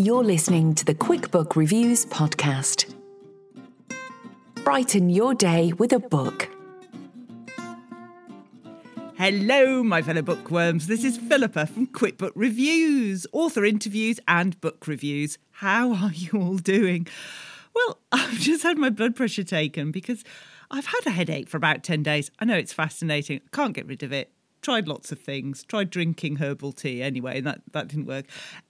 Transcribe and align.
You're 0.00 0.24
listening 0.24 0.74
to 0.76 0.84
the 0.86 0.94
QuickBook 0.94 1.56
Reviews 1.56 2.06
podcast. 2.06 2.94
Brighten 4.64 5.10
your 5.10 5.34
day 5.34 5.74
with 5.74 5.92
a 5.92 5.98
book. 5.98 6.48
Hello, 9.18 9.82
my 9.82 10.00
fellow 10.00 10.22
bookworms. 10.22 10.86
This 10.86 11.04
is 11.04 11.18
Philippa 11.18 11.66
from 11.66 11.86
QuickBook 11.88 12.32
Reviews, 12.34 13.26
author 13.32 13.62
interviews 13.66 14.18
and 14.26 14.58
book 14.62 14.86
reviews. 14.86 15.36
How 15.50 15.92
are 15.92 16.12
you 16.14 16.40
all 16.40 16.56
doing? 16.56 17.06
Well, 17.74 17.98
I've 18.10 18.38
just 18.38 18.62
had 18.62 18.78
my 18.78 18.88
blood 18.88 19.14
pressure 19.14 19.44
taken 19.44 19.90
because 19.90 20.24
I've 20.70 20.86
had 20.86 21.06
a 21.08 21.10
headache 21.10 21.50
for 21.50 21.58
about 21.58 21.82
10 21.82 22.02
days. 22.02 22.30
I 22.38 22.46
know 22.46 22.56
it's 22.56 22.72
fascinating. 22.72 23.42
I 23.44 23.54
can't 23.54 23.74
get 23.74 23.86
rid 23.86 24.02
of 24.02 24.12
it 24.12 24.32
tried 24.62 24.88
lots 24.88 25.12
of 25.12 25.18
things, 25.18 25.64
tried 25.64 25.90
drinking 25.90 26.36
herbal 26.36 26.72
tea 26.72 27.02
anyway, 27.02 27.38
and 27.38 27.46
that, 27.46 27.62
that 27.72 27.88
didn't 27.88 28.06
work. 28.06 28.26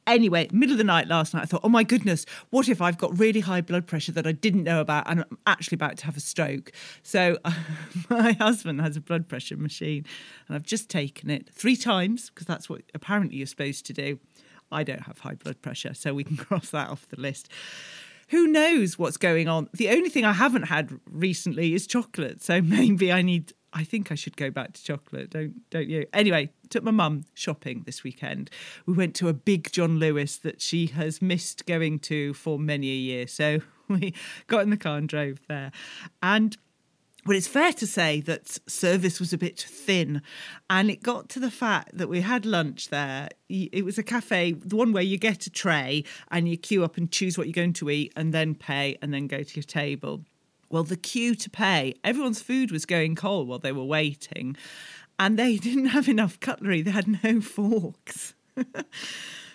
Anyway, 0.07 0.49
middle 0.53 0.73
of 0.73 0.79
the 0.79 0.85
night 0.85 1.09
last 1.09 1.35
night, 1.35 1.43
I 1.43 1.47
thought, 1.47 1.63
oh 1.65 1.69
my 1.69 1.85
goodness, 1.85 2.27
what 2.51 2.69
if 2.69 2.81
I've 2.81 2.99
got 2.99 3.19
really 3.19 3.41
high 3.41 3.61
blood 3.61 3.87
pressure 3.87 4.13
that 4.13 4.27
I 4.27 4.33
didn't 4.33 4.65
know 4.65 4.81
about 4.81 5.09
and 5.09 5.21
I'm 5.21 5.39
actually 5.47 5.77
about 5.77 5.97
to 5.99 6.07
have 6.07 6.17
a 6.17 6.21
stroke? 6.21 6.73
So 7.03 7.39
my 8.11 8.33
husband 8.33 8.81
has 8.81 8.97
a 8.97 9.01
blood 9.01 9.29
pressure 9.29 9.57
machine 9.57 10.05
and 10.49 10.57
I've 10.57 10.63
just 10.63 10.89
taken 10.89 11.31
it 11.31 11.51
three 11.53 11.77
times 11.77 12.31
because 12.31 12.47
that's 12.47 12.69
what 12.69 12.83
apparently 12.95 13.39
you're 13.39 13.47
supposed 13.47 13.87
to 13.87 13.93
do. 13.93 14.19
I 14.73 14.85
don't 14.85 15.03
have 15.03 15.19
high 15.19 15.35
blood 15.35 15.61
pressure, 15.63 15.95
so 15.95 16.15
we 16.15 16.25
can 16.25 16.37
cross 16.39 16.71
that 16.71 16.91
off 16.91 17.09
the 17.09 17.21
list 17.21 17.49
who 18.31 18.47
knows 18.47 18.97
what's 18.97 19.17
going 19.17 19.49
on? 19.49 19.69
The 19.75 19.91
only 19.91 20.09
thing 20.09 20.25
I 20.25 20.33
haven't 20.33 20.63
had 20.63 20.93
recently 21.11 21.75
is 21.75 21.87
chocolate. 21.87 22.43
So 22.43 22.63
maybe 22.63 23.13
I 23.13 23.23
need 23.23 23.53
I 23.73 23.85
think 23.85 24.11
I 24.11 24.15
should 24.15 24.37
go 24.37 24.51
back 24.51 24.73
to 24.73 24.83
chocolate, 24.83 25.31
don't 25.31 25.69
don't 25.71 25.89
you? 25.89 26.07
Anyway, 26.13 26.51
took 26.71 26.83
my 26.83 26.91
mum 26.91 27.25
shopping 27.35 27.83
this 27.87 28.03
weekend. 28.03 28.51
We 28.87 28.95
went 28.95 29.15
to 29.17 29.29
a 29.29 29.33
big 29.33 29.71
John 29.71 29.99
Lewis 29.99 30.37
that 30.39 30.61
she 30.61 30.87
has 30.89 31.23
missed 31.23 31.67
going 31.67 32.01
to 32.01 32.35
for 32.35 32.59
many 32.59 32.91
a 32.91 32.95
year. 32.95 33.27
So 33.27 33.61
we 33.89 34.15
got 34.47 34.63
in 34.63 34.71
the 34.71 34.77
car 34.77 34.99
and 34.99 35.09
drove 35.09 35.41
there. 35.49 35.73
And 36.23 36.57
well, 37.27 37.37
it's 37.37 37.47
fair 37.47 37.73
to 37.75 37.87
say 37.87 38.23
that 38.23 38.59
service 38.67 39.21
was 39.21 39.35
a 39.35 39.39
bit 39.39 39.61
thin, 39.61 40.23
and 40.71 40.91
it 40.91 41.03
got 41.03 41.29
to 41.31 41.41
the 41.41 41.51
fact 41.51 41.91
that 41.99 42.09
we 42.09 42.23
had 42.23 42.47
lunch 42.47 42.89
there. 42.89 43.29
It 43.51 43.85
was 43.85 43.99
a 43.99 44.03
cafe, 44.03 44.53
the 44.53 44.77
one 44.77 44.93
where 44.93 45.03
you 45.03 45.19
get 45.19 45.47
a 45.47 45.51
tray 45.51 46.05
and 46.31 46.49
you 46.49 46.57
queue 46.57 46.83
up 46.83 46.97
and 46.97 47.11
choose 47.11 47.37
what 47.37 47.47
you're 47.47 47.53
going 47.53 47.75
to 47.75 47.91
eat, 47.91 48.15
and 48.17 48.33
then 48.33 48.55
pay, 48.55 48.97
and 49.03 49.13
then 49.13 49.27
go 49.27 49.43
to 49.43 49.55
your 49.55 49.65
table. 49.65 50.25
Well, 50.71 50.85
the 50.85 50.97
queue 50.97 51.35
to 51.35 51.51
pay, 51.51 51.95
everyone's 52.05 52.43
food 52.43 52.71
was 52.71 52.87
going 52.87 53.17
cold 53.17 53.49
while 53.49 53.59
they 53.59 53.73
were 53.73 53.85
waiting, 53.85 54.57
and 55.19 55.37
they 55.37 55.57
didn't 55.59 55.87
have 55.87 56.09
enough 56.09 56.39
cutlery. 56.39 56.81
They 56.81 56.93
had 56.93 57.25
no 57.25 57.41
forks. 57.41 58.35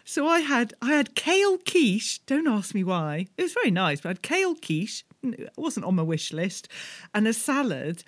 so 0.03 0.27
I 0.27 0.41
had 0.41 0.73
I 0.81 0.93
had 0.93 1.15
kale 1.15 1.57
quiche. 1.57 2.19
Don't 2.25 2.47
ask 2.47 2.75
me 2.75 2.83
why. 2.83 3.27
It 3.37 3.43
was 3.43 3.53
very 3.53 3.71
nice, 3.71 4.01
but 4.01 4.09
I 4.09 4.11
had 4.11 4.21
kale 4.21 4.55
quiche. 4.55 5.05
It 5.23 5.53
wasn't 5.57 5.85
on 5.85 5.95
my 5.95 6.03
wish 6.03 6.33
list, 6.33 6.67
and 7.13 7.27
a 7.27 7.33
salad 7.33 8.03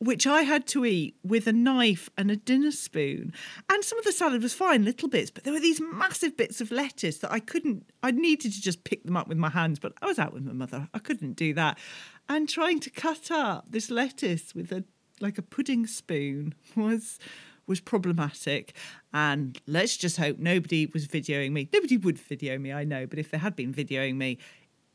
which 0.00 0.26
I 0.26 0.42
had 0.42 0.66
to 0.68 0.84
eat 0.84 1.16
with 1.24 1.46
a 1.46 1.52
knife 1.52 2.08
and 2.16 2.30
a 2.30 2.36
dinner 2.36 2.70
spoon. 2.70 3.32
And 3.68 3.82
some 3.82 3.98
of 3.98 4.04
the 4.04 4.12
salad 4.12 4.42
was 4.42 4.54
fine, 4.54 4.84
little 4.84 5.08
bits, 5.08 5.30
but 5.30 5.44
there 5.44 5.52
were 5.52 5.60
these 5.60 5.80
massive 5.80 6.36
bits 6.36 6.60
of 6.60 6.70
lettuce 6.70 7.18
that 7.18 7.32
I 7.32 7.40
couldn't, 7.40 7.90
I 8.02 8.12
needed 8.12 8.52
to 8.52 8.60
just 8.60 8.84
pick 8.84 9.04
them 9.04 9.16
up 9.16 9.26
with 9.26 9.38
my 9.38 9.50
hands, 9.50 9.78
but 9.78 9.94
I 10.00 10.06
was 10.06 10.18
out 10.18 10.32
with 10.32 10.44
my 10.44 10.52
mother. 10.52 10.88
I 10.94 11.00
couldn't 11.00 11.32
do 11.32 11.52
that 11.54 11.78
and 12.28 12.48
trying 12.48 12.80
to 12.80 12.90
cut 12.90 13.30
up 13.30 13.66
this 13.70 13.90
lettuce 13.90 14.54
with 14.54 14.70
a 14.72 14.84
like 15.20 15.38
a 15.38 15.42
pudding 15.42 15.86
spoon 15.86 16.54
was 16.76 17.18
was 17.66 17.80
problematic 17.80 18.74
and 19.12 19.60
let's 19.66 19.96
just 19.96 20.16
hope 20.16 20.38
nobody 20.38 20.86
was 20.86 21.06
videoing 21.06 21.52
me 21.52 21.68
nobody 21.72 21.96
would 21.96 22.18
video 22.18 22.58
me 22.58 22.72
i 22.72 22.84
know 22.84 23.06
but 23.06 23.18
if 23.18 23.30
they 23.30 23.38
had 23.38 23.54
been 23.56 23.72
videoing 23.72 24.16
me 24.16 24.38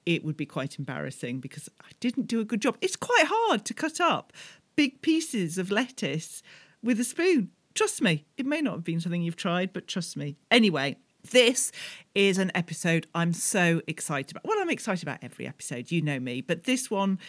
it 0.05 0.23
would 0.23 0.35
be 0.35 0.45
quite 0.45 0.79
embarrassing 0.79 1.39
because 1.39 1.69
i 1.81 1.89
didn't 1.99 2.25
do 2.25 2.39
a 2.39 2.45
good 2.45 2.61
job 2.61 2.77
it's 2.81 2.95
quite 2.95 3.25
hard 3.27 3.63
to 3.65 3.73
cut 3.73 3.99
up 4.01 4.33
big 4.75 5.01
pieces 5.01 5.57
of 5.57 5.71
lettuce 5.71 6.41
with 6.81 6.99
a 6.99 7.03
spoon 7.03 7.49
trust 7.73 8.01
me 8.01 8.25
it 8.37 8.45
may 8.45 8.61
not 8.61 8.73
have 8.73 8.83
been 8.83 8.99
something 8.99 9.21
you've 9.21 9.35
tried 9.35 9.73
but 9.73 9.87
trust 9.87 10.17
me 10.17 10.37
anyway 10.51 10.95
this 11.31 11.71
is 12.15 12.37
an 12.37 12.51
episode 12.53 13.07
I'm 13.15 13.33
so 13.33 13.81
excited 13.87 14.31
about. 14.31 14.45
Well, 14.45 14.57
I'm 14.59 14.69
excited 14.69 15.03
about 15.03 15.19
every 15.21 15.47
episode, 15.47 15.91
you 15.91 16.01
know 16.01 16.19
me, 16.19 16.41
but 16.41 16.65
this 16.65 16.91
one 16.91 17.19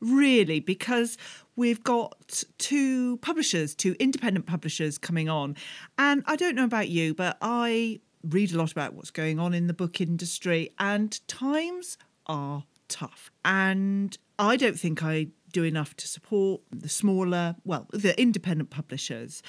really 0.00 0.60
because 0.60 1.16
we've 1.56 1.82
got 1.82 2.44
two 2.58 3.16
publishers, 3.18 3.74
two 3.74 3.96
independent 3.98 4.46
publishers 4.46 4.98
coming 4.98 5.28
on. 5.28 5.56
And 5.98 6.22
I 6.26 6.36
don't 6.36 6.54
know 6.54 6.64
about 6.64 6.88
you, 6.88 7.14
but 7.14 7.38
I 7.40 8.00
read 8.22 8.52
a 8.52 8.58
lot 8.58 8.72
about 8.72 8.94
what's 8.94 9.10
going 9.10 9.38
on 9.38 9.54
in 9.54 9.66
the 9.66 9.74
book 9.74 10.00
industry, 10.00 10.70
and 10.78 11.26
times 11.28 11.98
are 12.26 12.64
tough. 12.88 13.30
And 13.44 14.16
I 14.38 14.56
don't 14.56 14.78
think 14.78 15.02
I 15.02 15.28
do 15.54 15.64
enough 15.64 15.96
to 15.96 16.06
support 16.06 16.60
the 16.70 16.88
smaller, 16.88 17.56
well, 17.64 17.86
the 17.92 18.20
independent 18.20 18.68
publishers. 18.68 19.42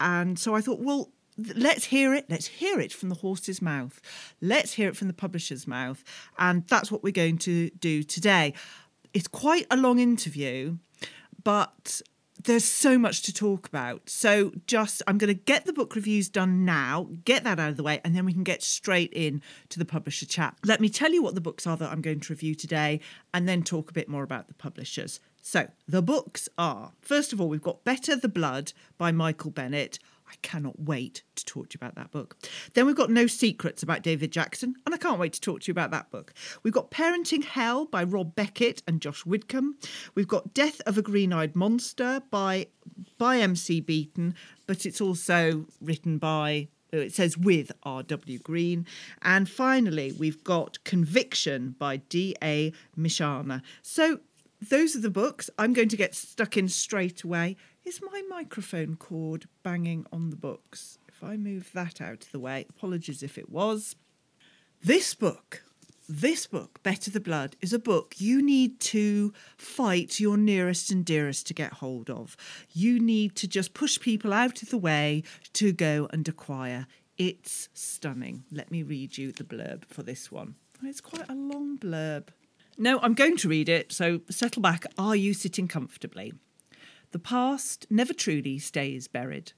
And 0.00 0.38
so 0.38 0.56
I 0.56 0.60
thought, 0.60 0.80
well, 0.80 1.12
let's 1.54 1.84
hear 1.84 2.14
it. 2.14 2.26
Let's 2.28 2.46
hear 2.46 2.80
it 2.80 2.92
from 2.92 3.10
the 3.10 3.14
horse's 3.14 3.62
mouth. 3.62 4.00
Let's 4.40 4.72
hear 4.72 4.88
it 4.88 4.96
from 4.96 5.06
the 5.06 5.14
publisher's 5.14 5.66
mouth. 5.68 6.02
And 6.38 6.66
that's 6.66 6.90
what 6.90 7.02
we're 7.04 7.12
going 7.12 7.38
to 7.38 7.70
do 7.70 8.02
today. 8.02 8.54
It's 9.14 9.28
quite 9.28 9.66
a 9.70 9.76
long 9.76 9.98
interview, 9.98 10.78
but 11.44 12.02
there's 12.44 12.64
so 12.64 12.98
much 12.98 13.22
to 13.22 13.34
talk 13.34 13.66
about. 13.66 14.08
So 14.08 14.52
just 14.66 15.02
I'm 15.06 15.18
going 15.18 15.34
to 15.34 15.40
get 15.40 15.66
the 15.66 15.72
book 15.72 15.94
reviews 15.94 16.28
done 16.28 16.64
now, 16.64 17.08
get 17.24 17.44
that 17.44 17.58
out 17.58 17.70
of 17.70 17.76
the 17.76 17.82
way, 17.82 18.00
and 18.04 18.14
then 18.14 18.24
we 18.24 18.32
can 18.32 18.44
get 18.44 18.62
straight 18.62 19.12
in 19.12 19.42
to 19.68 19.78
the 19.78 19.84
publisher 19.84 20.26
chat. 20.26 20.56
Let 20.64 20.80
me 20.80 20.88
tell 20.88 21.12
you 21.12 21.22
what 21.22 21.34
the 21.34 21.40
books 21.40 21.66
are 21.66 21.76
that 21.76 21.90
I'm 21.90 22.00
going 22.00 22.20
to 22.20 22.32
review 22.32 22.54
today 22.54 23.00
and 23.34 23.48
then 23.48 23.62
talk 23.62 23.90
a 23.90 23.94
bit 23.94 24.08
more 24.08 24.22
about 24.22 24.48
the 24.48 24.54
publishers. 24.54 25.20
So, 25.40 25.68
the 25.88 26.02
books 26.02 26.48
are 26.58 26.92
first 27.00 27.32
of 27.32 27.40
all, 27.40 27.48
we've 27.48 27.62
got 27.62 27.84
Better 27.84 28.16
the 28.16 28.28
Blood 28.28 28.72
by 28.98 29.12
Michael 29.12 29.50
Bennett. 29.50 29.98
I 30.30 30.34
cannot 30.42 30.78
wait 30.78 31.22
to 31.34 31.44
talk 31.44 31.70
to 31.70 31.74
you 31.74 31.78
about 31.84 31.96
that 31.96 32.12
book. 32.12 32.36
Then 32.74 32.86
we've 32.86 32.94
got 32.94 33.10
No 33.10 33.26
Secrets 33.26 33.82
about 33.82 34.02
David 34.02 34.30
Jackson, 34.30 34.76
and 34.86 34.94
I 34.94 34.98
can't 34.98 35.18
wait 35.18 35.32
to 35.32 35.40
talk 35.40 35.62
to 35.62 35.68
you 35.68 35.72
about 35.72 35.90
that 35.90 36.10
book. 36.10 36.32
We've 36.62 36.72
got 36.72 36.92
Parenting 36.92 37.42
Hell 37.42 37.86
by 37.86 38.04
Rob 38.04 38.36
Beckett 38.36 38.82
and 38.86 39.00
Josh 39.00 39.26
Widdicombe. 39.26 39.76
We've 40.14 40.28
got 40.28 40.54
Death 40.54 40.80
of 40.86 40.96
a 40.96 41.02
Green 41.02 41.32
Eyed 41.32 41.56
Monster 41.56 42.22
by 42.30 42.68
by 43.18 43.38
MC 43.38 43.80
Beaton, 43.80 44.34
but 44.66 44.86
it's 44.86 45.00
also 45.00 45.66
written 45.80 46.18
by 46.18 46.68
uh, 46.92 46.98
it 46.98 47.12
says 47.12 47.36
with 47.36 47.72
R.W. 47.82 48.38
Green. 48.38 48.86
And 49.22 49.48
finally, 49.48 50.12
we've 50.12 50.42
got 50.44 50.82
Conviction 50.84 51.74
by 51.78 51.98
D.A. 51.98 52.72
Mishani. 52.96 53.62
So 53.82 54.20
those 54.60 54.94
are 54.94 55.00
the 55.00 55.10
books. 55.10 55.48
I'm 55.58 55.72
going 55.72 55.88
to 55.88 55.96
get 55.96 56.14
stuck 56.14 56.56
in 56.56 56.68
straight 56.68 57.22
away. 57.22 57.56
Is 57.84 58.00
my 58.02 58.22
microphone 58.28 58.96
cord 58.96 59.46
banging 59.62 60.06
on 60.12 60.30
the 60.30 60.36
books? 60.36 60.98
If 61.08 61.24
I 61.24 61.36
move 61.36 61.70
that 61.72 62.00
out 62.00 62.24
of 62.24 62.32
the 62.32 62.40
way, 62.40 62.66
apologies 62.68 63.22
if 63.22 63.38
it 63.38 63.50
was. 63.50 63.96
This 64.82 65.14
book, 65.14 65.62
this 66.08 66.46
book, 66.46 66.82
Better 66.82 67.10
the 67.10 67.20
Blood, 67.20 67.56
is 67.60 67.72
a 67.72 67.78
book 67.78 68.14
you 68.18 68.42
need 68.42 68.80
to 68.80 69.32
fight 69.56 70.20
your 70.20 70.36
nearest 70.36 70.90
and 70.90 71.04
dearest 71.04 71.46
to 71.46 71.54
get 71.54 71.74
hold 71.74 72.10
of. 72.10 72.36
You 72.72 72.98
need 73.00 73.36
to 73.36 73.48
just 73.48 73.74
push 73.74 73.98
people 73.98 74.32
out 74.32 74.62
of 74.62 74.70
the 74.70 74.78
way 74.78 75.22
to 75.54 75.72
go 75.72 76.08
and 76.12 76.26
acquire. 76.28 76.86
It's 77.16 77.68
stunning. 77.74 78.44
Let 78.50 78.70
me 78.70 78.82
read 78.82 79.16
you 79.16 79.32
the 79.32 79.44
blurb 79.44 79.84
for 79.86 80.02
this 80.02 80.30
one. 80.32 80.56
It's 80.82 81.00
quite 81.00 81.28
a 81.28 81.34
long 81.34 81.78
blurb. 81.78 82.28
No, 82.82 82.98
I'm 83.00 83.12
going 83.12 83.36
to 83.36 83.48
read 83.48 83.68
it, 83.68 83.92
so 83.92 84.22
settle 84.30 84.62
back. 84.62 84.86
Are 84.96 85.14
you 85.14 85.34
sitting 85.34 85.68
comfortably? 85.68 86.32
The 87.10 87.18
past 87.18 87.86
never 87.90 88.14
truly 88.14 88.58
stays 88.58 89.06
buried. 89.06 89.52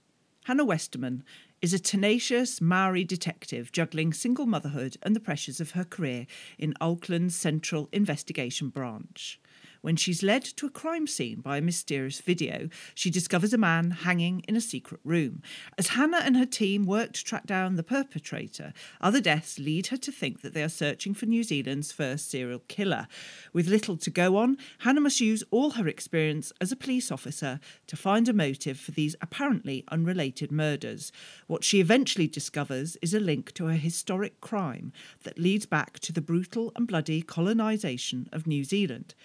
Hannah 0.46 0.64
Westerman 0.64 1.22
is 1.60 1.72
a 1.72 1.78
tenacious 1.78 2.60
Maori 2.60 3.04
detective 3.04 3.70
juggling 3.70 4.12
single 4.12 4.46
motherhood 4.46 4.96
and 5.04 5.14
the 5.14 5.20
pressures 5.20 5.60
of 5.60 5.70
her 5.70 5.84
career 5.84 6.26
in 6.58 6.74
Auckland's 6.80 7.36
Central 7.36 7.88
Investigation 7.92 8.70
Branch. 8.70 9.40
When 9.82 9.96
she's 9.96 10.23
led 10.23 10.44
to 10.44 10.67
a 10.67 10.70
crime 10.70 11.08
scene 11.08 11.40
by 11.40 11.56
a 11.56 11.61
mysterious 11.61 12.20
video, 12.20 12.69
she 12.94 13.11
discovers 13.11 13.52
a 13.52 13.58
man 13.58 13.90
hanging 13.90 14.44
in 14.46 14.55
a 14.55 14.61
secret 14.61 15.00
room. 15.05 15.43
As 15.76 15.88
Hannah 15.88 16.23
and 16.25 16.37
her 16.37 16.46
team 16.46 16.84
work 16.84 17.14
to 17.14 17.25
track 17.25 17.46
down 17.46 17.75
the 17.75 17.82
perpetrator, 17.82 18.73
other 19.00 19.20
deaths 19.20 19.58
lead 19.58 19.88
her 19.88 19.96
to 19.96 20.12
think 20.12 20.40
that 20.43 20.55
they 20.55 20.62
are 20.62 20.69
searching 20.69 21.14
for 21.14 21.26
New 21.26 21.43
Zealand's 21.43 21.90
first 21.90 22.31
serial 22.31 22.61
killer. 22.69 23.08
With 23.52 23.67
little 23.67 23.96
to 23.96 24.11
go 24.11 24.37
on, 24.37 24.56
Hannah 24.79 25.00
must 25.00 25.20
use 25.20 25.43
all 25.50 25.70
her 25.70 25.88
experience 25.88 26.52
as 26.61 26.70
a 26.70 26.76
police 26.76 27.11
officer 27.11 27.58
to 27.88 27.96
find 27.96 28.29
a 28.29 28.32
motive 28.32 28.79
for 28.79 28.93
these 28.93 29.17
apparently 29.20 29.82
unrelated 29.88 30.52
murders. 30.52 31.11
What 31.49 31.64
she 31.64 31.81
eventually 31.81 32.29
discovers 32.29 32.96
is 33.02 33.14
a 33.14 33.20
link 33.20 33.50
to 33.55 33.67
a 33.67 33.75
historic 33.75 34.40
crime 34.40 34.93
that 35.25 35.40
leads 35.40 35.67
back 35.67 35.99
to 36.00 36.12
the 36.12 36.20
brutal 36.20 36.70
and 36.76 36.87
bloody 36.87 37.20
colonisation 37.20 38.29
of 38.31 38.46
New 38.46 38.62
Zealand. 38.62 39.17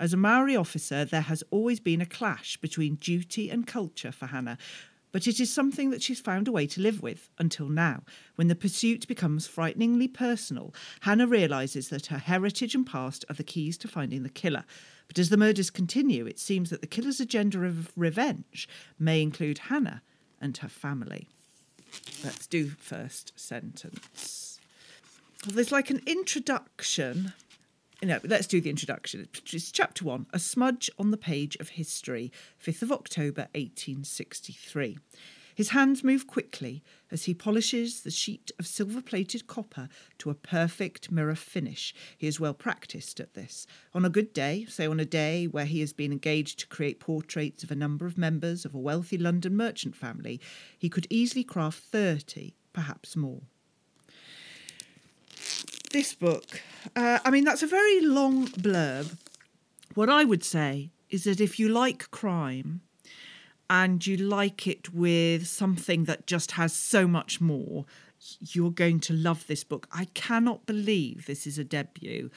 As 0.00 0.12
a 0.12 0.16
Maori 0.16 0.56
officer, 0.56 1.04
there 1.04 1.20
has 1.22 1.44
always 1.50 1.80
been 1.80 2.00
a 2.00 2.06
clash 2.06 2.56
between 2.56 2.96
duty 2.96 3.48
and 3.48 3.66
culture 3.66 4.10
for 4.10 4.26
Hannah, 4.26 4.58
but 5.12 5.28
it 5.28 5.38
is 5.38 5.52
something 5.52 5.90
that 5.90 6.02
she's 6.02 6.18
found 6.18 6.48
a 6.48 6.52
way 6.52 6.66
to 6.66 6.80
live 6.80 7.00
with 7.00 7.30
until 7.38 7.68
now. 7.68 8.02
When 8.34 8.48
the 8.48 8.56
pursuit 8.56 9.06
becomes 9.06 9.46
frighteningly 9.46 10.08
personal, 10.08 10.74
Hannah 11.02 11.28
realises 11.28 11.88
that 11.90 12.06
her 12.06 12.18
heritage 12.18 12.74
and 12.74 12.84
past 12.84 13.24
are 13.30 13.34
the 13.34 13.44
keys 13.44 13.78
to 13.78 13.88
finding 13.88 14.24
the 14.24 14.28
killer. 14.28 14.64
But 15.06 15.20
as 15.20 15.28
the 15.28 15.36
murders 15.36 15.70
continue, 15.70 16.26
it 16.26 16.40
seems 16.40 16.70
that 16.70 16.80
the 16.80 16.88
killer's 16.88 17.20
agenda 17.20 17.64
of 17.64 17.92
revenge 17.94 18.68
may 18.98 19.22
include 19.22 19.58
Hannah 19.58 20.02
and 20.40 20.56
her 20.56 20.68
family. 20.68 21.28
Let's 22.24 22.48
do 22.48 22.70
first 22.70 23.32
sentence. 23.36 24.58
Well, 25.46 25.54
there's 25.54 25.70
like 25.70 25.90
an 25.90 26.02
introduction 26.06 27.34
no, 28.04 28.20
let's 28.24 28.46
do 28.46 28.60
the 28.60 28.70
introduction. 28.70 29.28
It's 29.52 29.72
chapter 29.72 30.04
one 30.04 30.26
A 30.32 30.38
Smudge 30.38 30.90
on 30.98 31.10
the 31.10 31.16
Page 31.16 31.56
of 31.56 31.70
History, 31.70 32.30
5th 32.62 32.82
of 32.82 32.92
October 32.92 33.42
1863. 33.54 34.98
His 35.54 35.70
hands 35.70 36.04
move 36.04 36.26
quickly 36.26 36.82
as 37.10 37.24
he 37.24 37.34
polishes 37.34 38.00
the 38.00 38.10
sheet 38.10 38.50
of 38.58 38.66
silver 38.66 39.00
plated 39.00 39.46
copper 39.46 39.88
to 40.18 40.30
a 40.30 40.34
perfect 40.34 41.12
mirror 41.12 41.36
finish. 41.36 41.94
He 42.18 42.26
is 42.26 42.40
well 42.40 42.54
practiced 42.54 43.20
at 43.20 43.34
this. 43.34 43.66
On 43.94 44.04
a 44.04 44.10
good 44.10 44.32
day, 44.32 44.66
say 44.68 44.86
on 44.86 44.98
a 44.98 45.04
day 45.04 45.46
where 45.46 45.64
he 45.64 45.80
has 45.80 45.92
been 45.92 46.12
engaged 46.12 46.58
to 46.58 46.66
create 46.66 47.00
portraits 47.00 47.62
of 47.62 47.70
a 47.70 47.76
number 47.76 48.04
of 48.04 48.18
members 48.18 48.64
of 48.64 48.74
a 48.74 48.78
wealthy 48.78 49.16
London 49.16 49.56
merchant 49.56 49.94
family, 49.94 50.40
he 50.76 50.88
could 50.88 51.06
easily 51.08 51.44
craft 51.44 51.78
30, 51.78 52.54
perhaps 52.72 53.16
more 53.16 53.42
this 55.94 56.12
book, 56.12 56.60
uh, 56.96 57.20
I 57.24 57.30
mean, 57.30 57.44
that's 57.44 57.62
a 57.62 57.68
very 57.68 58.00
long 58.00 58.48
blurb. 58.48 59.16
What 59.94 60.10
I 60.10 60.24
would 60.24 60.42
say 60.42 60.90
is 61.08 61.22
that 61.22 61.40
if 61.40 61.60
you 61.60 61.68
like 61.68 62.10
crime 62.10 62.80
and 63.70 64.04
you 64.04 64.16
like 64.16 64.66
it 64.66 64.92
with 64.92 65.46
something 65.46 66.04
that 66.04 66.26
just 66.26 66.52
has 66.52 66.72
so 66.72 67.06
much 67.06 67.40
more, 67.40 67.86
you're 68.40 68.72
going 68.72 68.98
to 69.00 69.12
love 69.12 69.46
this 69.46 69.62
book. 69.62 69.86
I 69.92 70.06
cannot 70.14 70.66
believe 70.66 71.26
this 71.26 71.46
is 71.46 71.58
a 71.58 71.64
debut. 71.64 72.28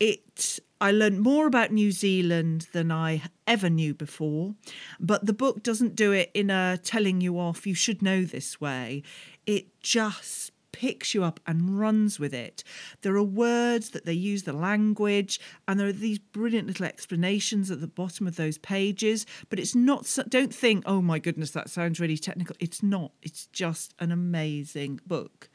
It 0.00 0.58
I 0.80 0.90
learned 0.92 1.20
more 1.20 1.46
about 1.46 1.72
New 1.72 1.92
Zealand 1.92 2.68
than 2.72 2.90
I 2.90 3.22
ever 3.46 3.68
knew 3.68 3.92
before, 3.92 4.54
but 4.98 5.26
the 5.26 5.34
book 5.34 5.62
doesn't 5.62 5.94
do 5.94 6.12
it 6.12 6.30
in 6.32 6.48
a 6.48 6.78
telling 6.82 7.20
you 7.20 7.38
off, 7.38 7.66
you 7.66 7.74
should 7.74 8.00
know 8.00 8.24
this 8.24 8.58
way. 8.58 9.02
It 9.44 9.66
just 9.80 10.49
picks 10.72 11.14
you 11.14 11.24
up 11.24 11.40
and 11.46 11.78
runs 11.78 12.18
with 12.18 12.34
it. 12.34 12.62
There 13.02 13.16
are 13.16 13.22
words 13.22 13.90
that 13.90 14.04
they 14.04 14.12
use 14.12 14.42
the 14.44 14.52
language, 14.52 15.40
and 15.66 15.78
there 15.78 15.88
are 15.88 15.92
these 15.92 16.18
brilliant 16.18 16.68
little 16.68 16.86
explanations 16.86 17.70
at 17.70 17.80
the 17.80 17.86
bottom 17.86 18.26
of 18.26 18.36
those 18.36 18.58
pages. 18.58 19.26
But 19.48 19.58
it's 19.58 19.74
not, 19.74 20.06
don't 20.28 20.54
think, 20.54 20.84
oh 20.86 21.00
my 21.02 21.18
goodness, 21.18 21.50
that 21.52 21.70
sounds 21.70 22.00
really 22.00 22.18
technical. 22.18 22.56
It's 22.60 22.82
not, 22.82 23.12
it's 23.22 23.46
just 23.46 23.94
an 23.98 24.12
amazing 24.12 25.00
book. 25.06 25.48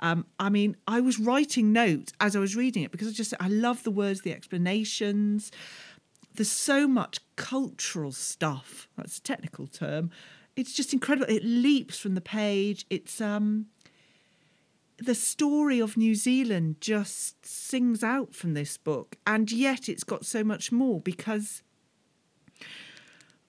Um, 0.00 0.26
I 0.38 0.48
mean, 0.48 0.76
I 0.86 1.00
was 1.00 1.18
writing 1.18 1.72
notes 1.72 2.12
as 2.20 2.34
I 2.34 2.38
was 2.38 2.56
reading 2.56 2.82
it 2.82 2.90
because 2.90 3.08
I 3.08 3.12
just, 3.12 3.34
I 3.38 3.48
love 3.48 3.82
the 3.82 3.90
words, 3.90 4.22
the 4.22 4.32
explanations. 4.32 5.52
There's 6.34 6.50
so 6.50 6.88
much 6.88 7.20
cultural 7.36 8.12
stuff. 8.12 8.88
That's 8.96 9.18
a 9.18 9.22
technical 9.22 9.66
term. 9.66 10.10
It's 10.56 10.72
just 10.72 10.92
incredible. 10.92 11.32
It 11.32 11.44
leaps 11.44 11.98
from 11.98 12.14
the 12.14 12.20
page. 12.20 12.86
It's 12.88 13.20
um 13.20 13.66
the 15.00 15.14
story 15.14 15.80
of 15.80 15.96
New 15.96 16.14
Zealand 16.14 16.76
just 16.80 17.44
sings 17.46 18.04
out 18.04 18.34
from 18.34 18.54
this 18.54 18.76
book, 18.76 19.16
and 19.26 19.50
yet 19.50 19.88
it's 19.88 20.04
got 20.04 20.26
so 20.26 20.44
much 20.44 20.70
more 20.70 21.00
because 21.00 21.62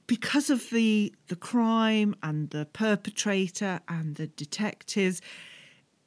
because 0.07 0.49
of 0.49 0.69
the 0.69 1.13
the 1.27 1.35
crime 1.35 2.15
and 2.23 2.49
the 2.49 2.65
perpetrator 2.65 3.81
and 3.87 4.15
the 4.15 4.27
detectives 4.27 5.21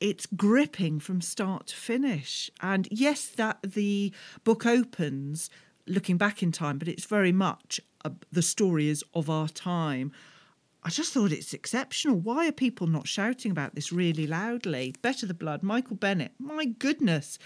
it's 0.01 0.27
gripping 0.27 0.99
from 0.99 1.21
start 1.21 1.69
to 1.69 1.77
finish. 1.77 2.51
And 2.61 2.89
yes 2.91 3.27
that 3.29 3.59
the 3.63 4.13
book 4.43 4.67
opens 4.67 5.49
looking 5.87 6.17
back 6.17 6.43
in 6.43 6.53
time 6.53 6.79
but 6.79 6.89
it's 6.89 7.05
very 7.05 7.33
much 7.33 7.81
a, 8.05 8.13
the 8.33 8.43
story 8.43 8.89
is 8.89 9.05
of 9.15 9.31
our 9.31 9.49
time 9.49 10.13
I 10.87 10.91
just 10.91 11.15
thought 11.15 11.33
it's 11.33 11.55
exceptional. 11.55 12.17
Why 12.17 12.47
are 12.47 12.53
people 12.53 12.87
not 12.87 13.09
shouting 13.09 13.51
about 13.51 13.75
this 13.75 13.91
really 13.91 14.27
loudly? 14.27 14.95
Better 15.01 15.25
the 15.25 15.33
Blood, 15.33 15.63
Michael 15.63 15.97
Bennett. 15.97 16.33
My 16.39 16.67
goodness. 16.67 17.39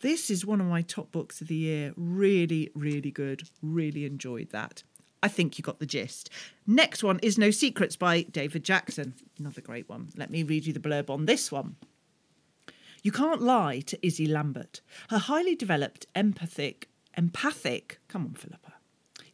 This 0.00 0.30
is 0.30 0.46
one 0.46 0.60
of 0.60 0.66
my 0.66 0.80
top 0.80 1.12
books 1.12 1.42
of 1.42 1.48
the 1.48 1.56
year. 1.56 1.92
Really, 1.96 2.70
really 2.74 3.10
good. 3.10 3.42
Really 3.60 4.06
enjoyed 4.06 4.48
that. 4.50 4.82
I 5.22 5.28
think 5.28 5.58
you 5.58 5.62
got 5.62 5.78
the 5.78 5.84
gist. 5.84 6.30
Next 6.66 7.02
one 7.02 7.18
is 7.22 7.36
No 7.36 7.50
Secrets 7.50 7.96
by 7.96 8.22
David 8.22 8.64
Jackson. 8.64 9.14
Another 9.38 9.60
great 9.60 9.88
one. 9.88 10.08
Let 10.16 10.30
me 10.30 10.42
read 10.42 10.64
you 10.64 10.72
the 10.72 10.80
blurb 10.80 11.10
on 11.10 11.26
this 11.26 11.52
one. 11.52 11.76
You 13.02 13.12
can't 13.12 13.42
lie 13.42 13.80
to 13.80 14.06
Izzy 14.06 14.26
Lambert. 14.26 14.80
Her 15.10 15.18
highly 15.18 15.54
developed 15.54 16.06
empathic, 16.16 16.88
empathic, 17.14 17.98
come 18.08 18.24
on, 18.24 18.34
Philippa. 18.34 18.72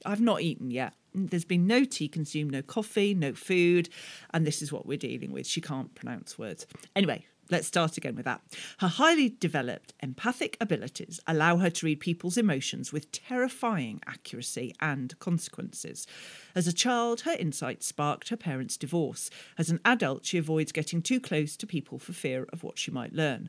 I've 0.05 0.21
not 0.21 0.43
eaten 0.43 0.71
yet 0.71 0.95
there's 1.15 1.45
been 1.45 1.67
no 1.67 1.85
tea 1.85 2.09
consumed, 2.09 2.51
no 2.51 2.63
coffee, 2.63 3.15
no 3.15 3.33
food, 3.33 3.89
and 4.33 4.47
this 4.47 4.61
is 4.61 4.73
what 4.73 4.87
we're 4.87 4.99
dealing 4.99 5.33
with. 5.33 5.47
She 5.47 5.61
can't 5.61 5.95
pronounce 5.95 6.39
words. 6.39 6.67
Anyway, 6.97 7.25
let's 7.51 7.69
start 7.69 7.97
again 7.97 8.17
with 8.17 8.25
that. 8.25 8.41
Her 8.79 8.89
highly 8.89 9.29
developed 9.29 9.95
empathic 10.01 10.57
abilities 10.61 11.21
allow 11.27 11.59
her 11.59 11.71
to 11.71 11.87
read 11.87 12.01
people's 12.01 12.37
emotions 12.37 12.93
with 12.93 13.13
terrifying 13.13 14.01
accuracy 14.07 14.75
and 14.81 15.19
consequences. 15.19 16.07
As 16.55 16.67
a 16.67 16.73
child, 16.73 17.23
her 17.23 17.37
insight 17.39 17.83
sparked 17.83 18.31
her 18.31 18.37
parents' 18.37 18.77
divorce. 18.77 19.31
As 19.59 19.71
an 19.71 19.81
adult, 19.85 20.25
she 20.25 20.39
avoids 20.39 20.73
getting 20.73 21.03
too 21.03 21.21
close 21.21 21.57
to 21.57 21.67
people 21.67 21.99
for 21.99 22.13
fear 22.13 22.47
of 22.53 22.63
what 22.65 22.79
she 22.79 22.91
might 22.91 23.13
learn. 23.13 23.49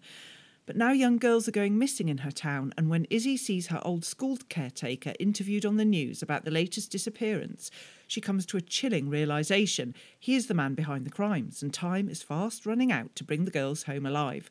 But 0.66 0.76
now 0.76 0.92
young 0.92 1.18
girls 1.18 1.48
are 1.48 1.52
going 1.52 1.78
missing 1.78 2.10
in 2.10 2.20
her 2.20 2.32
town, 2.32 2.74
and 2.76 2.90
when 2.90 3.06
Izzy 3.12 3.38
sees 3.38 3.68
her 3.68 3.80
old 3.86 4.04
school 4.04 4.38
caretaker 4.50 5.14
interviewed 5.20 5.64
on 5.64 5.78
the 5.78 5.86
news 5.86 6.24
about 6.24 6.44
the 6.44 6.50
latest 6.50 6.92
disappearance, 6.92 7.70
she 8.08 8.20
comes 8.20 8.48
to 8.48 8.58
a 8.58 8.62
chilling 8.62 9.08
realization 9.08 9.94
he 10.20 10.36
is 10.36 10.48
the 10.48 10.56
man 10.56 10.74
behind 10.74 11.06
the 11.06 11.12
crimes, 11.12 11.62
and 11.62 11.72
time 11.72 12.10
is 12.10 12.24
fast 12.24 12.66
running 12.66 12.92
out 12.92 13.16
to 13.16 13.24
bring 13.24 13.46
the 13.46 13.52
girls 13.52 13.84
home 13.84 14.08
alive. 14.08 14.50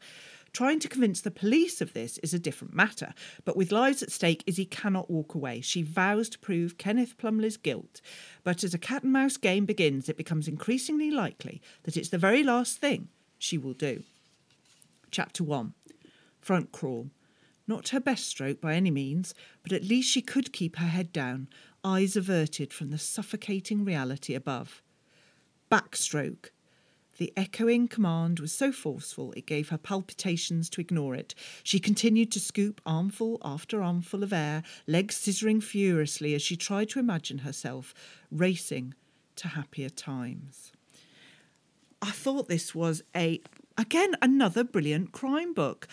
Trying 0.53 0.79
to 0.81 0.89
convince 0.89 1.21
the 1.21 1.33
police 1.33 1.81
of 1.81 1.95
this 1.95 2.19
is 2.19 2.33
a 2.33 2.39
different 2.39 2.75
matter, 2.75 3.13
but 3.45 3.57
with 3.57 3.73
lives 3.73 4.01
at 4.05 4.13
stake, 4.13 4.45
Izzy 4.47 4.67
cannot 4.67 5.11
walk 5.11 5.35
away. 5.35 5.61
She 5.63 5.83
vows 5.83 6.29
to 6.29 6.39
prove 6.39 6.79
Kenneth 6.79 7.19
Plumley's 7.19 7.57
guilt. 7.57 8.01
But 8.45 8.63
as 8.63 8.73
a 8.73 8.79
cat 8.79 9.03
and 9.03 9.13
mouse 9.13 9.37
game 9.37 9.67
begins, 9.67 10.09
it 10.09 10.17
becomes 10.17 10.47
increasingly 10.47 11.11
likely 11.11 11.61
that 11.83 11.97
it's 11.97 12.11
the 12.11 12.19
very 12.19 12.45
last 12.45 12.79
thing 12.79 13.09
she 13.37 13.59
will 13.59 13.73
do. 13.73 14.05
Chapter 15.11 15.43
1 15.43 15.75
front 16.45 16.73
crawl. 16.73 17.11
Not 17.67 17.89
her 17.89 18.01
best 18.01 18.27
stroke 18.27 18.61
by 18.61 18.75
any 18.75 18.91
means, 18.91 19.35
but 19.63 19.73
at 19.73 19.85
least 19.85 20.11
she 20.11 20.21
could 20.21 20.53
keep 20.53 20.77
her 20.77 20.87
head 20.87 21.13
down, 21.13 21.49
eyes 21.83 22.17
averted 22.17 22.73
from 22.73 22.91
the 22.91 22.99
suffocating 22.99 23.85
reality 23.85 24.35
above. 24.35 24.83
Backstroke. 25.71 26.51
The 27.17 27.33
echoing 27.37 27.87
command 27.89 28.41
was 28.41 28.53
so 28.53 28.73
forceful 28.73 29.33
it 29.33 29.47
gave 29.47 29.69
her 29.69 29.79
palpitations 29.79 30.69
to 30.71 30.81
ignore 30.81 31.15
it. 31.15 31.35
She 31.63 31.79
continued 31.79 32.33
to 32.33 32.41
scoop 32.41 32.81
armful 32.85 33.39
after 33.43 33.83
armful 33.83 34.23
of 34.25 34.33
air, 34.33 34.65
legs 34.87 35.17
scissoring 35.17 35.63
furiously 35.63 36.35
as 36.35 36.43
she 36.43 36.57
tried 36.57 36.91
to 36.91 36.99
imagine 36.99 37.39
herself 37.39 37.95
racing 38.33 38.95
to 39.37 39.49
happier 39.49 39.89
times. 39.89 40.73
I 42.03 42.11
thought 42.11 42.49
this 42.49 42.75
was 42.75 43.03
a 43.17 43.41
again 43.79 44.13
another 44.21 44.63
brilliant 44.63 45.13
crime 45.13 45.55
book. 45.55 45.89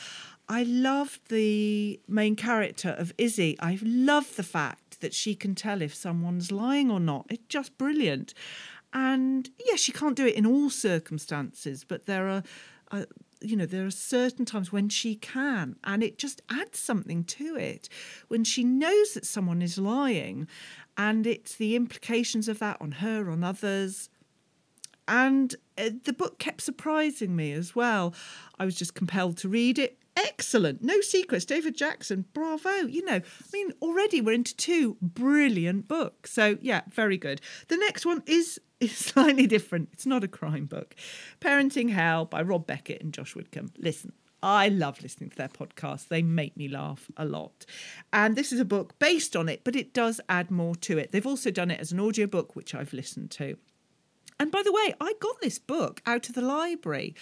I 0.51 0.63
loved 0.63 1.29
the 1.29 2.01
main 2.09 2.35
character 2.35 2.89
of 2.89 3.13
Izzy. 3.17 3.55
I 3.61 3.79
love 3.81 4.35
the 4.35 4.43
fact 4.43 4.99
that 4.99 5.13
she 5.13 5.33
can 5.33 5.55
tell 5.55 5.81
if 5.81 5.95
someone's 5.95 6.51
lying 6.51 6.91
or 6.91 6.99
not. 6.99 7.25
It's 7.29 7.45
just 7.47 7.77
brilliant. 7.77 8.33
And 8.91 9.49
yes, 9.65 9.79
she 9.79 9.93
can't 9.93 10.17
do 10.17 10.27
it 10.27 10.35
in 10.35 10.45
all 10.45 10.69
circumstances, 10.69 11.85
but 11.85 12.05
there 12.05 12.27
are, 12.27 12.43
uh, 12.91 13.05
you 13.39 13.55
know, 13.55 13.65
there 13.65 13.85
are 13.85 13.91
certain 13.91 14.43
times 14.43 14.73
when 14.73 14.89
she 14.89 15.15
can, 15.15 15.77
and 15.85 16.03
it 16.03 16.17
just 16.17 16.41
adds 16.49 16.77
something 16.77 17.23
to 17.23 17.55
it. 17.55 17.87
When 18.27 18.43
she 18.43 18.65
knows 18.65 19.13
that 19.13 19.25
someone 19.25 19.61
is 19.61 19.77
lying, 19.77 20.49
and 20.97 21.25
it's 21.25 21.55
the 21.55 21.77
implications 21.77 22.49
of 22.49 22.59
that 22.59 22.75
on 22.81 22.91
her, 22.91 23.31
on 23.31 23.45
others. 23.45 24.09
And 25.07 25.55
uh, 25.77 25.91
the 26.03 26.11
book 26.11 26.39
kept 26.39 26.59
surprising 26.59 27.37
me 27.37 27.53
as 27.53 27.73
well. 27.73 28.13
I 28.59 28.65
was 28.65 28.75
just 28.75 28.95
compelled 28.95 29.37
to 29.37 29.47
read 29.47 29.79
it 29.79 29.97
excellent. 30.15 30.83
No 30.83 31.01
secrets. 31.01 31.45
David 31.45 31.75
Jackson, 31.75 32.25
bravo. 32.33 32.69
You 32.69 33.05
know, 33.05 33.15
I 33.15 33.21
mean, 33.53 33.71
already 33.81 34.21
we're 34.21 34.33
into 34.33 34.55
two 34.55 34.97
brilliant 35.01 35.87
books. 35.87 36.31
So, 36.31 36.57
yeah, 36.61 36.81
very 36.89 37.17
good. 37.17 37.41
The 37.67 37.77
next 37.77 38.05
one 38.05 38.23
is, 38.25 38.59
is 38.79 38.95
slightly 38.95 39.47
different. 39.47 39.89
It's 39.93 40.05
not 40.05 40.23
a 40.23 40.27
crime 40.27 40.65
book. 40.65 40.95
Parenting 41.39 41.91
Hell 41.91 42.25
by 42.25 42.41
Rob 42.41 42.67
Beckett 42.67 43.01
and 43.01 43.13
Josh 43.13 43.35
Widdicombe. 43.35 43.71
Listen, 43.77 44.13
I 44.43 44.69
love 44.69 45.01
listening 45.01 45.29
to 45.29 45.37
their 45.37 45.49
podcasts. 45.49 46.07
They 46.07 46.23
make 46.23 46.57
me 46.57 46.67
laugh 46.67 47.09
a 47.15 47.25
lot. 47.25 47.65
And 48.11 48.35
this 48.35 48.51
is 48.51 48.59
a 48.59 48.65
book 48.65 48.97
based 48.97 49.35
on 49.35 49.47
it, 49.47 49.63
but 49.63 49.75
it 49.75 49.93
does 49.93 50.19
add 50.29 50.49
more 50.49 50.75
to 50.77 50.97
it. 50.97 51.11
They've 51.11 51.27
also 51.27 51.51
done 51.51 51.69
it 51.69 51.79
as 51.79 51.91
an 51.91 51.99
audiobook, 51.99 52.55
which 52.55 52.73
I've 52.73 52.93
listened 52.93 53.29
to. 53.31 53.57
And 54.41 54.49
by 54.49 54.63
the 54.63 54.71
way, 54.71 54.95
I 54.99 55.13
got 55.19 55.39
this 55.39 55.59
book 55.59 56.01
out 56.07 56.27
of 56.27 56.33
the 56.33 56.41
library. 56.41 57.13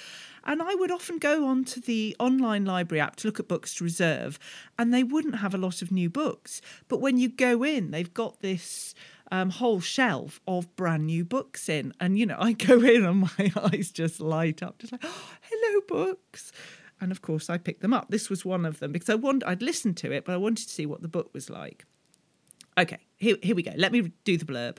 And 0.45 0.61
I 0.61 0.73
would 0.73 0.89
often 0.89 1.17
go 1.17 1.47
onto 1.47 1.81
the 1.81 2.15
online 2.17 2.63
library 2.63 3.01
app 3.01 3.17
to 3.17 3.27
look 3.27 3.41
at 3.41 3.47
books 3.49 3.75
to 3.75 3.83
reserve, 3.83 4.39
and 4.77 4.93
they 4.93 5.03
wouldn't 5.03 5.35
have 5.35 5.53
a 5.53 5.57
lot 5.57 5.81
of 5.81 5.91
new 5.91 6.09
books. 6.09 6.61
But 6.87 7.01
when 7.01 7.17
you 7.17 7.27
go 7.27 7.61
in, 7.61 7.91
they've 7.91 8.13
got 8.13 8.39
this 8.39 8.95
um, 9.33 9.49
whole 9.49 9.81
shelf 9.81 10.39
of 10.47 10.73
brand 10.77 11.07
new 11.07 11.25
books 11.25 11.67
in. 11.67 11.93
And, 11.99 12.17
you 12.17 12.25
know, 12.25 12.37
I 12.39 12.53
go 12.53 12.81
in 12.83 13.03
and 13.03 13.19
my 13.37 13.51
eyes 13.65 13.91
just 13.91 14.21
light 14.21 14.63
up, 14.63 14.79
just 14.79 14.93
like, 14.93 15.03
oh, 15.03 15.31
hello, 15.41 15.81
books. 15.89 16.53
And 17.01 17.11
of 17.11 17.21
course, 17.21 17.49
I 17.49 17.57
picked 17.57 17.81
them 17.81 17.93
up. 17.93 18.11
This 18.11 18.29
was 18.29 18.45
one 18.45 18.65
of 18.65 18.79
them 18.79 18.93
because 18.93 19.09
I 19.09 19.15
wanted, 19.15 19.43
I'd 19.43 19.61
listened 19.61 19.97
to 19.97 20.13
it, 20.13 20.23
but 20.23 20.31
I 20.31 20.37
wanted 20.37 20.69
to 20.69 20.73
see 20.73 20.85
what 20.85 21.01
the 21.01 21.09
book 21.09 21.31
was 21.33 21.49
like. 21.49 21.83
Okay, 22.77 22.99
here, 23.17 23.35
here 23.43 23.57
we 23.57 23.63
go. 23.63 23.73
Let 23.75 23.91
me 23.91 24.13
do 24.23 24.37
the 24.37 24.45
blurb. 24.45 24.77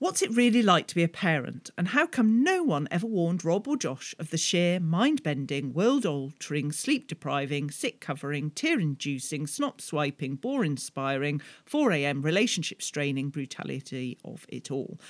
What's 0.00 0.22
it 0.22 0.30
really 0.30 0.62
like 0.62 0.86
to 0.86 0.94
be 0.94 1.02
a 1.02 1.08
parent, 1.08 1.70
and 1.76 1.88
how 1.88 2.06
come 2.06 2.44
no 2.44 2.62
one 2.62 2.86
ever 2.88 3.08
warned 3.08 3.44
Rob 3.44 3.66
or 3.66 3.76
Josh 3.76 4.14
of 4.20 4.30
the 4.30 4.38
sheer 4.38 4.78
mind 4.78 5.24
bending, 5.24 5.72
world 5.72 6.06
altering, 6.06 6.70
sleep 6.70 7.08
depriving, 7.08 7.68
sick 7.72 8.00
covering, 8.00 8.52
tear 8.52 8.78
inducing, 8.78 9.48
snot 9.48 9.80
swiping, 9.80 10.36
bore 10.36 10.64
inspiring, 10.64 11.40
4am 11.68 12.22
relationship 12.22 12.80
straining 12.80 13.30
brutality 13.30 14.16
of 14.24 14.46
it 14.48 14.70
all? 14.70 15.00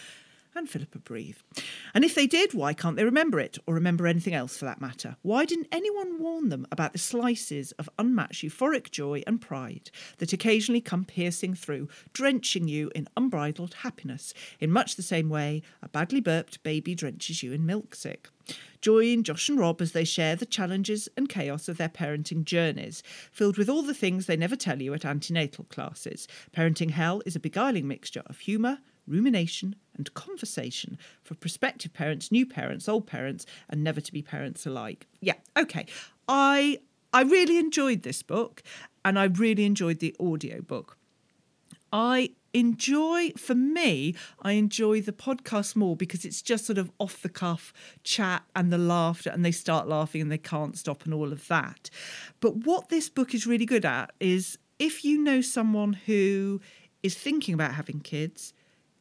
And 0.59 0.69
Philippa 0.69 0.99
breathe. 0.99 1.39
And 1.95 2.05
if 2.05 2.15
they 2.15 2.27
did, 2.27 2.53
why 2.53 2.75
can't 2.75 2.97
they 2.97 3.05
remember 3.05 3.41
it, 3.41 3.59
or 3.67 3.75
remember 3.75 4.07
anything 4.07 4.35
else 4.35 4.57
for 4.57 4.65
that 4.65 4.81
matter? 4.81 5.17
Why 5.23 5.45
didn't 5.45 5.69
anyone 5.73 6.19
warn 6.19 6.49
them 6.49 6.67
about 6.71 6.93
the 6.93 6.99
slices 6.99 7.73
of 7.73 7.89
unmatched 7.99 8.45
euphoric 8.45 8.91
joy 8.91 9.23
and 9.27 9.41
pride 9.41 9.91
that 10.19 10.33
occasionally 10.33 10.81
come 10.81 11.05
piercing 11.05 11.55
through, 11.55 11.89
drenching 12.13 12.69
you 12.69 12.91
in 12.95 13.09
unbridled 13.17 13.75
happiness, 13.75 14.35
in 14.61 14.71
much 14.71 14.97
the 14.97 15.03
same 15.03 15.29
way 15.29 15.63
a 15.83 15.89
badly 15.89 16.21
burped 16.21 16.63
baby 16.63 16.95
drenches 16.95 17.43
you 17.43 17.53
in 17.53 17.65
milk 17.65 17.95
sick? 17.95 18.29
Join 18.81 19.25
Josh 19.25 19.49
and 19.49 19.59
Rob 19.59 19.83
as 19.83 19.93
they 19.93 20.05
share 20.05 20.37
the 20.37 20.47
challenges 20.47 21.09
and 21.17 21.29
chaos 21.29 21.69
of 21.69 21.77
their 21.77 21.89
parenting 21.89 22.45
journeys, 22.45 23.03
filled 23.31 23.59
with 23.59 23.69
all 23.69 23.83
the 23.83 23.95
things 23.95 24.27
they 24.27 24.37
never 24.37 24.57
tell 24.57 24.81
you 24.81 24.95
at 24.95 25.05
antenatal 25.05 25.65
classes. 25.65 26.29
Parenting 26.57 26.91
Hell 26.91 27.23
is 27.27 27.37
a 27.37 27.41
beguiling 27.41 27.87
mixture 27.87 28.23
of 28.27 28.39
humour, 28.39 28.79
rumination, 29.09 29.75
and 29.97 30.13
conversation 30.15 30.97
for 31.23 31.35
prospective 31.35 31.93
parents, 31.93 32.33
new 32.33 32.47
parents, 32.47 32.89
old 32.89 33.07
parents, 33.07 33.45
and 33.69 33.83
never 33.83 34.01
to 34.01 34.13
be 34.13 34.23
parents 34.23 34.65
alike. 34.67 35.07
Yeah, 35.21 35.35
okay. 35.57 35.87
I 36.29 36.79
I 37.13 37.23
really 37.23 37.59
enjoyed 37.59 38.03
this 38.03 38.23
book 38.23 38.63
and 39.05 39.19
I 39.19 39.25
really 39.25 39.65
enjoyed 39.65 39.99
the 39.99 40.15
audio 40.21 40.61
book. 40.61 40.97
I 41.93 42.31
enjoy 42.55 43.31
for 43.37 43.55
me 43.55 44.15
i 44.41 44.53
enjoy 44.53 45.03
the 45.03 45.13
podcast 45.13 45.77
more 45.77 45.95
because 45.95 46.25
it's 46.25 46.41
just 46.41 46.65
sort 46.65 46.79
of 46.79 46.91
off 46.99 47.21
the 47.21 47.29
cuff 47.29 47.75
chat 48.05 48.43
and 48.57 48.73
the 48.73 48.79
laughter 48.79 49.29
and 49.29 49.45
they 49.45 49.53
start 49.53 49.87
laughing 49.87 50.23
and 50.23 50.33
they 50.33 50.39
can't 50.39 50.77
stop 50.79 51.05
and 51.05 51.13
all 51.13 51.31
of 51.31 51.47
that 51.49 51.91
but 52.41 52.57
what 52.65 52.89
this 52.89 53.11
book 53.11 53.35
is 53.35 53.47
really 53.47 53.67
good 53.67 53.85
at 53.85 54.11
is 54.19 54.59
if 54.79 55.05
you 55.05 55.23
know 55.23 55.43
someone 55.43 55.93
who 55.93 56.59
is 57.03 57.15
thinking 57.15 57.53
about 57.53 57.75
having 57.75 58.01
kids 58.01 58.55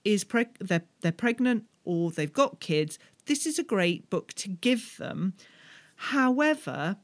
is 0.08 0.24
preg- 0.24 0.58
they're, 0.60 0.86
they're 1.02 1.12
pregnant 1.12 1.66
or 1.84 2.12
they've 2.12 2.32
got 2.34 2.60
kids, 2.60 2.98
this 3.26 3.46
is 3.46 3.60
a 3.60 3.64
great 3.64 4.10
book 4.10 4.34
to 4.34 4.48
give 4.48 4.96
them. 4.98 5.34
However, 5.96 6.98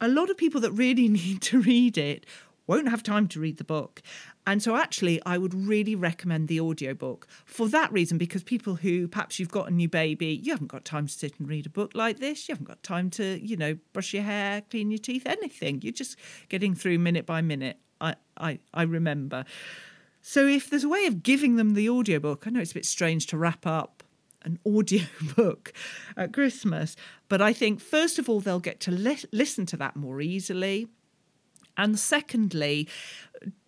a 0.00 0.08
lot 0.08 0.28
of 0.28 0.36
people 0.36 0.60
that 0.62 0.72
really 0.72 1.08
need 1.20 1.40
to 1.42 1.60
read 1.60 1.96
it 1.96 2.26
won't 2.66 2.88
have 2.88 3.02
time 3.02 3.28
to 3.28 3.40
read 3.40 3.58
the 3.58 3.64
book. 3.64 4.02
And 4.44 4.62
so 4.62 4.76
actually 4.76 5.20
I 5.24 5.38
would 5.38 5.54
really 5.54 5.94
recommend 5.94 6.48
the 6.48 6.60
audiobook 6.60 7.28
for 7.44 7.68
that 7.68 7.92
reason 7.92 8.18
because 8.18 8.42
people 8.42 8.76
who 8.76 9.06
perhaps 9.06 9.38
you've 9.38 9.50
got 9.50 9.68
a 9.68 9.74
new 9.74 9.88
baby, 9.88 10.40
you 10.42 10.52
haven't 10.52 10.68
got 10.68 10.84
time 10.84 11.06
to 11.06 11.12
sit 11.12 11.38
and 11.38 11.48
read 11.48 11.66
a 11.66 11.70
book 11.70 11.92
like 11.94 12.18
this. 12.18 12.48
You 12.48 12.54
haven't 12.54 12.68
got 12.68 12.82
time 12.82 13.10
to, 13.10 13.44
you 13.44 13.56
know, 13.56 13.78
brush 13.92 14.14
your 14.14 14.24
hair, 14.24 14.62
clean 14.68 14.90
your 14.90 14.98
teeth, 14.98 15.26
anything. 15.26 15.80
You're 15.82 15.92
just 15.92 16.16
getting 16.48 16.74
through 16.74 16.98
minute 16.98 17.26
by 17.26 17.40
minute. 17.40 17.78
I 18.00 18.16
I 18.36 18.58
I 18.74 18.82
remember. 18.82 19.44
So 20.22 20.46
if 20.46 20.70
there's 20.70 20.84
a 20.84 20.88
way 20.88 21.04
of 21.06 21.24
giving 21.24 21.56
them 21.56 21.74
the 21.74 21.90
audiobook, 21.90 22.46
I 22.46 22.50
know 22.50 22.60
it's 22.60 22.70
a 22.70 22.74
bit 22.74 22.86
strange 22.86 23.26
to 23.26 23.36
wrap 23.36 23.66
up 23.66 24.04
an 24.44 24.58
audiobook 24.66 25.72
at 26.16 26.32
Christmas, 26.32 26.96
but 27.28 27.42
I 27.42 27.52
think 27.52 27.80
first 27.80 28.18
of 28.18 28.28
all 28.28 28.40
they'll 28.40 28.60
get 28.60 28.80
to 28.80 28.92
li- 28.92 29.18
listen 29.32 29.66
to 29.66 29.76
that 29.78 29.96
more 29.96 30.20
easily. 30.20 30.88
And 31.76 31.98
secondly, 31.98 32.86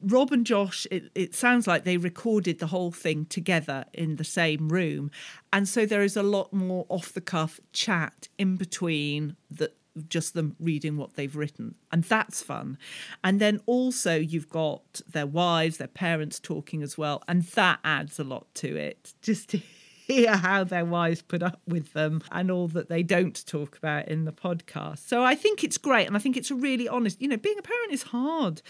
Rob 0.01 0.31
and 0.31 0.47
Josh, 0.47 0.87
it, 0.91 1.11
it, 1.15 1.35
sounds 1.35 1.67
like 1.67 1.85
they 1.85 1.97
recorded 1.97 2.59
the 2.59 2.67
whole 2.67 2.93
thing 2.93 3.25
together 3.25 3.87
in 3.95 4.17
the 4.17 4.25
same 4.25 4.69
room. 4.69 5.11
And 5.53 5.67
so 5.67 5.87
there 5.87 6.03
is 6.03 6.17
a 6.17 6.23
lot 6.23 6.53
more 6.53 6.85
off 6.91 7.13
the 7.13 7.23
cuff 7.23 7.59
chat 7.73 8.29
in 8.39 8.57
between 8.57 9.37
the, 9.51 9.73
just 10.09 10.35
them 10.35 10.57
reading 10.59 10.97
what 10.97 11.15
they've 11.15 11.35
written. 11.35 11.75
And 11.93 12.05
that's 12.05 12.43
fun. 12.43 12.79
And 13.23 13.41
then 13.41 13.61
also 13.67 14.17
you've 14.17 14.49
got 14.49 15.01
their 15.11 15.27
wives, 15.27 15.77
their 15.77 15.89
parents 15.89 16.41
talking 16.41 16.83
as 16.83 16.99
well. 16.99 17.23
And 17.29 17.43
that 17.43 17.81
adds 17.85 18.19
a 18.19 18.25
lot 18.25 18.53
to 18.57 18.77
it. 18.77 19.15
Just 19.23 19.51
to 19.51 19.61
hear 20.07 20.37
how 20.37 20.65
their 20.65 20.85
wives 20.85 21.23
put 21.23 21.43
up 21.43 21.61
with 21.67 21.93
them 21.95 22.23
and 22.31 22.51
all 22.51 22.69
that 22.69 22.89
they 22.89 23.03
don't 23.03 23.47
talk 23.47 23.77
about 23.79 24.07
in 24.09 24.25
the 24.25 24.33
podcast. 24.33 24.99
So 24.99 25.25
I 25.25 25.35
think 25.35 25.65
it's 25.65 25.79
great. 25.79 26.07
And 26.07 26.17
I 26.17 26.19
think 26.19 26.37
it's 26.37 26.51
a 26.51 26.55
really 26.55 26.87
honest, 26.89 27.21
you 27.23 27.29
know, 27.29 27.37
being 27.37 27.59
a 27.59 27.63
parent 27.63 27.93
is 27.93 28.03
hard. 28.03 28.61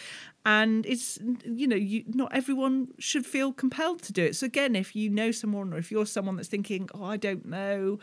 And 0.47 0.87
it's, 0.87 1.19
you 1.45 1.67
know, 1.67 1.77
you, 1.77 2.05
not 2.07 2.35
everyone 2.35 2.89
should 2.99 3.27
feel 3.27 3.53
compelled 3.53 4.03
to 4.03 4.13
do 4.13 4.25
it. 4.25 4.37
So 4.37 4.47
again, 4.47 4.77
if 4.77 4.95
you 4.95 5.11
know 5.11 5.33
someone 5.33 5.73
or 5.73 5.79
if 5.79 5.91
you're 5.91 6.07
someone 6.07 6.37
that's 6.37 6.49
thinking, 6.49 6.89
oh, 6.95 7.05
I 7.05 7.17
don't 7.17 7.47
know, 7.47 7.99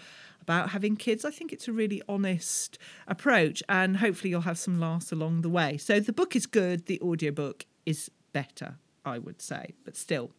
about 0.51 0.72
having 0.72 0.98
kids. 0.98 1.24
I 1.24 1.31
think 1.31 1.53
it's 1.53 1.67
a 1.67 1.74
really 1.74 2.01
honest 2.10 2.77
approach, 3.08 3.63
and 3.70 3.98
hopefully, 3.98 4.31
you'll 4.31 4.41
have 4.41 4.60
some 4.60 4.79
laughs 4.79 5.12
along 5.12 5.41
the 5.41 5.50
way. 5.50 5.77
So, 5.77 6.00
the 6.00 6.13
book 6.13 6.36
is 6.36 6.46
good, 6.46 6.88
the 6.88 7.00
audiobook 7.01 7.65
is 7.86 8.12
better, 8.34 8.75
I 9.05 9.17
would 9.17 9.41
say, 9.41 9.74
but 9.86 9.96
still 9.96 10.31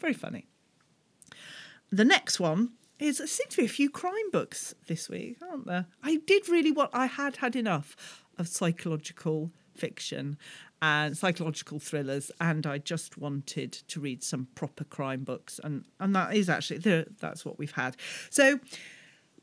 very 0.00 0.14
funny. 0.14 0.46
The 1.90 2.04
next 2.04 2.40
one 2.40 2.72
is 2.98 3.18
there 3.18 3.26
seems 3.26 3.50
to 3.50 3.58
be 3.58 3.64
a 3.64 3.68
few 3.68 3.88
crime 3.88 4.30
books 4.32 4.74
this 4.88 5.08
week, 5.08 5.38
aren't 5.48 5.66
there? 5.66 5.86
I 6.02 6.16
did 6.26 6.48
really 6.48 6.72
what 6.72 6.90
I 6.92 7.06
had 7.06 7.36
had 7.36 7.54
enough 7.54 8.24
of 8.38 8.48
psychological 8.48 9.52
fiction 9.76 10.38
and 10.80 11.16
psychological 11.16 11.78
thrillers, 11.78 12.32
and 12.40 12.66
I 12.66 12.78
just 12.78 13.16
wanted 13.16 13.72
to 13.72 14.00
read 14.00 14.24
some 14.24 14.48
proper 14.56 14.82
crime 14.82 15.22
books, 15.22 15.60
and 15.62 15.84
and 16.00 16.16
that 16.16 16.34
is 16.34 16.48
actually 16.48 16.78
the, 16.78 17.06
that's 17.20 17.44
what 17.44 17.58
we've 17.58 17.72
had. 17.72 17.96
So 18.30 18.58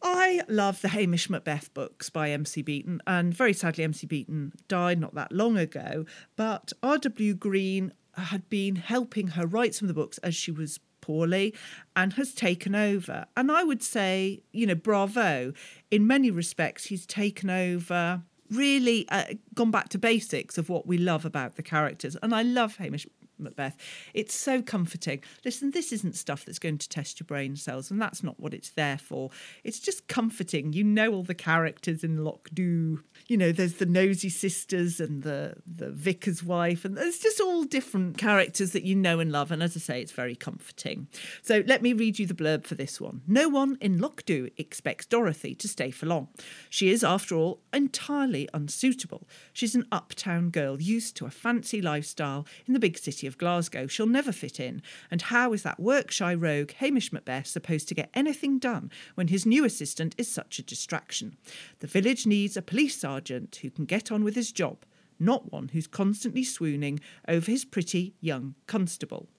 I 0.02 0.42
love 0.48 0.82
the 0.82 0.90
Hamish 0.90 1.30
Macbeth 1.30 1.74
books 1.74 2.10
by 2.10 2.32
MC 2.32 2.62
Beaton, 2.62 3.02
and 3.06 3.34
very 3.34 3.54
sadly, 3.54 3.84
MC 3.84 4.08
Beaton 4.08 4.54
died 4.68 5.00
not 5.00 5.16
that 5.16 5.32
long 5.32 5.58
ago. 5.58 6.06
But 6.36 6.72
R.W. 6.82 7.34
Green 7.36 7.94
had 8.14 8.50
been 8.50 8.78
helping 8.78 9.28
her 9.28 9.46
write 9.46 9.76
some 9.76 9.88
of 9.88 9.96
the 9.96 10.00
books 10.00 10.18
as 10.20 10.36
she 10.36 10.52
was 10.52 10.80
poorly 11.02 11.54
and 11.96 12.14
has 12.14 12.34
taken 12.34 12.76
over. 12.76 13.26
And 13.36 13.52
I 13.52 13.64
would 13.64 13.84
say, 13.84 14.44
you 14.52 14.68
know, 14.68 14.76
bravo. 14.76 15.54
In 15.92 16.06
many 16.08 16.32
respects, 16.32 16.86
he's 16.86 17.06
taken 17.06 17.50
over 17.50 18.24
really 18.50 19.08
uh, 19.10 19.26
gone 19.54 19.72
back 19.72 19.90
to 19.90 19.98
basics 19.98 20.58
of 20.58 20.70
what 20.70 20.88
we 20.88 20.98
love 20.98 21.26
about 21.26 21.56
the 21.56 21.64
characters. 21.64 22.18
And 22.22 22.34
I 22.34 22.42
love 22.42 22.78
Hamish 22.78 23.08
Macbeth. 23.40 23.76
It's 24.14 24.36
so 24.36 24.62
comforting. 24.62 25.24
Listen, 25.44 25.72
this 25.72 25.92
isn't 25.92 26.16
stuff 26.16 26.46
that's 26.46 26.60
going 26.60 26.78
to 26.78 26.90
test 26.90 27.20
your 27.20 27.26
brain 27.26 27.56
cells, 27.56 27.90
and 27.92 28.02
that's 28.02 28.24
not 28.24 28.40
what 28.40 28.54
it's 28.54 28.70
there 28.70 28.98
for. 28.98 29.32
It's 29.64 29.80
just 29.80 30.08
comforting. 30.08 30.74
You 30.74 30.84
know 30.84 31.14
all 31.14 31.24
the 31.24 31.34
characters 31.34 32.04
in 32.04 32.24
Loch. 32.24 32.50
You 32.58 33.02
know, 33.30 33.52
there's 33.52 33.76
the 33.76 33.86
nosy 33.86 34.30
sisters 34.30 35.00
and 35.00 35.24
the 35.24 35.56
the 35.66 35.90
vicar's 35.90 36.44
wife, 36.44 36.86
and 36.86 36.96
there's 36.96 37.20
just 37.20 37.40
all 37.42 37.64
different 37.64 38.18
characters 38.18 38.72
that 38.72 38.84
you 38.84 38.96
know 38.96 39.20
and 39.20 39.32
love. 39.32 39.52
And 39.52 39.64
as 39.64 39.76
I 39.76 39.80
say, 39.80 40.02
it's 40.02 40.12
very 40.12 40.36
comforting. 40.36 41.08
So 41.42 41.64
let 41.66 41.82
me 41.82 41.94
read 41.94 42.20
you 42.20 42.26
the 42.26 42.34
blurb 42.34 42.66
for 42.66 42.76
this 42.76 43.02
one. 43.02 43.22
No 43.28 43.50
one 43.50 43.78
in 43.82 44.00
Loch 44.00 44.20
expects 44.58 45.06
Dorothy 45.06 45.56
to 45.56 45.68
stay 45.68 45.92
for 45.92 46.06
long. 46.06 46.28
She 46.70 46.92
is, 46.92 47.04
after 47.04 47.36
all, 47.36 47.62
entirely 47.74 48.50
unsuitable. 48.54 49.28
She's 49.54 49.76
an 49.76 49.86
uptown 49.92 50.50
girl 50.50 50.82
used 50.82 51.16
to 51.18 51.26
a 51.26 51.30
fancy 51.30 51.82
lifestyle 51.82 52.46
in 52.68 52.74
the 52.74 52.80
big 52.80 52.98
city 52.98 53.28
of 53.30 53.38
Glasgow, 53.38 53.88
she'll 53.88 54.06
never 54.06 54.34
fit 54.34 54.60
in. 54.60 54.82
And 55.10 55.22
how 55.22 55.54
is 55.54 55.64
that 55.64 55.80
work 55.80 56.12
shy 56.12 56.34
rogue, 56.34 56.72
Hamish 56.74 57.14
Macbeth, 57.14 57.48
supposed 57.48 57.88
to 57.88 57.96
get 57.96 58.10
anything 58.14 58.60
done 58.60 58.92
when 59.16 59.30
his 59.30 59.46
new 59.46 59.64
assistant 59.64 60.14
is 60.18 60.30
such 60.30 60.60
a 60.60 60.64
distraction? 60.64 61.38
The 61.80 61.88
village 61.88 62.28
needs 62.28 62.58
a 62.58 62.62
police 62.62 63.00
sergeant 63.00 63.60
who 63.62 63.70
can 63.70 63.86
get 63.86 64.12
on 64.12 64.26
with 64.26 64.36
his 64.36 64.52
job, 64.52 64.84
not 65.18 65.52
one 65.52 65.70
who's 65.70 65.88
constantly 65.88 66.44
swooning 66.44 67.00
over 67.28 67.50
his 67.50 67.64
pretty 67.64 68.16
young 68.20 68.56
constable. 68.68 69.30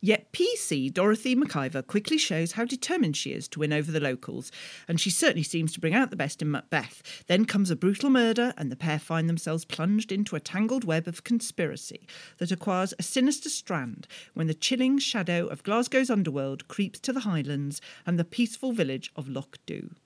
Yet 0.00 0.32
PC 0.32 0.92
Dorothy 0.92 1.34
McIver 1.34 1.86
quickly 1.86 2.18
shows 2.18 2.52
how 2.52 2.64
determined 2.64 3.16
she 3.16 3.32
is 3.32 3.48
to 3.48 3.60
win 3.60 3.72
over 3.72 3.90
the 3.90 4.00
locals, 4.00 4.52
and 4.86 5.00
she 5.00 5.10
certainly 5.10 5.42
seems 5.42 5.72
to 5.72 5.80
bring 5.80 5.94
out 5.94 6.10
the 6.10 6.16
best 6.16 6.42
in 6.42 6.50
Macbeth. 6.50 7.24
Then 7.26 7.44
comes 7.44 7.70
a 7.70 7.76
brutal 7.76 8.10
murder, 8.10 8.52
and 8.56 8.70
the 8.70 8.76
pair 8.76 8.98
find 8.98 9.28
themselves 9.28 9.64
plunged 9.64 10.12
into 10.12 10.36
a 10.36 10.40
tangled 10.40 10.84
web 10.84 11.08
of 11.08 11.24
conspiracy 11.24 12.06
that 12.38 12.52
acquires 12.52 12.94
a 12.98 13.02
sinister 13.02 13.48
strand 13.48 14.06
when 14.34 14.46
the 14.46 14.54
chilling 14.54 14.98
shadow 14.98 15.46
of 15.46 15.62
Glasgow's 15.62 16.10
underworld 16.10 16.68
creeps 16.68 17.00
to 17.00 17.12
the 17.12 17.20
Highlands 17.20 17.80
and 18.04 18.18
the 18.18 18.24
peaceful 18.24 18.72
village 18.72 19.10
of 19.16 19.26
Lochdubh. 19.26 19.96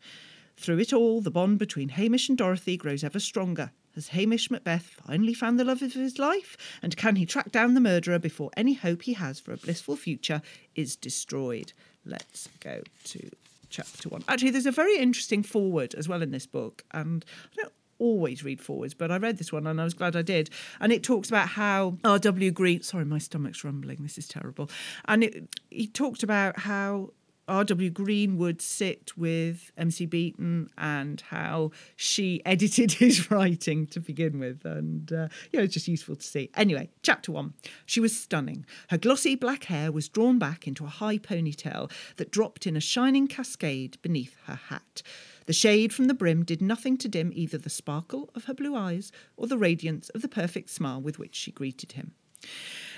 Through 0.56 0.78
it 0.78 0.92
all, 0.92 1.20
the 1.20 1.30
bond 1.30 1.58
between 1.58 1.88
Hamish 1.88 2.28
and 2.28 2.36
Dorothy 2.36 2.76
grows 2.76 3.02
ever 3.02 3.18
stronger, 3.18 3.72
has 3.94 4.08
Hamish 4.08 4.50
Macbeth 4.50 4.96
finally 5.06 5.34
found 5.34 5.58
the 5.58 5.64
love 5.64 5.82
of 5.82 5.94
his 5.94 6.18
life? 6.18 6.56
And 6.82 6.96
can 6.96 7.16
he 7.16 7.26
track 7.26 7.50
down 7.50 7.74
the 7.74 7.80
murderer 7.80 8.18
before 8.18 8.50
any 8.56 8.74
hope 8.74 9.02
he 9.02 9.14
has 9.14 9.40
for 9.40 9.52
a 9.52 9.56
blissful 9.56 9.96
future 9.96 10.42
is 10.74 10.96
destroyed? 10.96 11.72
Let's 12.04 12.48
go 12.60 12.82
to 13.04 13.30
chapter 13.68 14.08
one. 14.08 14.24
Actually, 14.28 14.50
there's 14.50 14.66
a 14.66 14.72
very 14.72 14.96
interesting 14.96 15.42
forward 15.42 15.94
as 15.94 16.08
well 16.08 16.22
in 16.22 16.30
this 16.30 16.46
book, 16.46 16.84
and 16.92 17.24
I 17.52 17.62
don't 17.62 17.72
always 18.00 18.42
read 18.42 18.60
forwards, 18.60 18.94
but 18.94 19.12
I 19.12 19.18
read 19.18 19.38
this 19.38 19.52
one 19.52 19.66
and 19.66 19.80
I 19.80 19.84
was 19.84 19.94
glad 19.94 20.16
I 20.16 20.22
did. 20.22 20.50
And 20.80 20.92
it 20.92 21.02
talks 21.02 21.28
about 21.28 21.48
how 21.48 21.98
R.W. 22.02 22.50
Green, 22.50 22.82
sorry, 22.82 23.04
my 23.04 23.18
stomach's 23.18 23.62
rumbling, 23.62 23.98
this 24.00 24.18
is 24.18 24.26
terrible. 24.26 24.70
And 25.04 25.22
it, 25.22 25.48
he 25.68 25.86
talked 25.86 26.22
about 26.22 26.60
how 26.60 27.10
R.W. 27.50 27.90
Green 27.90 28.38
would 28.38 28.62
sit 28.62 29.16
with 29.16 29.72
MC 29.76 30.06
Beaton 30.06 30.70
and 30.78 31.20
how 31.20 31.72
she 31.96 32.40
edited 32.46 32.92
his 32.92 33.30
writing 33.30 33.86
to 33.88 34.00
begin 34.00 34.38
with. 34.38 34.64
And, 34.64 35.12
uh, 35.12 35.28
you 35.52 35.58
know, 35.58 35.64
it's 35.64 35.74
just 35.74 35.88
useful 35.88 36.16
to 36.16 36.22
see. 36.22 36.50
Anyway, 36.54 36.90
chapter 37.02 37.32
one. 37.32 37.54
She 37.86 38.00
was 38.00 38.16
stunning. 38.16 38.64
Her 38.88 38.98
glossy 38.98 39.34
black 39.34 39.64
hair 39.64 39.90
was 39.90 40.08
drawn 40.08 40.38
back 40.38 40.66
into 40.66 40.84
a 40.84 40.88
high 40.88 41.18
ponytail 41.18 41.90
that 42.16 42.30
dropped 42.30 42.66
in 42.66 42.76
a 42.76 42.80
shining 42.80 43.26
cascade 43.26 43.98
beneath 44.02 44.36
her 44.46 44.54
hat. 44.54 45.02
The 45.46 45.52
shade 45.52 45.92
from 45.92 46.06
the 46.06 46.14
brim 46.14 46.44
did 46.44 46.62
nothing 46.62 46.96
to 46.98 47.08
dim 47.08 47.32
either 47.34 47.58
the 47.58 47.70
sparkle 47.70 48.30
of 48.36 48.44
her 48.44 48.54
blue 48.54 48.76
eyes 48.76 49.10
or 49.36 49.48
the 49.48 49.58
radiance 49.58 50.08
of 50.10 50.22
the 50.22 50.28
perfect 50.28 50.70
smile 50.70 51.00
with 51.00 51.18
which 51.18 51.34
she 51.34 51.50
greeted 51.50 51.92
him. 51.92 52.12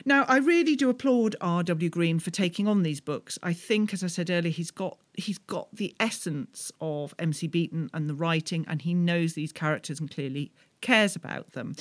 Now, 0.05 0.25
I 0.29 0.39
really 0.39 0.75
do 0.75 0.91
applaud 0.91 1.37
R.W. 1.41 1.89
Green 1.91 2.19
for 2.19 2.31
taking 2.31 2.67
on 2.67 2.83
these 2.83 3.01
books. 3.01 3.39
I 3.43 3.53
think, 3.53 3.93
as 3.93 4.03
I 4.03 4.09
said 4.09 4.31
earlier, 4.31 4.53
he's 4.53 4.71
got 4.71 4.99
he's 5.15 5.39
got 5.39 5.75
the 5.75 5.95
essence 6.01 6.73
of 6.81 7.15
MC 7.19 7.47
Beaton 7.47 7.91
and 7.95 8.09
the 8.09 8.15
writing, 8.15 8.65
and 8.69 8.83
he 8.83 8.95
knows 8.95 9.35
these 9.35 9.53
characters 9.53 10.01
and 10.01 10.11
clearly 10.11 10.53
cares 10.81 11.15
about 11.15 11.53
them. 11.53 11.75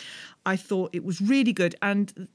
I 0.46 0.56
thought 0.56 0.94
it 0.94 1.04
was 1.04 1.22
really 1.22 1.54
good, 1.54 1.76
and 1.82 2.28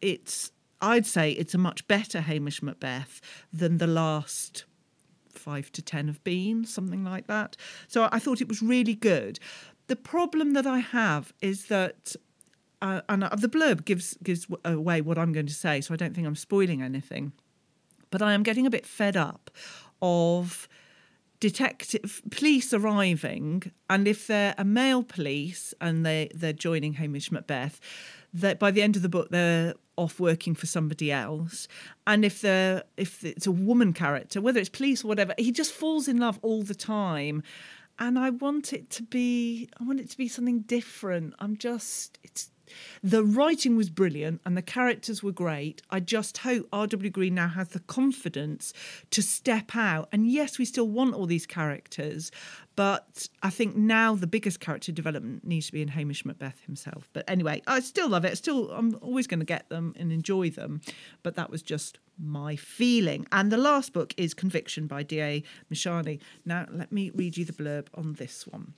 it's 0.00 0.52
I'd 0.80 1.06
say 1.06 1.32
it's 1.32 1.54
a 1.54 1.58
much 1.58 1.86
better 1.88 2.20
Hamish 2.20 2.62
Macbeth 2.62 3.20
than 3.52 3.78
the 3.78 3.86
last 3.86 4.64
five 5.30 5.72
to 5.72 5.82
ten 5.82 6.06
have 6.06 6.22
been, 6.24 6.64
something 6.64 7.04
like 7.04 7.26
that. 7.26 7.56
So 7.88 8.08
I 8.12 8.18
thought 8.18 8.40
it 8.40 8.48
was 8.48 8.62
really 8.62 8.94
good. 8.94 9.38
The 9.88 9.96
problem 9.96 10.52
that 10.52 10.66
I 10.66 10.78
have 10.78 11.32
is 11.40 11.66
that 11.66 12.14
uh, 12.82 13.00
and 13.08 13.24
uh, 13.24 13.30
the 13.36 13.48
blurb 13.48 13.84
gives 13.84 14.18
gives 14.22 14.46
away 14.64 15.00
what 15.00 15.16
I'm 15.16 15.32
going 15.32 15.46
to 15.46 15.54
say, 15.54 15.80
so 15.80 15.94
I 15.94 15.96
don't 15.96 16.14
think 16.14 16.26
I'm 16.26 16.36
spoiling 16.36 16.82
anything. 16.82 17.32
But 18.10 18.20
I 18.20 18.34
am 18.34 18.42
getting 18.42 18.66
a 18.66 18.70
bit 18.70 18.84
fed 18.84 19.16
up 19.16 19.50
of 20.02 20.68
detective 21.38 22.20
police 22.30 22.74
arriving, 22.74 23.70
and 23.88 24.08
if 24.08 24.26
they're 24.26 24.54
a 24.58 24.64
male 24.64 25.04
police 25.04 25.72
and 25.80 26.04
they 26.04 26.28
they're 26.34 26.52
joining 26.52 26.94
Hamish 26.94 27.30
Macbeth, 27.30 27.80
that 28.34 28.58
by 28.58 28.72
the 28.72 28.82
end 28.82 28.96
of 28.96 29.02
the 29.02 29.08
book 29.08 29.28
they're 29.30 29.74
off 29.96 30.18
working 30.18 30.54
for 30.54 30.66
somebody 30.66 31.12
else. 31.12 31.68
And 32.06 32.24
if 32.24 32.40
they're 32.40 32.82
if 32.96 33.24
it's 33.24 33.46
a 33.46 33.52
woman 33.52 33.92
character 33.92 34.40
whether 34.40 34.58
it's 34.58 34.68
police 34.68 35.04
or 35.04 35.08
whatever 35.08 35.34
he 35.38 35.52
just 35.52 35.72
falls 35.72 36.08
in 36.08 36.18
love 36.18 36.38
all 36.42 36.62
the 36.62 36.74
time. 36.74 37.42
And 37.98 38.18
i 38.18 38.30
want 38.30 38.72
it 38.72 38.88
to 38.90 39.02
be 39.02 39.68
i 39.78 39.84
want 39.84 40.00
it 40.00 40.10
to 40.10 40.16
be 40.16 40.26
something 40.26 40.60
different. 40.60 41.34
I'm 41.38 41.56
just 41.56 42.18
it's 42.24 42.50
the 43.02 43.24
writing 43.24 43.76
was 43.76 43.90
brilliant 43.90 44.40
and 44.44 44.56
the 44.56 44.62
characters 44.62 45.22
were 45.22 45.32
great. 45.32 45.82
I 45.90 46.00
just 46.00 46.38
hope 46.38 46.68
R.W. 46.72 47.10
Green 47.10 47.34
now 47.34 47.48
has 47.48 47.68
the 47.68 47.80
confidence 47.80 48.72
to 49.10 49.22
step 49.22 49.76
out. 49.76 50.08
And 50.12 50.30
yes, 50.30 50.58
we 50.58 50.64
still 50.64 50.88
want 50.88 51.14
all 51.14 51.26
these 51.26 51.46
characters, 51.46 52.30
but 52.74 53.28
I 53.42 53.50
think 53.50 53.76
now 53.76 54.14
the 54.14 54.26
biggest 54.26 54.60
character 54.60 54.92
development 54.92 55.44
needs 55.44 55.66
to 55.66 55.72
be 55.72 55.82
in 55.82 55.88
Hamish 55.88 56.24
Macbeth 56.24 56.62
himself. 56.64 57.08
But 57.12 57.24
anyway, 57.28 57.62
I 57.66 57.80
still 57.80 58.08
love 58.08 58.24
it. 58.24 58.38
Still, 58.38 58.70
I'm 58.70 58.96
always 59.02 59.26
going 59.26 59.40
to 59.40 59.46
get 59.46 59.68
them 59.68 59.94
and 59.98 60.10
enjoy 60.10 60.50
them. 60.50 60.80
But 61.22 61.34
that 61.36 61.50
was 61.50 61.62
just 61.62 61.98
my 62.18 62.56
feeling. 62.56 63.26
And 63.30 63.52
the 63.52 63.58
last 63.58 63.92
book 63.92 64.14
is 64.16 64.32
Conviction 64.32 64.86
by 64.86 65.02
D.A. 65.02 65.42
Mishani. 65.72 66.20
Now, 66.44 66.66
let 66.70 66.92
me 66.92 67.10
read 67.14 67.36
you 67.36 67.44
the 67.44 67.52
blurb 67.52 67.88
on 67.94 68.14
this 68.14 68.46
one. 68.46 68.74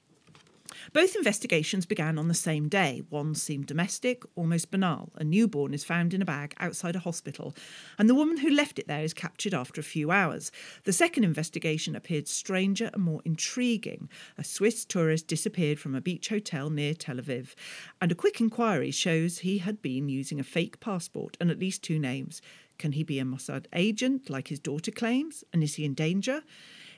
Both 0.92 1.16
investigations 1.16 1.86
began 1.86 2.18
on 2.18 2.28
the 2.28 2.34
same 2.34 2.68
day. 2.68 3.02
One 3.08 3.34
seemed 3.34 3.66
domestic, 3.66 4.22
almost 4.36 4.70
banal. 4.70 5.10
A 5.16 5.24
newborn 5.24 5.72
is 5.72 5.84
found 5.84 6.12
in 6.12 6.22
a 6.22 6.26
bag 6.26 6.54
outside 6.58 6.96
a 6.96 7.00
hospital, 7.00 7.54
and 7.98 8.08
the 8.08 8.14
woman 8.14 8.38
who 8.38 8.50
left 8.50 8.78
it 8.78 8.86
there 8.86 9.02
is 9.02 9.14
captured 9.14 9.54
after 9.54 9.80
a 9.80 9.84
few 9.84 10.10
hours. 10.10 10.52
The 10.84 10.92
second 10.92 11.24
investigation 11.24 11.96
appeared 11.96 12.28
stranger 12.28 12.90
and 12.92 13.02
more 13.02 13.22
intriguing. 13.24 14.08
A 14.36 14.44
Swiss 14.44 14.84
tourist 14.84 15.26
disappeared 15.26 15.80
from 15.80 15.94
a 15.94 16.00
beach 16.00 16.28
hotel 16.28 16.70
near 16.70 16.94
Tel 16.94 17.16
Aviv, 17.16 17.54
and 18.00 18.12
a 18.12 18.16
quick 18.16 18.40
inquiry 18.40 18.90
shows 18.90 19.38
he 19.38 19.58
had 19.58 19.80
been 19.80 20.08
using 20.08 20.38
a 20.38 20.44
fake 20.44 20.80
passport 20.80 21.36
and 21.40 21.50
at 21.50 21.58
least 21.58 21.82
two 21.82 21.98
names. 21.98 22.42
Can 22.78 22.92
he 22.92 23.04
be 23.04 23.18
a 23.18 23.24
Mossad 23.24 23.66
agent, 23.72 24.28
like 24.28 24.48
his 24.48 24.58
daughter 24.58 24.90
claims? 24.90 25.44
And 25.52 25.62
is 25.62 25.76
he 25.76 25.84
in 25.84 25.94
danger? 25.94 26.42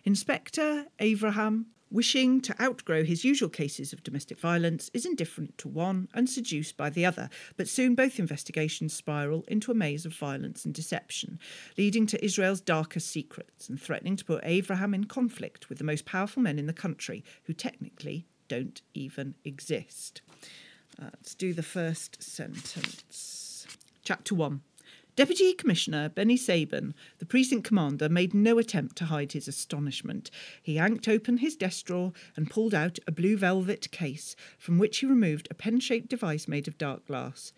Inspector 0.04 0.86
Avraham 0.98 1.66
wishing 1.96 2.42
to 2.42 2.62
outgrow 2.62 3.02
his 3.02 3.24
usual 3.24 3.48
cases 3.48 3.90
of 3.90 4.02
domestic 4.02 4.38
violence, 4.38 4.90
is 4.92 5.06
indifferent 5.06 5.56
to 5.56 5.66
one 5.66 6.06
and 6.12 6.28
seduced 6.28 6.76
by 6.76 6.90
the 6.90 7.06
other, 7.06 7.30
but 7.56 7.66
soon 7.66 7.94
both 7.94 8.18
investigations 8.18 8.92
spiral 8.92 9.46
into 9.48 9.72
a 9.72 9.74
maze 9.74 10.04
of 10.04 10.12
violence 10.12 10.66
and 10.66 10.74
deception, 10.74 11.38
leading 11.78 12.06
to 12.06 12.22
Israel's 12.22 12.60
darkest 12.60 13.10
secrets 13.10 13.70
and 13.70 13.80
threatening 13.80 14.14
to 14.14 14.26
put 14.26 14.44
Avraham 14.44 14.94
in 14.94 15.04
conflict 15.04 15.70
with 15.70 15.78
the 15.78 15.84
most 15.84 16.04
powerful 16.04 16.42
men 16.42 16.58
in 16.58 16.66
the 16.66 16.74
country, 16.74 17.24
who 17.44 17.54
technically 17.54 18.26
don't 18.46 18.82
even 18.92 19.34
exist. 19.42 20.20
Uh, 21.00 21.04
let's 21.14 21.34
do 21.34 21.54
the 21.54 21.62
first 21.62 22.22
sentence. 22.22 23.66
Chapter 24.04 24.34
1 24.34 24.60
Deputy 25.16 25.54
Commissioner 25.54 26.10
Benny 26.10 26.36
Sabin, 26.36 26.94
the 27.18 27.24
precinct 27.24 27.66
commander, 27.66 28.06
made 28.06 28.34
no 28.34 28.58
attempt 28.58 28.96
to 28.96 29.06
hide 29.06 29.32
his 29.32 29.48
astonishment. 29.48 30.30
He 30.62 30.74
yanked 30.74 31.08
open 31.08 31.38
his 31.38 31.56
desk 31.56 31.86
drawer 31.86 32.12
and 32.36 32.50
pulled 32.50 32.74
out 32.74 32.98
a 33.06 33.12
blue 33.12 33.38
velvet 33.38 33.90
case, 33.90 34.36
from 34.58 34.78
which 34.78 34.98
he 34.98 35.06
removed 35.06 35.48
a 35.50 35.54
pen 35.54 35.80
shaped 35.80 36.10
device 36.10 36.46
made 36.46 36.68
of 36.68 36.76
dark 36.76 37.06
glass. 37.06 37.54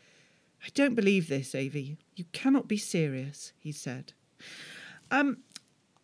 I 0.64 0.68
don't 0.74 0.94
believe 0.94 1.28
this, 1.28 1.52
Avi. 1.52 1.98
You 2.14 2.26
cannot 2.32 2.68
be 2.68 2.76
serious, 2.76 3.52
he 3.58 3.72
said. 3.72 4.12
Um, 5.10 5.38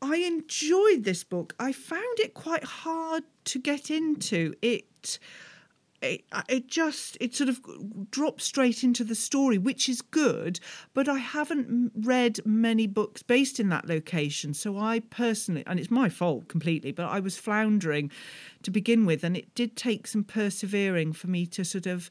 I 0.03 0.17
enjoyed 0.17 1.05
this 1.05 1.23
book. 1.23 1.55
I 1.61 1.71
found 1.71 2.19
it 2.19 2.35
quite 2.35 2.65
hard 2.65 3.23
to 3.45 3.61
get 3.61 3.93
into. 3.93 4.55
It 4.61 5.21
it, 6.05 6.25
it 6.49 6.67
just 6.69 7.17
it 7.21 7.35
sort 7.35 7.49
of 7.49 7.61
drops 8.11 8.45
straight 8.45 8.85
into 8.85 9.05
the 9.05 9.15
story, 9.15 9.59
which 9.59 9.89
is 9.89 10.03
good. 10.03 10.61
But 10.93 11.09
I 11.09 11.19
haven't 11.19 11.93
read 11.95 12.41
many 12.45 12.87
books 12.87 13.23
based 13.23 13.59
in 13.59 13.69
that 13.71 13.89
location, 13.89 14.55
so 14.55 14.79
I 14.79 15.01
personally, 15.01 15.65
and 15.67 15.81
it's 15.81 15.91
my 15.91 16.09
fault 16.09 16.49
completely, 16.49 16.93
but 16.93 17.07
I 17.07 17.21
was 17.21 17.37
floundering 17.37 18.11
to 18.63 18.71
begin 18.71 19.05
with, 19.07 19.25
and 19.25 19.37
it 19.37 19.55
did 19.55 19.77
take 19.77 20.07
some 20.07 20.25
persevering 20.25 21.13
for 21.13 21.29
me 21.29 21.47
to 21.47 21.65
sort 21.65 21.87
of 21.87 22.11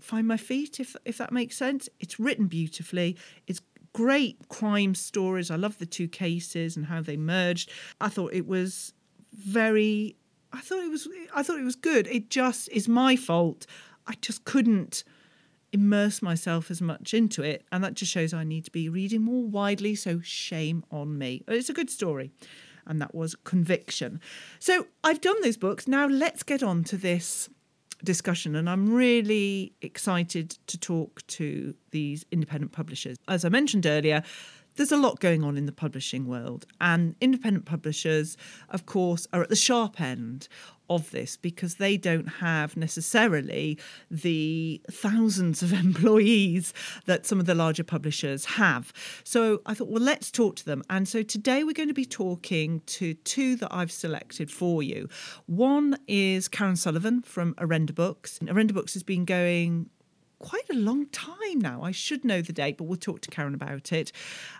find 0.00 0.26
my 0.26 0.36
feet, 0.36 0.80
if 0.80 0.96
if 1.04 1.18
that 1.18 1.32
makes 1.32 1.56
sense. 1.56 1.88
It's 2.00 2.18
written 2.18 2.46
beautifully. 2.46 3.16
It's 3.46 3.60
great 3.92 4.48
crime 4.48 4.94
stories. 4.94 5.50
I 5.50 5.56
love 5.56 5.78
the 5.78 5.86
two 5.86 6.08
cases 6.08 6.76
and 6.76 6.86
how 6.86 7.02
they 7.02 7.16
merged. 7.16 7.70
I 8.00 8.08
thought 8.08 8.32
it 8.32 8.46
was 8.46 8.94
very 9.32 10.16
I 10.52 10.60
thought 10.60 10.84
it 10.84 10.90
was 10.90 11.08
I 11.34 11.42
thought 11.42 11.58
it 11.58 11.64
was 11.64 11.76
good. 11.76 12.06
It 12.08 12.30
just 12.30 12.68
is 12.70 12.88
my 12.88 13.16
fault. 13.16 13.66
I 14.06 14.14
just 14.20 14.44
couldn't 14.44 15.04
immerse 15.72 16.20
myself 16.20 16.70
as 16.70 16.82
much 16.82 17.14
into 17.14 17.42
it 17.42 17.64
and 17.72 17.82
that 17.82 17.94
just 17.94 18.12
shows 18.12 18.34
I 18.34 18.44
need 18.44 18.64
to 18.66 18.70
be 18.70 18.90
reading 18.90 19.22
more 19.22 19.44
widely 19.44 19.94
so 19.94 20.20
shame 20.20 20.84
on 20.90 21.16
me. 21.16 21.42
It's 21.48 21.70
a 21.70 21.72
good 21.72 21.88
story. 21.88 22.30
And 22.86 23.00
that 23.00 23.14
was 23.14 23.34
Conviction. 23.44 24.20
So 24.58 24.86
I've 25.02 25.20
done 25.20 25.40
those 25.42 25.56
books. 25.56 25.88
Now 25.88 26.06
let's 26.06 26.42
get 26.42 26.62
on 26.62 26.84
to 26.84 26.96
this 26.96 27.48
discussion 28.04 28.56
and 28.56 28.68
I'm 28.68 28.92
really 28.92 29.72
excited 29.80 30.58
to 30.66 30.78
talk 30.78 31.26
to 31.28 31.74
these 31.90 32.26
independent 32.30 32.72
publishers. 32.72 33.16
As 33.28 33.44
I 33.44 33.48
mentioned 33.48 33.86
earlier, 33.86 34.22
there's 34.76 34.92
a 34.92 34.96
lot 34.96 35.20
going 35.20 35.44
on 35.44 35.56
in 35.56 35.66
the 35.66 35.72
publishing 35.72 36.26
world, 36.26 36.66
and 36.80 37.14
independent 37.20 37.64
publishers, 37.64 38.36
of 38.70 38.86
course, 38.86 39.26
are 39.32 39.42
at 39.42 39.48
the 39.48 39.56
sharp 39.56 40.00
end 40.00 40.48
of 40.90 41.10
this 41.10 41.36
because 41.36 41.76
they 41.76 41.96
don't 41.96 42.26
have 42.26 42.76
necessarily 42.76 43.78
the 44.10 44.80
thousands 44.90 45.62
of 45.62 45.72
employees 45.84 46.74
that 47.06 47.26
some 47.26 47.40
of 47.40 47.46
the 47.46 47.54
larger 47.54 47.84
publishers 47.84 48.44
have. 48.44 48.92
So 49.24 49.60
I 49.66 49.74
thought, 49.74 49.88
well, 49.88 50.02
let's 50.02 50.30
talk 50.30 50.56
to 50.56 50.64
them. 50.64 50.82
And 50.90 51.08
so 51.08 51.22
today 51.22 51.64
we're 51.64 51.72
going 51.72 51.88
to 51.88 51.94
be 51.94 52.04
talking 52.04 52.80
to 52.86 53.14
two 53.14 53.56
that 53.56 53.72
I've 53.72 53.92
selected 53.92 54.50
for 54.50 54.82
you. 54.82 55.08
One 55.46 55.96
is 56.06 56.48
Karen 56.48 56.76
Sullivan 56.76 57.22
from 57.22 57.54
Orenda 57.54 57.94
Books. 57.94 58.38
Orenda 58.40 58.74
Books 58.74 58.94
has 58.94 59.02
been 59.02 59.24
going 59.24 59.88
quite 60.42 60.68
a 60.70 60.74
long 60.74 61.06
time 61.06 61.58
now. 61.58 61.82
I 61.82 61.92
should 61.92 62.24
know 62.24 62.42
the 62.42 62.52
date, 62.52 62.76
but 62.76 62.84
we'll 62.84 62.98
talk 62.98 63.22
to 63.22 63.30
Karen 63.30 63.54
about 63.54 63.92
it. 63.92 64.12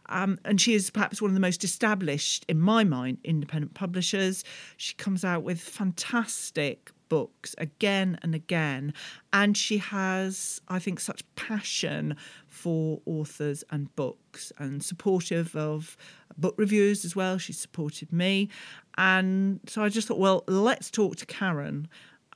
Um, 0.06 0.38
and 0.44 0.60
she 0.60 0.74
is 0.74 0.90
perhaps 0.90 1.20
one 1.20 1.30
of 1.30 1.34
the 1.34 1.40
most 1.40 1.64
established, 1.64 2.46
in 2.48 2.58
my 2.58 2.84
mind, 2.84 3.18
independent 3.24 3.74
publishers. 3.74 4.44
She 4.76 4.94
comes 4.94 5.24
out 5.24 5.42
with 5.42 5.60
fantastic 5.60 6.90
books 7.08 7.54
again 7.58 8.18
and 8.22 8.34
again. 8.34 8.94
And 9.34 9.54
she 9.54 9.76
has, 9.76 10.62
I 10.68 10.78
think, 10.78 10.98
such 10.98 11.22
passion 11.34 12.16
for 12.48 13.02
authors 13.04 13.62
and 13.70 13.94
books 13.96 14.50
and 14.56 14.82
supportive 14.82 15.54
of 15.54 15.98
book 16.38 16.54
reviews 16.56 17.04
as 17.04 17.14
well. 17.14 17.36
She 17.36 17.52
supported 17.52 18.12
me. 18.12 18.48
And 18.96 19.60
so 19.66 19.82
I 19.82 19.90
just 19.90 20.08
thought, 20.08 20.18
well, 20.18 20.44
let's 20.46 20.90
talk 20.90 21.16
to 21.16 21.26
Karen 21.26 21.88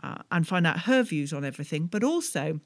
uh, 0.03 0.19
and 0.31 0.47
find 0.47 0.67
out 0.67 0.81
her 0.81 1.03
views 1.03 1.33
on 1.33 1.45
everything, 1.45 1.87
but 1.87 2.05
also 2.05 2.61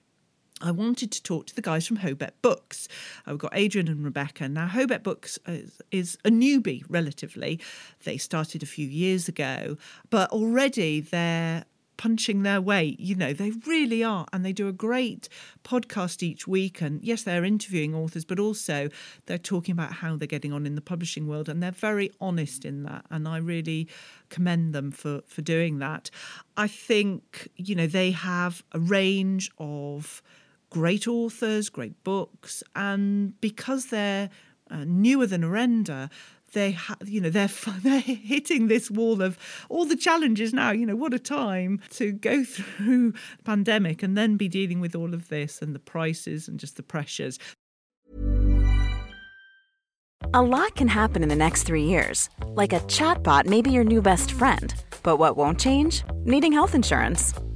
I 0.60 0.70
wanted 0.70 1.10
to 1.12 1.22
talk 1.22 1.46
to 1.46 1.54
the 1.54 1.62
guys 1.62 1.86
from 1.86 1.98
Hobeck 1.98 2.32
Books. 2.42 2.88
I've 3.26 3.38
got 3.38 3.52
Adrian 3.54 3.88
and 3.88 4.04
Rebecca. 4.04 4.48
Now, 4.48 4.68
Hobeck 4.68 5.02
Books 5.02 5.38
is, 5.46 5.80
is, 5.90 6.18
a 6.24 6.30
newbie 6.30 6.84
relatively. 6.88 7.60
They 8.04 8.18
started 8.18 8.62
a 8.62 8.66
few 8.66 8.86
years 8.86 9.28
ago, 9.28 9.78
but 10.10 10.30
already 10.30 11.00
they're 11.00 11.64
punching 12.00 12.44
their 12.44 12.62
weight. 12.62 12.98
You 12.98 13.14
know, 13.14 13.34
they 13.34 13.50
really 13.66 14.02
are. 14.02 14.26
And 14.32 14.42
they 14.42 14.54
do 14.54 14.68
a 14.68 14.72
great 14.72 15.28
podcast 15.64 16.22
each 16.22 16.48
week. 16.48 16.80
And 16.80 17.02
yes, 17.02 17.24
they're 17.24 17.44
interviewing 17.44 17.94
authors, 17.94 18.24
but 18.24 18.38
also 18.38 18.88
they're 19.26 19.36
talking 19.36 19.72
about 19.72 19.92
how 19.92 20.16
they're 20.16 20.26
getting 20.26 20.52
on 20.52 20.64
in 20.64 20.76
the 20.76 20.80
publishing 20.80 21.26
world. 21.26 21.48
And 21.48 21.62
they're 21.62 21.70
very 21.70 22.10
honest 22.18 22.64
in 22.64 22.84
that. 22.84 23.04
And 23.10 23.28
I 23.28 23.36
really 23.36 23.86
commend 24.30 24.74
them 24.74 24.90
for, 24.90 25.20
for 25.26 25.42
doing 25.42 25.78
that. 25.80 26.10
I 26.56 26.68
think, 26.68 27.48
you 27.56 27.74
know, 27.74 27.86
they 27.86 28.12
have 28.12 28.62
a 28.72 28.80
range 28.80 29.50
of 29.58 30.22
great 30.70 31.06
authors, 31.06 31.68
great 31.68 32.02
books, 32.04 32.62
and 32.74 33.38
because 33.40 33.86
they're 33.86 34.30
uh, 34.70 34.84
newer 34.86 35.26
than 35.26 35.42
Orenda, 35.42 36.08
they 36.52 36.72
ha- 36.72 36.96
you 37.04 37.20
know 37.20 37.30
they're 37.30 37.50
they're 37.82 38.00
hitting 38.00 38.68
this 38.68 38.90
wall 38.90 39.22
of 39.22 39.38
all 39.68 39.84
the 39.84 39.96
challenges 39.96 40.52
now 40.52 40.72
you 40.72 40.84
know 40.84 40.96
what 40.96 41.14
a 41.14 41.18
time 41.18 41.80
to 41.90 42.10
go 42.10 42.42
through 42.42 43.12
the 43.12 43.42
pandemic 43.44 44.02
and 44.02 44.16
then 44.16 44.36
be 44.36 44.48
dealing 44.48 44.80
with 44.80 44.94
all 44.94 45.14
of 45.14 45.28
this 45.28 45.62
and 45.62 45.74
the 45.74 45.78
prices 45.78 46.48
and 46.48 46.58
just 46.58 46.76
the 46.76 46.82
pressures. 46.82 47.38
A 50.34 50.42
lot 50.42 50.76
can 50.76 50.86
happen 50.86 51.22
in 51.22 51.28
the 51.28 51.34
next 51.34 51.64
3 51.64 51.82
years. 51.82 52.28
Like 52.46 52.72
a 52.72 52.80
chatbot 52.80 53.46
may 53.46 53.62
be 53.62 53.70
your 53.70 53.84
new 53.84 54.02
best 54.02 54.30
friend. 54.32 54.72
But 55.02 55.16
what 55.16 55.36
won't 55.36 55.58
change? 55.58 56.04
Needing 56.24 56.52
health 56.52 56.74
insurance 56.74 57.34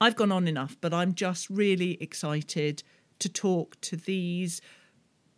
I've 0.00 0.16
gone 0.16 0.32
on 0.32 0.46
enough, 0.46 0.76
but 0.80 0.92
I'm 0.92 1.14
just 1.14 1.48
really 1.48 1.96
excited 2.02 2.82
to 3.18 3.28
talk 3.28 3.80
to 3.80 3.96
these 3.96 4.60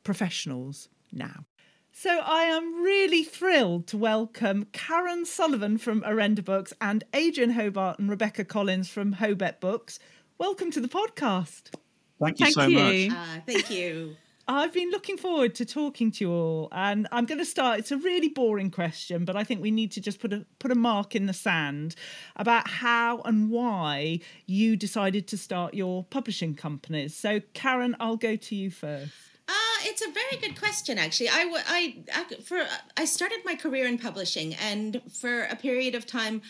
professionals 0.03 0.89
now. 1.13 1.45
So 1.93 2.21
I 2.25 2.43
am 2.43 2.83
really 2.83 3.25
thrilled 3.25 3.87
to 3.89 3.97
welcome 3.97 4.67
Karen 4.73 5.25
Sullivan 5.25 5.79
from 5.79 6.03
Orenda 6.03 6.45
Books 6.45 6.73
and 6.81 7.05
Adrian 7.13 7.51
Hobart 7.51 7.99
and 7.99 8.11
Rebecca 8.11 8.45
Collins 8.45 8.89
from 8.89 9.15
Hobeck 9.15 9.61
Books. 9.61 9.99
Welcome 10.39 10.71
to 10.73 10.81
the 10.81 10.89
podcast. 10.89 11.75
Thank 12.21 12.41
you 12.41 12.47
thank 12.47 12.55
so 12.55 12.67
you. 12.67 13.11
much. 13.11 13.19
Uh, 13.19 13.41
thank 13.47 13.71
you. 13.71 14.17
I've 14.51 14.73
been 14.73 14.91
looking 14.91 15.19
forward 15.19 15.55
to 15.57 15.67
talking 15.67 16.11
to 16.13 16.25
you 16.25 16.33
all, 16.33 16.69
and 16.73 17.07
I'm 17.13 17.27
going 17.27 17.39
to 17.39 17.45
start. 17.45 17.81
It's 17.81 17.93
a 17.93 17.99
really 17.99 18.31
boring 18.31 18.71
question, 18.71 19.27
but 19.27 19.37
I 19.37 19.45
think 19.45 19.61
we 19.61 19.71
need 19.71 19.93
to 19.93 20.01
just 20.01 20.21
put 20.21 20.33
a 20.33 20.47
put 20.59 20.71
a 20.71 20.75
mark 20.75 21.15
in 21.15 21.27
the 21.27 21.35
sand 21.35 21.95
about 22.35 22.67
how 22.67 23.21
and 23.27 23.51
why 23.51 24.21
you 24.47 24.75
decided 24.75 25.29
to 25.29 25.37
start 25.37 25.75
your 25.75 26.05
publishing 26.05 26.55
companies. 26.55 27.15
So, 27.15 27.41
Karen, 27.53 27.95
I'll 28.01 28.17
go 28.17 28.37
to 28.37 28.57
you 28.57 28.71
first. 28.71 29.13
Uh, 29.47 29.53
it's 29.83 30.01
a 30.01 30.11
very 30.11 30.41
good 30.41 30.59
question, 30.59 30.97
actually. 30.97 31.29
I, 31.29 31.63
I, 31.69 32.25
for 32.43 32.65
I 32.97 33.05
started 33.05 33.41
my 33.45 33.55
career 33.55 33.87
in 33.87 33.99
publishing, 33.99 34.55
and 34.55 35.03
for 35.13 35.43
a 35.43 35.57
period 35.57 35.95
of 35.95 36.07
time, 36.07 36.41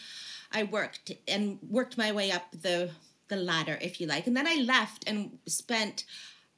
I 0.53 0.63
worked 0.63 1.11
and 1.27 1.59
worked 1.69 1.99
my 1.99 2.13
way 2.13 2.31
up 2.31 2.45
the 2.53 2.91
the 3.27 3.37
ladder, 3.37 3.77
if 3.83 4.01
you 4.01 4.07
like, 4.07 4.29
and 4.29 4.37
then 4.37 4.47
I 4.47 4.55
left 4.55 5.03
and 5.09 5.39
spent 5.47 6.05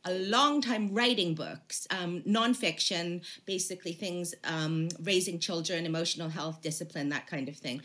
a 0.04 0.12
long 0.12 0.62
time 0.62 0.94
writing 0.94 1.34
books, 1.34 1.86
um, 1.90 2.22
nonfiction, 2.22 3.22
basically 3.44 3.92
things 3.92 4.34
um, 4.44 4.88
raising 5.02 5.38
children, 5.38 5.84
emotional 5.84 6.30
health, 6.30 6.62
discipline, 6.62 7.10
that 7.10 7.26
kind 7.26 7.48
of 7.48 7.56
thing. 7.56 7.82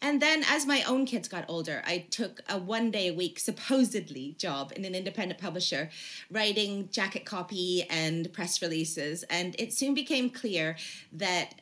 And 0.00 0.22
then 0.22 0.44
as 0.48 0.66
my 0.66 0.82
own 0.82 1.04
kids 1.04 1.28
got 1.28 1.44
older, 1.48 1.82
I 1.86 2.06
took 2.10 2.40
a 2.48 2.56
one 2.56 2.90
day 2.90 3.08
a 3.08 3.12
week, 3.12 3.38
supposedly, 3.38 4.34
job 4.38 4.72
in 4.76 4.84
an 4.86 4.94
independent 4.94 5.40
publisher, 5.40 5.90
writing 6.30 6.88
jacket 6.90 7.26
copy 7.26 7.84
and 7.90 8.32
press 8.32 8.62
releases. 8.62 9.24
And 9.24 9.54
it 9.58 9.74
soon 9.74 9.92
became 9.92 10.30
clear 10.30 10.76
that 11.12 11.54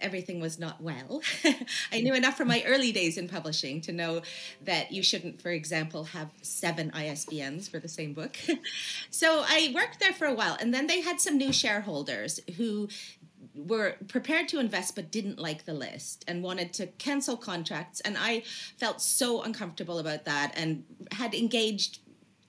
everything 0.00 0.40
was 0.40 0.58
not 0.58 0.80
well. 0.80 1.20
I 1.92 2.00
knew 2.00 2.14
enough 2.14 2.36
from 2.36 2.48
my 2.48 2.62
early 2.64 2.92
days 2.92 3.18
in 3.18 3.28
publishing 3.28 3.80
to 3.82 3.92
know 3.92 4.22
that 4.64 4.92
you 4.92 5.02
shouldn't, 5.02 5.42
for 5.42 5.50
example, 5.50 6.04
have 6.04 6.30
seven 6.42 6.92
ISBNs 6.92 7.68
for 7.68 7.80
the 7.80 7.88
same 7.88 8.12
book. 8.12 8.36
so 9.10 9.44
I 9.48 9.72
worked 9.74 10.00
there 10.00 10.12
for 10.12 10.26
a 10.26 10.34
while, 10.34 10.56
and 10.60 10.72
then 10.72 10.86
they 10.86 11.00
had 11.00 11.20
some 11.20 11.36
new 11.36 11.52
shareholders 11.52 12.40
who 12.56 12.88
were 13.54 13.96
prepared 14.06 14.48
to 14.48 14.60
invest 14.60 14.94
but 14.94 15.10
didn't 15.10 15.38
like 15.38 15.64
the 15.64 15.74
list 15.74 16.24
and 16.28 16.44
wanted 16.44 16.72
to 16.72 16.86
cancel 16.86 17.36
contracts 17.36 18.00
and 18.02 18.16
i 18.16 18.40
felt 18.76 19.02
so 19.02 19.42
uncomfortable 19.42 19.98
about 19.98 20.24
that 20.24 20.52
and 20.54 20.84
had 21.10 21.34
engaged 21.34 21.98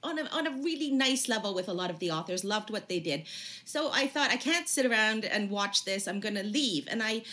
on 0.04 0.20
a, 0.20 0.24
on 0.26 0.48
a 0.48 0.52
really 0.62 0.92
nice 0.92 1.28
level 1.28 1.54
with 1.54 1.68
a 1.68 1.74
lot 1.74 1.90
of 1.90 2.00
the 2.00 2.12
authors 2.12 2.44
loved 2.44 2.70
what 2.70 2.88
they 2.88 3.00
did. 3.00 3.26
So 3.66 3.90
i 3.92 4.08
thought 4.08 4.32
i 4.32 4.38
can't 4.38 4.68
sit 4.68 4.86
around 4.86 5.26
and 5.26 5.50
watch 5.50 5.86
this. 5.86 6.08
I'm 6.08 6.20
going 6.20 6.36
to 6.36 6.44
leave. 6.44 6.88
And 6.90 7.04
i 7.04 7.24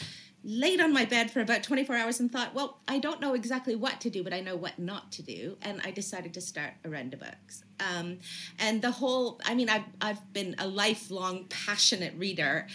laid 0.48 0.80
on 0.80 0.92
my 0.92 1.04
bed 1.04 1.28
for 1.28 1.40
about 1.40 1.64
24 1.64 1.96
hours 1.96 2.20
and 2.20 2.30
thought, 2.30 2.54
well, 2.54 2.78
I 2.86 3.00
don't 3.00 3.20
know 3.20 3.34
exactly 3.34 3.74
what 3.74 4.00
to 4.02 4.10
do, 4.10 4.22
but 4.22 4.32
I 4.32 4.40
know 4.40 4.54
what 4.54 4.78
not 4.78 5.10
to 5.12 5.22
do. 5.22 5.56
And 5.60 5.80
I 5.84 5.90
decided 5.90 6.32
to 6.34 6.40
start 6.40 6.74
Orenda 6.84 7.18
Books. 7.18 7.64
Um, 7.80 8.18
and 8.60 8.80
the 8.80 8.92
whole, 8.92 9.40
I 9.44 9.56
mean, 9.56 9.68
I've, 9.68 9.82
I've 10.00 10.32
been 10.32 10.54
a 10.58 10.68
lifelong 10.68 11.46
passionate 11.48 12.14
reader 12.16 12.68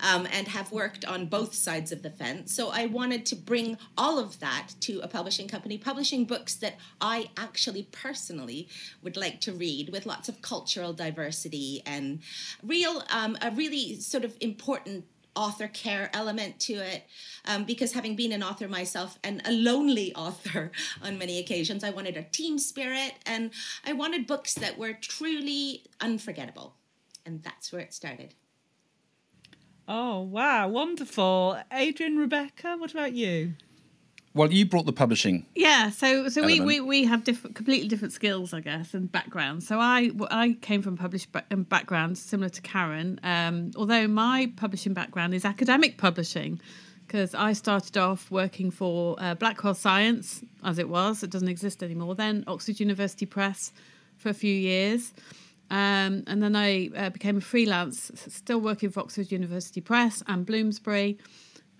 um, 0.00 0.26
and 0.32 0.48
have 0.48 0.72
worked 0.72 1.04
on 1.04 1.26
both 1.26 1.54
sides 1.54 1.92
of 1.92 2.02
the 2.02 2.10
fence. 2.10 2.54
So 2.54 2.70
I 2.70 2.86
wanted 2.86 3.26
to 3.26 3.36
bring 3.36 3.76
all 3.98 4.18
of 4.18 4.40
that 4.40 4.68
to 4.80 5.00
a 5.00 5.06
publishing 5.06 5.48
company, 5.48 5.76
publishing 5.76 6.24
books 6.24 6.54
that 6.56 6.76
I 6.98 7.28
actually 7.36 7.88
personally 7.92 8.68
would 9.02 9.18
like 9.18 9.42
to 9.42 9.52
read 9.52 9.90
with 9.90 10.06
lots 10.06 10.30
of 10.30 10.40
cultural 10.40 10.94
diversity 10.94 11.82
and 11.84 12.20
real, 12.62 13.02
um, 13.12 13.36
a 13.42 13.50
really 13.50 14.00
sort 14.00 14.24
of 14.24 14.34
important 14.40 15.04
author 15.38 15.68
care 15.68 16.10
element 16.12 16.58
to 16.58 16.74
it. 16.74 17.04
Um, 17.44 17.64
because 17.64 17.92
having 17.92 18.16
been 18.16 18.32
an 18.32 18.42
author 18.42 18.66
myself 18.68 19.18
and 19.22 19.40
a 19.44 19.52
lonely 19.52 20.12
author 20.26 20.72
on 21.02 21.16
many 21.16 21.38
occasions 21.38 21.84
i 21.84 21.90
wanted 21.90 22.16
a 22.16 22.22
team 22.24 22.58
spirit 22.58 23.12
and 23.24 23.52
i 23.86 23.92
wanted 23.92 24.26
books 24.26 24.54
that 24.54 24.76
were 24.76 24.92
truly 24.92 25.84
unforgettable. 26.00 26.74
And 27.24 27.42
that's 27.42 27.72
where 27.72 27.82
it 27.82 27.94
started. 27.94 28.34
Oh 29.86 30.20
wow. 30.20 30.68
Wonderful. 30.68 31.58
Adrian 31.72 32.16
rebecca 32.16 32.76
what 32.78 32.92
about 32.92 33.12
you 33.12 33.54
well, 34.38 34.52
you 34.52 34.64
brought 34.64 34.86
the 34.86 34.92
publishing. 34.92 35.44
Yeah, 35.56 35.90
so 35.90 36.28
so 36.28 36.46
we, 36.46 36.60
we, 36.60 36.80
we 36.80 37.04
have 37.04 37.24
different, 37.24 37.56
completely 37.56 37.88
different 37.88 38.12
skills, 38.12 38.54
I 38.54 38.60
guess, 38.60 38.94
and 38.94 39.10
backgrounds. 39.10 39.66
So 39.66 39.80
I 39.80 40.12
I 40.30 40.56
came 40.60 40.80
from 40.80 40.96
published 40.96 41.28
um, 41.50 41.64
background 41.64 42.16
similar 42.16 42.48
to 42.48 42.62
Karen, 42.62 43.18
um, 43.24 43.72
although 43.76 44.06
my 44.06 44.52
publishing 44.56 44.94
background 44.94 45.34
is 45.34 45.44
academic 45.44 45.98
publishing, 45.98 46.60
because 47.04 47.34
I 47.34 47.52
started 47.52 47.98
off 47.98 48.30
working 48.30 48.70
for 48.70 49.16
uh, 49.18 49.34
Blackwell 49.34 49.74
Science, 49.74 50.44
as 50.62 50.78
it 50.78 50.88
was. 50.88 51.24
It 51.24 51.30
doesn't 51.30 51.48
exist 51.48 51.82
anymore. 51.82 52.14
Then 52.14 52.44
Oxford 52.46 52.78
University 52.78 53.26
Press 53.26 53.72
for 54.18 54.28
a 54.28 54.34
few 54.34 54.54
years. 54.54 55.12
Um, 55.70 56.24
and 56.26 56.42
then 56.42 56.56
I 56.56 56.88
uh, 56.96 57.10
became 57.10 57.36
a 57.36 57.42
freelance, 57.42 58.10
still 58.28 58.60
working 58.60 58.88
for 58.88 59.00
Oxford 59.00 59.30
University 59.30 59.82
Press 59.82 60.22
and 60.26 60.46
Bloomsbury. 60.46 61.18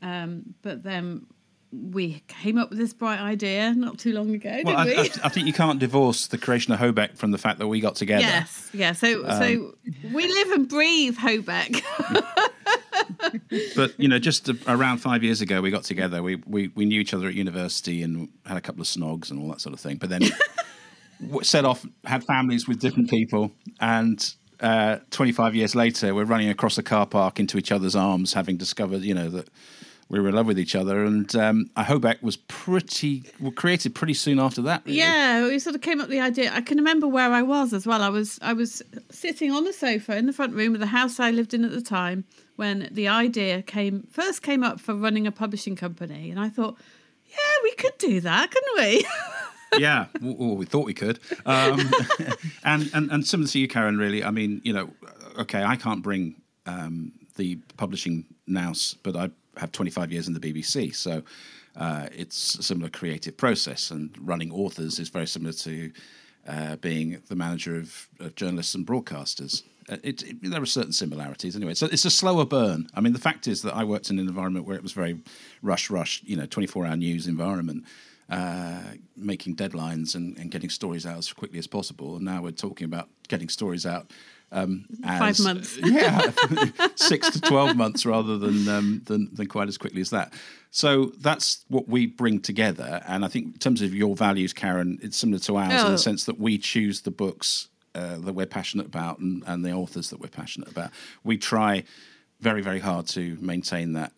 Um, 0.02 0.54
but 0.62 0.82
then 0.82 1.26
we 1.70 2.22
came 2.28 2.56
up 2.56 2.70
with 2.70 2.78
this 2.78 2.92
bright 2.92 3.20
idea 3.20 3.74
not 3.74 3.98
too 3.98 4.12
long 4.12 4.34
ago, 4.34 4.60
well, 4.64 4.84
didn't 4.84 4.98
I, 4.98 5.02
we? 5.02 5.10
I, 5.10 5.10
I, 5.24 5.28
think 5.28 5.46
you 5.46 5.52
can't 5.52 5.78
divorce 5.78 6.26
the 6.26 6.38
creation 6.38 6.72
of 6.72 6.80
Hobeck 6.80 7.16
from 7.16 7.30
the 7.30 7.38
fact 7.38 7.58
that 7.58 7.66
we 7.66 7.80
got 7.80 7.94
together. 7.96 8.22
Yes, 8.22 8.70
yeah. 8.72 8.92
So, 8.92 9.26
um, 9.26 9.42
so 9.42 9.74
we 10.12 10.26
live 10.26 10.52
and 10.52 10.68
breathe 10.68 11.16
Hobeck. 11.18 11.82
but 13.76 13.98
you 13.98 14.08
know, 14.08 14.18
just 14.18 14.48
around 14.66 14.98
five 14.98 15.22
years 15.22 15.40
ago, 15.40 15.60
we 15.60 15.70
got 15.70 15.84
together. 15.84 16.22
We, 16.22 16.36
we 16.46 16.68
we 16.74 16.86
knew 16.86 17.00
each 17.00 17.12
other 17.12 17.28
at 17.28 17.34
university 17.34 18.02
and 18.02 18.28
had 18.46 18.56
a 18.56 18.62
couple 18.62 18.80
of 18.80 18.86
snogs 18.86 19.30
and 19.30 19.40
all 19.40 19.48
that 19.50 19.60
sort 19.60 19.74
of 19.74 19.80
thing. 19.80 19.96
But 19.96 20.08
then 20.08 20.22
set 21.42 21.64
off, 21.64 21.84
had 22.04 22.24
families 22.24 22.66
with 22.66 22.80
different 22.80 23.10
people, 23.10 23.52
and 23.80 24.34
uh, 24.60 24.98
25 25.10 25.54
years 25.54 25.74
later, 25.74 26.14
we're 26.14 26.24
running 26.24 26.48
across 26.48 26.78
a 26.78 26.82
car 26.82 27.06
park 27.06 27.38
into 27.38 27.58
each 27.58 27.70
other's 27.70 27.94
arms, 27.94 28.32
having 28.32 28.56
discovered, 28.56 29.02
you 29.02 29.14
know, 29.14 29.28
that 29.28 29.48
we 30.08 30.18
were 30.20 30.28
in 30.28 30.34
love 30.34 30.46
with 30.46 30.58
each 30.58 30.74
other. 30.74 31.04
And 31.04 31.34
um, 31.36 31.70
Hobeck 31.76 32.22
was 32.22 32.36
pretty 32.36 33.24
well, 33.40 33.52
created 33.52 33.94
pretty 33.94 34.14
soon 34.14 34.38
after 34.38 34.62
that. 34.62 34.82
Really. 34.84 34.98
Yeah, 34.98 35.46
we 35.46 35.58
sort 35.58 35.76
of 35.76 35.82
came 35.82 36.00
up 36.00 36.08
with 36.08 36.16
the 36.16 36.20
idea. 36.20 36.50
I 36.52 36.60
can 36.60 36.78
remember 36.78 37.06
where 37.06 37.30
I 37.30 37.42
was 37.42 37.72
as 37.72 37.86
well. 37.86 38.02
I 38.02 38.08
was 38.08 38.38
I 38.42 38.52
was 38.52 38.82
sitting 39.10 39.52
on 39.52 39.64
the 39.64 39.72
sofa 39.72 40.16
in 40.16 40.26
the 40.26 40.32
front 40.32 40.54
room 40.54 40.74
of 40.74 40.80
the 40.80 40.86
house 40.86 41.20
I 41.20 41.30
lived 41.30 41.54
in 41.54 41.64
at 41.64 41.70
the 41.70 41.82
time 41.82 42.24
when 42.56 42.88
the 42.90 43.08
idea 43.08 43.62
came 43.62 44.06
first 44.10 44.42
came 44.42 44.64
up 44.64 44.80
for 44.80 44.94
running 44.94 45.26
a 45.26 45.32
publishing 45.32 45.76
company, 45.76 46.30
and 46.30 46.40
I 46.40 46.48
thought, 46.48 46.76
yeah, 47.26 47.62
we 47.62 47.72
could 47.74 47.96
do 47.98 48.20
that, 48.20 48.50
couldn't 48.50 48.78
we? 48.78 49.06
yeah, 49.78 50.06
well, 50.20 50.56
we 50.56 50.64
thought 50.64 50.86
we 50.86 50.94
could. 50.94 51.20
Um, 51.44 51.78
and, 52.64 52.90
and 52.94 53.10
and 53.10 53.26
similar 53.26 53.48
to 53.48 53.58
you, 53.58 53.68
Karen. 53.68 53.98
Really, 53.98 54.24
I 54.24 54.30
mean, 54.30 54.60
you 54.64 54.72
know, 54.72 54.90
okay, 55.38 55.62
I 55.62 55.76
can't 55.76 56.02
bring 56.02 56.40
um, 56.66 57.12
the 57.36 57.56
publishing 57.76 58.24
nous, 58.46 58.94
but 59.02 59.14
I 59.14 59.30
have 59.58 59.72
25 59.72 60.12
years 60.12 60.28
in 60.28 60.34
the 60.34 60.40
BBC, 60.40 60.94
so 60.94 61.22
uh, 61.76 62.08
it's 62.12 62.56
a 62.56 62.62
similar 62.62 62.90
creative 62.90 63.36
process. 63.36 63.90
And 63.90 64.14
running 64.20 64.50
authors 64.52 64.98
is 64.98 65.08
very 65.08 65.26
similar 65.26 65.52
to 65.52 65.92
uh, 66.46 66.76
being 66.76 67.22
the 67.28 67.36
manager 67.36 67.76
of, 67.76 68.08
of 68.20 68.34
journalists 68.34 68.74
and 68.74 68.86
broadcasters. 68.86 69.62
Uh, 69.90 69.96
it, 70.02 70.22
it, 70.22 70.50
there 70.50 70.62
are 70.62 70.66
certain 70.66 70.92
similarities 70.92 71.56
anyway. 71.56 71.74
So 71.74 71.86
it's 71.86 72.04
a 72.04 72.10
slower 72.10 72.44
burn. 72.44 72.88
I 72.94 73.00
mean, 73.00 73.12
the 73.12 73.18
fact 73.18 73.46
is 73.46 73.62
that 73.62 73.74
I 73.74 73.84
worked 73.84 74.10
in 74.10 74.18
an 74.18 74.28
environment 74.28 74.66
where 74.66 74.76
it 74.76 74.82
was 74.82 74.92
very 74.92 75.20
rush, 75.62 75.88
rush, 75.90 76.22
you 76.24 76.36
know, 76.36 76.46
24 76.46 76.86
hour 76.86 76.96
news 76.96 77.26
environment. 77.26 77.84
Uh, 78.30 78.82
making 79.16 79.56
deadlines 79.56 80.14
and, 80.14 80.36
and, 80.36 80.50
getting 80.50 80.68
stories 80.68 81.06
out 81.06 81.16
as 81.16 81.32
quickly 81.32 81.58
as 81.58 81.66
possible. 81.66 82.16
And 82.16 82.26
now 82.26 82.42
we're 82.42 82.50
talking 82.50 82.84
about 82.84 83.08
getting 83.26 83.48
stories 83.48 83.86
out 83.86 84.12
um, 84.50 84.86
as, 85.04 85.18
Five 85.18 85.44
months. 85.44 85.78
yeah, 85.82 86.30
six 86.94 87.30
to 87.30 87.40
twelve 87.40 87.76
months 87.76 88.06
rather 88.06 88.38
than, 88.38 88.68
um, 88.68 89.02
than 89.04 89.34
than 89.34 89.46
quite 89.46 89.68
as 89.68 89.76
quickly 89.76 90.00
as 90.00 90.10
that. 90.10 90.32
So 90.70 91.12
that's 91.18 91.64
what 91.68 91.88
we 91.88 92.06
bring 92.06 92.40
together, 92.40 93.02
and 93.06 93.24
I 93.24 93.28
think 93.28 93.46
in 93.46 93.58
terms 93.58 93.82
of 93.82 93.94
your 93.94 94.16
values, 94.16 94.52
Karen, 94.52 94.98
it's 95.02 95.16
similar 95.16 95.38
to 95.40 95.56
ours 95.56 95.82
oh. 95.82 95.86
in 95.86 95.92
the 95.92 95.98
sense 95.98 96.24
that 96.24 96.38
we 96.38 96.56
choose 96.58 97.02
the 97.02 97.10
books 97.10 97.68
uh, 97.94 98.16
that 98.18 98.34
we're 98.34 98.46
passionate 98.46 98.86
about 98.86 99.18
and, 99.18 99.42
and 99.46 99.64
the 99.64 99.72
authors 99.72 100.10
that 100.10 100.20
we're 100.20 100.28
passionate 100.28 100.70
about. 100.70 100.90
We 101.24 101.36
try 101.36 101.84
very 102.40 102.62
very 102.62 102.80
hard 102.80 103.06
to 103.08 103.36
maintain 103.40 103.94
that 103.94 104.12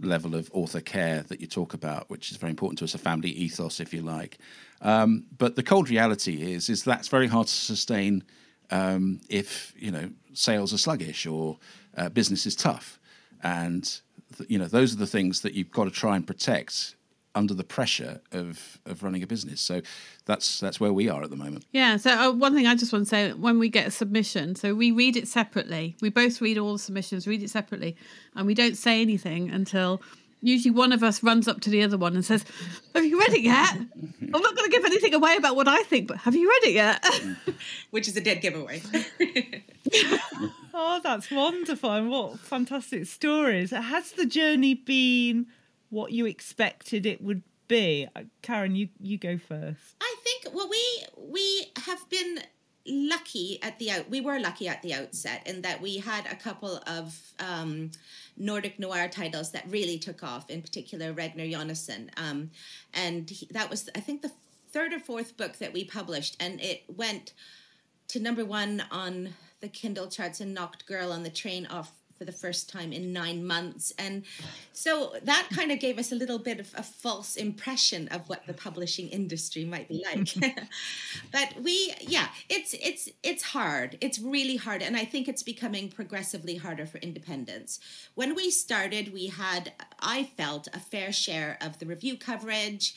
level 0.00 0.34
of 0.34 0.50
author 0.52 0.80
care 0.80 1.22
that 1.22 1.40
you 1.40 1.46
talk 1.46 1.74
about, 1.74 2.10
which 2.10 2.30
is 2.30 2.36
very 2.36 2.50
important 2.50 2.78
to 2.78 2.84
us, 2.84 2.94
a 2.94 2.98
family 2.98 3.30
ethos, 3.30 3.80
if 3.80 3.94
you 3.94 4.02
like. 4.02 4.38
Um, 4.82 5.24
but 5.38 5.56
the 5.56 5.62
cold 5.62 5.88
reality 5.88 6.52
is, 6.52 6.68
is 6.68 6.84
that's 6.84 7.08
very 7.08 7.26
hard 7.26 7.46
to 7.46 7.54
sustain 7.54 8.24
um, 8.70 9.20
if 9.28 9.72
you 9.76 9.90
know 9.90 10.10
sales 10.32 10.74
are 10.74 10.78
sluggish 10.78 11.26
or 11.26 11.58
uh, 11.96 12.08
business 12.08 12.46
is 12.46 12.56
tough, 12.56 12.98
and 13.42 14.00
th- 14.36 14.50
you 14.50 14.58
know 14.58 14.66
those 14.66 14.92
are 14.92 14.98
the 14.98 15.06
things 15.06 15.42
that 15.42 15.54
you've 15.54 15.70
got 15.70 15.84
to 15.84 15.90
try 15.90 16.16
and 16.16 16.26
protect 16.26 16.95
under 17.36 17.54
the 17.54 17.62
pressure 17.62 18.20
of 18.32 18.78
of 18.86 19.02
running 19.02 19.22
a 19.22 19.26
business. 19.26 19.60
So 19.60 19.82
that's 20.24 20.58
that's 20.58 20.80
where 20.80 20.92
we 20.92 21.08
are 21.08 21.22
at 21.22 21.30
the 21.30 21.36
moment. 21.36 21.64
Yeah. 21.70 21.98
So 21.98 22.10
uh, 22.10 22.32
one 22.32 22.54
thing 22.54 22.66
I 22.66 22.74
just 22.74 22.92
want 22.92 23.04
to 23.04 23.08
say 23.08 23.32
when 23.32 23.58
we 23.58 23.68
get 23.68 23.86
a 23.86 23.90
submission, 23.90 24.56
so 24.56 24.74
we 24.74 24.90
read 24.90 25.16
it 25.16 25.28
separately. 25.28 25.96
We 26.00 26.08
both 26.08 26.40
read 26.40 26.58
all 26.58 26.72
the 26.72 26.78
submissions, 26.78 27.28
read 27.28 27.42
it 27.42 27.50
separately, 27.50 27.96
and 28.34 28.46
we 28.46 28.54
don't 28.54 28.76
say 28.76 29.00
anything 29.00 29.50
until 29.50 30.02
usually 30.40 30.70
one 30.70 30.92
of 30.92 31.02
us 31.02 31.22
runs 31.22 31.48
up 31.48 31.60
to 31.60 31.70
the 31.70 31.82
other 31.82 31.98
one 31.98 32.14
and 32.14 32.24
says, 32.24 32.44
Have 32.94 33.04
you 33.04 33.18
read 33.18 33.34
it 33.34 33.42
yet? 33.42 33.76
I'm 34.22 34.42
not 34.42 34.56
going 34.56 34.64
to 34.64 34.70
give 34.70 34.84
anything 34.84 35.14
away 35.14 35.36
about 35.36 35.56
what 35.56 35.68
I 35.68 35.82
think, 35.82 36.08
but 36.08 36.18
have 36.18 36.34
you 36.34 36.48
read 36.48 36.70
it 36.70 36.74
yet? 36.74 37.04
Which 37.90 38.08
is 38.08 38.16
a 38.16 38.20
dead 38.20 38.40
giveaway. 38.40 38.82
oh, 40.74 41.00
that's 41.02 41.30
wonderful. 41.30 41.90
And 41.90 42.10
what 42.10 42.38
fantastic 42.40 43.06
stories. 43.06 43.70
Has 43.70 44.12
the 44.12 44.26
journey 44.26 44.74
been 44.74 45.46
what 45.90 46.12
you 46.12 46.26
expected 46.26 47.06
it 47.06 47.22
would 47.22 47.42
be? 47.68 48.08
Uh, 48.14 48.22
Karen, 48.42 48.76
you, 48.76 48.88
you 49.00 49.18
go 49.18 49.38
first. 49.38 49.96
I 50.00 50.16
think, 50.22 50.54
well, 50.54 50.68
we, 50.68 51.04
we 51.16 51.72
have 51.84 52.08
been 52.08 52.40
lucky 52.88 53.60
at 53.62 53.78
the 53.78 53.90
out 53.90 54.08
we 54.08 54.20
were 54.20 54.38
lucky 54.38 54.68
at 54.68 54.80
the 54.82 54.94
outset 54.94 55.44
in 55.46 55.62
that 55.62 55.82
we 55.82 55.98
had 55.98 56.24
a 56.26 56.36
couple 56.36 56.80
of 56.86 57.18
um, 57.40 57.90
Nordic 58.36 58.78
noir 58.78 59.08
titles 59.08 59.52
that 59.52 59.64
really 59.68 59.98
took 59.98 60.22
off, 60.22 60.48
in 60.50 60.62
particular 60.62 61.12
Ragnar 61.12 61.46
Jonasson. 61.46 62.10
Um, 62.16 62.50
and 62.94 63.28
he, 63.28 63.48
that 63.50 63.70
was, 63.70 63.90
I 63.94 64.00
think, 64.00 64.22
the 64.22 64.30
third 64.70 64.92
or 64.92 65.00
fourth 65.00 65.36
book 65.36 65.58
that 65.58 65.72
we 65.72 65.84
published, 65.84 66.36
and 66.38 66.60
it 66.60 66.84
went 66.88 67.32
to 68.08 68.20
number 68.20 68.44
one 68.44 68.84
on 68.90 69.30
the 69.60 69.68
Kindle 69.68 70.06
charts 70.06 70.40
and 70.40 70.54
knocked 70.54 70.86
Girl 70.86 71.12
on 71.12 71.22
the 71.22 71.30
Train 71.30 71.66
off 71.66 71.92
for 72.18 72.24
the 72.24 72.32
first 72.32 72.68
time 72.68 72.92
in 72.92 73.12
nine 73.12 73.44
months. 73.44 73.92
And 73.98 74.24
so 74.72 75.14
that 75.22 75.48
kind 75.52 75.70
of 75.72 75.78
gave 75.78 75.98
us 75.98 76.12
a 76.12 76.14
little 76.14 76.38
bit 76.38 76.60
of 76.60 76.72
a 76.76 76.82
false 76.82 77.36
impression 77.36 78.08
of 78.08 78.28
what 78.28 78.46
the 78.46 78.54
publishing 78.54 79.08
industry 79.08 79.64
might 79.64 79.88
be 79.88 80.04
like. 80.04 80.34
but 81.32 81.62
we, 81.62 81.94
yeah, 82.00 82.28
it's 82.48 82.74
it's 82.74 83.08
it's 83.22 83.42
hard. 83.42 83.98
It's 84.00 84.18
really 84.18 84.56
hard. 84.56 84.82
And 84.82 84.96
I 84.96 85.04
think 85.04 85.28
it's 85.28 85.42
becoming 85.42 85.88
progressively 85.88 86.56
harder 86.56 86.86
for 86.86 86.98
independents. 86.98 87.80
When 88.14 88.34
we 88.34 88.50
started, 88.50 89.12
we 89.12 89.28
had, 89.28 89.72
I 90.00 90.24
felt, 90.24 90.68
a 90.72 90.80
fair 90.80 91.12
share 91.12 91.58
of 91.60 91.78
the 91.78 91.86
review 91.86 92.16
coverage 92.16 92.94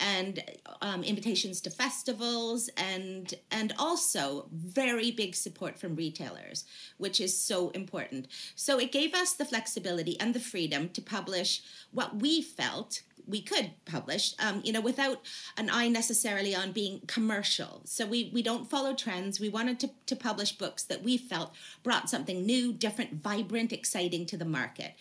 and 0.00 0.42
um, 0.80 1.04
invitations 1.04 1.60
to 1.60 1.70
festivals 1.70 2.68
and 2.76 3.34
and 3.50 3.72
also 3.78 4.46
very 4.52 5.10
big 5.10 5.34
support 5.34 5.78
from 5.78 5.94
retailers 5.94 6.64
which 6.98 7.20
is 7.20 7.36
so 7.36 7.70
important. 7.70 8.26
So 8.54 8.78
it 8.78 8.92
gave 8.92 9.14
us 9.14 9.34
the 9.34 9.44
flexibility 9.44 10.18
and 10.18 10.34
the 10.34 10.40
freedom 10.40 10.88
to 10.90 11.02
publish 11.02 11.62
what 11.92 12.16
we 12.16 12.42
felt 12.42 13.02
we 13.26 13.40
could 13.40 13.70
publish 13.84 14.34
um, 14.38 14.60
you 14.64 14.72
know 14.72 14.80
without 14.80 15.20
an 15.56 15.70
eye 15.70 15.88
necessarily 15.88 16.54
on 16.54 16.72
being 16.72 17.00
commercial. 17.06 17.82
So 17.84 18.06
we 18.06 18.30
we 18.34 18.42
don't 18.42 18.68
follow 18.68 18.94
trends. 18.94 19.38
We 19.38 19.48
wanted 19.48 19.78
to, 19.80 19.90
to 20.06 20.16
publish 20.16 20.52
books 20.52 20.82
that 20.84 21.02
we 21.02 21.16
felt 21.16 21.52
brought 21.82 22.10
something 22.10 22.44
new 22.44 22.72
different 22.72 23.14
vibrant 23.14 23.72
exciting 23.72 24.26
to 24.26 24.36
the 24.36 24.44
market. 24.44 24.94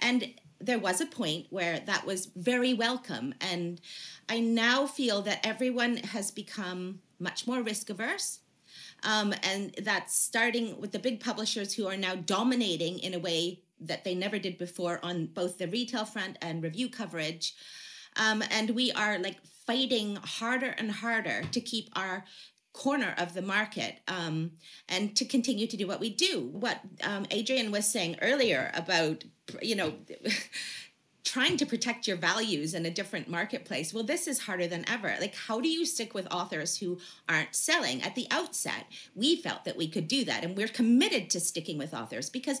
And 0.00 0.34
there 0.60 0.78
was 0.78 1.00
a 1.00 1.06
point 1.06 1.46
where 1.50 1.80
that 1.80 2.06
was 2.06 2.26
very 2.34 2.74
welcome. 2.74 3.34
And 3.40 3.80
I 4.28 4.40
now 4.40 4.86
feel 4.86 5.22
that 5.22 5.46
everyone 5.46 5.98
has 5.98 6.30
become 6.30 7.00
much 7.18 7.46
more 7.46 7.62
risk 7.62 7.90
averse. 7.90 8.40
Um, 9.02 9.34
and 9.42 9.74
that's 9.82 10.18
starting 10.18 10.80
with 10.80 10.92
the 10.92 10.98
big 10.98 11.20
publishers 11.20 11.74
who 11.74 11.86
are 11.86 11.96
now 11.96 12.14
dominating 12.14 12.98
in 12.98 13.14
a 13.14 13.18
way 13.18 13.60
that 13.80 14.04
they 14.04 14.14
never 14.14 14.38
did 14.38 14.58
before 14.58 15.00
on 15.02 15.26
both 15.26 15.58
the 15.58 15.68
retail 15.68 16.04
front 16.04 16.38
and 16.40 16.62
review 16.62 16.88
coverage. 16.88 17.54
Um, 18.16 18.42
and 18.50 18.70
we 18.70 18.90
are 18.92 19.18
like 19.18 19.44
fighting 19.66 20.16
harder 20.16 20.74
and 20.78 20.90
harder 20.90 21.42
to 21.52 21.60
keep 21.60 21.90
our 21.94 22.24
corner 22.76 23.14
of 23.16 23.32
the 23.34 23.42
market 23.42 24.00
um, 24.06 24.52
and 24.88 25.16
to 25.16 25.24
continue 25.24 25.66
to 25.66 25.76
do 25.76 25.86
what 25.86 25.98
we 25.98 26.10
do. 26.10 26.50
What 26.52 26.78
um, 27.02 27.26
Adrian 27.30 27.72
was 27.72 27.86
saying 27.86 28.18
earlier 28.20 28.70
about, 28.74 29.24
you 29.62 29.74
know, 29.74 29.94
trying 31.24 31.56
to 31.56 31.66
protect 31.66 32.06
your 32.06 32.18
values 32.18 32.74
in 32.74 32.86
a 32.86 32.90
different 32.90 33.28
marketplace. 33.28 33.92
Well, 33.92 34.04
this 34.04 34.28
is 34.28 34.40
harder 34.40 34.68
than 34.68 34.88
ever. 34.88 35.16
Like, 35.18 35.34
how 35.34 35.60
do 35.60 35.68
you 35.68 35.86
stick 35.86 36.14
with 36.14 36.32
authors 36.32 36.76
who 36.76 36.98
aren't 37.28 37.54
selling? 37.54 38.02
At 38.02 38.14
the 38.14 38.28
outset, 38.30 38.84
we 39.14 39.36
felt 39.36 39.64
that 39.64 39.76
we 39.76 39.88
could 39.88 40.06
do 40.06 40.24
that, 40.26 40.44
and 40.44 40.56
we're 40.56 40.68
committed 40.68 41.30
to 41.30 41.40
sticking 41.40 41.78
with 41.78 41.94
authors 41.94 42.30
because 42.30 42.60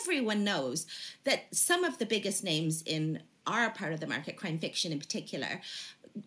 everyone 0.00 0.44
knows 0.44 0.86
that 1.24 1.46
some 1.52 1.84
of 1.84 1.98
the 1.98 2.06
biggest 2.06 2.44
names 2.44 2.82
in 2.82 3.22
our 3.46 3.70
part 3.70 3.92
of 3.92 4.00
the 4.00 4.06
market, 4.06 4.36
crime 4.36 4.58
fiction 4.58 4.92
in 4.92 4.98
particular, 4.98 5.60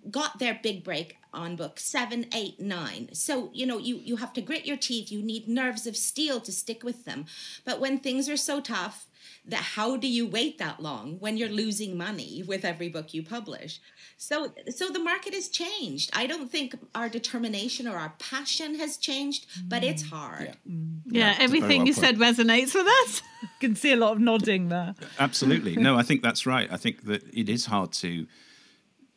got 0.10 0.40
their 0.40 0.60
big 0.62 0.84
break 0.84 1.18
on 1.34 1.56
book 1.56 1.80
seven, 1.80 2.26
eight, 2.34 2.60
nine. 2.60 3.10
So, 3.14 3.50
you 3.54 3.66
know, 3.66 3.78
you, 3.78 3.98
you 3.98 4.18
have 4.18 4.34
to 4.34 4.42
grit 4.42 4.66
your 4.66 4.78
teeth. 4.78 5.12
You 5.12 5.22
need 5.22 5.48
nerves 5.48 5.88
of 5.88 5.96
steel 5.96 6.40
to 6.42 6.52
stick 6.52 6.84
with 6.84 7.06
them. 7.06 7.26
But 7.66 7.80
when 7.80 8.00
things 8.00 8.30
are 8.30 8.38
so 8.38 8.62
tough, 8.62 9.08
that 9.46 9.62
how 9.62 9.98
do 9.98 10.08
you 10.08 10.28
wait 10.28 10.58
that 10.60 10.82
long 10.82 11.18
when 11.20 11.38
you're 11.38 11.50
losing 11.50 11.98
money 11.98 12.44
with 12.46 12.64
every 12.64 12.90
book 12.90 13.14
you 13.14 13.24
publish? 13.24 13.80
So 14.18 14.54
so 14.70 14.90
the 14.90 15.00
market 15.00 15.34
has 15.34 15.48
changed. 15.48 16.12
I 16.14 16.28
don't 16.28 16.50
think 16.52 16.76
our 16.94 17.10
determination 17.10 17.88
or 17.88 17.98
our 17.98 18.14
passion 18.20 18.76
has 18.76 18.98
changed 18.98 19.48
but 19.68 19.84
it's 19.84 20.04
mm. 20.04 20.10
hard. 20.10 20.46
Yeah, 20.66 20.74
mm. 20.74 21.00
yeah, 21.06 21.30
yeah 21.32 21.36
everything 21.40 21.86
you 21.88 21.94
said 21.94 22.18
resonates 22.18 22.76
with 22.76 22.88
us. 23.04 23.22
You 23.42 23.48
can 23.60 23.76
see 23.76 23.92
a 23.92 23.96
lot 23.96 24.14
of 24.14 24.20
nodding 24.20 24.70
there. 24.70 24.94
Absolutely. 25.20 25.76
No 25.76 25.98
i 25.98 26.04
think 26.04 26.22
that's 26.22 26.46
right. 26.46 26.72
I 26.72 26.78
think 26.78 27.06
that 27.06 27.24
it 27.34 27.50
is 27.50 27.66
hard 27.66 27.92
to 27.94 28.28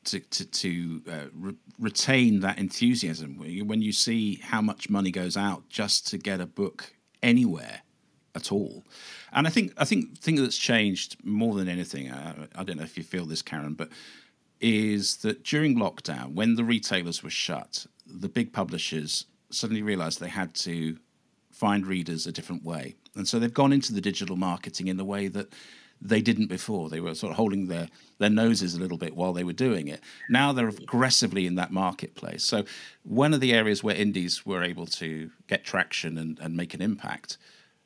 to 0.06 0.20
to, 0.20 0.44
to 0.44 1.02
uh, 1.10 1.26
re- 1.34 1.56
retain 1.78 2.40
that 2.40 2.58
enthusiasm 2.58 3.38
when 3.38 3.82
you 3.82 3.92
see 3.92 4.36
how 4.36 4.60
much 4.60 4.90
money 4.90 5.10
goes 5.10 5.36
out 5.36 5.68
just 5.68 6.06
to 6.08 6.18
get 6.18 6.40
a 6.40 6.46
book 6.46 6.94
anywhere 7.22 7.82
at 8.34 8.52
all. 8.52 8.84
And 9.32 9.46
I 9.46 9.50
think 9.50 9.72
I 9.76 9.84
think 9.84 10.18
thing 10.18 10.36
that's 10.36 10.58
changed 10.58 11.16
more 11.24 11.54
than 11.54 11.68
anything, 11.68 12.10
uh, 12.10 12.46
I 12.54 12.64
don't 12.64 12.76
know 12.76 12.84
if 12.84 12.96
you 12.96 13.04
feel 13.04 13.26
this, 13.26 13.42
Karen, 13.42 13.74
but 13.74 13.88
is 14.60 15.16
that 15.18 15.44
during 15.44 15.76
lockdown, 15.76 16.34
when 16.34 16.54
the 16.54 16.64
retailers 16.64 17.22
were 17.22 17.30
shut, 17.30 17.86
the 18.06 18.28
big 18.28 18.52
publishers 18.52 19.26
suddenly 19.50 19.82
realised 19.82 20.20
they 20.20 20.28
had 20.28 20.54
to 20.54 20.98
find 21.52 21.86
readers 21.86 22.26
a 22.26 22.32
different 22.32 22.64
way, 22.64 22.94
and 23.14 23.28
so 23.28 23.38
they've 23.38 23.54
gone 23.54 23.72
into 23.72 23.92
the 23.92 24.00
digital 24.00 24.36
marketing 24.36 24.88
in 24.88 24.96
the 24.96 25.04
way 25.04 25.28
that 25.28 25.52
they 26.00 26.20
didn't 26.20 26.46
before. 26.46 26.88
They 26.88 27.00
were 27.00 27.14
sort 27.14 27.30
of 27.30 27.36
holding 27.36 27.68
their, 27.68 27.88
their 28.18 28.30
noses 28.30 28.74
a 28.74 28.80
little 28.80 28.98
bit 28.98 29.16
while 29.16 29.32
they 29.32 29.44
were 29.44 29.52
doing 29.52 29.88
it. 29.88 30.00
Now 30.28 30.52
they're 30.52 30.68
aggressively 30.68 31.46
in 31.46 31.54
that 31.54 31.72
marketplace. 31.72 32.44
So, 32.44 32.64
one 33.02 33.34
of 33.34 33.40
the 33.40 33.52
areas 33.52 33.82
where 33.82 33.94
indies 33.94 34.44
were 34.44 34.62
able 34.62 34.86
to 34.86 35.30
get 35.46 35.64
traction 35.64 36.18
and, 36.18 36.38
and 36.40 36.56
make 36.56 36.74
an 36.74 36.82
impact 36.82 37.38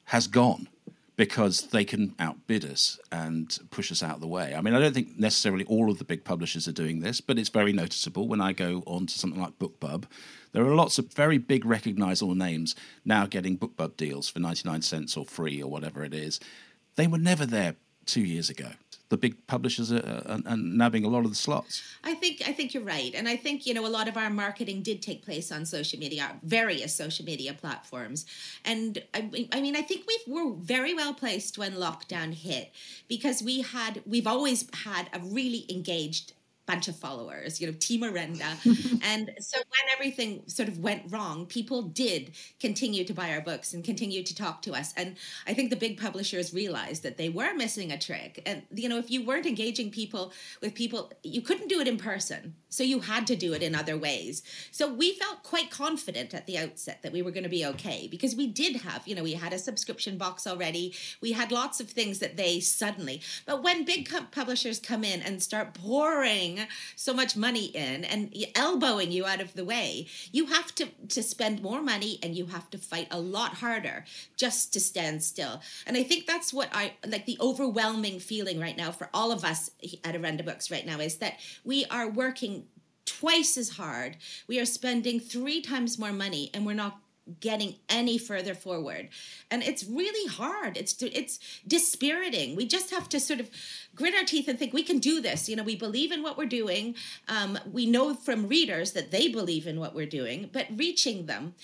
has 0.04 0.26
gone 0.26 0.68
because 1.18 1.62
they 1.68 1.84
can 1.84 2.14
outbid 2.20 2.64
us 2.64 2.96
and 3.10 3.58
push 3.70 3.90
us 3.90 4.04
out 4.04 4.14
of 4.14 4.20
the 4.20 4.28
way. 4.28 4.54
I 4.54 4.60
mean, 4.60 4.72
I 4.72 4.78
don't 4.78 4.94
think 4.94 5.18
necessarily 5.18 5.64
all 5.64 5.90
of 5.90 5.98
the 5.98 6.04
big 6.04 6.22
publishers 6.22 6.68
are 6.68 6.72
doing 6.72 7.00
this, 7.00 7.20
but 7.20 7.40
it's 7.40 7.48
very 7.48 7.72
noticeable 7.72 8.28
when 8.28 8.40
I 8.40 8.52
go 8.52 8.84
on 8.86 9.06
to 9.06 9.18
something 9.18 9.40
like 9.40 9.58
BookBub. 9.58 10.04
There 10.52 10.64
are 10.64 10.76
lots 10.76 10.96
of 10.96 11.12
very 11.12 11.38
big 11.38 11.64
recognizable 11.66 12.36
names 12.36 12.76
now 13.04 13.26
getting 13.26 13.58
BookBub 13.58 13.96
deals 13.96 14.28
for 14.28 14.38
99 14.38 14.80
cents 14.82 15.16
or 15.16 15.24
free 15.24 15.60
or 15.60 15.68
whatever 15.68 16.04
it 16.04 16.14
is. 16.14 16.38
They 16.94 17.08
were 17.08 17.18
never 17.18 17.44
there 17.44 17.74
two 18.08 18.22
years 18.22 18.50
ago. 18.50 18.70
The 19.10 19.16
big 19.16 19.46
publishers 19.46 19.90
are, 19.90 20.22
are, 20.26 20.40
are, 20.46 20.56
nabbing 20.56 21.04
a 21.04 21.08
lot 21.08 21.24
of 21.24 21.30
the 21.30 21.36
slots. 21.36 21.82
I 22.04 22.12
think 22.14 22.42
I 22.46 22.52
think 22.52 22.74
you're 22.74 22.82
right, 22.82 23.14
and 23.14 23.26
I 23.26 23.36
think 23.36 23.64
you 23.64 23.72
know 23.72 23.86
a 23.86 23.88
lot 23.88 24.06
of 24.06 24.18
our 24.18 24.28
marketing 24.28 24.82
did 24.82 25.00
take 25.00 25.24
place 25.24 25.50
on 25.50 25.64
social 25.64 25.98
media, 25.98 26.36
various 26.42 26.94
social 26.94 27.24
media 27.24 27.54
platforms, 27.54 28.26
and 28.66 29.02
I, 29.14 29.48
I 29.52 29.62
mean 29.62 29.76
I 29.76 29.82
think 29.82 30.04
we 30.06 30.18
were 30.26 30.52
very 30.56 30.92
well 30.92 31.14
placed 31.14 31.56
when 31.56 31.72
lockdown 31.72 32.34
hit 32.34 32.70
because 33.08 33.42
we 33.42 33.62
had 33.62 34.02
we've 34.04 34.26
always 34.26 34.66
had 34.84 35.08
a 35.14 35.20
really 35.20 35.64
engaged 35.70 36.34
bunch 36.68 36.86
of 36.86 36.94
followers, 36.94 37.62
you 37.62 37.66
know, 37.66 37.72
Team 37.80 38.02
Orenda. 38.02 39.00
and 39.02 39.32
so 39.40 39.56
when 39.56 39.94
everything 39.94 40.42
sort 40.46 40.68
of 40.68 40.78
went 40.78 41.10
wrong, 41.10 41.46
people 41.46 41.80
did 41.82 42.32
continue 42.60 43.04
to 43.04 43.14
buy 43.14 43.32
our 43.32 43.40
books 43.40 43.72
and 43.72 43.82
continue 43.82 44.22
to 44.22 44.34
talk 44.34 44.60
to 44.62 44.74
us. 44.74 44.92
And 44.94 45.16
I 45.46 45.54
think 45.54 45.70
the 45.70 45.76
big 45.76 45.98
publishers 45.98 46.52
realized 46.52 47.02
that 47.04 47.16
they 47.16 47.30
were 47.30 47.54
missing 47.54 47.90
a 47.90 47.98
trick. 47.98 48.42
And, 48.44 48.64
you 48.70 48.86
know, 48.86 48.98
if 48.98 49.10
you 49.10 49.24
weren't 49.24 49.46
engaging 49.46 49.90
people 49.90 50.32
with 50.60 50.74
people, 50.74 51.10
you 51.22 51.40
couldn't 51.40 51.68
do 51.68 51.80
it 51.80 51.88
in 51.88 51.96
person. 51.96 52.54
So 52.68 52.84
you 52.84 53.00
had 53.00 53.26
to 53.28 53.36
do 53.36 53.54
it 53.54 53.62
in 53.62 53.74
other 53.74 53.96
ways. 53.96 54.42
So 54.70 54.92
we 54.92 55.14
felt 55.14 55.42
quite 55.42 55.70
confident 55.70 56.34
at 56.34 56.46
the 56.46 56.58
outset 56.58 57.02
that 57.02 57.12
we 57.12 57.22
were 57.22 57.30
going 57.30 57.44
to 57.44 57.48
be 57.48 57.64
okay 57.64 58.08
because 58.10 58.36
we 58.36 58.46
did 58.46 58.76
have, 58.82 59.08
you 59.08 59.14
know, 59.14 59.22
we 59.22 59.32
had 59.32 59.54
a 59.54 59.58
subscription 59.58 60.18
box 60.18 60.46
already. 60.46 60.94
We 61.22 61.32
had 61.32 61.50
lots 61.50 61.80
of 61.80 61.88
things 61.88 62.18
that 62.18 62.36
they 62.36 62.60
suddenly, 62.60 63.22
but 63.46 63.62
when 63.62 63.86
big 63.86 64.10
publishers 64.32 64.78
come 64.78 65.02
in 65.02 65.22
and 65.22 65.42
start 65.42 65.72
pouring 65.72 66.57
so 66.96 67.12
much 67.12 67.36
money 67.36 67.66
in 67.66 68.04
and 68.04 68.34
elbowing 68.54 69.12
you 69.12 69.26
out 69.26 69.40
of 69.40 69.54
the 69.54 69.64
way. 69.64 70.06
You 70.32 70.46
have 70.46 70.74
to 70.76 70.86
to 71.08 71.22
spend 71.22 71.62
more 71.62 71.82
money 71.82 72.18
and 72.22 72.34
you 72.34 72.46
have 72.46 72.70
to 72.70 72.78
fight 72.78 73.08
a 73.10 73.20
lot 73.20 73.54
harder 73.54 74.04
just 74.36 74.72
to 74.72 74.80
stand 74.80 75.22
still. 75.22 75.60
And 75.86 75.96
I 75.96 76.02
think 76.02 76.26
that's 76.26 76.52
what 76.52 76.68
I 76.72 76.94
like 77.06 77.26
the 77.26 77.38
overwhelming 77.40 78.20
feeling 78.20 78.60
right 78.60 78.76
now 78.76 78.90
for 78.90 79.08
all 79.12 79.32
of 79.32 79.44
us 79.44 79.70
at 80.04 80.14
Orenda 80.14 80.44
Books 80.44 80.70
right 80.70 80.86
now 80.86 80.98
is 80.98 81.16
that 81.16 81.34
we 81.64 81.84
are 81.86 82.08
working 82.08 82.64
twice 83.04 83.56
as 83.56 83.70
hard. 83.70 84.16
We 84.46 84.60
are 84.60 84.66
spending 84.66 85.18
three 85.18 85.60
times 85.60 85.98
more 85.98 86.12
money 86.12 86.50
and 86.52 86.66
we're 86.66 86.74
not 86.74 87.00
getting 87.40 87.76
any 87.88 88.18
further 88.18 88.54
forward. 88.54 89.08
And 89.50 89.62
it's 89.62 89.84
really 89.84 90.28
hard. 90.28 90.76
It's 90.76 91.00
it's 91.02 91.38
dispiriting. 91.66 92.56
We 92.56 92.66
just 92.66 92.90
have 92.90 93.08
to 93.10 93.20
sort 93.20 93.40
of 93.40 93.50
grit 93.94 94.14
our 94.14 94.24
teeth 94.24 94.48
and 94.48 94.58
think 94.58 94.72
we 94.72 94.82
can 94.82 94.98
do 94.98 95.20
this. 95.20 95.48
You 95.48 95.56
know 95.56 95.62
we 95.62 95.76
believe 95.76 96.12
in 96.12 96.22
what 96.22 96.36
we're 96.36 96.46
doing. 96.46 96.94
Um, 97.28 97.58
we 97.70 97.86
know 97.86 98.14
from 98.14 98.48
readers 98.48 98.92
that 98.92 99.10
they 99.10 99.28
believe 99.28 99.66
in 99.66 99.78
what 99.80 99.94
we're 99.94 100.06
doing 100.06 100.50
but 100.52 100.66
reaching 100.74 101.26
them 101.26 101.54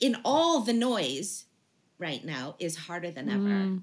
in 0.00 0.16
all 0.24 0.60
the 0.60 0.72
noise 0.72 1.46
right 1.98 2.24
now 2.24 2.54
is 2.58 2.76
harder 2.76 3.10
than 3.10 3.28
ever. 3.28 3.38
Mm. 3.38 3.82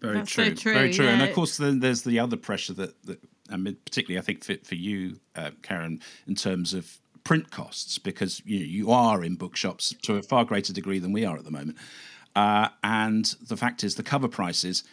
Very 0.00 0.14
That's 0.16 0.30
true. 0.30 0.44
so 0.44 0.54
true, 0.54 0.74
Very 0.74 0.92
true. 0.92 1.06
And 1.06 1.22
of 1.22 1.34
course, 1.34 1.56
then 1.56 1.80
there's 1.80 2.02
the 2.02 2.18
other 2.18 2.36
pressure 2.36 2.74
that, 2.74 3.02
that 3.04 3.18
I 3.50 3.56
mean, 3.56 3.76
particularly 3.84 4.18
I 4.18 4.22
think 4.22 4.44
for, 4.44 4.54
for 4.62 4.74
you, 4.74 5.18
uh, 5.34 5.50
Karen, 5.62 6.00
in 6.26 6.34
terms 6.34 6.74
of 6.74 6.98
print 7.26 7.50
costs, 7.50 7.98
because 7.98 8.40
you, 8.46 8.58
you 8.58 8.92
are 8.92 9.24
in 9.24 9.34
bookshops 9.34 9.92
to 10.00 10.14
a 10.14 10.22
far 10.22 10.44
greater 10.44 10.72
degree 10.72 11.00
than 11.00 11.12
we 11.12 11.24
are 11.24 11.36
at 11.36 11.44
the 11.44 11.50
moment. 11.50 11.76
Uh, 12.36 12.68
and 12.84 13.34
the 13.48 13.56
fact 13.56 13.82
is, 13.82 13.96
the 13.96 14.02
cover 14.04 14.28
prices 14.28 14.84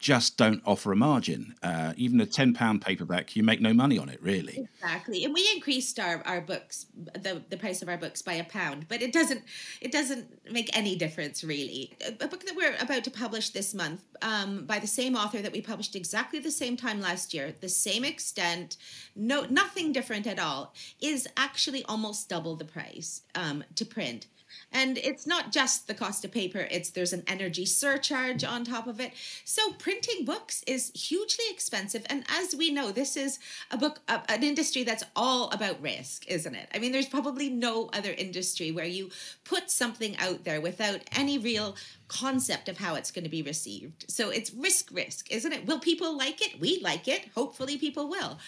just 0.00 0.38
don't 0.38 0.62
offer 0.64 0.92
a 0.92 0.96
margin. 0.96 1.54
Uh, 1.62 1.92
even 1.96 2.20
a 2.22 2.26
£10 2.26 2.80
paperback, 2.80 3.36
you 3.36 3.42
make 3.42 3.60
no 3.60 3.74
money 3.74 3.98
on 3.98 4.08
it, 4.08 4.20
really. 4.22 4.66
Exactly. 4.82 5.24
And 5.24 5.34
we 5.34 5.46
increased 5.54 6.00
our, 6.00 6.22
our 6.26 6.40
books 6.40 6.86
the, 7.14 7.42
the 7.50 7.58
price 7.58 7.82
of 7.82 7.88
our 7.88 7.98
books 7.98 8.22
by 8.22 8.32
a 8.32 8.44
pound, 8.44 8.86
but 8.88 9.02
it 9.02 9.12
doesn't 9.12 9.42
it 9.80 9.92
doesn't 9.92 10.26
make 10.50 10.74
any 10.76 10.96
difference 10.96 11.44
really. 11.44 11.96
A, 12.00 12.24
a 12.24 12.28
book 12.28 12.44
that 12.46 12.56
we're 12.56 12.74
about 12.80 13.04
to 13.04 13.10
publish 13.10 13.50
this 13.50 13.74
month 13.74 14.00
um, 14.22 14.64
by 14.64 14.78
the 14.78 14.86
same 14.86 15.14
author 15.14 15.42
that 15.42 15.52
we 15.52 15.60
published 15.60 15.94
exactly 15.94 16.38
the 16.38 16.50
same 16.50 16.76
time 16.76 17.00
last 17.00 17.34
year, 17.34 17.54
the 17.60 17.68
same 17.68 18.04
extent, 18.04 18.78
no 19.14 19.44
nothing 19.50 19.92
different 19.92 20.26
at 20.26 20.38
all, 20.38 20.74
is 21.00 21.28
actually 21.36 21.84
almost 21.84 22.28
double 22.28 22.56
the 22.56 22.64
price 22.64 23.22
um, 23.34 23.62
to 23.74 23.84
print. 23.84 24.26
And 24.72 24.98
it's 24.98 25.26
not 25.26 25.52
just 25.52 25.86
the 25.86 25.94
cost 25.94 26.24
of 26.24 26.30
paper, 26.30 26.66
it's 26.70 26.90
there's 26.90 27.12
an 27.12 27.24
energy 27.26 27.66
surcharge 27.66 28.44
on 28.44 28.64
top 28.64 28.86
of 28.86 29.00
it. 29.00 29.12
So 29.44 29.72
printing 29.72 30.24
books 30.24 30.62
is 30.66 30.90
hugely 30.94 31.44
expensive. 31.50 32.04
And 32.08 32.24
as 32.28 32.54
we 32.54 32.70
know, 32.70 32.90
this 32.90 33.16
is 33.16 33.38
a 33.70 33.76
book, 33.76 34.00
a, 34.08 34.20
an 34.28 34.42
industry 34.42 34.84
that's 34.84 35.04
all 35.16 35.50
about 35.50 35.80
risk, 35.82 36.26
isn't 36.28 36.54
it? 36.54 36.68
I 36.74 36.78
mean, 36.78 36.92
there's 36.92 37.08
probably 37.08 37.48
no 37.50 37.90
other 37.92 38.12
industry 38.12 38.70
where 38.70 38.84
you 38.84 39.10
put 39.44 39.70
something 39.70 40.16
out 40.18 40.44
there 40.44 40.60
without 40.60 41.00
any 41.12 41.38
real 41.38 41.76
concept 42.08 42.68
of 42.68 42.78
how 42.78 42.94
it's 42.96 43.10
going 43.10 43.24
to 43.24 43.30
be 43.30 43.42
received. 43.42 44.04
So 44.08 44.30
it's 44.30 44.52
risk, 44.52 44.90
risk, 44.92 45.30
isn't 45.30 45.52
it? 45.52 45.66
Will 45.66 45.78
people 45.78 46.16
like 46.16 46.42
it? 46.42 46.60
We 46.60 46.80
like 46.82 47.06
it. 47.08 47.30
Hopefully, 47.34 47.78
people 47.78 48.08
will. 48.08 48.38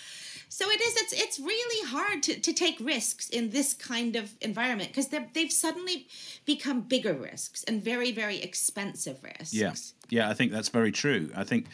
So 0.52 0.68
it 0.68 0.82
is. 0.82 0.96
It's 0.96 1.12
it's 1.14 1.40
really 1.40 1.88
hard 1.88 2.22
to, 2.24 2.38
to 2.38 2.52
take 2.52 2.76
risks 2.78 3.30
in 3.30 3.48
this 3.50 3.72
kind 3.72 4.16
of 4.16 4.34
environment 4.42 4.90
because 4.90 5.08
they've 5.08 5.50
suddenly 5.50 6.06
become 6.44 6.82
bigger 6.82 7.14
risks 7.14 7.64
and 7.64 7.82
very 7.82 8.12
very 8.12 8.36
expensive 8.36 9.24
risks. 9.24 9.54
Yeah, 9.54 9.72
yeah, 10.10 10.28
I 10.28 10.34
think 10.34 10.52
that's 10.52 10.68
very 10.68 10.92
true. 10.92 11.30
I 11.34 11.44
think 11.44 11.68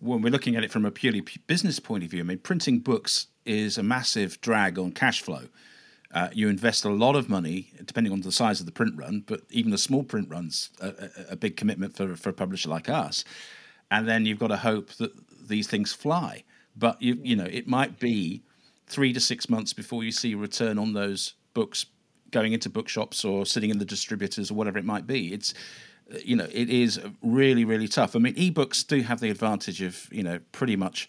when 0.00 0.20
we're 0.20 0.32
looking 0.32 0.56
at 0.56 0.64
it 0.64 0.72
from 0.72 0.84
a 0.84 0.90
purely 0.90 1.22
business 1.46 1.78
point 1.78 2.02
of 2.02 2.10
view, 2.10 2.18
I 2.18 2.24
mean, 2.24 2.38
printing 2.38 2.80
books 2.80 3.28
is 3.46 3.78
a 3.78 3.84
massive 3.84 4.40
drag 4.40 4.80
on 4.80 4.90
cash 4.90 5.22
flow. 5.22 5.44
Uh, 6.12 6.28
you 6.32 6.48
invest 6.48 6.84
a 6.84 6.90
lot 6.90 7.14
of 7.14 7.28
money, 7.28 7.70
depending 7.84 8.12
on 8.12 8.22
the 8.22 8.32
size 8.32 8.58
of 8.58 8.66
the 8.66 8.72
print 8.72 8.96
run, 8.96 9.22
but 9.28 9.42
even 9.50 9.72
a 9.72 9.78
small 9.78 10.02
print 10.02 10.28
run's 10.28 10.70
a, 10.80 10.88
a, 10.88 11.10
a 11.30 11.36
big 11.36 11.56
commitment 11.56 11.96
for, 11.96 12.16
for 12.16 12.30
a 12.30 12.32
publisher 12.32 12.68
like 12.68 12.88
us. 12.88 13.24
And 13.92 14.08
then 14.08 14.26
you've 14.26 14.40
got 14.40 14.48
to 14.48 14.56
hope 14.56 14.90
that 14.94 15.12
these 15.48 15.68
things 15.68 15.92
fly. 15.92 16.42
But 16.78 17.00
you, 17.02 17.18
you 17.22 17.36
know, 17.36 17.48
it 17.50 17.66
might 17.66 17.98
be 17.98 18.42
three 18.86 19.12
to 19.12 19.20
six 19.20 19.50
months 19.50 19.72
before 19.72 20.04
you 20.04 20.12
see 20.12 20.32
a 20.32 20.36
return 20.36 20.78
on 20.78 20.92
those 20.92 21.34
books 21.54 21.86
going 22.30 22.52
into 22.52 22.70
bookshops 22.70 23.24
or 23.24 23.44
sitting 23.46 23.70
in 23.70 23.78
the 23.78 23.84
distributors 23.84 24.50
or 24.50 24.54
whatever 24.54 24.78
it 24.78 24.84
might 24.84 25.06
be. 25.06 25.32
It's 25.32 25.54
you 26.24 26.36
know, 26.36 26.46
it 26.50 26.70
is 26.70 27.00
really, 27.22 27.64
really 27.64 27.88
tough. 27.88 28.16
I 28.16 28.18
mean, 28.18 28.34
ebooks 28.34 28.86
do 28.86 29.02
have 29.02 29.20
the 29.20 29.30
advantage 29.30 29.82
of, 29.82 30.08
you 30.10 30.22
know, 30.22 30.38
pretty 30.52 30.76
much 30.76 31.08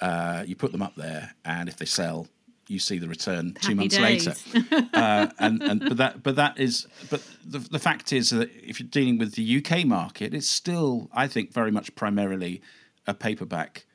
uh, 0.00 0.44
you 0.46 0.54
put 0.54 0.72
them 0.72 0.82
up 0.82 0.94
there, 0.94 1.34
and 1.44 1.68
if 1.68 1.76
they 1.76 1.84
sell, 1.84 2.28
you 2.68 2.78
see 2.78 2.98
the 2.98 3.08
return 3.08 3.56
two 3.60 3.74
months 3.74 3.96
days. 3.96 4.26
later. 4.26 4.88
uh, 4.94 5.28
and, 5.38 5.62
and 5.62 5.80
but 5.80 5.96
that 5.96 6.22
but 6.22 6.36
that 6.36 6.58
is 6.58 6.86
but 7.10 7.22
the, 7.44 7.58
the 7.58 7.78
fact 7.78 8.12
is 8.12 8.30
that 8.30 8.50
if 8.54 8.80
you're 8.80 8.88
dealing 8.88 9.18
with 9.18 9.34
the 9.34 9.64
UK 9.64 9.86
market, 9.86 10.34
it's 10.34 10.50
still 10.50 11.08
I 11.12 11.28
think 11.28 11.52
very 11.52 11.70
much 11.70 11.94
primarily 11.94 12.60
a 13.06 13.14
paperback 13.14 13.86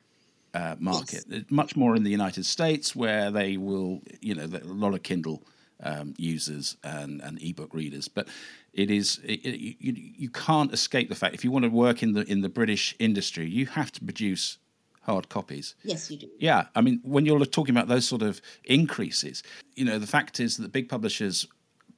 uh, 0.54 0.76
market. 0.78 1.24
It's 1.28 1.50
Much 1.50 1.76
more 1.76 1.96
in 1.96 2.02
the 2.04 2.10
United 2.10 2.46
States, 2.46 2.94
where 2.94 3.30
they 3.30 3.56
will, 3.56 4.02
you 4.20 4.34
know, 4.34 4.44
a 4.44 4.64
lot 4.64 4.94
of 4.94 5.02
Kindle 5.02 5.42
um, 5.82 6.14
users 6.16 6.76
and, 6.84 7.20
and 7.20 7.40
ebook 7.42 7.74
readers. 7.74 8.08
But 8.08 8.28
it 8.72 8.90
is 8.90 9.20
it, 9.24 9.44
it, 9.44 9.60
you, 9.80 9.94
you 9.96 10.30
can't 10.30 10.72
escape 10.72 11.08
the 11.08 11.14
fact 11.14 11.34
if 11.34 11.44
you 11.44 11.50
want 11.50 11.64
to 11.64 11.70
work 11.70 12.02
in 12.02 12.12
the 12.12 12.22
in 12.30 12.40
the 12.40 12.48
British 12.48 12.94
industry, 12.98 13.48
you 13.48 13.66
have 13.66 13.92
to 13.92 14.04
produce 14.04 14.58
hard 15.02 15.28
copies. 15.28 15.74
Yes, 15.82 16.10
you 16.10 16.16
do. 16.16 16.28
Yeah, 16.38 16.66
I 16.74 16.80
mean, 16.80 17.00
when 17.02 17.26
you're 17.26 17.44
talking 17.44 17.74
about 17.74 17.88
those 17.88 18.06
sort 18.06 18.22
of 18.22 18.40
increases, 18.64 19.42
you 19.74 19.84
know, 19.84 19.98
the 19.98 20.06
fact 20.06 20.38
is 20.38 20.56
that 20.58 20.72
big 20.72 20.88
publishers 20.88 21.46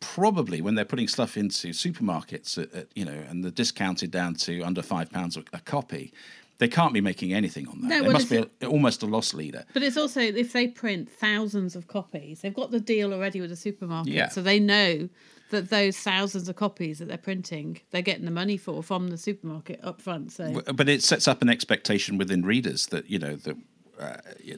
probably 0.00 0.61
when 0.61 0.74
they're 0.74 0.84
putting 0.84 1.09
stuff 1.09 1.36
into 1.36 1.68
supermarkets, 1.68 2.59
at, 2.59 2.72
at, 2.74 2.88
you 2.94 3.05
know, 3.05 3.24
and 3.28 3.44
they're 3.44 3.50
discounted 3.50 4.11
down 4.11 4.34
to 4.34 4.62
under 4.62 4.82
five 4.82 5.11
pounds 5.11 5.36
a 5.36 5.61
copy, 5.61 6.12
they 6.59 6.68
can't 6.68 6.92
be 6.94 7.00
making 7.00 7.32
anything 7.32 7.66
on 7.68 7.80
that. 7.80 7.88
No, 7.88 7.96
they 7.96 8.02
well, 8.02 8.12
must 8.12 8.30
be 8.30 8.36
a, 8.36 8.66
almost 8.66 9.02
a 9.02 9.07
loss 9.07 9.34
leader. 9.34 9.64
But 9.72 9.82
it's 9.82 9.96
also 9.96 10.20
if 10.20 10.52
they 10.52 10.68
print 10.68 11.11
thousands 11.11 11.74
of 11.76 11.88
copies, 11.88 12.40
they've 12.42 12.55
got 12.55 12.70
the 12.70 12.80
deal 12.80 13.12
already 13.12 13.40
with 13.40 13.50
the 13.50 13.57
supermarket, 13.57 14.12
Yeah. 14.12 14.28
so 14.28 14.40
they 14.42 14.61
know 14.61 15.09
that 15.50 15.70
those 15.70 15.96
thousands 15.98 16.48
of 16.48 16.57
copies 16.57 16.98
that 16.98 17.07
they're 17.09 17.18
printing, 17.18 17.80
they're 17.90 18.02
getting 18.02 18.24
the 18.24 18.30
money 18.30 18.57
for 18.57 18.82
from 18.82 19.09
the 19.09 19.18
supermarket 19.18 19.80
up 19.82 20.00
front. 20.00 20.32
So 20.32 20.62
But 20.74 20.88
it 20.88 21.02
sets 21.02 21.28
up 21.28 21.42
an 21.42 21.48
expectation 21.48 22.18
within 22.18 22.42
readers 22.44 22.86
that 22.86 23.11
you 23.11 23.18
know 23.18 23.36
that 23.36 23.57
uh, 23.98 24.16
y- 24.44 24.57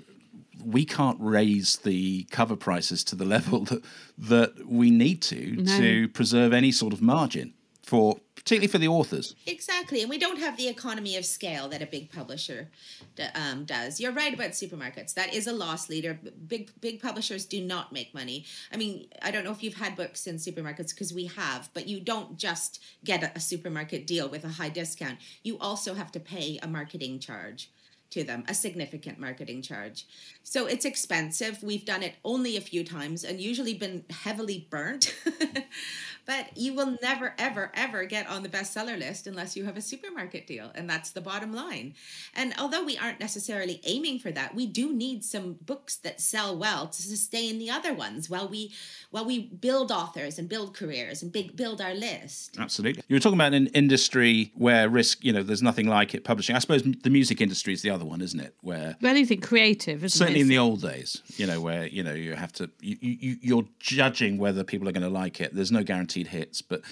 we 0.65 0.85
can't 0.87 1.19
raise 1.21 1.77
the 1.79 2.25
cover 2.31 2.57
prices 2.57 3.05
to 3.05 3.15
the 3.17 3.25
level 3.37 3.61
that 3.65 3.83
that 4.19 4.67
we 4.67 4.91
need 4.91 5.23
to 5.23 5.57
No. 5.57 5.79
to 5.79 6.09
preserve 6.09 6.53
any 6.53 6.73
sort 6.73 6.93
of 6.93 7.03
margin 7.03 7.55
for 7.83 8.19
particularly 8.47 8.69
for 8.69 8.79
the 8.79 8.87
authors. 8.87 9.35
Exactly, 9.45 10.03
and 10.03 10.09
we 10.09 10.19
don't 10.19 10.39
have 10.39 10.57
the 10.57 10.69
economy 10.69 11.17
of 11.17 11.25
scale 11.25 11.69
that 11.69 11.83
a 11.83 11.87
big 11.87 12.13
publisher 12.13 12.69
um, 13.35 13.65
does. 13.65 14.01
You're 14.01 14.13
right 14.13 14.33
about 14.33 14.51
supermarkets; 14.51 15.15
that 15.15 15.35
is 15.35 15.49
a 15.49 15.53
loss 15.53 15.89
leader. 15.89 16.17
Big 16.47 16.71
big 16.81 17.03
publishers 17.03 17.45
do 17.45 17.61
not 17.61 17.93
make 17.93 18.15
money. 18.15 18.45
I 18.73 18.77
mean, 18.77 19.09
I 19.21 19.33
don't 19.33 19.43
know 19.43 19.51
if 19.51 19.65
you've 19.65 19.75
had 19.75 19.97
books 19.97 20.29
in 20.29 20.37
supermarkets 20.37 20.91
because 20.91 21.13
we 21.13 21.27
have, 21.27 21.71
but 21.75 21.89
you 21.89 21.99
don't 21.99 22.39
just 22.39 22.81
get 23.05 23.25
a, 23.25 23.33
a 23.35 23.41
supermarket 23.41 24.07
deal 24.07 24.29
with 24.29 24.45
a 24.45 24.49
high 24.49 24.69
discount. 24.69 25.19
You 25.43 25.59
also 25.59 25.95
have 25.95 26.13
to 26.13 26.21
pay 26.21 26.61
a 26.63 26.69
marketing 26.69 27.19
charge 27.19 27.73
to 28.11 28.25
them, 28.25 28.45
a 28.49 28.55
significant 28.55 29.19
marketing 29.19 29.63
charge. 29.63 30.07
So 30.43 30.67
it's 30.67 30.85
expensive. 30.85 31.63
We've 31.63 31.85
done 31.85 32.03
it 32.03 32.15
only 32.25 32.57
a 32.57 32.61
few 32.61 32.85
times 32.85 33.25
and 33.25 33.41
usually 33.41 33.75
been 33.75 34.05
heavily 34.11 34.67
burnt. 34.71 35.15
but 36.27 36.57
you 36.57 36.75
will 36.75 36.99
never, 37.01 37.35
ever, 37.39 37.71
ever 37.75 38.05
get 38.05 38.29
on 38.29 38.43
the 38.43 38.49
bestseller 38.49 38.99
list 38.99 39.27
unless 39.27 39.57
you 39.57 39.65
have 39.65 39.77
a 39.77 39.81
supermarket 39.81 40.47
deal. 40.47 40.73
And 40.75 40.91
that's 40.91 41.11
the 41.11 41.21
bottom 41.21 41.53
line. 41.53 41.95
And 42.35 42.53
although 42.59 42.85
we 42.85 42.99
aren't 42.99 43.21
necessarily 43.21 43.81
aiming 43.85 44.19
for 44.19 44.33
that, 44.33 44.55
we 44.55 44.67
do 44.67 44.93
need 44.93 45.25
some 45.25 45.55
books 45.65 45.97
that 45.99 46.21
sell 46.21 46.57
well 46.57 46.89
to 46.89 47.03
sustain 47.03 47.59
the 47.59 47.71
other 47.71 47.95
ones 47.95 48.29
while 48.29 48.49
we 48.49 48.73
while 49.11 49.25
we 49.25 49.47
build 49.47 49.93
authors 49.93 50.39
and 50.39 50.49
build 50.49 50.75
careers 50.75 51.23
and 51.23 51.33
big, 51.33 51.57
build 51.57 51.81
our 51.81 51.95
list. 51.95 52.57
Absolutely. 52.59 53.03
You 53.09 53.17
were 53.17 53.21
talking 53.21 53.39
about 53.39 53.55
an 53.55 53.69
industry 53.69 54.53
where 54.55 54.89
risk, 54.89 55.25
you 55.25 55.33
know, 55.33 55.43
there's 55.43 55.63
nothing 55.63 55.87
like 55.87 56.15
it 56.15 56.25
publishing. 56.25 56.57
I 56.57 56.59
suppose 56.59 56.83
the 56.83 57.11
music 57.11 57.41
industry 57.41 57.73
is 57.73 57.83
the 57.83 57.91
other 57.91 58.05
one, 58.05 58.21
isn't 58.21 58.41
it? 58.41 58.55
Where 58.63 58.97
well, 59.01 59.11
anything 59.11 59.41
creative, 59.41 60.03
isn't 60.05 60.19
certainly 60.19 60.41
it? 60.41 60.43
in 60.43 60.49
the 60.49 60.59
old 60.59 60.83
days, 60.83 61.23
you 61.37 61.47
know, 61.47 61.61
where 61.61 61.87
you 61.87 62.03
know 62.03 62.13
you 62.13 62.35
have 62.35 62.53
to 62.55 62.69
you, 62.81 62.97
you 63.01 63.37
you're 63.41 63.65
judging 63.79 64.39
whether 64.39 64.65
people 64.65 64.89
are 64.89 64.93
going 64.93 65.03
to 65.03 65.09
like 65.09 65.41
it. 65.41 65.55
There's 65.55 65.73
no 65.73 65.85
guaranteed 66.17 66.27
hits, 66.29 66.63
but 66.63 66.83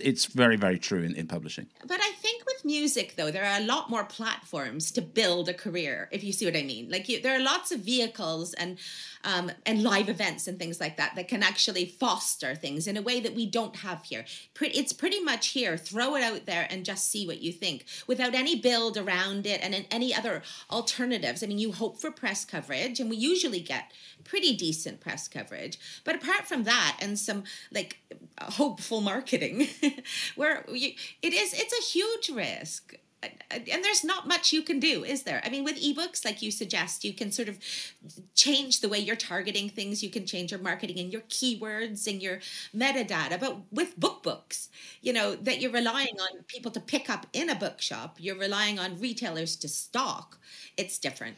it's 0.00 0.26
very 0.26 0.56
very 0.56 0.78
true 0.78 1.02
in, 1.02 1.14
in 1.14 1.26
publishing. 1.26 1.66
But 1.86 2.00
I 2.02 2.12
think 2.20 2.44
with 2.44 2.64
music, 2.64 3.14
though, 3.16 3.30
there 3.30 3.44
are 3.44 3.60
a 3.60 3.64
lot 3.64 3.88
more 3.88 4.04
platforms 4.04 4.90
to 4.92 5.02
build 5.02 5.48
a 5.48 5.54
career, 5.54 6.08
if 6.10 6.24
you 6.24 6.32
see 6.32 6.44
what 6.44 6.56
I 6.56 6.62
mean. 6.62 6.90
Like, 6.90 7.08
you, 7.08 7.20
there 7.20 7.36
are 7.36 7.42
lots 7.42 7.70
of 7.70 7.80
vehicles 7.80 8.52
and 8.54 8.78
um, 9.26 9.50
and 9.66 9.82
live 9.82 10.08
events 10.08 10.46
and 10.46 10.56
things 10.56 10.80
like 10.80 10.96
that 10.96 11.16
that 11.16 11.26
can 11.26 11.42
actually 11.42 11.84
foster 11.84 12.54
things 12.54 12.86
in 12.86 12.96
a 12.96 13.02
way 13.02 13.18
that 13.18 13.34
we 13.34 13.44
don't 13.44 13.76
have 13.76 14.04
here. 14.04 14.24
It's 14.60 14.92
pretty 14.92 15.20
much 15.20 15.48
here. 15.48 15.76
Throw 15.76 16.14
it 16.14 16.22
out 16.22 16.46
there 16.46 16.68
and 16.70 16.84
just 16.84 17.10
see 17.10 17.26
what 17.26 17.42
you 17.42 17.52
think 17.52 17.84
without 18.06 18.34
any 18.34 18.54
build 18.54 18.96
around 18.96 19.44
it 19.44 19.60
and 19.62 19.84
any 19.90 20.14
other 20.14 20.42
alternatives. 20.70 21.42
I 21.42 21.48
mean, 21.48 21.58
you 21.58 21.72
hope 21.72 22.00
for 22.00 22.12
press 22.12 22.44
coverage, 22.44 23.00
and 23.00 23.10
we 23.10 23.16
usually 23.16 23.60
get 23.60 23.92
pretty 24.22 24.56
decent 24.56 25.00
press 25.00 25.26
coverage. 25.26 25.78
But 26.04 26.14
apart 26.14 26.46
from 26.46 26.62
that, 26.64 26.96
and 27.00 27.18
some 27.18 27.42
like 27.72 27.98
hopeful 28.40 29.00
marketing, 29.00 29.66
where 30.36 30.64
you, 30.72 30.92
it 31.20 31.32
is, 31.32 31.52
it's 31.52 31.76
a 31.76 31.92
huge 31.92 32.28
risk 32.28 32.94
and 33.22 33.84
there's 33.84 34.04
not 34.04 34.28
much 34.28 34.52
you 34.52 34.62
can 34.62 34.78
do 34.78 35.04
is 35.04 35.22
there? 35.22 35.40
I 35.44 35.48
mean 35.48 35.64
with 35.64 35.80
ebooks 35.80 36.24
like 36.24 36.42
you 36.42 36.50
suggest 36.50 37.04
you 37.04 37.12
can 37.12 37.32
sort 37.32 37.48
of 37.48 37.58
change 38.34 38.80
the 38.80 38.88
way 38.88 38.98
you're 38.98 39.16
targeting 39.16 39.68
things. 39.68 40.02
You 40.02 40.10
can 40.10 40.26
change 40.26 40.50
your 40.50 40.60
marketing 40.60 40.98
and 40.98 41.12
your 41.12 41.22
keywords 41.22 42.06
and 42.06 42.22
your 42.22 42.40
metadata. 42.74 43.40
But 43.40 43.58
with 43.72 43.98
book 43.98 44.22
books 44.22 44.68
you 45.00 45.12
know 45.12 45.34
that 45.36 45.60
you're 45.60 45.72
relying 45.72 46.20
on 46.20 46.44
people 46.46 46.70
to 46.72 46.80
pick 46.80 47.08
up 47.08 47.26
in 47.32 47.50
a 47.50 47.54
bookshop 47.54 48.16
you're 48.18 48.38
relying 48.38 48.78
on 48.78 49.00
retailers 49.00 49.56
to 49.56 49.68
stock 49.68 50.38
it's 50.76 50.98
different. 50.98 51.36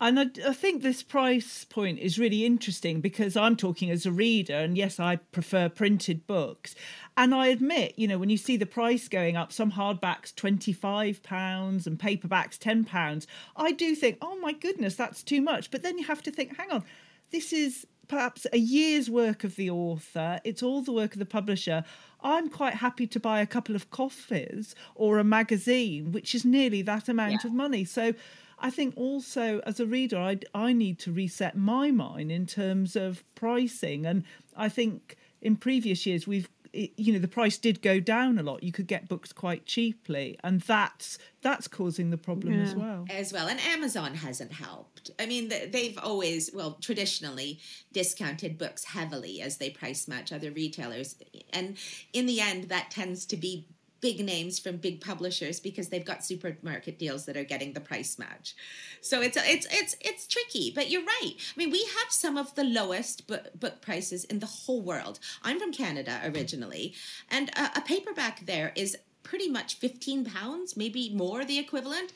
And 0.00 0.18
I, 0.18 0.26
I, 0.46 0.52
think 0.52 0.82
this 0.82 1.02
price 1.02 1.64
point 1.64 1.98
is 2.00 2.18
really 2.18 2.44
interesting 2.44 3.00
because 3.00 3.36
I'm 3.36 3.56
talking 3.56 3.90
as 3.90 4.04
a 4.04 4.12
reader, 4.12 4.54
and 4.54 4.76
yes, 4.76 4.98
I 4.98 5.16
prefer 5.16 5.68
printed 5.68 6.26
books. 6.26 6.74
And 7.16 7.34
I 7.34 7.46
admit, 7.48 7.94
you 7.96 8.08
know, 8.08 8.18
when 8.18 8.30
you 8.30 8.36
see 8.36 8.56
the 8.56 8.66
price 8.66 9.08
going 9.08 9.36
up, 9.36 9.52
some 9.52 9.72
hardbacks 9.72 10.34
£25 10.34 11.86
and 11.86 11.98
paperbacks 11.98 12.58
£10, 12.58 13.26
I 13.56 13.72
do 13.72 13.94
think, 13.94 14.18
oh 14.20 14.38
my 14.40 14.52
goodness, 14.52 14.96
that's 14.96 15.22
too 15.22 15.40
much. 15.40 15.70
But 15.70 15.82
then 15.82 15.96
you 15.96 16.04
have 16.06 16.22
to 16.22 16.32
think, 16.32 16.56
hang 16.56 16.72
on, 16.72 16.84
this 17.30 17.52
is 17.52 17.86
perhaps 18.08 18.46
a 18.52 18.58
year's 18.58 19.08
work 19.08 19.44
of 19.44 19.56
the 19.56 19.70
author, 19.70 20.40
it's 20.44 20.62
all 20.62 20.82
the 20.82 20.92
work 20.92 21.12
of 21.12 21.18
the 21.18 21.26
publisher. 21.26 21.84
I'm 22.20 22.48
quite 22.48 22.74
happy 22.74 23.06
to 23.06 23.20
buy 23.20 23.40
a 23.40 23.46
couple 23.46 23.76
of 23.76 23.90
coffees 23.90 24.74
or 24.94 25.18
a 25.18 25.24
magazine, 25.24 26.10
which 26.10 26.34
is 26.34 26.44
nearly 26.44 26.82
that 26.82 27.08
amount 27.08 27.44
yeah. 27.44 27.48
of 27.48 27.52
money. 27.52 27.84
So 27.84 28.14
I 28.58 28.70
think 28.70 28.94
also 28.96 29.60
as 29.66 29.78
a 29.78 29.86
reader, 29.86 30.18
I, 30.18 30.38
I 30.54 30.72
need 30.72 30.98
to 31.00 31.12
reset 31.12 31.56
my 31.56 31.90
mind 31.90 32.32
in 32.32 32.46
terms 32.46 32.96
of 32.96 33.22
pricing. 33.34 34.06
And 34.06 34.24
I 34.56 34.68
think 34.68 35.16
in 35.42 35.56
previous 35.56 36.06
years, 36.06 36.26
we've 36.26 36.48
you 36.74 37.12
know 37.12 37.18
the 37.18 37.28
price 37.28 37.58
did 37.58 37.82
go 37.82 38.00
down 38.00 38.38
a 38.38 38.42
lot. 38.42 38.62
You 38.62 38.72
could 38.72 38.86
get 38.86 39.08
books 39.08 39.32
quite 39.32 39.66
cheaply 39.66 40.38
and 40.42 40.60
that's 40.60 41.18
that's 41.42 41.68
causing 41.68 42.10
the 42.10 42.18
problem 42.18 42.54
yeah. 42.54 42.62
as 42.62 42.74
well. 42.74 43.04
As 43.10 43.32
well 43.32 43.48
and 43.48 43.60
amazon 43.60 44.14
hasn't 44.14 44.52
helped. 44.52 45.10
I 45.18 45.26
mean 45.26 45.48
they've 45.48 45.98
always 46.02 46.50
well 46.52 46.78
traditionally 46.80 47.60
discounted 47.92 48.58
books 48.58 48.84
heavily 48.84 49.40
as 49.40 49.58
they 49.58 49.70
price 49.70 50.08
match 50.08 50.32
other 50.32 50.50
retailers 50.50 51.16
and 51.52 51.76
in 52.12 52.26
the 52.26 52.40
end 52.40 52.64
that 52.64 52.90
tends 52.90 53.26
to 53.26 53.36
be 53.36 53.66
big 54.04 54.22
names 54.22 54.58
from 54.58 54.76
big 54.76 55.00
publishers 55.00 55.58
because 55.58 55.88
they've 55.88 56.04
got 56.04 56.22
supermarket 56.22 56.98
deals 56.98 57.24
that 57.24 57.38
are 57.38 57.42
getting 57.42 57.72
the 57.72 57.80
price 57.80 58.18
match. 58.18 58.54
So 59.00 59.22
it's 59.22 59.38
it's 59.40 59.66
it's 59.70 59.96
it's 60.02 60.26
tricky, 60.26 60.70
but 60.74 60.90
you're 60.90 61.06
right. 61.06 61.32
I 61.34 61.54
mean, 61.56 61.70
we 61.70 61.82
have 61.84 62.10
some 62.10 62.36
of 62.36 62.54
the 62.54 62.64
lowest 62.64 63.26
book, 63.26 63.58
book 63.58 63.80
prices 63.80 64.24
in 64.24 64.40
the 64.40 64.46
whole 64.46 64.82
world. 64.82 65.20
I'm 65.42 65.58
from 65.58 65.72
Canada 65.72 66.20
originally, 66.22 66.92
and 67.30 67.48
a, 67.56 67.78
a 67.78 67.80
paperback 67.80 68.44
there 68.44 68.72
is 68.76 68.98
pretty 69.22 69.48
much 69.48 69.76
15 69.76 70.26
pounds, 70.26 70.76
maybe 70.76 71.08
more 71.14 71.46
the 71.46 71.58
equivalent. 71.58 72.12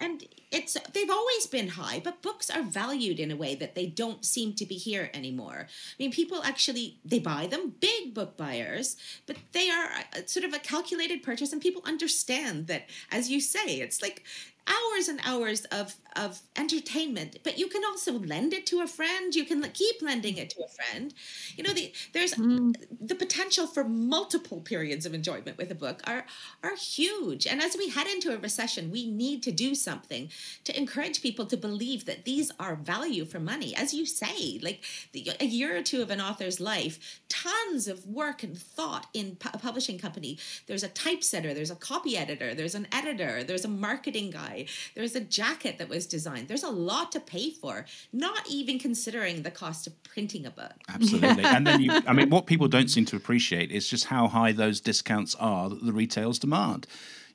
And 0.00 0.24
it's 0.50 0.76
they've 0.92 1.10
always 1.10 1.46
been 1.46 1.68
high, 1.68 2.00
but 2.02 2.22
books 2.22 2.50
are 2.50 2.62
valued 2.62 3.20
in 3.20 3.30
a 3.30 3.36
way 3.36 3.54
that 3.54 3.74
they 3.74 3.86
don't 3.86 4.24
seem 4.24 4.54
to 4.54 4.66
be 4.66 4.76
here 4.76 5.10
anymore. 5.12 5.66
I 5.68 5.94
mean, 5.98 6.12
people 6.12 6.42
actually 6.42 6.98
they 7.04 7.18
buy 7.18 7.46
them, 7.46 7.74
big 7.80 8.14
book 8.14 8.36
buyers, 8.36 8.96
but 9.26 9.36
they 9.52 9.70
are 9.70 9.90
uh, 10.16 10.20
sort 10.26 10.44
of 10.44 10.54
a 10.54 10.58
calculated 10.58 11.22
purchase 11.22 11.52
and 11.52 11.60
people 11.60 11.82
understand 11.84 12.66
that 12.68 12.88
as 13.10 13.30
you 13.30 13.40
say, 13.40 13.80
it's 13.80 14.00
like 14.00 14.24
hours 14.66 15.08
and 15.08 15.20
hours 15.24 15.64
of 15.66 15.96
of 16.16 16.40
entertainment 16.56 17.38
but 17.44 17.58
you 17.58 17.68
can 17.68 17.84
also 17.84 18.12
lend 18.12 18.52
it 18.52 18.66
to 18.66 18.80
a 18.80 18.86
friend. 18.86 19.34
You 19.34 19.44
can 19.44 19.62
keep 19.70 20.02
lending 20.02 20.36
it 20.36 20.50
to 20.50 20.62
a 20.64 20.68
friend. 20.68 21.14
You 21.56 21.64
know 21.64 21.72
the 21.72 21.92
there's 22.12 22.34
mm. 22.34 22.74
the 23.00 23.14
potential 23.14 23.66
for 23.66 23.84
multiple 23.84 24.60
periods 24.60 25.06
of 25.06 25.14
enjoyment 25.14 25.58
with 25.58 25.70
a 25.70 25.74
book 25.74 26.00
are 26.04 26.26
are 26.62 26.76
huge. 26.76 27.46
And 27.46 27.62
as 27.62 27.76
we 27.76 27.88
head 27.88 28.06
into 28.06 28.34
a 28.34 28.38
recession 28.38 28.90
we 28.90 29.10
need 29.10 29.42
to 29.44 29.52
do 29.52 29.74
something 29.74 30.30
to 30.64 30.76
encourage 30.76 31.22
people 31.22 31.46
to 31.46 31.56
believe 31.56 32.04
that 32.06 32.24
these 32.24 32.50
are 32.58 32.74
value 32.74 33.24
for 33.24 33.40
money. 33.40 33.74
As 33.76 33.94
you 33.94 34.06
say 34.06 34.58
like 34.62 34.84
the, 35.12 35.30
a 35.40 35.46
year 35.46 35.76
or 35.76 35.82
two 35.82 36.02
of 36.02 36.10
an 36.10 36.20
author's 36.20 36.60
life 36.60 37.20
tons 37.28 37.88
of 37.88 38.06
work 38.06 38.42
and 38.42 38.58
thought 38.58 39.06
in 39.14 39.36
pu- 39.36 39.50
a 39.54 39.58
publishing 39.58 39.98
company. 39.98 40.38
There's 40.66 40.82
a 40.82 40.88
typesetter 40.88 41.54
there's 41.54 41.70
a 41.70 41.76
copy 41.76 42.16
editor 42.16 42.54
there's 42.54 42.74
an 42.74 42.88
editor 42.92 43.44
there's 43.44 43.64
a 43.64 43.68
marketing 43.68 44.30
guy 44.30 44.57
there's 44.94 45.14
a 45.14 45.20
jacket 45.20 45.78
that 45.78 45.88
was 45.88 46.06
designed. 46.06 46.48
There's 46.48 46.62
a 46.62 46.70
lot 46.70 47.12
to 47.12 47.20
pay 47.20 47.50
for, 47.50 47.86
not 48.12 48.48
even 48.48 48.78
considering 48.78 49.42
the 49.42 49.50
cost 49.50 49.86
of 49.86 50.02
printing 50.02 50.46
a 50.46 50.50
book. 50.50 50.74
Absolutely. 50.88 51.44
and 51.44 51.66
then 51.66 51.80
you, 51.80 51.92
I 52.06 52.12
mean, 52.12 52.30
what 52.30 52.46
people 52.46 52.68
don't 52.68 52.88
seem 52.88 53.04
to 53.06 53.16
appreciate 53.16 53.70
is 53.70 53.88
just 53.88 54.06
how 54.06 54.28
high 54.28 54.52
those 54.52 54.80
discounts 54.80 55.34
are 55.36 55.68
that 55.68 55.84
the 55.84 55.92
retailers 55.92 56.38
demand. 56.38 56.86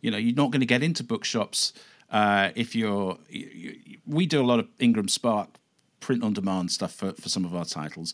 You 0.01 0.11
know, 0.11 0.17
you're 0.17 0.35
not 0.35 0.51
going 0.51 0.61
to 0.61 0.65
get 0.65 0.83
into 0.83 1.03
bookshops 1.03 1.73
uh, 2.09 2.49
if 2.55 2.75
you're. 2.75 3.17
You, 3.29 3.77
we 4.05 4.25
do 4.25 4.41
a 4.41 4.45
lot 4.45 4.59
of 4.59 4.67
Ingram 4.79 5.07
Spark 5.07 5.49
print 5.99 6.23
on 6.23 6.33
demand 6.33 6.71
stuff 6.71 6.93
for, 6.93 7.13
for 7.13 7.29
some 7.29 7.45
of 7.45 7.55
our 7.55 7.65
titles. 7.65 8.13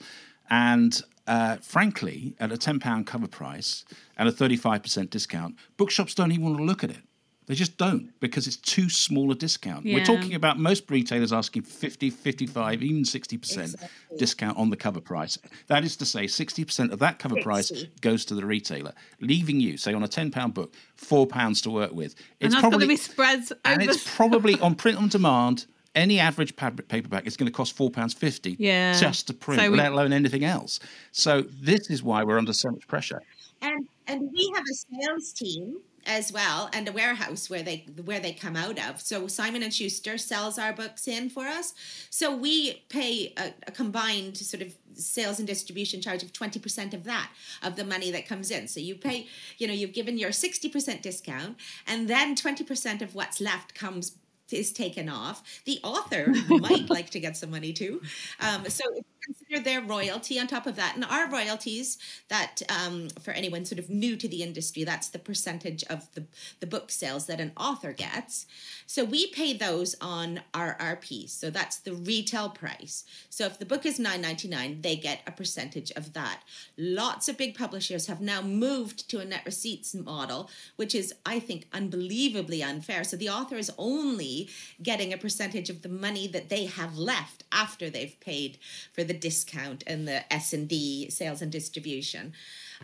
And 0.49 1.01
uh, 1.28 1.57
frankly, 1.57 2.36
at 2.39 2.51
a 2.51 2.55
£10 2.55 3.05
cover 3.05 3.28
price 3.28 3.86
and 4.18 4.28
a 4.28 4.32
35% 4.32 5.10
discount, 5.10 5.55
bookshops 5.78 6.16
don't 6.16 6.32
even 6.32 6.45
want 6.45 6.57
to 6.57 6.64
look 6.64 6.84
at 6.84 6.89
it. 6.89 7.03
They 7.50 7.56
just 7.56 7.78
don't 7.78 8.12
because 8.20 8.45
it's 8.45 8.58
too 8.58 8.89
small 8.89 9.32
a 9.32 9.36
discount. 9.36 9.84
Yeah. 9.84 9.95
We're 9.95 10.06
talking 10.06 10.36
about 10.36 10.60
most 10.60 10.89
retailers 10.91 11.34
asking 11.34 11.64
50, 11.64 12.12
55, 12.12 12.84
even 12.84 13.02
60% 13.02 13.34
exactly. 13.34 13.89
discount 14.20 14.56
on 14.60 14.70
the 14.70 14.78
cover 14.78 15.02
price. 15.02 15.36
That 15.66 15.84
is 15.84 15.97
to 15.97 16.06
say, 16.06 16.26
60% 16.26 16.91
of 16.91 17.00
that 17.00 17.18
cover 17.18 17.34
60. 17.34 17.43
price 17.43 17.86
goes 18.02 18.24
to 18.26 18.36
the 18.36 18.45
retailer, 18.45 18.93
leaving 19.20 19.60
you, 19.60 19.78
say, 19.78 19.95
on 19.95 20.04
a 20.04 20.08
£10 20.08 20.54
book, 20.54 20.76
£4 21.02 21.64
to 21.64 21.72
work 21.72 21.91
with. 21.91 22.14
It's 22.39 22.54
and 22.54 22.62
probably 22.62 22.95
spreads 22.97 23.52
And 23.66 23.82
it's 23.82 24.16
probably 24.16 24.60
on 24.62 24.76
print 24.76 25.00
on 25.00 25.08
demand 25.08 25.66
any 25.95 26.20
average 26.20 26.56
paperback 26.56 27.26
is 27.26 27.36
going 27.36 27.47
to 27.47 27.52
cost 27.52 27.76
four 27.76 27.89
pounds 27.89 28.14
fifty 28.14 28.56
yeah. 28.60 28.93
just 28.93 29.26
to 29.26 29.34
print, 29.34 29.60
so 29.60 29.72
we, 29.72 29.78
let 29.78 29.91
alone 29.91 30.14
anything 30.14 30.45
else. 30.45 30.80
So 31.12 31.41
this 31.41 31.89
is 31.89 32.04
why 32.04 32.24
we're 32.24 32.38
under 32.38 32.54
so 32.54 32.70
much 32.70 32.88
pressure. 32.88 33.24
And 33.64 33.88
and 34.06 34.30
we 34.32 34.52
have 34.54 34.64
a 34.64 34.76
sales 34.76 35.34
team 35.34 35.78
as 36.06 36.32
well 36.32 36.70
and 36.74 36.88
a 36.88 36.91
warehouse 36.91 37.50
where 37.50 37.64
they 37.64 37.86
where 38.06 38.20
they 38.20 38.34
come 38.34 38.56
out 38.56 38.80
of 38.80 39.02
so 39.02 39.28
simon 39.28 39.64
and 39.64 39.74
schuster 39.74 40.18
sells 40.18 40.58
our 40.58 40.74
books 40.74 41.08
in 41.08 41.30
for 41.30 41.45
us 41.45 41.74
so 42.10 42.36
we 42.36 42.84
pay 42.89 43.34
a, 43.38 43.54
a, 43.68 43.72
combined 43.72 44.38
sort 44.38 44.62
of 44.62 44.74
sales 44.93 45.39
and 45.39 45.47
distribution 45.47 46.02
charge 46.02 46.24
of 46.24 46.34
20% 46.34 46.93
of 46.93 47.04
that 47.04 47.30
of 47.64 47.76
the 47.76 47.84
money 47.84 48.12
that 48.12 48.28
comes 48.28 48.52
in 48.52 48.68
so 48.68 48.80
you 48.80 48.95
pay 48.95 49.28
you 49.58 49.68
know 49.68 49.74
you've 49.74 49.93
given 49.93 50.18
your 50.18 50.32
60% 50.32 51.02
discount 51.02 51.58
and 51.88 52.08
then 52.08 52.36
20% 52.36 53.02
of 53.02 53.16
what's 53.16 53.39
left 53.39 53.76
comes 53.76 54.18
is 54.54 54.72
taken 54.72 55.10
off. 55.10 55.62
The 55.66 55.80
author 55.84 56.34
might 56.47 56.89
like 56.89 57.10
to 57.12 57.20
get 57.20 57.38
some 57.38 57.52
money 57.52 57.74
too. 57.74 58.02
Um, 58.39 58.66
so 58.70 58.84
consider 59.24 59.59
their 59.63 59.82
royalty 59.82 60.39
on 60.39 60.47
top 60.47 60.65
of 60.67 60.76
that. 60.76 60.95
And 60.95 61.05
our 61.05 61.30
royalties, 61.30 61.97
that 62.30 62.61
um, 62.70 63.09
for 63.22 63.32
anyone 63.32 63.65
sort 63.65 63.80
of 63.80 63.89
new 63.89 64.15
to 64.15 64.28
the 64.28 64.43
industry, 64.43 64.84
that's 64.84 65.09
the 65.09 65.20
percentage 65.20 65.84
of 65.86 66.11
the, 66.13 66.24
the 66.59 66.67
book 66.67 66.91
sales 66.91 67.26
that 67.28 67.39
an 67.39 67.51
author 67.57 67.93
gets. 67.93 68.45
So 68.86 69.03
we 69.03 69.28
pay 69.28 69.53
those 69.53 69.95
on 70.01 70.41
our 70.53 70.76
RP. 70.80 71.28
So 71.28 71.49
that's 71.49 71.78
the 71.78 71.93
retail 71.93 72.49
price. 72.49 73.03
So 73.30 73.45
if 73.45 73.59
the 73.59 73.65
book 73.65 73.86
is 73.86 73.99
nine 73.99 74.22
ninety 74.22 74.47
nine, 74.47 74.82
they 74.82 74.95
get 74.95 75.22
a 75.28 75.32
percentage 75.32 75.91
of 75.91 76.13
that. 76.13 76.41
Lots 76.78 77.28
of 77.30 77.38
big 77.38 77.55
publishers 77.57 78.07
have 78.07 78.22
now 78.22 78.41
moved 78.41 79.09
to 79.09 79.20
a 79.20 79.26
net 79.26 79.43
receipts 79.45 79.93
model, 79.93 80.49
which 80.76 80.95
is, 80.95 81.13
I 81.26 81.39
think, 81.39 81.67
unbelievably 81.74 82.63
unfair. 82.63 83.03
So 83.03 83.17
the 83.17 83.30
author 83.30 83.55
is 83.57 83.72
only 83.78 84.49
getting 84.82 85.13
a 85.13 85.17
percentage 85.17 85.70
of 85.70 85.82
the 85.82 85.89
money 85.89 86.28
that 86.28 86.49
they 86.49 86.65
have 86.65 86.97
left 86.97 87.43
after 87.51 87.89
they've 87.89 88.20
paid 88.20 88.57
for 88.93 89.03
the 89.10 89.14
discount 89.14 89.84
and 89.88 90.07
the 90.07 90.32
S 90.32 90.53
and 90.53 90.70
D 90.70 91.10
sales 91.10 91.41
and 91.41 91.51
distribution. 91.51 92.34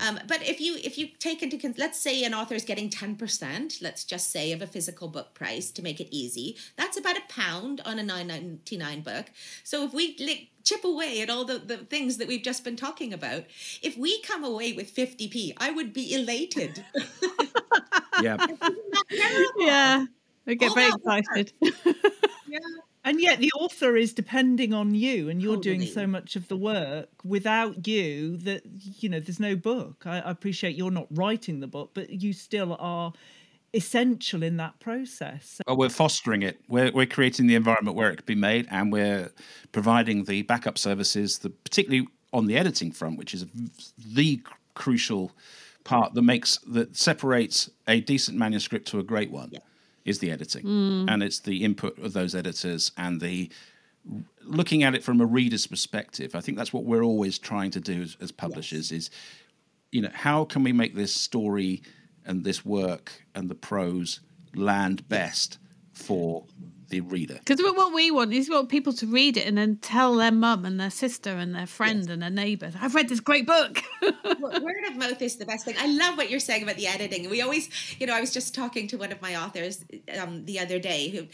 Um, 0.06 0.20
but 0.28 0.42
if 0.42 0.60
you 0.60 0.78
if 0.84 0.98
you 0.98 1.08
take 1.20 1.42
into 1.42 1.74
let's 1.78 1.98
say 1.98 2.24
an 2.26 2.34
author 2.34 2.56
is 2.56 2.66
getting 2.66 2.90
ten 2.90 3.16
percent, 3.16 3.76
let's 3.82 4.04
just 4.04 4.32
say 4.32 4.52
of 4.52 4.62
a 4.62 4.68
physical 4.68 5.08
book 5.08 5.34
price 5.34 5.72
to 5.72 5.82
make 5.82 6.02
it 6.02 6.14
easy, 6.14 6.58
that's 6.76 6.98
about 6.98 7.16
a 7.16 7.22
pound 7.30 7.82
on 7.86 7.98
a 7.98 8.04
nine 8.04 8.28
ninety 8.28 8.76
nine 8.76 9.02
book. 9.02 9.28
So 9.64 9.86
if 9.86 9.94
we 9.94 10.18
like, 10.20 10.48
chip 10.66 10.84
away 10.84 11.22
at 11.22 11.30
all 11.30 11.46
the, 11.46 11.60
the 11.60 11.78
things 11.78 12.18
that 12.18 12.28
we've 12.28 12.44
just 12.44 12.64
been 12.66 12.76
talking 12.76 13.14
about, 13.14 13.46
if 13.82 13.96
we 13.96 14.22
come 14.24 14.44
away 14.44 14.74
with 14.74 14.90
fifty 14.90 15.30
p, 15.30 15.54
I 15.58 15.72
would 15.72 15.94
be 15.94 16.14
elated. 16.14 16.84
yeah. 18.22 18.46
yeah. 19.58 20.06
I 20.48 20.54
get 20.56 20.70
all 20.70 20.76
very 20.76 20.92
excited. 20.92 21.54
yeah 22.48 22.60
And 23.06 23.22
yet 23.22 23.40
the 23.40 23.52
author 23.52 23.96
is 23.96 24.14
depending 24.14 24.74
on 24.74 24.96
you 24.96 25.30
and 25.30 25.42
you're 25.42 25.58
totally. 25.58 25.78
doing 25.78 25.88
so 25.88 26.08
much 26.08 26.36
of 26.36 26.48
the 26.48 26.58
work. 26.58 27.08
Without 27.24 27.88
you, 27.88 28.38
that 28.38 28.64
you 29.00 29.08
know, 29.08 29.20
there's 29.20 29.40
no 29.40 29.56
book. 29.56 30.04
I, 30.06 30.20
I 30.20 30.32
appreciate 30.32 30.76
you're 30.76 30.92
not 30.92 31.08
writing 31.12 31.60
the 31.60 31.68
book, 31.68 31.92
but 31.94 32.10
you 32.10 32.34
still 32.34 32.76
are 32.80 33.14
essential 33.76 34.42
in 34.42 34.58
that 34.58 34.80
process. 34.80 35.62
Well, 35.68 35.78
we're 35.78 35.90
fostering 35.90 36.42
it. 36.42 36.60
We're, 36.68 36.92
we're 36.92 37.06
creating 37.06 37.46
the 37.46 37.56
environment 37.56 37.96
where 37.96 38.10
it 38.10 38.18
can 38.18 38.26
be 38.26 38.36
made, 38.36 38.68
and 38.72 38.92
we're 38.92 39.32
providing 39.72 40.24
the 40.24 40.42
backup 40.42 40.78
services, 40.78 41.40
the, 41.40 41.52
particularly 41.52 42.08
on 42.34 42.48
the 42.48 42.58
editing 42.58 42.92
front, 42.92 43.20
which 43.20 43.34
is 43.34 43.46
the 43.98 44.42
crucial 44.74 45.32
part 45.84 46.16
that 46.16 46.22
makes 46.24 46.58
that 46.68 46.98
separates 46.98 47.70
a 47.88 48.02
decent 48.02 48.38
manuscript 48.38 48.88
to 48.88 49.00
a 49.00 49.04
great 49.04 49.30
one. 49.30 49.50
Yeah. 49.52 49.60
Is 50.06 50.20
the 50.20 50.32
editing, 50.32 50.64
mm. 50.64 51.10
and 51.10 51.24
it's 51.24 51.40
the 51.40 51.64
input 51.64 51.98
of 52.00 52.14
those 52.14 52.36
editors 52.36 52.92
and 52.96 53.20
the 53.20 53.52
looking 54.44 54.84
at 54.84 54.94
it 54.94 55.04
from 55.04 55.20
a 55.20 55.26
reader's 55.26 55.66
perspective. 55.66 56.36
I 56.36 56.42
think 56.42 56.58
that's 56.58 56.72
what 56.72 56.84
we're 56.84 57.04
always 57.04 57.40
trying 57.40 57.72
to 57.72 57.80
do 57.80 58.04
as, 58.04 58.16
as 58.22 58.32
publishers. 58.32 58.92
Yes. 58.92 59.06
Is 59.06 59.10
you 59.92 60.02
know 60.02 60.12
how 60.14 60.46
can 60.46 60.64
we 60.64 60.72
make 60.72 60.96
this 60.96 61.14
story 61.14 61.82
and 62.26 62.44
this 62.44 62.64
work 62.64 63.24
and 63.34 63.50
the 63.50 63.56
prose 63.56 64.20
land 64.54 65.08
best 65.10 65.58
for 65.92 66.46
the 66.90 67.02
reader. 67.02 67.36
Because 67.36 67.60
what 67.62 67.94
we 67.94 68.12
want 68.12 68.34
is 68.34 68.50
we 68.50 68.56
want 68.56 68.70
people 68.70 68.94
to 68.94 69.08
read 69.08 69.38
it 69.38 69.48
and 69.48 69.58
then 69.58 69.78
tell 69.78 70.16
their 70.16 70.32
mum 70.32 70.66
and 70.66 70.80
their 70.80 70.90
sister 70.90 71.32
and 71.32 71.56
their 71.56 71.68
friend 71.68 72.02
yes. 72.02 72.10
and 72.10 72.22
their 72.22 72.30
neighbours, 72.30 72.74
I've 72.80 72.96
read 72.96 73.10
this 73.10 73.20
great 73.20 73.46
book. 73.46 73.82
Word 74.02 74.84
of 74.88 74.98
mouth 74.98 75.22
is 75.22 75.38
the 75.38 75.46
best 75.46 75.66
thing. 75.66 75.76
I 75.80 75.88
love 75.88 76.18
what 76.18 76.30
you're 76.30 76.40
saying 76.40 76.64
about 76.64 76.76
the 76.76 76.88
editing. 76.88 77.30
We 77.30 77.42
always, 77.42 77.70
you 78.00 78.08
know, 78.08 78.16
I 78.16 78.22
was 78.22 78.32
just 78.32 78.54
talking 78.54 78.88
to 78.90 78.98
one 78.98 79.12
of 79.12 79.22
my 79.22 79.36
authors 79.36 79.84
um, 80.20 80.46
the 80.46 80.60
other 80.60 80.80
day 80.80 81.10
who, 81.10 81.28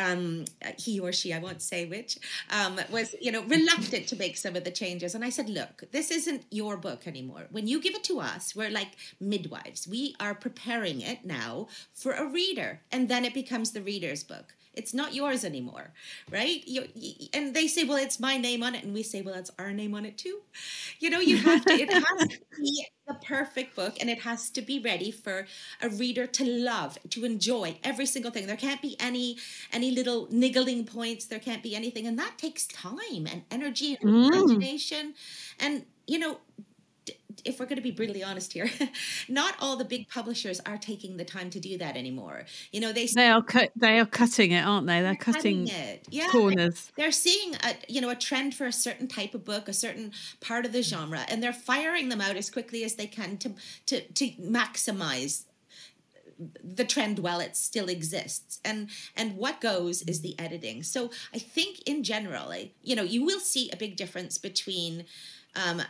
um, 0.00 0.44
he 0.78 1.00
or 1.00 1.12
she, 1.12 1.32
I 1.32 1.38
won't 1.38 1.62
say 1.62 1.86
which, 1.86 2.18
um, 2.50 2.78
was, 2.90 3.14
you 3.20 3.32
know, 3.32 3.42
reluctant 3.44 4.06
to 4.08 4.16
make 4.16 4.36
some 4.36 4.56
of 4.56 4.64
the 4.64 4.70
changes. 4.70 5.14
And 5.14 5.24
I 5.24 5.30
said, 5.30 5.48
look, 5.48 5.84
this 5.92 6.10
isn't 6.10 6.44
your 6.50 6.76
book 6.76 7.06
anymore. 7.06 7.46
When 7.50 7.66
you 7.66 7.80
give 7.80 7.94
it 7.94 8.04
to 8.04 8.20
us, 8.20 8.54
we're 8.54 8.70
like 8.70 8.96
midwives. 9.20 9.86
We 9.86 10.14
are 10.20 10.34
preparing 10.34 11.00
it 11.00 11.24
now 11.24 11.68
for 11.92 12.12
a 12.12 12.26
reader, 12.26 12.80
and 12.90 13.08
then 13.08 13.24
it 13.24 13.34
becomes 13.34 13.72
the 13.72 13.82
reader's 13.82 14.24
book. 14.24 14.55
It's 14.76 14.92
not 14.92 15.14
yours 15.14 15.44
anymore, 15.44 15.92
right? 16.30 16.62
You, 16.66 16.84
and 17.32 17.54
they 17.54 17.66
say, 17.66 17.84
well, 17.84 17.96
it's 17.96 18.20
my 18.20 18.36
name 18.36 18.62
on 18.62 18.74
it. 18.74 18.84
And 18.84 18.92
we 18.92 19.02
say, 19.02 19.22
well, 19.22 19.34
it's 19.34 19.50
our 19.58 19.72
name 19.72 19.94
on 19.94 20.04
it 20.04 20.18
too. 20.18 20.40
You 21.00 21.10
know, 21.10 21.18
you 21.18 21.38
have 21.38 21.64
to, 21.64 21.72
it 21.72 21.90
has 21.92 22.28
to 22.28 22.38
be 22.58 22.86
the 23.06 23.14
perfect 23.14 23.74
book 23.74 23.96
and 24.00 24.10
it 24.10 24.20
has 24.20 24.50
to 24.50 24.62
be 24.62 24.78
ready 24.78 25.10
for 25.10 25.46
a 25.80 25.88
reader 25.88 26.26
to 26.26 26.44
love, 26.44 26.98
to 27.10 27.24
enjoy 27.24 27.78
every 27.82 28.06
single 28.06 28.30
thing. 28.30 28.46
There 28.46 28.56
can't 28.56 28.82
be 28.82 28.96
any, 29.00 29.38
any 29.72 29.90
little 29.90 30.28
niggling 30.30 30.84
points. 30.84 31.24
There 31.24 31.38
can't 31.38 31.62
be 31.62 31.74
anything. 31.74 32.06
And 32.06 32.18
that 32.18 32.36
takes 32.36 32.66
time 32.66 33.26
and 33.26 33.42
energy 33.50 33.96
and 34.00 34.10
mm. 34.10 34.26
imagination. 34.26 35.14
And, 35.58 35.86
you 36.06 36.18
know, 36.18 36.38
if 37.44 37.58
we're 37.58 37.66
going 37.66 37.76
to 37.76 37.82
be 37.82 37.90
brutally 37.90 38.22
honest 38.22 38.52
here, 38.52 38.70
not 39.28 39.54
all 39.60 39.76
the 39.76 39.84
big 39.84 40.08
publishers 40.08 40.60
are 40.66 40.78
taking 40.78 41.16
the 41.16 41.24
time 41.24 41.50
to 41.50 41.60
do 41.60 41.78
that 41.78 41.96
anymore. 41.96 42.44
You 42.72 42.80
know, 42.80 42.92
they 42.92 43.06
they 43.06 43.28
are 43.28 43.42
cut 43.42 43.70
they 43.76 43.98
are 43.98 44.06
cutting 44.06 44.52
it, 44.52 44.62
aren't 44.62 44.86
they? 44.86 45.00
They're, 45.00 45.12
they're 45.12 45.14
cutting, 45.16 45.66
cutting, 45.66 45.80
it. 45.88 46.06
Yeah, 46.10 46.28
corners. 46.28 46.92
They're 46.96 47.12
seeing 47.12 47.54
a 47.56 47.76
you 47.88 48.00
know 48.00 48.10
a 48.10 48.16
trend 48.16 48.54
for 48.54 48.66
a 48.66 48.72
certain 48.72 49.08
type 49.08 49.34
of 49.34 49.44
book, 49.44 49.68
a 49.68 49.72
certain 49.72 50.12
part 50.40 50.66
of 50.66 50.72
the 50.72 50.82
genre, 50.82 51.24
and 51.28 51.42
they're 51.42 51.52
firing 51.52 52.08
them 52.08 52.20
out 52.20 52.36
as 52.36 52.50
quickly 52.50 52.84
as 52.84 52.94
they 52.94 53.06
can 53.06 53.36
to 53.38 53.52
to 53.86 54.00
to 54.00 54.30
maximize 54.32 55.44
the 56.62 56.84
trend 56.84 57.18
while 57.18 57.40
it 57.40 57.56
still 57.56 57.88
exists 57.88 58.60
and 58.62 58.90
and 59.16 59.36
what 59.36 59.58
goes 59.58 60.02
is 60.02 60.20
the 60.20 60.38
editing 60.38 60.82
so 60.82 61.10
i 61.32 61.38
think 61.38 61.80
in 61.86 62.02
general 62.02 62.52
you 62.82 62.94
know 62.94 63.02
you 63.02 63.24
will 63.24 63.40
see 63.40 63.70
a 63.70 63.76
big 63.76 63.96
difference 63.96 64.36
between 64.36 65.06
um, 65.56 65.82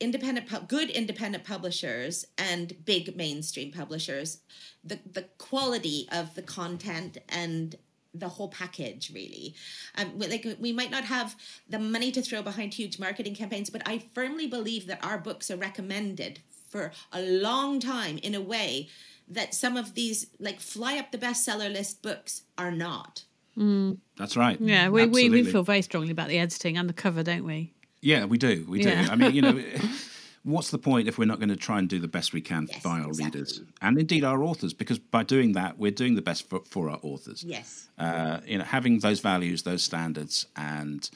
independent 0.00 0.68
good 0.68 0.90
independent 0.90 1.44
publishers 1.44 2.26
and 2.36 2.84
big 2.84 3.16
mainstream 3.16 3.72
publishers 3.72 4.40
the 4.84 4.98
the 5.10 5.22
quality 5.38 6.06
of 6.12 6.34
the 6.34 6.42
content 6.42 7.18
and 7.28 7.76
the 8.18 8.28
whole 8.28 8.48
package 8.48 9.10
really. 9.14 9.54
Um, 9.96 10.18
like 10.18 10.46
we 10.58 10.72
might 10.72 10.90
not 10.90 11.04
have 11.04 11.36
the 11.68 11.78
money 11.78 12.10
to 12.12 12.22
throw 12.22 12.42
behind 12.42 12.74
huge 12.74 12.98
marketing 12.98 13.34
campaigns 13.34 13.70
but 13.70 13.82
i 13.86 14.02
firmly 14.14 14.46
believe 14.46 14.86
that 14.86 15.04
our 15.04 15.18
books 15.18 15.50
are 15.50 15.56
recommended 15.56 16.40
for 16.68 16.92
a 17.12 17.20
long 17.20 17.80
time 17.80 18.18
in 18.18 18.34
a 18.34 18.40
way 18.40 18.88
that 19.28 19.54
some 19.54 19.76
of 19.76 19.94
these 19.94 20.26
like 20.38 20.60
fly 20.60 20.98
up 20.98 21.10
the 21.12 21.18
bestseller 21.18 21.72
list 21.72 22.02
books 22.02 22.42
are 22.56 22.70
not. 22.70 23.24
Mm. 23.56 23.98
that's 24.18 24.36
right. 24.36 24.60
Yeah 24.60 24.90
we, 24.90 25.06
we, 25.06 25.30
we 25.30 25.42
feel 25.42 25.62
very 25.62 25.82
strongly 25.82 26.10
about 26.10 26.28
the 26.28 26.38
editing 26.38 26.76
and 26.76 26.88
the 26.88 26.92
cover 26.92 27.22
don't 27.22 27.44
we 27.44 27.72
yeah, 28.06 28.24
we 28.24 28.38
do. 28.38 28.64
We 28.68 28.82
do. 28.82 28.88
Yeah. 28.88 29.08
I 29.10 29.16
mean, 29.16 29.34
you 29.34 29.42
know, 29.42 29.60
what's 30.44 30.70
the 30.70 30.78
point 30.78 31.08
if 31.08 31.18
we're 31.18 31.26
not 31.26 31.38
going 31.38 31.48
to 31.48 31.56
try 31.56 31.78
and 31.78 31.88
do 31.88 31.98
the 31.98 32.08
best 32.08 32.32
we 32.32 32.40
can 32.40 32.68
yes, 32.70 32.82
by 32.82 33.00
our 33.00 33.08
exactly. 33.08 33.40
readers 33.40 33.62
and 33.82 33.98
indeed 33.98 34.22
our 34.22 34.42
authors? 34.42 34.72
Because 34.72 34.98
by 34.98 35.24
doing 35.24 35.52
that, 35.52 35.78
we're 35.78 35.90
doing 35.90 36.14
the 36.14 36.22
best 36.22 36.48
for, 36.48 36.60
for 36.64 36.88
our 36.88 37.00
authors. 37.02 37.42
Yes. 37.42 37.88
Uh, 37.98 38.38
you 38.46 38.58
know, 38.58 38.64
having 38.64 39.00
those 39.00 39.20
values, 39.20 39.64
those 39.64 39.82
standards, 39.82 40.46
and 40.56 41.10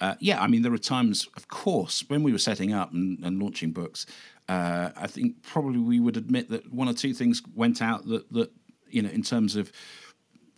uh, 0.00 0.14
yeah, 0.20 0.40
I 0.40 0.46
mean, 0.46 0.62
there 0.62 0.72
are 0.72 0.78
times, 0.78 1.26
of 1.36 1.48
course, 1.48 2.04
when 2.08 2.22
we 2.22 2.30
were 2.30 2.38
setting 2.38 2.72
up 2.72 2.92
and, 2.92 3.18
and 3.24 3.42
launching 3.42 3.72
books. 3.72 4.06
Uh, 4.48 4.90
I 4.96 5.08
think 5.08 5.42
probably 5.42 5.80
we 5.80 5.98
would 5.98 6.16
admit 6.16 6.50
that 6.50 6.72
one 6.72 6.88
or 6.88 6.92
two 6.92 7.12
things 7.12 7.42
went 7.56 7.82
out 7.82 8.06
that 8.06 8.30
that 8.32 8.52
you 8.88 9.02
know, 9.02 9.08
in 9.08 9.22
terms 9.22 9.56
of 9.56 9.72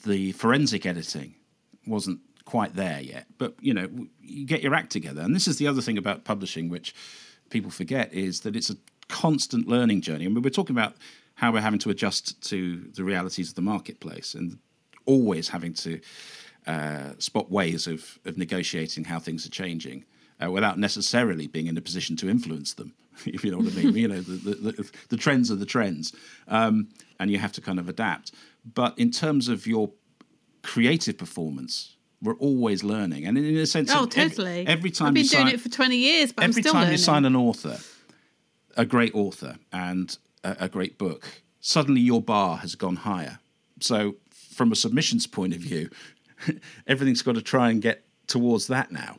the 0.04 0.32
forensic 0.32 0.84
editing, 0.84 1.36
wasn't 1.86 2.20
quite 2.48 2.74
there 2.76 2.98
yet. 2.98 3.26
But 3.36 3.56
you 3.60 3.74
know, 3.74 3.90
you 4.22 4.46
get 4.46 4.62
your 4.62 4.74
act 4.74 4.90
together, 4.90 5.20
and 5.20 5.34
this 5.34 5.46
is 5.46 5.58
the 5.58 5.66
other 5.66 5.82
thing 5.82 5.98
about 5.98 6.24
publishing, 6.24 6.70
which 6.70 6.94
people 7.50 7.70
forget, 7.70 8.10
is 8.14 8.40
that 8.40 8.56
it's 8.56 8.70
a 8.70 8.76
constant 9.08 9.68
learning 9.68 10.00
journey. 10.00 10.24
I 10.24 10.28
mean, 10.28 10.42
we're 10.42 10.48
talking 10.48 10.74
about 10.74 10.94
how 11.34 11.52
we're 11.52 11.60
having 11.60 11.78
to 11.80 11.90
adjust 11.90 12.42
to 12.48 12.90
the 12.94 13.04
realities 13.04 13.50
of 13.50 13.54
the 13.54 13.60
marketplace, 13.60 14.32
and 14.32 14.58
always 15.04 15.50
having 15.50 15.74
to 15.74 16.00
uh, 16.66 17.10
spot 17.18 17.50
ways 17.50 17.86
of 17.86 18.18
of 18.24 18.38
negotiating 18.38 19.04
how 19.04 19.18
things 19.18 19.44
are 19.44 19.50
changing. 19.50 20.06
Uh, 20.42 20.50
without 20.50 20.78
necessarily 20.78 21.48
being 21.48 21.66
in 21.66 21.76
a 21.76 21.80
position 21.80 22.16
to 22.16 22.30
influence 22.30 22.72
them, 22.74 22.94
if 23.26 23.44
you 23.44 23.50
know 23.50 23.58
what 23.58 23.72
I 23.72 23.82
mean. 23.82 23.94
you 24.04 24.08
know, 24.08 24.22
the, 24.22 24.36
the, 24.54 24.72
the, 24.72 24.90
the 25.10 25.16
trends 25.18 25.50
are 25.50 25.56
the 25.56 25.66
trends, 25.66 26.14
um, 26.46 26.88
and 27.20 27.30
you 27.30 27.38
have 27.38 27.52
to 27.52 27.60
kind 27.60 27.78
of 27.78 27.90
adapt. 27.90 28.32
But 28.64 28.98
in 28.98 29.10
terms 29.10 29.48
of 29.48 29.66
your 29.66 29.90
creative 30.62 31.18
performance, 31.18 31.97
we're 32.22 32.36
always 32.36 32.82
learning, 32.82 33.26
and 33.26 33.38
in 33.38 33.56
a 33.56 33.66
sense, 33.66 33.90
oh, 33.92 34.06
totally. 34.06 34.60
Every, 34.60 34.66
every 34.66 34.90
time 34.90 35.08
I've 35.08 35.14
been 35.14 35.26
doing 35.26 35.46
sign, 35.46 35.54
it 35.54 35.60
for 35.60 35.68
twenty 35.68 35.96
years, 35.96 36.32
but 36.32 36.44
every 36.44 36.62
time 36.62 36.74
learning. 36.74 36.92
you 36.92 36.98
sign 36.98 37.24
an 37.24 37.36
author, 37.36 37.78
a 38.76 38.84
great 38.84 39.14
author, 39.14 39.56
and 39.72 40.16
a, 40.42 40.56
a 40.60 40.68
great 40.68 40.98
book, 40.98 41.42
suddenly 41.60 42.00
your 42.00 42.22
bar 42.22 42.58
has 42.58 42.74
gone 42.74 42.96
higher. 42.96 43.38
So, 43.80 44.16
from 44.30 44.72
a 44.72 44.76
submissions 44.76 45.26
point 45.26 45.54
of 45.54 45.60
view, 45.60 45.90
everything's 46.86 47.22
got 47.22 47.36
to 47.36 47.42
try 47.42 47.70
and 47.70 47.80
get 47.80 48.04
towards 48.26 48.66
that 48.68 48.90
now. 48.92 49.18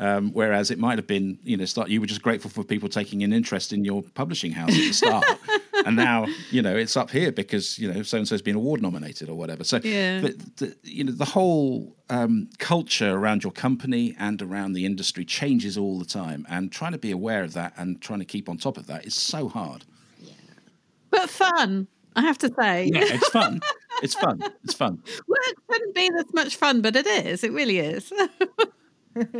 Um, 0.00 0.30
whereas 0.32 0.70
it 0.70 0.78
might 0.78 0.96
have 0.96 1.08
been, 1.08 1.40
you 1.42 1.56
know, 1.56 1.64
start 1.64 1.88
you 1.88 2.00
were 2.00 2.06
just 2.06 2.22
grateful 2.22 2.50
for 2.50 2.62
people 2.62 2.88
taking 2.88 3.24
an 3.24 3.32
interest 3.32 3.72
in 3.72 3.84
your 3.84 4.02
publishing 4.14 4.52
house 4.52 4.70
at 4.70 4.76
the 4.76 4.92
start, 4.92 5.24
and 5.86 5.96
now 5.96 6.26
you 6.50 6.62
know 6.62 6.76
it's 6.76 6.96
up 6.96 7.10
here 7.10 7.32
because 7.32 7.78
you 7.78 7.92
know 7.92 8.02
so 8.02 8.18
and 8.18 8.28
so's 8.28 8.42
been 8.42 8.56
award 8.56 8.82
nominated 8.82 9.28
or 9.28 9.34
whatever. 9.34 9.64
So, 9.64 9.80
yeah. 9.82 10.20
the, 10.20 10.50
the, 10.56 10.76
you 10.82 11.04
know, 11.04 11.12
the 11.12 11.24
whole 11.24 11.96
um, 12.10 12.48
culture 12.58 13.12
around 13.12 13.42
your 13.42 13.52
company 13.52 14.14
and 14.18 14.40
around 14.42 14.72
the 14.72 14.86
industry 14.86 15.24
changes 15.24 15.76
all 15.76 15.98
the 15.98 16.04
time, 16.04 16.46
and 16.48 16.70
trying 16.72 16.92
to 16.92 16.98
be 16.98 17.10
aware 17.10 17.42
of 17.42 17.52
that 17.54 17.72
and 17.76 18.00
trying 18.00 18.20
to 18.20 18.24
keep 18.24 18.48
on 18.48 18.56
top 18.56 18.76
of 18.76 18.86
that 18.86 19.06
is 19.06 19.14
so 19.14 19.48
hard. 19.48 19.84
Yeah. 20.20 20.32
But 21.10 21.30
fun, 21.30 21.88
I 22.16 22.22
have 22.22 22.38
to 22.38 22.52
say. 22.58 22.90
Yeah, 22.92 23.04
it's 23.04 23.28
fun. 23.30 23.60
it's 24.02 24.14
fun. 24.14 24.42
It's 24.64 24.74
fun. 24.74 25.02
Work 25.26 25.54
couldn't 25.68 25.94
be 25.94 26.10
this 26.10 26.32
much 26.32 26.56
fun, 26.56 26.80
but 26.80 26.96
it 26.96 27.06
is. 27.06 27.44
It 27.44 27.52
really 27.52 27.78
is. 27.78 28.12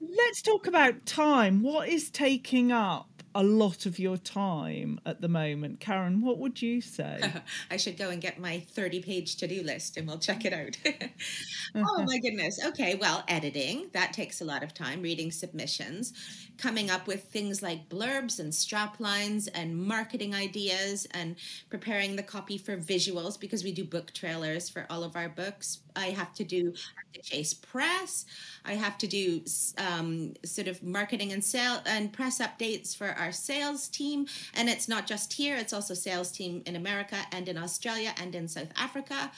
Let's 0.00 0.42
talk 0.42 0.66
about 0.66 1.06
time. 1.06 1.62
What 1.62 1.88
is 1.88 2.10
taking 2.10 2.72
up 2.72 3.08
a 3.34 3.42
lot 3.42 3.86
of 3.86 3.98
your 3.98 4.16
time 4.16 5.00
at 5.06 5.20
the 5.20 5.28
moment. 5.28 5.80
Karen, 5.80 6.20
what 6.20 6.38
would 6.38 6.60
you 6.60 6.80
say? 6.80 7.20
I 7.70 7.76
should 7.76 7.96
go 7.96 8.10
and 8.10 8.20
get 8.20 8.38
my 8.38 8.60
30 8.60 9.02
page 9.02 9.36
to 9.36 9.46
do 9.46 9.62
list 9.62 9.96
and 9.96 10.06
we'll 10.06 10.18
check 10.18 10.44
it 10.44 10.52
out. 10.52 10.76
oh 11.74 12.02
my 12.04 12.18
goodness. 12.18 12.58
Okay, 12.64 12.94
well, 12.94 13.24
editing, 13.28 13.88
that 13.92 14.12
takes 14.12 14.40
a 14.40 14.44
lot 14.44 14.62
of 14.62 14.74
time, 14.74 15.02
reading 15.02 15.30
submissions, 15.30 16.12
coming 16.58 16.90
up 16.90 17.06
with 17.06 17.24
things 17.24 17.62
like 17.62 17.88
blurbs 17.88 18.38
and 18.38 18.54
strap 18.54 19.00
lines 19.00 19.48
and 19.48 19.76
marketing 19.76 20.34
ideas 20.34 21.06
and 21.12 21.36
preparing 21.70 22.16
the 22.16 22.22
copy 22.22 22.58
for 22.58 22.76
visuals 22.76 23.38
because 23.38 23.64
we 23.64 23.72
do 23.72 23.84
book 23.84 24.12
trailers 24.12 24.68
for 24.68 24.86
all 24.90 25.02
of 25.04 25.16
our 25.16 25.28
books. 25.28 25.78
I 25.96 26.06
have 26.06 26.32
to 26.34 26.44
do 26.44 26.66
have 26.66 27.12
to 27.14 27.20
chase 27.22 27.52
press. 27.52 28.24
I 28.64 28.74
have 28.74 28.96
to 28.98 29.06
do 29.06 29.42
um, 29.78 30.34
sort 30.44 30.68
of 30.68 30.82
marketing 30.82 31.32
and 31.32 31.44
sale 31.44 31.80
and 31.86 32.12
press 32.12 32.40
updates 32.40 32.96
for 32.96 33.08
our 33.08 33.32
sales 33.32 33.88
team. 33.88 34.26
And 34.54 34.68
it's 34.68 34.88
not 34.88 35.06
just 35.06 35.32
here; 35.32 35.56
it's 35.56 35.72
also 35.72 35.94
sales 35.94 36.30
team 36.32 36.62
in 36.66 36.76
America 36.76 37.16
and 37.32 37.48
in 37.48 37.58
Australia 37.58 38.14
and 38.20 38.34
in 38.34 38.48
South 38.48 38.72
Africa. 38.76 39.30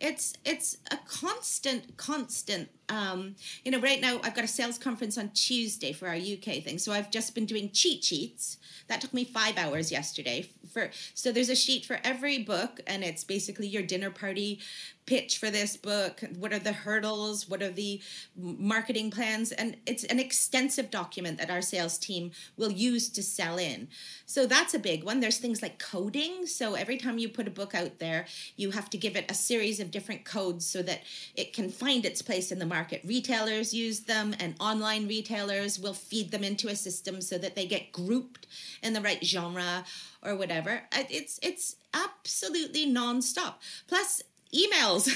It's 0.00 0.34
it's 0.44 0.78
a 0.90 0.98
constant 1.06 1.96
constant 1.96 2.68
um, 2.88 3.34
you 3.64 3.70
know 3.70 3.80
right 3.80 4.00
now 4.00 4.20
i've 4.22 4.34
got 4.34 4.44
a 4.44 4.48
sales 4.48 4.78
conference 4.78 5.16
on 5.16 5.30
tuesday 5.30 5.92
for 5.92 6.08
our 6.08 6.14
uk 6.14 6.44
thing. 6.64 6.78
So 6.78 6.92
i've 6.92 7.10
just 7.10 7.34
been 7.34 7.46
doing 7.46 7.70
cheat 7.70 8.04
sheets. 8.04 8.58
That 8.88 9.00
took 9.00 9.14
me 9.14 9.24
five 9.24 9.56
hours 9.56 9.90
yesterday 9.90 10.50
for 10.72 10.90
so 11.14 11.32
there's 11.32 11.48
a 11.48 11.56
sheet 11.56 11.84
for 11.84 12.00
every 12.04 12.38
book 12.38 12.80
and 12.86 13.02
it's 13.02 13.24
basically 13.24 13.66
your 13.66 13.82
dinner 13.82 14.10
party 14.10 14.60
pitch 15.06 15.38
for 15.38 15.50
this 15.50 15.76
book? 15.76 16.22
What 16.38 16.52
are 16.52 16.58
the 16.58 16.72
hurdles? 16.72 17.48
What 17.48 17.62
are 17.62 17.70
the 17.70 18.00
marketing 18.36 19.10
plans? 19.10 19.52
And 19.52 19.76
it's 19.86 20.04
an 20.04 20.18
extensive 20.18 20.90
document 20.90 21.38
that 21.38 21.50
our 21.50 21.62
sales 21.62 21.98
team 21.98 22.32
will 22.56 22.72
use 22.72 23.08
to 23.10 23.22
sell 23.22 23.58
in. 23.58 23.88
So 24.26 24.46
that's 24.46 24.74
a 24.74 24.78
big 24.78 25.04
one. 25.04 25.20
There's 25.20 25.38
things 25.38 25.62
like 25.62 25.78
coding. 25.78 26.46
So 26.46 26.74
every 26.74 26.96
time 26.96 27.18
you 27.18 27.28
put 27.28 27.48
a 27.48 27.50
book 27.50 27.74
out 27.74 27.98
there 27.98 28.26
you 28.56 28.70
have 28.70 28.90
to 28.90 28.98
give 28.98 29.16
it 29.16 29.30
a 29.30 29.34
series 29.34 29.80
of 29.80 29.90
different 29.90 30.24
codes 30.24 30.66
so 30.66 30.82
that 30.82 31.00
it 31.34 31.52
can 31.52 31.68
find 31.68 32.04
its 32.04 32.22
place 32.22 32.52
in 32.52 32.58
the 32.58 32.66
market. 32.66 33.02
Retailers 33.04 33.74
use 33.74 34.00
them 34.00 34.34
and 34.38 34.54
online 34.60 35.06
retailers 35.08 35.78
will 35.78 35.94
feed 35.94 36.30
them 36.30 36.44
into 36.44 36.68
a 36.68 36.76
system 36.76 37.20
so 37.20 37.38
that 37.38 37.54
they 37.54 37.66
get 37.66 37.92
grouped 37.92 38.46
in 38.82 38.92
the 38.92 39.00
right 39.00 39.24
genre 39.24 39.84
or 40.22 40.36
whatever. 40.36 40.82
Uh, 40.92 41.04
it's 41.10 41.38
it's 41.42 41.76
absolutely 41.92 42.86
nonstop. 42.86 43.54
Plus 43.86 44.22
emails. 44.54 45.08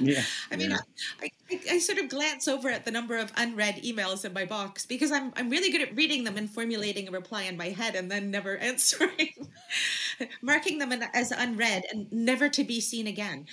Yeah, 0.00 0.22
I 0.50 0.56
mean, 0.56 0.70
yeah. 0.70 0.78
I, 1.22 1.30
I, 1.50 1.60
I, 1.72 1.78
sort 1.78 1.98
of 1.98 2.08
glance 2.08 2.48
over 2.48 2.68
at 2.68 2.84
the 2.84 2.90
number 2.90 3.16
of 3.16 3.32
unread 3.36 3.82
emails 3.82 4.24
in 4.24 4.32
my 4.32 4.44
box 4.44 4.84
because 4.84 5.10
I'm 5.10 5.32
I'm 5.36 5.48
really 5.48 5.70
good 5.70 5.80
at 5.80 5.96
reading 5.96 6.24
them 6.24 6.36
and 6.36 6.50
formulating 6.50 7.08
a 7.08 7.10
reply 7.10 7.42
in 7.42 7.56
my 7.56 7.70
head 7.70 7.94
and 7.94 8.10
then 8.10 8.30
never 8.30 8.56
answering, 8.70 9.48
marking 10.42 10.78
them 10.78 10.92
as 11.14 11.32
unread 11.32 11.84
and 11.90 12.10
never 12.12 12.48
to 12.50 12.64
be 12.64 12.80
seen 12.80 13.06
again 13.06 13.46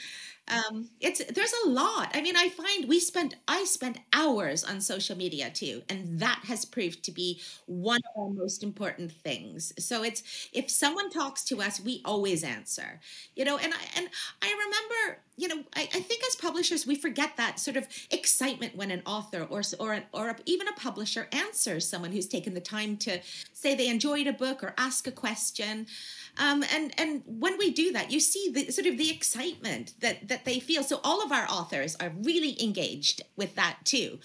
um 0.49 0.89
it's 0.99 1.21
there's 1.33 1.53
a 1.65 1.69
lot. 1.69 2.11
I 2.13 2.21
mean 2.21 2.35
i 2.35 2.49
find 2.49 2.87
we 2.89 2.99
spend 2.99 3.35
i 3.47 3.63
spend 3.63 3.99
hours 4.11 4.63
on 4.63 4.81
social 4.81 5.15
media 5.17 5.49
too 5.49 5.81
and 5.89 6.19
that 6.19 6.41
has 6.47 6.65
proved 6.65 7.03
to 7.05 7.11
be 7.11 7.41
one 7.65 8.01
of 8.15 8.21
our 8.23 8.29
most 8.29 8.61
important 8.63 9.11
things. 9.11 9.71
So 9.79 10.03
it's 10.03 10.21
if 10.51 10.69
someone 10.69 11.09
talks 11.09 11.43
to 11.45 11.61
us 11.61 11.79
we 11.79 12.01
always 12.03 12.43
answer 12.43 12.99
you 13.35 13.45
know 13.45 13.57
and 13.57 13.73
i 13.73 13.77
and 13.97 14.09
i 14.41 14.49
remember 14.51 15.21
you 15.37 15.47
know 15.47 15.63
i, 15.75 15.81
I 15.81 15.99
think 16.01 16.23
as 16.27 16.35
publishers 16.35 16.85
we 16.85 16.95
forget 16.95 17.37
that 17.37 17.59
sort 17.59 17.77
of 17.77 17.87
excitement 18.11 18.75
when 18.75 18.91
an 18.91 19.01
author 19.05 19.43
or 19.49 19.61
or 19.79 20.01
or 20.13 20.35
even 20.45 20.67
a 20.67 20.73
publisher 20.73 21.27
answers 21.31 21.87
someone 21.87 22.11
who's 22.11 22.27
taken 22.27 22.53
the 22.53 22.61
time 22.61 22.97
to 22.97 23.19
say 23.53 23.75
they 23.75 23.87
enjoyed 23.87 24.27
a 24.27 24.33
book 24.33 24.63
or 24.63 24.73
ask 24.77 25.07
a 25.07 25.11
question 25.11 25.87
um, 26.37 26.63
and 26.73 26.93
and 26.99 27.23
when 27.25 27.57
we 27.57 27.71
do 27.71 27.91
that, 27.93 28.11
you 28.11 28.19
see 28.19 28.49
the 28.51 28.71
sort 28.71 28.87
of 28.87 28.97
the 28.97 29.11
excitement 29.11 29.93
that 30.01 30.27
that 30.27 30.45
they 30.45 30.59
feel. 30.59 30.83
So 30.83 30.99
all 31.03 31.23
of 31.23 31.31
our 31.31 31.45
authors 31.49 31.95
are 31.99 32.11
really 32.21 32.61
engaged 32.61 33.21
with 33.35 33.55
that 33.55 33.79
too. 33.83 34.19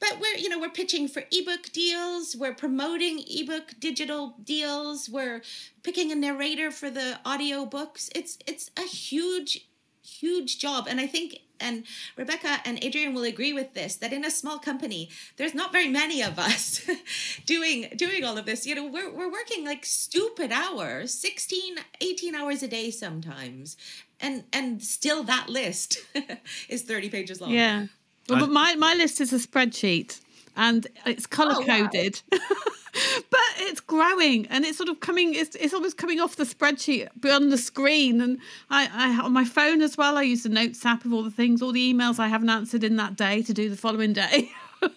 But 0.00 0.18
we're 0.20 0.36
you 0.36 0.48
know 0.48 0.58
we're 0.58 0.70
pitching 0.70 1.08
for 1.08 1.24
ebook 1.30 1.70
deals, 1.72 2.36
we're 2.36 2.54
promoting 2.54 3.22
ebook 3.28 3.74
digital 3.78 4.34
deals, 4.42 5.08
we're 5.08 5.42
picking 5.82 6.10
a 6.10 6.16
narrator 6.16 6.70
for 6.70 6.90
the 6.90 7.18
audio 7.24 7.64
books. 7.64 8.10
It's 8.14 8.38
it's 8.46 8.70
a 8.76 8.82
huge 8.82 9.68
huge 10.02 10.58
job, 10.58 10.86
and 10.88 11.00
I 11.00 11.06
think 11.06 11.38
and 11.60 11.84
Rebecca 12.16 12.60
and 12.64 12.82
Adrian 12.82 13.14
will 13.14 13.24
agree 13.24 13.52
with 13.52 13.74
this 13.74 13.96
that 13.96 14.12
in 14.12 14.24
a 14.24 14.30
small 14.30 14.58
company 14.58 15.10
there's 15.36 15.54
not 15.54 15.72
very 15.72 15.88
many 15.88 16.22
of 16.22 16.38
us 16.38 16.88
doing 17.46 17.88
doing 17.96 18.24
all 18.24 18.38
of 18.38 18.46
this. 18.46 18.66
You 18.66 18.74
know 18.74 18.86
we're, 18.86 19.10
we're 19.10 19.30
working 19.30 19.64
like 19.64 19.84
stupid 19.84 20.52
hours 20.52 21.12
16 21.14 21.76
18 22.00 22.34
hours 22.34 22.62
a 22.62 22.68
day 22.68 22.90
sometimes. 22.90 23.76
And 24.20 24.44
and 24.52 24.82
still 24.82 25.22
that 25.24 25.48
list 25.48 25.98
is 26.68 26.82
30 26.82 27.10
pages 27.10 27.40
long. 27.40 27.50
Yeah. 27.50 27.86
Well, 28.28 28.40
but 28.40 28.50
my, 28.50 28.74
my 28.74 28.94
list 28.94 29.22
is 29.22 29.32
a 29.32 29.38
spreadsheet 29.38 30.20
and 30.54 30.86
it's 31.06 31.26
color 31.26 31.64
coded 31.64 32.20
oh, 32.30 32.38
wow. 32.38 32.72
but 32.92 33.40
it's 33.58 33.80
growing 33.80 34.46
and 34.46 34.64
it's 34.64 34.78
sort 34.78 34.88
of 34.88 35.00
coming 35.00 35.34
it's, 35.34 35.54
it's 35.56 35.74
almost 35.74 35.96
coming 35.96 36.20
off 36.20 36.36
the 36.36 36.44
spreadsheet 36.44 37.08
on 37.24 37.50
the 37.50 37.58
screen. 37.58 38.20
And 38.20 38.38
I, 38.70 38.88
I 38.92 39.24
on 39.24 39.32
my 39.32 39.44
phone 39.44 39.82
as 39.82 39.96
well 39.96 40.16
i 40.16 40.22
use 40.22 40.42
the 40.42 40.48
notes 40.48 40.84
app 40.84 41.04
of 41.04 41.12
all 41.12 41.22
the 41.22 41.30
things 41.30 41.62
all 41.62 41.72
the 41.72 41.92
emails 41.92 42.18
i 42.18 42.28
haven't 42.28 42.50
answered 42.50 42.84
in 42.84 42.96
that 42.96 43.16
day 43.16 43.42
to 43.42 43.52
do 43.52 43.68
the 43.68 43.76
following 43.76 44.12
day. 44.12 44.50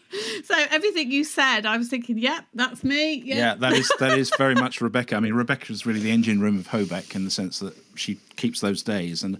So 0.43 0.53
everything 0.69 1.11
you 1.11 1.23
said 1.23 1.65
i 1.65 1.75
was 1.75 1.87
thinking 1.87 2.19
yeah 2.19 2.41
that's 2.53 2.83
me 2.83 3.15
yeah. 3.25 3.35
yeah 3.35 3.55
that 3.55 3.73
is 3.73 3.91
that 3.97 4.15
is 4.15 4.31
very 4.37 4.53
much 4.53 4.79
rebecca. 4.81 5.15
I 5.15 5.19
mean 5.19 5.33
rebecca 5.33 5.71
is 5.71 5.87
really 5.87 5.99
the 5.99 6.11
engine 6.11 6.39
room 6.39 6.59
of 6.59 6.67
hobeck 6.67 7.15
in 7.15 7.23
the 7.23 7.31
sense 7.31 7.57
that 7.59 7.73
she 7.95 8.19
keeps 8.35 8.61
those 8.61 8.83
days. 8.83 9.23
And 9.23 9.39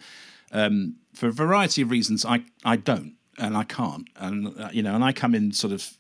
um, 0.52 0.96
for 1.14 1.28
a 1.28 1.32
variety 1.32 1.84
of 1.84 1.92
reasons 1.92 2.26
i 2.26 2.44
i 2.66 2.76
don't 2.76 3.14
and 3.38 3.56
i 3.56 3.64
can't. 3.64 4.08
And 4.16 4.60
uh, 4.60 4.70
you 4.72 4.82
know 4.82 4.96
and 4.96 5.04
i 5.04 5.12
come 5.12 5.36
in 5.36 5.52
sort 5.52 5.74
of 5.74 5.96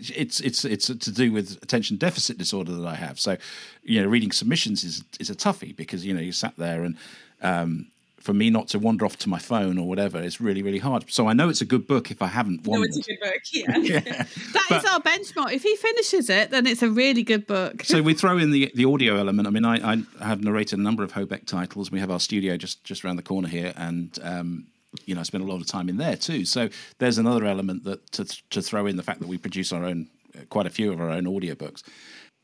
it's 0.00 0.40
it's 0.40 0.64
it's 0.64 0.86
to 0.86 1.12
do 1.12 1.32
with 1.32 1.62
attention 1.62 1.96
deficit 1.96 2.38
disorder 2.38 2.72
that 2.72 2.86
I 2.86 2.94
have. 2.94 3.18
So, 3.18 3.36
you 3.82 4.02
know, 4.02 4.08
reading 4.08 4.32
submissions 4.32 4.84
is 4.84 5.04
is 5.20 5.30
a 5.30 5.34
toughie 5.34 5.74
because 5.74 6.04
you 6.04 6.14
know 6.14 6.20
you 6.20 6.32
sat 6.32 6.56
there 6.56 6.84
and. 6.84 6.96
Um, 7.42 7.88
for 8.24 8.32
me 8.32 8.48
not 8.48 8.68
to 8.68 8.78
wander 8.78 9.04
off 9.04 9.18
to 9.18 9.28
my 9.28 9.38
phone 9.38 9.76
or 9.76 9.86
whatever 9.86 10.18
is 10.18 10.40
really 10.40 10.62
really 10.62 10.78
hard. 10.78 11.04
So 11.12 11.28
I 11.28 11.34
know 11.34 11.50
it's 11.50 11.60
a 11.60 11.66
good 11.66 11.86
book 11.86 12.10
if 12.10 12.22
I 12.22 12.26
haven't 12.28 12.66
wandered. 12.66 12.90
No, 12.90 12.96
it's 12.96 13.06
a 13.06 13.10
good 13.10 13.20
book. 13.20 13.34
Yeah, 13.52 13.76
yeah. 13.76 14.00
that 14.00 14.66
but, 14.70 14.78
is 14.78 14.90
our 14.90 15.00
benchmark. 15.00 15.52
If 15.52 15.62
he 15.62 15.76
finishes 15.76 16.30
it, 16.30 16.50
then 16.50 16.66
it's 16.66 16.82
a 16.82 16.88
really 16.88 17.22
good 17.22 17.46
book. 17.46 17.84
so 17.84 18.00
we 18.00 18.14
throw 18.14 18.38
in 18.38 18.50
the 18.50 18.72
the 18.74 18.86
audio 18.86 19.16
element. 19.16 19.46
I 19.46 19.50
mean, 19.50 19.66
I, 19.66 19.92
I 19.92 20.24
have 20.26 20.42
narrated 20.42 20.78
a 20.78 20.82
number 20.82 21.02
of 21.02 21.12
Hobeck 21.12 21.44
titles. 21.44 21.90
We 21.90 22.00
have 22.00 22.10
our 22.10 22.18
studio 22.18 22.56
just 22.56 22.82
just 22.82 23.04
around 23.04 23.16
the 23.16 23.22
corner 23.22 23.48
here, 23.48 23.74
and 23.76 24.18
um, 24.22 24.66
you 25.04 25.14
know, 25.14 25.20
I 25.20 25.24
spend 25.24 25.44
a 25.44 25.46
lot 25.46 25.60
of 25.60 25.66
time 25.66 25.88
in 25.88 25.96
there 25.96 26.16
too. 26.16 26.44
So 26.44 26.68
there's 26.98 27.18
another 27.18 27.44
element 27.44 27.84
that 27.84 28.10
to, 28.12 28.24
to 28.50 28.62
throw 28.62 28.86
in 28.86 28.96
the 28.96 29.02
fact 29.02 29.20
that 29.20 29.28
we 29.28 29.38
produce 29.38 29.72
our 29.72 29.84
own, 29.84 30.08
quite 30.48 30.66
a 30.66 30.70
few 30.70 30.92
of 30.92 31.00
our 31.00 31.10
own 31.10 31.24
audiobooks. 31.24 31.82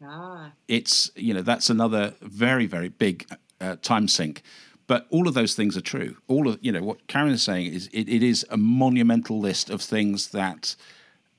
Ah. 0.03 0.53
It's, 0.69 1.11
you 1.15 1.35
know, 1.35 1.43
that's 1.43 1.71
another 1.71 2.15
very, 2.21 2.67
very 2.67 2.89
big 2.89 3.27
uh, 3.61 3.77
time 3.83 4.09
sink. 4.09 4.43
But 4.87 5.07
all 5.11 5.29
of 5.29 5.35
those 5.35 5.55
things 5.55 5.77
are 5.77 5.83
true. 5.83 6.17
All 6.27 6.49
of, 6.49 6.59
you 6.61 6.73
know, 6.73 6.83
what 6.83 7.07
Karen 7.07 7.31
is 7.31 7.43
saying 7.43 7.73
is 7.73 7.89
it, 7.93 8.09
it 8.09 8.23
is 8.23 8.45
a 8.51 8.57
monumental 8.57 9.39
list 9.39 9.71
of 9.71 9.81
things 9.81 10.31
that 10.31 10.75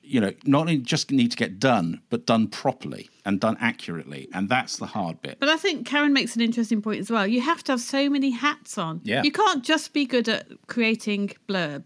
you 0.03 0.19
know, 0.19 0.33
not 0.45 0.61
only 0.61 0.77
just 0.77 1.11
need 1.11 1.31
to 1.31 1.37
get 1.37 1.59
done, 1.59 2.01
but 2.09 2.25
done 2.25 2.47
properly 2.47 3.09
and 3.25 3.39
done 3.39 3.57
accurately. 3.61 4.27
And 4.33 4.49
that's 4.49 4.77
the 4.77 4.87
hard 4.87 5.21
bit. 5.21 5.39
But 5.39 5.49
I 5.49 5.57
think 5.57 5.85
Karen 5.85 6.13
makes 6.13 6.35
an 6.35 6.41
interesting 6.41 6.81
point 6.81 6.99
as 6.99 7.11
well. 7.11 7.27
You 7.27 7.41
have 7.41 7.63
to 7.65 7.73
have 7.73 7.81
so 7.81 8.09
many 8.09 8.31
hats 8.31 8.77
on. 8.77 9.01
Yeah. 9.03 9.23
You 9.23 9.31
can't 9.31 9.63
just 9.63 9.93
be 9.93 10.05
good 10.05 10.27
at 10.27 10.47
creating 10.67 11.31
blurb, 11.47 11.85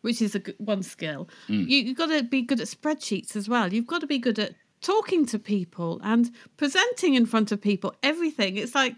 which 0.00 0.20
is 0.20 0.34
a 0.34 0.42
one 0.58 0.82
skill. 0.82 1.28
Mm. 1.48 1.68
You, 1.68 1.78
you've 1.78 1.98
got 1.98 2.06
to 2.06 2.22
be 2.22 2.42
good 2.42 2.60
at 2.60 2.66
spreadsheets 2.66 3.36
as 3.36 3.48
well. 3.48 3.72
You've 3.72 3.86
got 3.86 4.00
to 4.00 4.06
be 4.06 4.18
good 4.18 4.38
at 4.38 4.54
talking 4.80 5.26
to 5.26 5.38
people 5.38 6.00
and 6.02 6.30
presenting 6.56 7.14
in 7.14 7.26
front 7.26 7.52
of 7.52 7.60
people, 7.60 7.94
everything. 8.02 8.56
It's 8.56 8.74
like, 8.74 8.96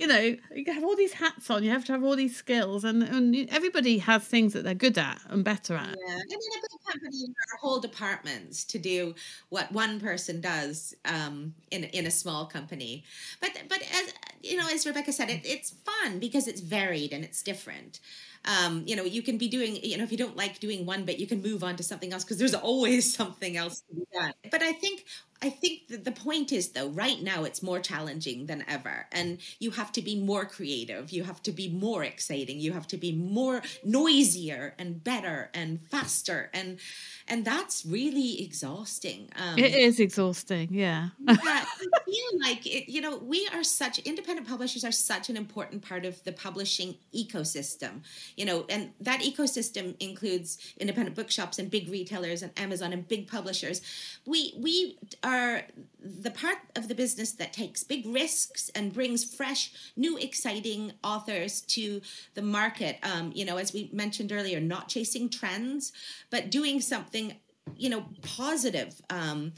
you 0.00 0.06
know, 0.06 0.34
you 0.54 0.72
have 0.72 0.82
all 0.82 0.96
these 0.96 1.12
hats 1.12 1.50
on, 1.50 1.62
you 1.62 1.68
have 1.68 1.84
to 1.84 1.92
have 1.92 2.02
all 2.02 2.16
these 2.16 2.34
skills, 2.34 2.84
and, 2.84 3.02
and 3.02 3.36
everybody 3.50 3.98
has 3.98 4.24
things 4.24 4.54
that 4.54 4.64
they're 4.64 4.72
good 4.72 4.96
at 4.96 5.20
and 5.28 5.44
better 5.44 5.74
at. 5.74 5.88
Yeah, 5.88 6.14
and 6.14 6.22
in 6.22 6.38
a 6.38 6.60
big 6.62 6.90
company, 6.90 7.18
there 7.26 7.54
are 7.54 7.58
whole 7.60 7.80
departments 7.80 8.64
to 8.64 8.78
do 8.78 9.14
what 9.50 9.70
one 9.72 10.00
person 10.00 10.40
does 10.40 10.94
um, 11.04 11.54
in 11.70 11.84
in 11.84 12.06
a 12.06 12.10
small 12.10 12.46
company. 12.46 13.04
But 13.42 13.50
but 13.68 13.82
as 13.82 14.14
you 14.42 14.56
know, 14.56 14.66
as 14.72 14.86
Rebecca 14.86 15.12
said, 15.12 15.28
it, 15.28 15.42
it's 15.44 15.70
fun 15.70 16.18
because 16.18 16.48
it's 16.48 16.62
varied 16.62 17.12
and 17.12 17.22
it's 17.22 17.42
different 17.42 18.00
um, 18.44 18.84
you 18.86 18.96
know, 18.96 19.04
you 19.04 19.22
can 19.22 19.38
be 19.38 19.48
doing, 19.48 19.76
you 19.82 19.98
know, 19.98 20.04
if 20.04 20.10
you 20.10 20.18
don't 20.18 20.36
like 20.36 20.60
doing 20.60 20.86
one 20.86 21.04
bit, 21.04 21.18
you 21.18 21.26
can 21.26 21.42
move 21.42 21.62
on 21.62 21.76
to 21.76 21.82
something 21.82 22.12
else 22.12 22.24
because 22.24 22.38
there's 22.38 22.54
always 22.54 23.14
something 23.16 23.56
else 23.56 23.80
to 23.80 23.94
be 23.94 24.02
done. 24.12 24.32
But 24.50 24.62
I 24.62 24.72
think 24.72 25.04
I 25.42 25.48
think 25.48 26.04
the 26.04 26.12
point 26.12 26.52
is 26.52 26.70
though, 26.70 26.88
right 26.88 27.20
now 27.22 27.44
it's 27.44 27.62
more 27.62 27.80
challenging 27.80 28.46
than 28.46 28.62
ever. 28.68 29.06
And 29.10 29.38
you 29.58 29.70
have 29.70 29.90
to 29.92 30.02
be 30.02 30.20
more 30.20 30.44
creative. 30.44 31.10
You 31.12 31.24
have 31.24 31.42
to 31.44 31.52
be 31.52 31.68
more 31.68 32.04
exciting. 32.04 32.60
You 32.60 32.72
have 32.72 32.86
to 32.88 32.98
be 32.98 33.12
more 33.12 33.62
noisier 33.82 34.74
and 34.78 35.02
better 35.02 35.50
and 35.54 35.80
faster. 35.90 36.50
And 36.52 36.78
and 37.26 37.44
that's 37.44 37.86
really 37.86 38.42
exhausting. 38.42 39.30
Um, 39.36 39.58
it 39.58 39.74
is 39.74 40.00
exhausting, 40.00 40.68
yeah. 40.72 41.10
yeah, 41.20 41.36
I 41.38 41.64
feel 42.04 42.40
like 42.40 42.66
it, 42.66 42.90
you 42.90 43.00
know, 43.00 43.16
we 43.18 43.48
are 43.54 43.62
such 43.62 43.98
independent 44.00 44.48
publishers 44.48 44.84
are 44.84 44.92
such 44.92 45.30
an 45.30 45.36
important 45.36 45.82
part 45.82 46.04
of 46.04 46.22
the 46.24 46.32
publishing 46.32 46.96
ecosystem. 47.14 48.02
You 48.40 48.46
know, 48.46 48.64
and 48.70 48.92
that 49.02 49.20
ecosystem 49.20 49.96
includes 50.00 50.56
independent 50.78 51.14
bookshops 51.14 51.58
and 51.58 51.70
big 51.70 51.90
retailers 51.90 52.40
and 52.40 52.58
Amazon 52.58 52.94
and 52.94 53.06
big 53.06 53.28
publishers. 53.28 53.82
We 54.24 54.54
we 54.56 54.96
are 55.22 55.64
the 56.02 56.30
part 56.30 56.56
of 56.74 56.88
the 56.88 56.94
business 56.94 57.32
that 57.32 57.52
takes 57.52 57.84
big 57.84 58.06
risks 58.06 58.70
and 58.74 58.94
brings 58.94 59.24
fresh, 59.24 59.72
new, 59.94 60.16
exciting 60.16 60.92
authors 61.04 61.60
to 61.76 62.00
the 62.32 62.40
market. 62.40 62.96
Um, 63.02 63.30
you 63.34 63.44
know, 63.44 63.58
as 63.58 63.74
we 63.74 63.90
mentioned 63.92 64.32
earlier, 64.32 64.58
not 64.58 64.88
chasing 64.88 65.28
trends, 65.28 65.92
but 66.30 66.50
doing 66.50 66.80
something, 66.80 67.34
you 67.76 67.90
know, 67.90 68.06
positive 68.22 69.02
um, 69.10 69.52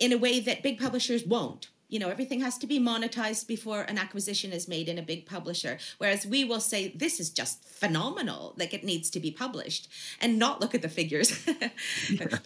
in 0.00 0.12
a 0.12 0.18
way 0.18 0.40
that 0.40 0.64
big 0.64 0.80
publishers 0.80 1.24
won't 1.24 1.68
you 1.88 1.98
know 1.98 2.08
everything 2.08 2.40
has 2.40 2.58
to 2.58 2.66
be 2.66 2.78
monetized 2.80 3.46
before 3.46 3.82
an 3.82 3.98
acquisition 3.98 4.52
is 4.52 4.68
made 4.68 4.88
in 4.88 4.98
a 4.98 5.02
big 5.02 5.26
publisher. 5.26 5.78
Whereas 5.98 6.26
we 6.26 6.44
will 6.44 6.60
say 6.60 6.88
this 6.88 7.20
is 7.20 7.30
just 7.30 7.64
phenomenal. 7.64 8.54
Like 8.56 8.74
it 8.74 8.84
needs 8.84 9.10
to 9.10 9.20
be 9.20 9.30
published. 9.30 9.88
And 10.20 10.38
not 10.38 10.60
look 10.60 10.74
at 10.74 10.82
the 10.82 10.88
figures. 10.88 11.46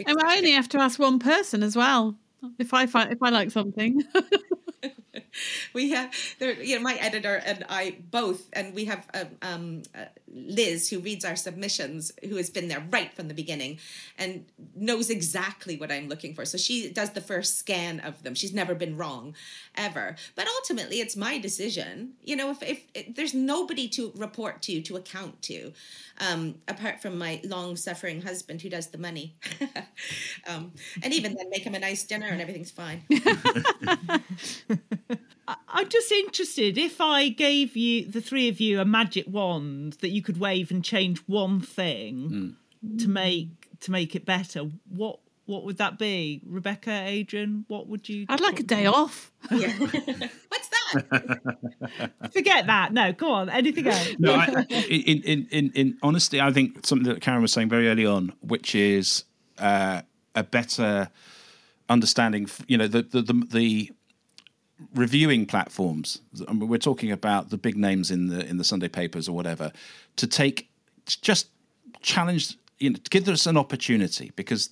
And 0.07 0.19
I 0.23 0.37
only 0.37 0.53
have 0.53 0.69
to 0.71 0.79
ask 0.79 0.99
one 0.99 1.19
person 1.19 1.63
as 1.63 1.77
well 1.77 2.17
if 2.59 2.73
I 2.73 2.87
find 2.87 3.13
if 3.13 3.23
I 3.23 3.31
like 3.31 3.51
something 3.51 4.03
we 5.75 5.91
have 5.91 6.13
there, 6.39 6.53
you 6.63 6.77
know, 6.77 6.83
my 6.83 6.95
editor 6.95 7.37
and 7.45 7.65
I 7.69 7.97
both, 8.11 8.49
and 8.53 8.75
we 8.75 8.87
have 8.87 9.07
um, 9.15 9.27
um, 9.43 9.83
uh, 9.95 10.05
Liz 10.33 10.89
who 10.89 11.01
reads 11.01 11.25
our 11.25 11.37
submissions, 11.37 12.13
who 12.29 12.37
has 12.37 12.51
been 12.51 12.69
there 12.69 12.85
right 12.91 13.13
from 13.15 13.29
the 13.29 13.35
beginning, 13.35 13.79
and 14.19 14.45
knows 14.75 15.11
exactly 15.11 15.77
what 15.77 15.91
I'm 15.91 16.09
looking 16.09 16.35
for. 16.35 16.45
So 16.45 16.59
she 16.59 16.91
does 16.91 17.11
the 17.11 17.21
first 17.21 17.59
scan 17.59 18.01
of 18.01 18.23
them. 18.23 18.35
She's 18.35 18.53
never 18.55 18.75
been 18.75 18.97
wrong, 18.97 19.35
ever. 19.77 20.17
But 20.35 20.47
ultimately, 20.49 21.01
it's 21.01 21.17
my 21.17 21.39
decision. 21.39 22.13
You 22.25 22.37
know, 22.37 22.51
if 22.51 22.63
if, 22.63 22.87
if 22.95 23.15
there's 23.15 23.35
nobody 23.35 23.89
to 23.89 24.13
report 24.17 24.63
to, 24.63 24.81
to 24.83 24.97
account 24.97 25.43
to, 25.43 25.73
um, 26.21 26.57
apart 26.69 27.03
from 27.03 27.19
my 27.19 27.41
long 27.45 27.77
suffering 27.77 28.23
husband 28.23 28.63
who 28.63 28.69
does 28.69 28.89
the 28.89 28.99
money, 28.99 29.35
um, 30.47 30.73
and 31.03 31.13
even 31.13 31.35
then 31.35 31.51
make 31.51 31.63
him 31.63 31.75
a 31.75 31.79
nice 31.79 32.05
dinner 32.05 32.27
and 32.27 32.41
everything's 32.41 32.71
fine. 32.71 33.03
I'm 35.69 35.89
just 35.89 36.13
interested 36.13 36.79
if 36.79 37.01
I 37.01 37.29
gave 37.29 37.77
you 37.77 38.07
the 38.07 38.21
three 38.21 38.49
of 38.49 38.61
you 38.61 38.81
a 38.81 38.85
magic 38.85 39.27
wand 39.29 39.95
that 40.01 40.11
you 40.11 40.23
could 40.23 40.39
wave 40.39 40.71
and 40.71 40.85
change 40.85 41.19
one 41.27 41.61
thing 41.61 42.57
mm. 42.85 42.99
to 43.03 43.09
make 43.09 43.49
to 43.81 43.91
make 43.91 44.15
it 44.15 44.25
better. 44.25 44.71
What 44.89 45.21
what 45.51 45.65
would 45.65 45.79
that 45.79 45.99
be, 45.99 46.41
Rebecca, 46.47 46.93
Adrian? 46.93 47.65
What 47.67 47.89
would 47.89 48.09
you? 48.09 48.25
I'd 48.29 48.41
like 48.41 48.61
a 48.61 48.63
day 48.63 48.87
off. 48.87 49.33
Yeah. 49.51 49.73
What's 49.79 50.69
that? 50.69 52.11
Forget 52.33 52.67
that. 52.69 52.93
No, 52.93 53.13
go 53.13 53.33
on. 53.33 53.51
Anything 53.51 53.89
else? 53.89 54.15
No, 54.19 54.35
I, 54.35 54.65
in, 54.89 55.23
in 55.23 55.49
in 55.51 55.73
in 55.75 55.99
honesty, 56.03 56.41
I 56.41 56.53
think 56.53 56.87
something 56.87 57.13
that 57.13 57.21
Karen 57.21 57.43
was 57.43 57.53
saying 57.53 57.69
very 57.69 57.89
early 57.89 58.07
on, 58.07 58.33
which 58.41 58.77
is 58.77 59.25
uh, 59.59 60.03
a 60.37 60.45
better 60.45 61.09
understanding. 61.89 62.49
You 62.69 62.79
know, 62.79 62.87
the 62.87 63.03
the 63.03 63.23
the, 63.23 63.47
the 63.51 63.91
reviewing 64.95 65.47
platforms. 65.47 66.21
We're 66.53 66.79
talking 66.79 67.13
about 67.13 67.51
the 67.51 67.59
big 67.59 67.77
names 67.77 68.11
in 68.11 68.29
the 68.29 68.47
in 68.47 68.57
the 68.57 68.65
Sunday 68.65 68.89
papers 68.89 69.29
or 69.29 69.33
whatever 69.33 69.73
to 70.17 70.27
take 70.27 70.69
to 71.07 71.21
just 71.21 71.49
challenge 72.01 72.57
you 72.79 72.91
know 72.91 72.97
to 72.97 73.11
give 73.11 73.29
us 73.29 73.47
an 73.47 73.57
opportunity 73.57 74.33
because 74.37 74.71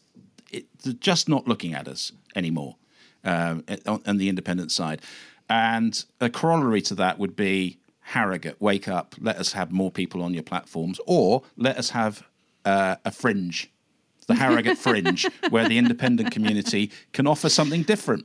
it, 0.50 0.66
they're 0.82 0.92
just 0.94 1.28
not 1.28 1.46
looking 1.46 1.74
at 1.74 1.88
us 1.88 2.12
anymore 2.34 2.76
um, 3.24 3.64
on, 3.86 4.02
on, 4.06 4.16
the 4.16 4.28
independent 4.28 4.72
side. 4.72 5.02
And 5.50 6.02
a 6.20 6.30
corollary 6.30 6.82
to 6.82 6.94
that 6.96 7.18
would 7.18 7.36
be 7.36 7.78
Harrogate, 8.00 8.58
wake 8.58 8.88
up, 8.88 9.14
let 9.20 9.36
us 9.36 9.52
have 9.52 9.70
more 9.70 9.90
people 9.90 10.22
on 10.22 10.32
your 10.32 10.42
platforms, 10.42 10.98
or 11.06 11.42
let 11.58 11.76
us 11.76 11.90
have 11.90 12.26
uh, 12.64 12.96
a 13.04 13.10
fringe, 13.10 13.70
the 14.26 14.34
Harrogate 14.34 14.78
fringe, 14.86 15.26
where 15.50 15.68
the 15.68 15.76
independent 15.76 16.30
community 16.30 16.90
can 17.12 17.26
offer 17.26 17.50
something 17.50 17.82
different 17.82 18.24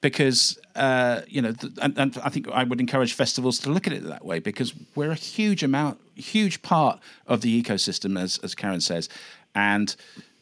because 0.00 0.58
uh, 0.74 1.22
you 1.28 1.42
know, 1.42 1.52
th- 1.52 1.72
and, 1.82 1.98
and, 1.98 2.18
I 2.22 2.28
think 2.30 2.48
I 2.48 2.64
would 2.64 2.80
encourage 2.80 3.12
festivals 3.12 3.58
to 3.60 3.70
look 3.70 3.86
at 3.86 3.92
it 3.92 4.04
that 4.04 4.24
way 4.24 4.38
because 4.38 4.72
we're 4.94 5.10
a 5.10 5.16
huge 5.16 5.62
amount, 5.62 6.00
huge 6.14 6.62
part 6.62 7.00
of 7.26 7.40
the 7.42 7.62
ecosystem, 7.62 8.18
as 8.18 8.38
as 8.38 8.54
Karen 8.54 8.80
says, 8.80 9.08
and 9.54 9.94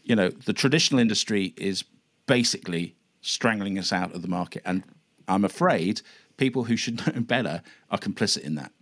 you 0.04 0.14
know, 0.14 0.28
the 0.28 0.52
traditional 0.52 1.00
industry 1.00 1.54
is 1.56 1.84
basically 2.26 2.94
strangling 3.20 3.78
us 3.78 3.92
out 3.92 4.14
of 4.14 4.22
the 4.22 4.28
market, 4.28 4.62
and 4.64 4.84
I'm 5.26 5.44
afraid 5.44 6.02
people 6.36 6.64
who 6.64 6.76
should 6.76 7.04
know 7.14 7.20
better 7.22 7.62
are 7.90 7.98
complicit 7.98 8.42
in 8.42 8.54
that. 8.56 8.72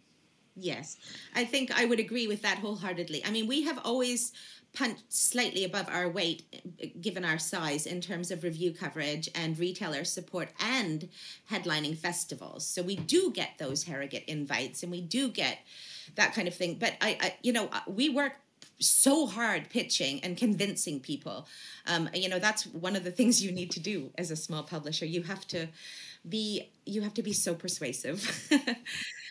Yes, 0.59 0.97
I 1.35 1.45
think 1.45 1.71
I 1.79 1.85
would 1.85 2.01
agree 2.01 2.27
with 2.27 2.41
that 2.43 2.59
wholeheartedly. 2.59 3.25
I 3.27 3.31
mean, 3.31 3.47
we 3.47 3.63
have 3.65 3.79
always 3.85 4.33
punched 4.73 5.05
slightly 5.13 5.65
above 5.65 5.87
our 5.91 6.09
weight 6.09 6.43
given 7.01 7.25
our 7.25 7.39
size 7.39 7.87
in 7.87 8.01
terms 8.01 8.31
of 8.31 8.43
review 8.43 8.73
coverage 8.73 9.29
and 9.35 9.59
retailer 9.59 10.05
support 10.05 10.49
and 10.61 11.09
headlining 11.51 11.97
festivals. 11.97 12.67
So 12.67 12.83
we 12.83 12.97
do 12.97 13.31
get 13.35 13.51
those 13.59 13.85
Harrogate 13.85 14.25
invites 14.27 14.83
and 14.83 14.91
we 14.91 15.01
do 15.03 15.29
get 15.29 15.59
that 16.15 16.35
kind 16.35 16.49
of 16.49 16.55
thing. 16.55 16.77
But 16.79 16.95
I, 17.03 17.19
I 17.21 17.35
you 17.43 17.53
know, 17.53 17.69
uh, 17.71 17.81
we 17.87 18.09
work 18.09 18.33
so 18.79 19.27
hard 19.27 19.69
pitching 19.71 20.21
and 20.23 20.37
convincing 20.37 21.01
people. 21.01 21.47
Um, 21.87 22.09
you 22.15 22.29
know, 22.29 22.39
that's 22.39 22.67
one 22.67 22.97
of 22.97 23.05
the 23.05 23.11
things 23.11 23.43
you 23.43 23.53
need 23.53 23.71
to 23.73 23.81
do 23.81 24.11
as 24.19 24.31
a 24.31 24.37
small 24.37 24.63
publisher. 24.63 25.07
You 25.07 25.23
have 25.23 25.47
to 25.49 25.69
be 26.29 26.71
you 26.85 27.03
have 27.03 27.15
to 27.15 27.23
be 27.23 27.33
so 27.33 27.55
persuasive. 27.55 28.49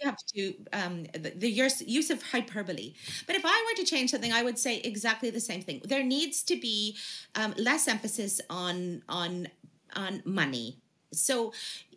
you 0.00 0.08
have 0.08 0.18
to 0.34 0.54
um, 0.72 1.04
the, 1.14 1.32
the 1.36 1.50
use, 1.50 1.82
use 1.82 2.10
of 2.10 2.22
hyperbole. 2.22 2.94
But 3.26 3.36
if 3.36 3.42
I 3.44 3.66
were 3.70 3.76
to 3.82 3.84
change 3.90 4.10
something, 4.10 4.32
I 4.32 4.42
would 4.42 4.58
say 4.58 4.78
exactly 4.78 5.30
the 5.30 5.40
same 5.40 5.62
thing. 5.62 5.82
There 5.84 6.02
needs 6.04 6.42
to 6.44 6.56
be 6.58 6.96
um, 7.34 7.54
less 7.56 7.88
emphasis 7.88 8.40
on 8.50 9.02
on 9.08 9.48
on 9.94 10.22
money. 10.24 10.79
So 11.12 11.52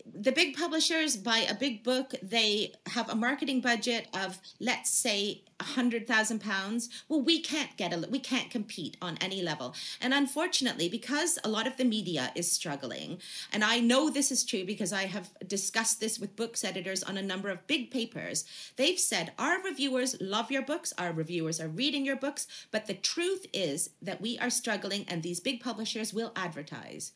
the 0.06 0.32
big 0.32 0.56
publishers 0.58 1.16
buy 1.16 1.46
a 1.50 1.56
big 1.56 1.82
book 1.82 2.14
they 2.22 2.74
have 2.88 3.10
a 3.10 3.16
marketing 3.16 3.62
budget 3.62 4.08
of 4.14 4.38
let's 4.60 4.90
say 4.90 5.42
a 5.60 5.64
hundred 5.64 6.08
thousand 6.08 6.40
pounds. 6.40 6.90
Well 7.08 7.22
we 7.22 7.40
can't 7.42 7.76
get 7.78 7.94
a 7.94 8.08
we 8.10 8.20
can't 8.20 8.50
compete 8.50 8.98
on 9.02 9.18
any 9.22 9.42
level. 9.42 9.76
And 10.02 10.14
unfortunately 10.14 10.90
because 10.90 11.40
a 11.44 11.50
lot 11.50 11.68
of 11.68 11.78
the 11.78 11.86
media 11.86 12.32
is 12.36 12.52
struggling 12.52 13.20
and 13.52 13.64
i 13.64 13.80
know 13.80 14.10
this 14.10 14.32
is 14.32 14.44
true 14.44 14.66
because 14.66 14.94
i 14.94 15.04
have 15.04 15.30
discussed 15.48 16.00
this 16.00 16.20
with 16.20 16.36
books 16.36 16.64
editors 16.64 17.04
on 17.04 17.18
a 17.18 17.22
number 17.22 17.50
of 17.50 17.66
big 17.68 17.92
papers 17.92 18.46
they've 18.76 19.00
said 19.00 19.32
our 19.38 19.62
reviewers 19.64 20.16
love 20.22 20.52
your 20.52 20.62
books 20.62 20.94
our 20.98 21.12
reviewers 21.12 21.60
are 21.60 21.68
reading 21.68 22.06
your 22.06 22.16
books 22.16 22.48
but 22.72 22.86
the 22.86 22.94
truth 22.94 23.46
is 23.54 23.90
that 24.02 24.22
we 24.22 24.38
are 24.40 24.50
struggling 24.50 25.06
and 25.08 25.22
these 25.24 25.40
big 25.40 25.62
publishers 25.62 26.14
will 26.14 26.32
advertise 26.36 27.12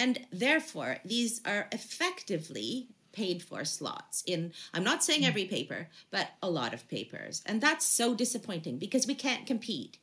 and 0.00 0.26
therefore, 0.32 0.96
these 1.04 1.42
are 1.44 1.68
effectively 1.72 2.88
paid 3.12 3.42
for 3.42 3.64
slots 3.64 4.22
in 4.24 4.52
i'm 4.72 4.84
not 4.84 5.02
saying 5.02 5.26
every 5.26 5.44
paper 5.44 5.88
but 6.10 6.28
a 6.42 6.50
lot 6.50 6.72
of 6.72 6.88
papers. 6.88 7.42
And 7.44 7.60
that's 7.60 7.84
so 7.84 8.14
disappointing 8.14 8.78
because 8.78 9.06
we 9.06 9.14
can't 9.14 9.46
compete. 9.46 9.98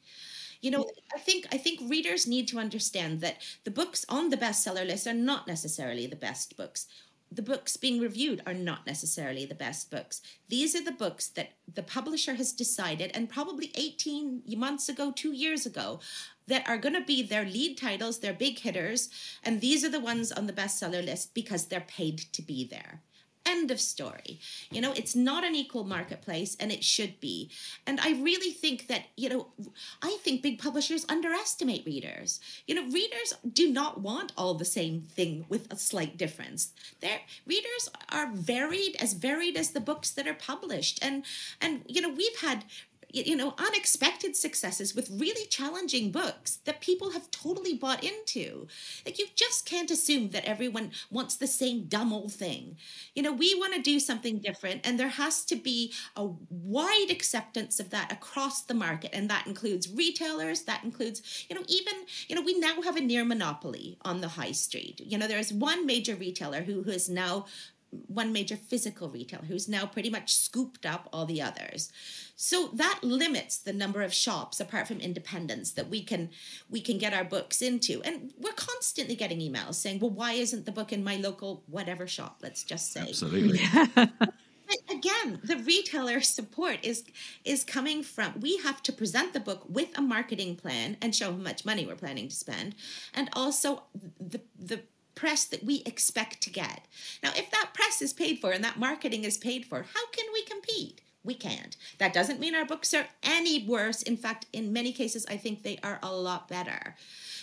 You 0.62 0.72
know 0.72 0.86
i 1.16 1.20
think 1.20 1.48
i 1.52 1.58
think 1.58 1.90
readers 1.90 2.28
need 2.28 2.48
to 2.50 2.60
understand 2.60 3.22
that 3.22 3.38
the 3.64 3.72
books 3.80 4.06
on 4.10 4.30
the 4.30 4.38
bestseller 4.38 4.86
list 4.86 5.08
are 5.08 5.14
not 5.32 5.48
necessarily 5.48 6.06
the 6.08 6.24
best 6.28 6.58
books. 6.58 6.86
The 7.32 7.42
books 7.52 7.76
being 7.76 8.00
reviewed 8.00 8.42
are 8.46 8.54
not 8.54 8.88
necessarily 8.88 9.46
the 9.46 9.62
best 9.66 9.92
books. 9.92 10.22
These 10.48 10.76
are 10.76 10.84
the 10.84 11.00
books 11.06 11.28
that 11.38 11.50
the 11.74 11.84
publisher 11.84 12.36
has 12.36 12.54
decided, 12.54 13.12
and 13.14 13.30
probably 13.30 13.72
18 13.76 14.44
months 14.66 14.88
ago, 14.88 15.12
two 15.12 15.34
years 15.34 15.66
ago, 15.66 16.00
that 16.48 16.68
are 16.68 16.78
going 16.78 16.96
to 16.96 17.02
be 17.02 17.22
their 17.22 17.46
lead 17.46 17.78
titles, 17.78 18.20
their 18.20 18.34
big 18.34 18.60
hitters, 18.60 19.10
and 19.44 19.62
these 19.62 19.84
are 19.84 19.90
the 19.90 20.00
ones 20.00 20.32
on 20.32 20.48
the 20.48 20.54
bestseller 20.54 21.06
list 21.06 21.34
because 21.34 21.66
they're 21.66 21.82
paid 21.82 22.18
to 22.34 22.42
be 22.42 22.66
there. 22.66 23.02
End 23.46 23.72
of 23.72 23.80
story. 23.80 24.42
You 24.72 24.82
know, 24.82 24.92
it's 24.92 25.16
not 25.16 25.46
an 25.46 25.56
equal 25.56 25.86
marketplace 25.86 26.58
and 26.60 26.70
it 26.70 26.84
should 26.84 27.18
be. 27.22 27.50
And 27.86 27.98
I 28.02 28.12
really 28.22 28.52
think 28.52 28.88
that, 28.88 29.04
you 29.16 29.30
know, 29.30 29.48
I 30.02 30.18
think 30.22 30.42
big 30.42 30.60
publishers 30.60 31.06
underestimate 31.08 31.86
readers. 31.86 32.42
You 32.66 32.76
know, 32.76 32.92
readers 32.92 33.34
do 33.54 33.72
not 33.72 34.02
want 34.02 34.34
all 34.38 34.56
the 34.56 34.66
same 34.66 35.00
thing 35.00 35.46
with 35.48 35.72
a 35.72 35.78
slight 35.78 36.18
difference. 36.18 36.74
Their 37.00 37.22
readers 37.46 37.90
are 38.12 38.30
varied, 38.34 38.98
as 39.00 39.14
varied 39.14 39.56
as 39.56 39.72
the 39.72 39.80
books 39.80 40.12
that 40.12 40.28
are 40.28 40.34
published. 40.34 41.00
And 41.02 41.24
and 41.62 41.84
you 41.88 42.02
know, 42.02 42.10
we've 42.10 42.42
had 42.42 42.66
you 43.10 43.36
know 43.36 43.54
unexpected 43.58 44.36
successes 44.36 44.96
with 44.96 45.10
really 45.12 45.46
challenging 45.48 46.12
books 46.12 46.58
that 46.66 46.82
people 46.82 47.12
have 47.12 47.30
totally 47.32 47.74
bought 47.74 48.04
into. 48.04 48.68
Like 49.06 49.20
you 49.20 49.28
just 49.36 49.66
can't 49.66 49.92
assume 49.92 50.30
that 50.30 50.46
everyone 50.46 50.92
wants 51.10 51.36
the 51.36 51.48
same 51.48 51.86
dumb 51.86 52.12
old 52.14 52.34
thing. 52.34 52.78
You 53.16 53.24
know 53.24 53.32
we 53.32 53.56
want 53.56 53.74
to 53.76 53.82
do 53.82 54.00
something 54.00 54.40
different 54.40 54.86
and 54.86 55.00
there 55.00 55.08
has 55.08 55.46
to 55.46 55.56
be 55.56 55.94
a 56.16 56.28
wide 56.50 57.08
acceptance 57.10 57.80
of 57.80 57.90
that 57.92 58.12
across 58.12 58.62
the 58.64 58.74
market 58.74 59.12
and 59.14 59.30
that 59.30 59.48
includes 59.48 59.90
retailers 59.92 60.64
that 60.64 60.84
includes 60.84 61.46
you 61.50 61.56
know 61.56 61.64
even 61.68 61.94
you 62.28 62.36
know 62.36 62.42
we 62.42 62.60
now 62.60 62.82
have 62.82 62.98
a 62.98 63.02
near 63.02 63.24
monopoly 63.26 63.98
on 64.04 64.22
the 64.22 64.28
high 64.28 64.52
street. 64.52 65.02
You 65.04 65.18
know 65.18 65.28
there's 65.28 65.54
one 65.54 65.86
major 65.86 66.16
retailer 66.16 66.62
who, 66.62 66.84
who 66.84 66.92
is 66.92 67.10
now 67.10 67.46
one 67.92 68.34
major 68.34 68.56
physical 68.56 69.10
retailer 69.10 69.46
who's 69.46 69.68
now 69.68 69.86
pretty 69.86 70.10
much 70.10 70.36
scooped 70.36 70.86
up 70.86 71.08
all 71.14 71.26
the 71.26 71.42
others. 71.42 71.92
So 72.36 72.70
that 72.74 73.00
limits 73.02 73.58
the 73.58 73.74
number 73.74 74.02
of 74.02 74.14
shops 74.14 74.60
apart 74.60 74.88
from 74.88 75.00
independents 75.00 75.72
that 75.72 75.90
we 75.90 76.04
can 76.04 76.30
we 76.70 76.82
can 76.82 76.98
get 76.98 77.14
our 77.14 77.24
books 77.24 77.62
into. 77.62 78.02
And 78.04 78.34
we're 78.38 78.52
constantly 78.54 79.16
getting 79.16 79.40
emails 79.40 79.76
saying, 79.76 80.00
"Well, 80.00 80.12
why 80.12 80.34
isn't 80.34 80.66
the 80.66 80.72
book 80.72 80.92
in 80.92 81.04
my 81.04 81.16
local 81.16 81.64
whatever 81.68 82.08
shop?" 82.08 82.40
Let's 82.42 82.64
just 82.64 82.92
say. 82.92 83.02
Absolutely. 83.02 83.62
But 84.68 84.98
again, 84.98 85.40
the 85.44 85.58
retailer 85.58 86.20
support 86.22 86.80
is 86.84 87.06
is 87.46 87.64
coming 87.64 88.04
from 88.04 88.40
we 88.40 88.58
have 88.58 88.84
to 88.84 88.92
present 88.92 89.34
the 89.34 89.40
book 89.40 89.64
with 89.70 89.98
a 89.98 90.02
marketing 90.02 90.56
plan 90.58 90.98
and 91.02 91.16
show 91.16 91.32
how 91.32 91.38
much 91.38 91.66
money 91.66 91.86
we're 91.86 91.96
planning 91.96 92.28
to 92.28 92.36
spend 92.36 92.76
and 93.14 93.30
also 93.34 93.84
the 94.20 94.42
the 94.60 94.82
press 95.18 95.46
that 95.46 95.64
we 95.64 95.82
expect 95.86 96.42
to 96.42 96.50
get. 96.50 96.86
Now, 97.24 97.32
if 97.36 97.50
that 97.52 97.72
press 97.74 98.02
is 98.02 98.14
paid 98.14 98.40
for 98.40 98.52
and 98.52 98.64
that 98.64 98.80
marketing 98.80 99.24
is 99.24 99.38
paid 99.38 99.66
for, 99.66 99.82
how 99.82 100.08
can 100.12 100.26
we 100.32 100.44
compete? 100.44 101.02
We 101.24 101.34
can't. 101.34 101.76
That 101.98 102.14
doesn't 102.14 102.40
mean 102.40 102.56
our 102.56 102.66
books 102.66 102.94
are 102.94 103.08
any 103.24 103.66
worse. 103.68 104.02
In 104.04 104.16
fact, 104.16 104.46
in 104.54 104.72
many 104.72 104.94
cases, 104.94 105.26
I 105.30 105.36
think 105.36 105.64
they 105.64 105.80
are 105.84 106.00
a 106.02 106.14
lot 106.14 106.48
better. 106.48 106.96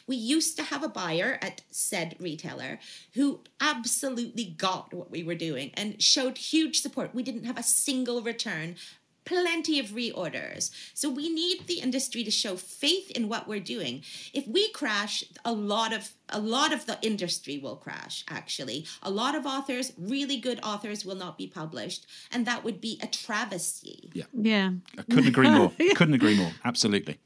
We 0.07 0.16
used 0.16 0.57
to 0.57 0.62
have 0.62 0.83
a 0.83 0.89
buyer 0.89 1.39
at 1.43 1.62
said 1.70 2.16
retailer 2.20 2.79
who 3.14 3.41
absolutely 3.61 4.45
got 4.45 4.95
what 4.95 5.11
we 5.11 5.25
were 5.25 5.35
doing 5.35 5.72
and 5.75 6.01
showed 6.01 6.39
huge 6.39 6.81
support. 6.81 7.14
We 7.14 7.22
didn't 7.22 7.45
have 7.45 7.59
a 7.59 7.62
single 7.62 8.22
return 8.22 8.77
plenty 9.25 9.79
of 9.79 9.87
reorders. 9.87 10.70
So 10.95 11.11
we 11.11 11.29
need 11.29 11.66
the 11.66 11.81
industry 11.81 12.25
to 12.25 12.31
show 12.31 12.57
faith 12.57 13.11
in 13.11 13.29
what 13.29 13.49
we're 13.49 13.61
doing. 13.61 14.03
If 14.33 14.47
we 14.47 14.70
crash, 14.72 15.25
a 15.45 15.53
lot 15.53 15.93
of 15.93 16.12
a 16.31 16.41
lot 16.41 16.72
of 16.72 16.87
the 16.87 16.99
industry 17.03 17.59
will 17.59 17.77
crash 17.77 18.25
actually. 18.29 18.87
A 19.03 19.11
lot 19.11 19.35
of 19.35 19.47
authors, 19.47 19.93
really 19.99 20.39
good 20.39 20.59
authors 20.62 21.05
will 21.05 21.14
not 21.14 21.37
be 21.37 21.47
published 21.47 22.07
and 22.33 22.47
that 22.47 22.64
would 22.64 22.81
be 22.81 22.99
a 23.03 23.07
travesty. 23.07 24.11
Yeah. 24.14 24.25
Yeah. 24.33 24.70
I 24.99 25.03
couldn't 25.03 25.29
agree 25.29 25.51
more. 25.51 25.72
couldn't 25.95 26.14
agree 26.14 26.37
more. 26.37 26.53
Absolutely. 26.64 27.18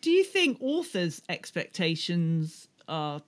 Do 0.00 0.10
you 0.10 0.24
think 0.24 0.58
authors' 0.60 1.20
expectations 1.28 2.68
are 2.88 3.22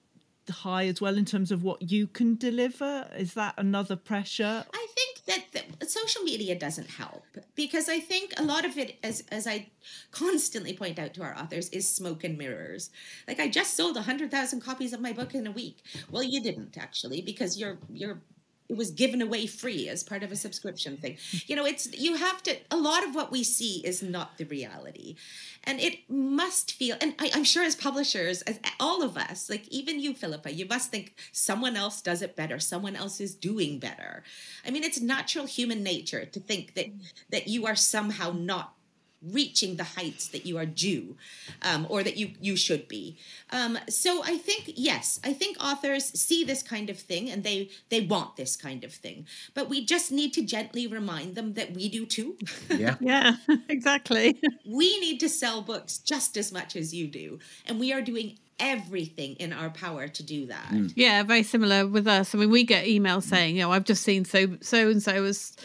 high 0.51 0.87
as 0.87 1.01
well 1.01 1.17
in 1.17 1.25
terms 1.25 1.51
of 1.51 1.63
what 1.63 1.91
you 1.91 2.07
can 2.07 2.37
deliver? 2.37 3.09
Is 3.17 3.35
that 3.35 3.55
another 3.59 3.97
pressure? 3.97 4.65
I 4.73 4.87
think 4.95 5.18
that 5.29 5.45
the, 5.53 5.87
social 5.87 6.23
media 6.23 6.59
doesn't 6.59 6.91
help 6.91 7.25
because 7.55 7.89
I 7.89 8.01
think 8.01 8.33
a 8.37 8.43
lot 8.43 8.65
of 8.65 8.77
it, 8.77 8.97
as 9.03 9.23
as 9.31 9.47
I 9.47 9.69
constantly 10.11 10.73
point 10.73 10.99
out 10.99 11.15
to 11.15 11.23
our 11.23 11.39
authors, 11.39 11.69
is 11.69 11.89
smoke 11.89 12.25
and 12.25 12.37
mirrors. 12.37 12.91
Like 13.29 13.39
I 13.39 13.49
just 13.49 13.77
sold 13.77 13.97
hundred 13.97 14.31
thousand 14.31 14.61
copies 14.61 14.93
of 14.93 15.01
my 15.01 15.13
book 15.13 15.35
in 15.35 15.47
a 15.47 15.53
week. 15.53 15.79
Well, 16.11 16.23
you 16.23 16.43
didn't 16.43 16.77
actually 16.77 17.21
because 17.23 17.59
you're 17.59 17.79
you're 17.93 18.21
it 18.69 18.77
was 18.77 18.91
given 18.91 19.23
away 19.23 19.47
free 19.47 19.89
as 19.89 20.03
part 20.03 20.23
of 20.23 20.31
a 20.31 20.37
subscription 20.37 20.97
thing. 20.97 21.17
You 21.47 21.57
know, 21.57 21.65
it's 21.65 21.93
you 21.97 22.17
have 22.17 22.43
to. 22.45 22.57
A 22.71 22.77
lot 22.77 23.05
of 23.05 23.15
what 23.15 23.33
we 23.33 23.43
see 23.43 23.81
is 23.85 24.03
not 24.03 24.37
the 24.37 24.45
reality, 24.45 25.17
and 25.65 25.81
it 25.81 26.09
must 26.11 26.73
feel. 26.73 26.97
And 27.01 27.15
I, 27.19 27.31
am 27.35 27.45
sure 27.45 27.65
as 27.65 27.75
publishers, 27.75 28.43
as 28.43 28.61
all 28.79 29.03
of 29.03 29.17
us, 29.17 29.49
like 29.49 29.67
even 29.69 30.01
you, 30.01 30.15
Philippa, 30.15 30.53
you 30.53 30.67
must 30.67 30.91
think 30.91 31.15
someone 31.33 31.77
else 31.77 32.03
does 32.03 32.23
it 32.23 32.37
better. 32.37 32.59
Someone 32.59 32.97
else 32.97 33.21
is 33.21 33.35
doing 33.35 33.79
better. 33.79 34.23
I 34.67 34.71
mean, 34.71 34.85
it's 34.85 35.01
natural 35.01 35.47
human 35.47 35.83
nature 35.83 36.27
to 36.27 36.41
think 36.41 36.75
that 36.75 36.87
that 37.31 37.49
you 37.49 37.67
are 37.67 37.77
somehow 37.77 38.33
not 38.33 38.75
reaching 39.23 39.77
the 39.77 39.85
heights 39.85 40.29
that 40.29 40.47
you 40.47 40.57
are 40.57 40.67
due 40.67 41.17
um, 41.63 41.87
or 41.89 42.03
that 42.03 42.17
you 42.17 42.31
you 42.41 42.57
should 42.57 42.87
be 42.87 43.17
um, 43.51 43.79
so 43.89 44.23
i 44.25 44.37
think 44.37 44.73
yes 44.77 45.19
i 45.25 45.33
think 45.33 45.57
authors 45.63 46.05
see 46.19 46.45
this 46.45 46.63
kind 46.63 46.89
of 46.89 46.99
thing 46.99 47.29
and 47.29 47.43
they 47.43 47.69
they 47.89 48.01
want 48.01 48.37
this 48.37 48.57
kind 48.57 48.85
of 48.85 48.93
thing 48.93 49.27
but 49.55 49.69
we 49.69 49.85
just 49.85 50.13
need 50.13 50.33
to 50.33 50.43
gently 50.43 50.87
remind 50.87 51.35
them 51.35 51.55
that 51.55 51.75
we 51.75 51.89
do 51.89 52.07
too 52.07 52.37
yeah 52.71 52.97
yeah 53.01 53.37
exactly 53.69 54.41
we 54.67 54.99
need 55.01 55.19
to 55.19 55.29
sell 55.29 55.63
books 55.63 55.99
just 55.99 56.37
as 56.37 56.53
much 56.53 56.77
as 56.77 56.95
you 56.95 57.09
do 57.09 57.39
and 57.67 57.81
we 57.81 57.93
are 57.93 58.03
doing 58.03 58.39
everything 58.61 59.35
in 59.35 59.53
our 59.53 59.71
power 59.71 60.09
to 60.09 60.23
do 60.23 60.47
that. 60.47 60.69
Mm. 60.71 60.93
Yeah, 60.97 61.23
very 61.23 61.43
similar 61.43 61.87
with 61.87 62.07
us. 62.07 62.35
I 62.35 62.39
mean, 62.39 62.51
we 62.51 62.65
get 62.65 62.87
emails 62.87 63.23
saying, 63.25 63.57
you 63.57 63.63
know, 63.63 63.73
I've 63.73 63.85
just 63.85 64.03
seen 64.03 64.25
so 64.25 64.57
so 64.61 64.89
and 64.89 65.03
so 65.03 65.23
was 65.23 65.57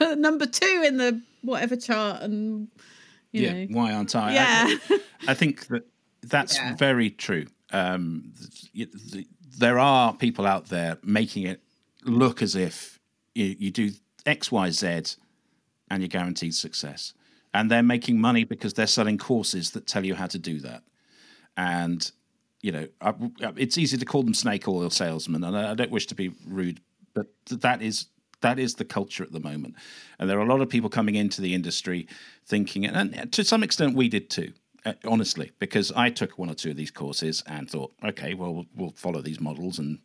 number 0.00 0.46
two 0.46 0.84
in 0.86 0.98
the 0.98 1.20
whatever 1.42 1.76
chart, 1.76 2.22
and 2.22 2.68
yeah, 3.32 3.64
know. 3.64 3.66
why 3.70 3.92
aren't 3.92 4.14
I? 4.14 4.32
Yeah. 4.32 4.76
I, 4.90 5.00
I 5.28 5.34
think 5.34 5.66
that 5.68 5.84
that's 6.22 6.56
yeah. 6.56 6.74
very 6.76 7.10
true. 7.10 7.46
Um, 7.72 8.32
there 9.58 9.78
are 9.78 10.14
people 10.14 10.46
out 10.46 10.66
there 10.66 10.98
making 11.02 11.44
it 11.44 11.62
look 12.04 12.42
as 12.42 12.54
if 12.54 12.98
you, 13.34 13.56
you 13.58 13.70
do 13.70 13.90
X, 14.24 14.50
Y, 14.50 14.70
Z, 14.70 15.16
and 15.90 16.02
you're 16.02 16.08
guaranteed 16.08 16.54
success. 16.54 17.14
And 17.54 17.70
they're 17.70 17.82
making 17.82 18.20
money 18.20 18.44
because 18.44 18.74
they're 18.74 18.86
selling 18.86 19.18
courses 19.18 19.70
that 19.72 19.86
tell 19.86 20.04
you 20.04 20.14
how 20.14 20.26
to 20.26 20.38
do 20.38 20.60
that. 20.60 20.82
And 21.56 22.10
you 22.60 22.72
know, 22.72 22.88
I, 23.00 23.14
it's 23.56 23.78
easy 23.78 23.96
to 23.96 24.04
call 24.04 24.22
them 24.22 24.34
snake 24.34 24.66
oil 24.66 24.90
salesmen, 24.90 25.44
and 25.44 25.56
I, 25.56 25.72
I 25.72 25.74
don't 25.74 25.90
wish 25.90 26.06
to 26.08 26.14
be 26.14 26.32
rude, 26.46 26.80
but 27.14 27.26
that 27.50 27.82
is 27.82 28.06
that 28.40 28.58
is 28.58 28.74
the 28.74 28.84
culture 28.84 29.22
at 29.22 29.32
the 29.32 29.40
moment. 29.40 29.74
And 30.18 30.28
there 30.28 30.38
are 30.38 30.42
a 30.42 30.48
lot 30.48 30.60
of 30.60 30.68
people 30.68 30.90
coming 30.90 31.14
into 31.14 31.40
the 31.40 31.54
industry 31.54 32.06
thinking, 32.46 32.86
and 32.86 33.32
to 33.32 33.44
some 33.44 33.62
extent 33.62 33.94
we 33.94 34.08
did 34.08 34.30
too, 34.30 34.52
uh, 34.84 34.94
honestly, 35.04 35.52
because 35.58 35.92
I 35.92 36.10
took 36.10 36.38
one 36.38 36.48
or 36.48 36.54
two 36.54 36.70
of 36.70 36.76
these 36.76 36.90
courses 36.90 37.42
and 37.46 37.68
thought, 37.68 37.92
okay, 38.04 38.34
well, 38.34 38.64
we'll 38.74 38.92
follow 38.96 39.20
these 39.20 39.40
models 39.40 39.78
and 39.78 39.98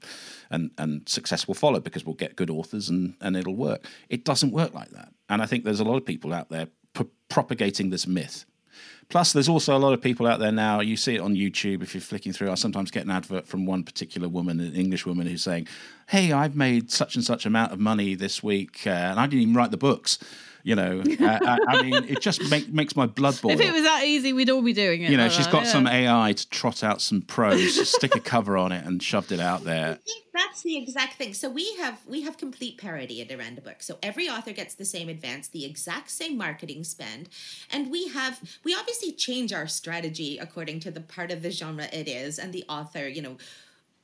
and 0.50 0.72
and 0.78 1.08
success 1.08 1.48
will 1.48 1.56
follow 1.56 1.80
because 1.80 2.06
we'll 2.06 2.16
get 2.16 2.36
good 2.36 2.50
authors 2.50 2.90
and 2.90 3.16
and 3.22 3.38
it'll 3.38 3.56
work. 3.56 3.86
It 4.10 4.26
doesn't 4.26 4.52
work 4.52 4.74
like 4.74 4.90
that. 4.90 5.14
And 5.30 5.42
I 5.42 5.46
think 5.46 5.64
there's 5.64 5.80
a 5.80 5.86
lot 5.86 5.98
of 5.98 6.06
people 6.06 6.34
out 6.34 6.50
there 6.50 6.68
propagating 7.30 7.90
this 7.90 8.06
myth 8.06 8.46
Plus, 9.14 9.32
there's 9.32 9.47
also 9.47 9.78
a 9.78 9.78
lot 9.78 9.93
of 9.93 10.01
people 10.01 10.26
out 10.26 10.39
there 10.39 10.51
now. 10.51 10.80
You 10.80 10.97
see 10.97 11.14
it 11.14 11.20
on 11.20 11.36
YouTube 11.36 11.84
if 11.84 11.93
you're 11.93 12.01
flicking 12.01 12.34
through. 12.34 12.49
I 12.49 12.55
sometimes 12.55 12.89
get 12.89 13.05
an 13.05 13.11
advert 13.11 13.45
from 13.45 13.68
one 13.68 13.84
particular 13.84 14.28
woman, 14.28 14.59
an 14.59 14.74
English 14.74 15.05
woman, 15.05 15.28
who's 15.28 15.43
saying, 15.43 15.68
"Hey, 16.07 16.32
I've 16.32 16.55
made 16.55 16.89
such 16.89 17.14
and 17.14 17.24
such 17.24 17.45
amount 17.45 17.74
of 17.74 17.80
money 17.80 18.16
this 18.16 18.41
week, 18.41 18.88
uh, 18.88 18.89
and 18.89 19.20
I 19.20 19.28
didn't 19.28 19.43
even 19.43 19.53
write 19.53 19.70
the 19.70 19.78
books." 19.78 20.18
You 20.64 20.76
know, 20.76 21.03
uh, 21.20 21.39
I, 21.41 21.59
I, 21.68 21.82
mean, 21.82 21.93
it 22.07 22.22
just 22.22 22.49
make, 22.49 22.70
makes 22.70 22.95
my 22.95 23.05
blood 23.05 23.39
boil. 23.41 23.51
If 23.51 23.59
it 23.59 23.74
was 23.74 23.84
that 23.84 24.05
easy, 24.05 24.32
we'd 24.32 24.49
all 24.49 24.61
be 24.61 24.72
doing 24.72 25.03
it. 25.03 25.11
You 25.11 25.18
know, 25.18 25.24
like 25.24 25.34
she's 25.34 25.45
that, 25.45 25.51
got 25.51 25.64
yeah. 25.66 25.72
some 25.72 25.88
AI 25.88 26.34
to 26.34 26.49
trot 26.49 26.84
out 26.84 27.01
some 27.01 27.22
prose, 27.22 27.89
stick 27.89 28.16
a 28.16 28.22
cover 28.22 28.57
on 28.57 28.72
it, 28.72 28.86
and 28.86 29.03
shoved 29.03 29.34
it 29.34 29.41
out 29.41 29.66
there. 29.66 29.99
That's 30.34 30.61
the 30.64 30.78
exact 30.78 31.16
thing. 31.16 31.34
So 31.34 31.49
we 31.49 31.76
have 31.76 31.99
we 32.07 32.22
have 32.22 32.38
complete 32.38 32.78
parity 32.78 33.22
at 33.22 33.28
Orenda 33.28 33.64
Book. 33.64 33.82
So 33.84 33.97
every 34.01 34.30
author 34.30 34.53
gets 34.53 34.74
the 34.76 34.86
same 34.86 35.09
advance, 35.09 35.49
the 35.49 35.66
exact 35.66 36.09
same 36.09 36.38
marketing 36.38 36.86
spend, 36.86 37.30
and 37.72 37.91
we 37.91 38.07
have 38.07 38.39
we 38.64 38.74
obviously 38.74 39.11
change 39.11 39.51
our 39.51 39.68
strategy 39.68 40.38
according 40.38 40.80
to 40.82 40.91
the 40.91 41.01
part 41.01 41.32
of 41.32 41.41
the 41.41 41.51
genre 41.51 41.88
it 41.91 42.07
is 42.07 42.39
and 42.39 42.53
the 42.53 42.64
author. 42.70 43.07
You 43.07 43.22
know 43.22 43.38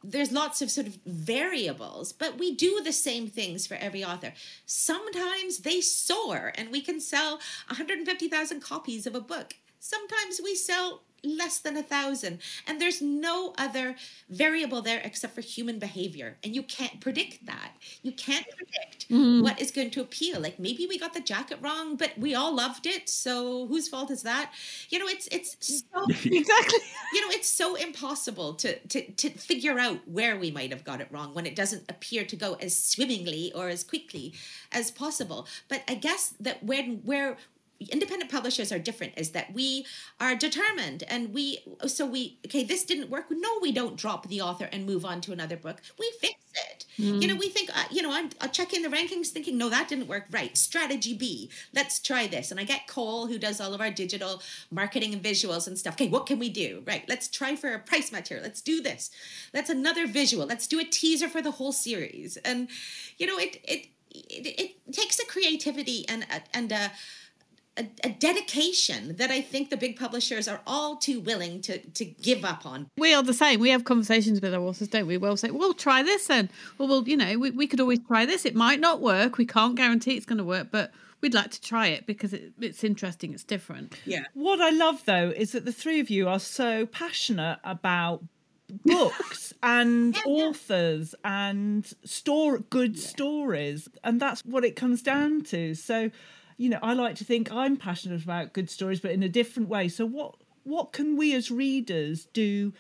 there's 0.04 0.32
lots 0.32 0.62
of 0.62 0.72
sort 0.72 0.88
of 0.88 0.98
variables, 1.06 2.14
but 2.14 2.38
we 2.38 2.56
do 2.56 2.82
the 2.84 2.94
same 2.94 3.28
things 3.28 3.68
for 3.68 3.76
every 3.76 4.04
author. 4.04 4.34
Sometimes 4.66 5.60
they 5.60 5.82
soar 5.82 6.54
and 6.56 6.72
we 6.72 6.82
can 6.82 7.00
sell 7.00 7.34
150,000 7.68 8.62
copies 8.62 9.06
of 9.06 9.16
a 9.16 9.22
book. 9.22 9.56
Sometimes 9.80 10.40
we 10.44 10.56
sell 10.56 11.04
less 11.24 11.60
than 11.60 11.78
a 11.78 11.84
thousand. 11.84 12.40
And 12.68 12.80
there's 12.80 13.02
no 13.02 13.54
other 13.58 13.96
variable 14.30 14.82
there 14.82 15.02
except 15.04 15.36
for 15.36 15.42
human 15.42 15.80
behavior. 15.80 16.38
And 16.44 16.56
you 16.56 16.64
can't 16.64 17.00
predict 17.00 17.46
that. 17.46 17.74
You 18.02 18.12
can't 18.12 18.46
predict 18.50 19.10
mm. 19.10 19.42
what 19.42 19.62
is 19.62 19.72
going 19.72 19.92
to 19.92 20.02
appeal. 20.02 20.40
Like 20.40 20.60
maybe 20.60 20.88
we 20.88 20.98
got 20.98 21.14
the 21.14 21.22
jacket 21.22 21.60
wrong, 21.62 21.96
but 21.96 22.18
we 22.18 22.36
all 22.36 22.56
loved 22.56 22.86
it. 22.86 23.10
So 23.10 23.68
whose 23.68 23.88
fault 23.88 24.12
is 24.12 24.24
that? 24.24 24.52
You 24.90 25.00
know, 25.00 25.08
it's 25.08 25.28
it's 25.32 25.58
so 25.60 26.06
exactly. 26.10 26.80
You 27.14 27.22
know, 27.22 27.34
it's 27.34 27.50
so 27.50 27.76
impossible 27.76 28.54
to 28.56 28.78
to 28.80 29.12
to 29.12 29.30
figure 29.30 29.80
out 29.80 30.00
where 30.08 30.38
we 30.38 30.52
might 30.52 30.72
have 30.72 30.84
got 30.84 31.02
it 31.02 31.08
wrong 31.12 31.34
when 31.34 31.46
it 31.46 31.56
doesn't 31.56 31.90
appear 31.90 32.24
to 32.26 32.36
go 32.36 32.54
as 32.56 32.78
swimmingly 32.78 33.52
or 33.54 33.70
as 33.70 33.84
quickly 33.84 34.34
as 34.72 34.92
possible. 34.92 35.48
But 35.68 35.84
I 35.88 35.96
guess 35.96 36.34
that 36.40 36.64
when 36.64 37.02
where 37.04 37.38
independent 37.88 38.30
publishers 38.30 38.72
are 38.72 38.80
different 38.80 39.14
is 39.16 39.32
that 39.32 39.54
we 39.54 39.86
are 40.20 40.36
determined 40.36 41.04
and 41.08 41.34
we 41.34 41.60
so 41.88 42.06
we 42.06 42.38
okay 42.46 42.64
this 42.64 42.84
didn't 42.84 43.10
work. 43.10 43.26
No 43.32 43.60
we 43.62 43.72
don't 43.72 43.96
drop 43.96 44.28
the 44.28 44.42
author 44.42 44.68
and 44.72 44.86
move 44.86 45.06
on 45.06 45.22
to 45.22 45.32
another 45.32 45.56
book. 45.56 45.82
We 45.98 46.12
fix 46.20 46.36
it. 46.72 46.86
Mm. 46.98 47.22
you 47.22 47.28
know 47.28 47.36
we 47.36 47.48
think 47.48 47.70
uh, 47.70 47.86
you 47.90 48.02
know 48.02 48.12
i'm 48.12 48.30
I'll 48.42 48.50
check 48.50 48.74
in 48.74 48.82
the 48.82 48.90
rankings 48.90 49.28
thinking 49.28 49.58
no 49.58 49.70
that 49.70 49.88
didn't 49.88 50.08
work. 50.08 50.26
Right 50.32 50.58
strategy 50.58 51.14
b 51.14 51.50
let's 51.74 52.00
try 52.00 52.28
this. 52.28 52.52
And 52.52 52.60
i 52.60 52.64
get 52.64 52.88
cole 52.88 53.28
who 53.28 53.38
does 53.38 53.62
all 53.62 53.74
of 53.74 53.82
our 53.82 53.92
digital 53.92 54.42
marketing 54.72 55.14
and 55.14 55.24
visuals 55.24 55.68
and 55.68 55.78
stuff. 55.78 55.94
Okay 55.94 56.10
what 56.10 56.26
can 56.26 56.40
we 56.40 56.50
do? 56.50 56.84
Right 56.86 57.06
let's 57.08 57.28
try 57.30 57.56
for 57.56 57.74
a 57.74 57.80
price 57.80 58.12
match 58.12 58.30
here 58.30 58.42
let's 58.42 58.62
do 58.62 58.82
this. 58.82 59.10
Let's 59.54 59.70
another 59.70 60.06
visual. 60.06 60.46
Let's 60.46 60.68
do 60.68 60.80
a 60.80 60.84
teaser 60.84 61.30
for 61.30 61.42
the 61.42 61.52
whole 61.52 61.72
series. 61.72 62.38
And 62.38 62.68
you 63.18 63.26
know 63.26 63.38
it 63.38 63.62
it 63.64 63.88
it, 64.12 64.76
it 64.88 64.94
takes 64.94 65.20
a 65.20 65.26
creativity 65.26 66.08
and 66.10 66.26
and 66.54 66.72
a 66.72 66.92
a, 67.78 67.88
a, 68.04 68.10
dedication 68.10 69.16
that 69.18 69.32
I 69.32 69.42
think 69.42 69.70
the 69.70 69.78
big 69.78 69.98
publishers 69.98 70.48
are 70.48 70.62
all 70.68 70.98
too 70.98 71.20
willing 71.20 71.62
to 71.62 71.80
to 71.80 72.06
give 72.06 72.44
up 72.44 72.66
on. 72.66 72.88
We 72.98 73.14
are 73.14 73.24
the 73.24 73.34
same. 73.34 73.60
We 73.60 73.70
have 73.70 73.86
conversations 73.86 74.42
with 74.42 74.54
our 74.54 74.62
authors, 74.62 74.88
don't 74.88 75.08
we? 75.08 75.18
We'll 75.18 75.38
say, 75.38 75.52
"Well, 75.52 75.74
try 75.74 76.04
this 76.04 76.28
then." 76.28 76.50
Well, 76.78 76.88
well, 76.90 77.08
you 77.08 77.16
know, 77.16 77.38
we, 77.38 77.52
we 77.52 77.68
could 77.68 77.80
always 77.80 78.00
try 78.00 78.26
this. 78.26 78.46
It 78.46 78.56
might 78.56 78.80
not 78.80 79.02
work. 79.02 79.38
We 79.38 79.46
can't 79.46 79.76
guarantee 79.76 80.18
it's 80.18 80.26
going 80.26 80.40
to 80.40 80.44
work, 80.44 80.68
but 80.72 80.92
we'd 81.22 81.34
like 81.34 81.52
to 81.52 81.62
try 81.62 81.88
it 81.88 82.06
because 82.06 82.34
it, 82.34 82.54
it's 82.60 82.84
interesting. 82.84 83.34
It's 83.34 83.44
different. 83.44 83.96
Yeah. 84.06 84.24
What 84.34 84.62
I 84.62 84.70
love 84.72 85.04
though 85.06 85.32
is 85.36 85.54
that 85.54 85.66
the 85.66 85.74
three 85.74 86.00
of 86.00 86.10
you 86.10 86.28
are 86.28 86.40
so 86.40 86.86
passionate 86.86 87.60
about 87.64 88.24
books 88.86 89.54
and 89.64 90.16
yeah, 90.16 90.22
authors 90.26 91.16
yeah. 91.24 91.50
and 91.50 91.94
store 92.04 92.60
good 92.60 92.96
yeah. 92.96 93.08
stories 93.08 93.90
and 94.04 94.20
that's 94.20 94.46
what 94.46 94.64
it 94.64 94.76
comes 94.76 95.02
down 95.02 95.42
to 95.42 95.74
so 95.74 96.12
you 96.60 96.70
know, 96.70 96.80
I 96.84 96.94
like 96.94 97.16
to 97.16 97.24
think 97.24 97.52
I'm 97.52 97.78
passionate 97.78 98.24
about 98.24 98.54
good 98.54 98.70
stories, 98.70 99.00
but 99.00 99.12
in 99.12 99.24
a 99.24 99.30
different 99.30 99.70
way. 99.70 99.88
So 99.88 100.06
what 100.06 100.36
what 100.64 100.94
can 100.94 101.18
we 101.18 101.34
as 101.34 101.50
readers 101.50 102.26
do 102.26 102.74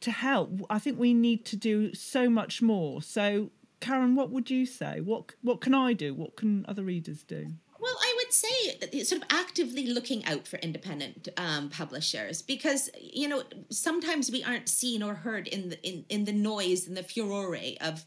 to 0.00 0.10
help. 0.10 0.50
I 0.68 0.78
think 0.78 0.98
we 0.98 1.14
need 1.14 1.44
to 1.46 1.56
do 1.56 1.94
so 1.94 2.28
much 2.28 2.62
more. 2.62 3.02
So, 3.02 3.50
Karen, 3.80 4.14
what 4.14 4.30
would 4.30 4.50
you 4.50 4.66
say? 4.66 5.00
What 5.00 5.34
what 5.42 5.60
can 5.60 5.74
I 5.74 5.92
do? 5.92 6.14
What 6.14 6.36
can 6.36 6.64
other 6.68 6.82
readers 6.82 7.22
do? 7.22 7.52
Well, 7.78 7.96
I 7.98 8.14
would 8.18 8.32
say 8.32 9.02
sort 9.04 9.22
of 9.22 9.28
actively 9.30 9.86
looking 9.86 10.24
out 10.26 10.46
for 10.46 10.58
independent 10.58 11.28
um, 11.38 11.70
publishers 11.70 12.42
because 12.42 12.90
you 13.00 13.28
know 13.28 13.42
sometimes 13.70 14.30
we 14.30 14.44
aren't 14.44 14.68
seen 14.68 15.02
or 15.02 15.14
heard 15.14 15.48
in 15.48 15.70
the 15.70 15.82
in, 15.86 16.04
in 16.08 16.24
the 16.24 16.32
noise 16.32 16.86
and 16.86 16.96
the 16.96 17.02
furore 17.02 17.56
of 17.80 18.04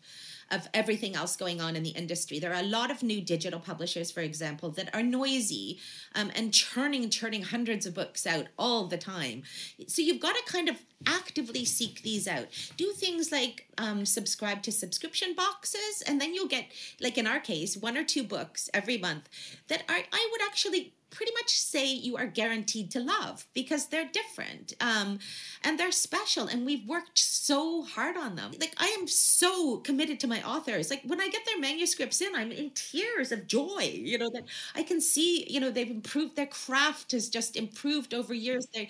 of 0.53 0.69
everything 0.73 1.15
else 1.15 1.35
going 1.35 1.59
on 1.59 1.75
in 1.75 1.83
the 1.83 1.89
industry. 1.89 2.39
There 2.39 2.53
are 2.53 2.61
a 2.61 2.67
lot 2.67 2.91
of 2.91 3.01
new 3.01 3.21
digital 3.21 3.59
publishers, 3.59 4.11
for 4.11 4.21
example, 4.21 4.69
that 4.71 4.93
are 4.93 5.01
noisy 5.01 5.79
um, 6.13 6.31
and 6.35 6.53
churning, 6.53 7.09
churning 7.09 7.41
hundreds 7.41 7.85
of 7.85 7.93
books 7.93 8.27
out 8.27 8.45
all 8.57 8.87
the 8.87 8.97
time. 8.97 9.43
So 9.87 10.01
you've 10.01 10.21
got 10.21 10.35
to 10.35 10.51
kind 10.51 10.69
of 10.69 10.77
actively 11.07 11.65
seek 11.65 12.01
these 12.01 12.27
out. 12.27 12.47
Do 12.77 12.91
things 12.91 13.31
like 13.31 13.67
um, 13.77 14.05
subscribe 14.05 14.61
to 14.63 14.71
subscription 14.71 15.33
boxes, 15.35 16.03
and 16.07 16.19
then 16.19 16.33
you'll 16.33 16.47
get, 16.47 16.65
like 17.01 17.17
in 17.17 17.27
our 17.27 17.39
case, 17.39 17.77
one 17.77 17.97
or 17.97 18.03
two 18.03 18.23
books 18.23 18.69
every 18.73 18.97
month 18.97 19.29
that 19.67 19.83
are, 19.89 19.95
I 20.11 20.29
would 20.31 20.41
actually 20.41 20.93
pretty 21.13 21.31
much 21.33 21.51
say 21.59 21.85
you 21.85 22.17
are 22.17 22.25
guaranteed 22.25 22.89
to 22.91 22.99
love 22.99 23.45
because 23.53 23.87
they're 23.87 24.09
different 24.11 24.73
um, 24.81 25.19
and 25.63 25.79
they're 25.79 25.91
special 25.91 26.47
and 26.47 26.65
we've 26.65 26.87
worked 26.87 27.17
so 27.17 27.83
hard 27.83 28.17
on 28.17 28.35
them. 28.35 28.51
Like 28.59 28.73
i 28.77 28.87
am 28.99 29.07
so 29.07 29.77
committed 29.77 30.19
to 30.21 30.27
my 30.27 30.41
authors. 30.43 30.89
Like 30.89 31.03
when 31.05 31.21
i 31.21 31.27
get 31.29 31.45
their 31.45 31.59
manuscripts 31.59 32.21
in 32.21 32.35
i'm 32.35 32.51
in 32.51 32.71
tears 32.71 33.31
of 33.31 33.47
joy 33.47 33.91
you 33.93 34.17
know 34.17 34.29
that 34.33 34.43
i 34.75 34.83
can 34.83 34.99
see 34.99 35.45
you 35.49 35.59
know 35.59 35.69
they've 35.69 35.89
improved 35.89 36.35
their 36.35 36.47
craft 36.47 37.11
has 37.11 37.29
just 37.29 37.55
improved 37.55 38.13
over 38.13 38.33
years. 38.33 38.67
They 38.73 38.89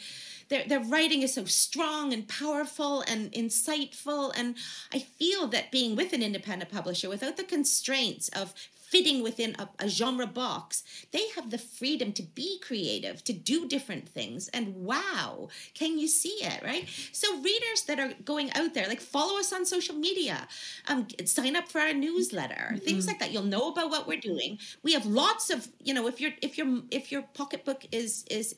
their, 0.49 0.66
their 0.68 0.80
writing 0.82 1.22
is 1.22 1.34
so 1.34 1.45
strong 1.45 2.03
and 2.12 2.28
powerful 2.28 3.01
and 3.01 3.32
insightful. 3.32 4.34
And 4.36 4.56
i 4.91 4.99
feel 4.99 5.47
that 5.47 5.72
being 5.72 5.95
with 5.95 6.14
an 6.14 6.24
independent 6.24 6.72
publisher 6.72 7.10
without 7.10 7.38
the 7.38 7.43
constraints 7.43 8.30
of 8.30 8.54
fitting 8.94 9.24
within 9.24 9.56
a, 9.58 9.68
a, 9.80 9.89
genre 9.89 10.28
box. 10.28 10.84
They 11.12 11.28
have 11.36 11.50
the 11.50 11.58
freedom 11.58 12.12
to 12.14 12.22
be 12.22 12.60
creative, 12.60 13.24
to 13.24 13.34
do 13.34 13.68
different 13.68 14.08
things. 14.08 14.50
And 14.50 14.76
wow, 14.76 15.50
can 15.74 15.98
you 15.98 16.08
see 16.08 16.38
it, 16.52 16.62
right? 16.64 16.88
So, 17.12 17.28
readers 17.41 17.82
that 17.88 18.00
are 18.00 18.14
going 18.24 18.52
out 18.54 18.76
there, 18.76 18.88
like 18.88 19.02
follow 19.02 19.39
us 19.39 19.52
on 19.52 19.66
social 19.66 19.96
media, 19.96 20.48
um, 20.88 21.08
sign 21.26 21.56
up 21.56 21.68
for 21.70 21.82
our 21.82 21.94
newsletter, 21.94 22.68
mm-hmm. 22.68 22.86
things 22.86 23.08
like 23.08 23.18
that. 23.18 23.32
You'll 23.32 23.52
know 23.56 23.72
about 23.72 23.89
what 23.89 24.08
we're 24.08 24.28
doing. 24.32 24.60
We 24.84 24.94
have 24.94 25.08
lots 25.08 25.50
of, 25.50 25.68
you 25.84 25.96
know, 25.96 26.06
if 26.06 26.22
your 26.22 26.32
if 26.44 26.56
your 26.60 26.68
if 26.91 27.12
your 27.12 27.24
pocketbook 27.34 27.82
is 27.91 28.26
is 28.30 28.54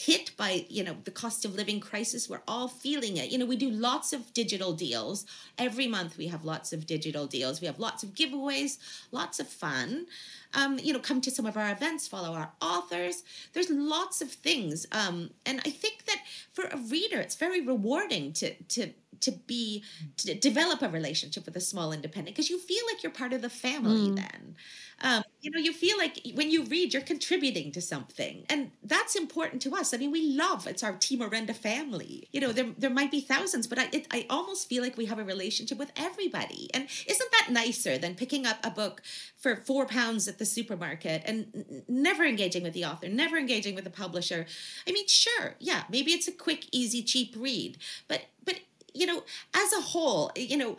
hit 0.00 0.34
by 0.36 0.64
you 0.68 0.82
know 0.84 0.96
the 1.04 1.10
cost 1.10 1.44
of 1.44 1.54
living 1.54 1.78
crisis 1.78 2.28
we're 2.28 2.46
all 2.48 2.68
feeling 2.68 3.16
it 3.16 3.30
you 3.30 3.36
know 3.36 3.44
we 3.44 3.56
do 3.56 3.70
lots 3.70 4.14
of 4.14 4.32
digital 4.32 4.72
deals 4.72 5.26
every 5.58 5.86
month 5.86 6.16
we 6.16 6.28
have 6.28 6.44
lots 6.44 6.72
of 6.72 6.86
digital 6.86 7.26
deals 7.26 7.60
we 7.60 7.66
have 7.66 7.78
lots 7.78 8.02
of 8.02 8.14
giveaways 8.14 8.78
lots 9.10 9.40
of 9.40 9.46
fun 9.46 9.79
done 9.80 10.06
um, 10.54 10.78
you 10.82 10.92
know 10.92 10.98
come 10.98 11.20
to 11.20 11.30
some 11.30 11.46
of 11.46 11.56
our 11.56 11.70
events 11.70 12.08
follow 12.08 12.32
our 12.34 12.52
authors. 12.60 13.22
There's 13.52 13.70
lots 13.70 14.20
of 14.20 14.30
things 14.30 14.86
um, 14.92 15.30
and 15.46 15.60
i 15.64 15.70
think 15.70 16.04
that 16.06 16.20
for 16.52 16.64
a 16.64 16.76
reader 16.76 17.18
it's 17.18 17.36
very 17.36 17.60
rewarding 17.60 18.32
to 18.34 18.54
to 18.54 18.92
to 19.20 19.32
be 19.32 19.84
to 20.16 20.34
develop 20.34 20.82
a 20.82 20.88
relationship 20.88 21.44
with 21.44 21.56
a 21.56 21.60
small 21.60 21.92
independent 21.92 22.34
because 22.34 22.50
you 22.50 22.58
feel 22.58 22.82
like 22.90 23.02
you're 23.02 23.12
part 23.12 23.32
of 23.32 23.42
the 23.42 23.50
family 23.50 24.10
mm. 24.10 24.16
then. 24.16 24.56
Um, 25.02 25.22
you 25.40 25.50
know 25.50 25.58
you 25.58 25.72
feel 25.72 25.96
like 25.96 26.20
when 26.34 26.50
you 26.50 26.64
read 26.64 26.92
you're 26.92 27.02
contributing 27.02 27.72
to 27.72 27.80
something 27.80 28.44
and 28.48 28.70
that's 28.82 29.16
important 29.16 29.62
to 29.62 29.74
us. 29.74 29.94
I 29.94 29.96
mean 29.96 30.10
we 30.10 30.36
love 30.36 30.66
it's 30.66 30.82
our 30.82 30.92
team 30.92 31.20
Orenda 31.20 31.54
family. 31.54 32.28
You 32.32 32.40
know 32.40 32.52
there, 32.52 32.68
there 32.78 32.90
might 32.90 33.10
be 33.10 33.20
thousands 33.20 33.66
but 33.66 33.78
I, 33.78 33.88
it, 33.92 34.06
I 34.10 34.26
almost 34.30 34.68
feel 34.68 34.82
like 34.82 34.96
we 34.96 35.06
have 35.06 35.18
a 35.18 35.24
relationship 35.24 35.78
with 35.78 35.92
everybody. 35.96 36.70
And 36.74 36.88
isn't 37.06 37.30
that 37.32 37.48
nicer 37.50 37.98
than 37.98 38.14
picking 38.14 38.46
up 38.46 38.58
a 38.64 38.70
book 38.70 39.02
for 39.36 39.56
four 39.56 39.86
pounds 39.86 40.28
at 40.28 40.38
the 40.40 40.46
supermarket 40.46 41.22
and 41.24 41.84
never 41.86 42.24
engaging 42.24 42.64
with 42.64 42.72
the 42.72 42.84
author 42.84 43.08
never 43.08 43.36
engaging 43.36 43.76
with 43.76 43.84
the 43.84 43.90
publisher 43.90 44.46
i 44.88 44.90
mean 44.90 45.06
sure 45.06 45.54
yeah 45.60 45.82
maybe 45.88 46.10
it's 46.10 46.26
a 46.26 46.32
quick 46.32 46.66
easy 46.72 47.02
cheap 47.02 47.34
read 47.38 47.78
but 48.08 48.22
but 48.44 48.56
you 48.92 49.06
know 49.06 49.22
as 49.54 49.72
a 49.72 49.80
whole 49.80 50.32
you 50.34 50.56
know 50.56 50.76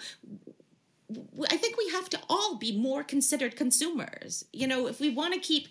I 1.49 1.57
think 1.57 1.77
we 1.77 1.89
have 1.89 2.09
to 2.11 2.19
all 2.29 2.55
be 2.55 2.77
more 2.77 3.03
considered 3.03 3.55
consumers. 3.55 4.45
You 4.53 4.67
know, 4.67 4.87
if 4.87 4.99
we 5.01 5.09
want 5.09 5.33
to 5.33 5.39
keep 5.39 5.67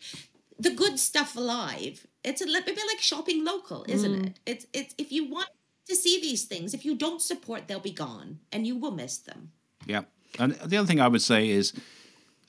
the 0.59 0.71
good 0.71 0.99
stuff 0.99 1.37
alive, 1.37 2.07
it's 2.23 2.43
a 2.43 2.47
little 2.47 2.75
bit 2.75 2.85
like 2.87 3.01
shopping 3.01 3.45
local, 3.45 3.85
isn't 3.89 4.13
mm. 4.13 4.27
it? 4.27 4.41
It's 4.47 4.67
it's 4.73 4.95
if 4.99 5.11
you 5.11 5.31
want 5.31 5.49
to 5.89 5.97
see 5.97 6.21
these 6.21 6.45
things, 6.45 6.75
if 6.75 6.85
you 6.85 6.95
don't 6.95 7.23
support, 7.23 7.67
they'll 7.67 7.81
be 7.81 7.93
gone, 7.93 8.41
and 8.53 8.67
you 8.67 8.77
will 8.77 8.91
miss 8.91 9.19
them. 9.19 9.53
Yeah, 9.87 10.03
and 10.39 10.53
the 10.55 10.77
other 10.77 10.87
thing 10.87 11.01
I 11.01 11.09
would 11.09 11.23
say 11.23 11.49
is 11.49 11.73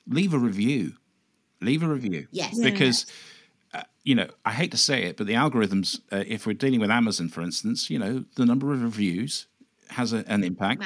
leave 0.06 0.34
a 0.34 0.38
review. 0.38 0.94
Leave 1.62 1.82
a 1.82 1.88
review. 1.88 2.26
Yes, 2.30 2.58
because. 2.58 3.06
Uh, 3.74 3.84
you 4.04 4.14
know, 4.14 4.28
I 4.44 4.52
hate 4.52 4.70
to 4.72 4.76
say 4.76 5.04
it, 5.04 5.16
but 5.16 5.26
the 5.26 5.32
algorithms, 5.32 5.98
uh, 6.12 6.24
if 6.26 6.46
we're 6.46 6.52
dealing 6.52 6.78
with 6.78 6.90
Amazon, 6.90 7.30
for 7.30 7.40
instance, 7.40 7.88
you 7.88 7.98
know, 7.98 8.26
the 8.36 8.44
number 8.44 8.70
of 8.70 8.82
reviews 8.82 9.46
has 9.88 10.12
a, 10.12 10.24
an 10.28 10.44
impact. 10.44 10.84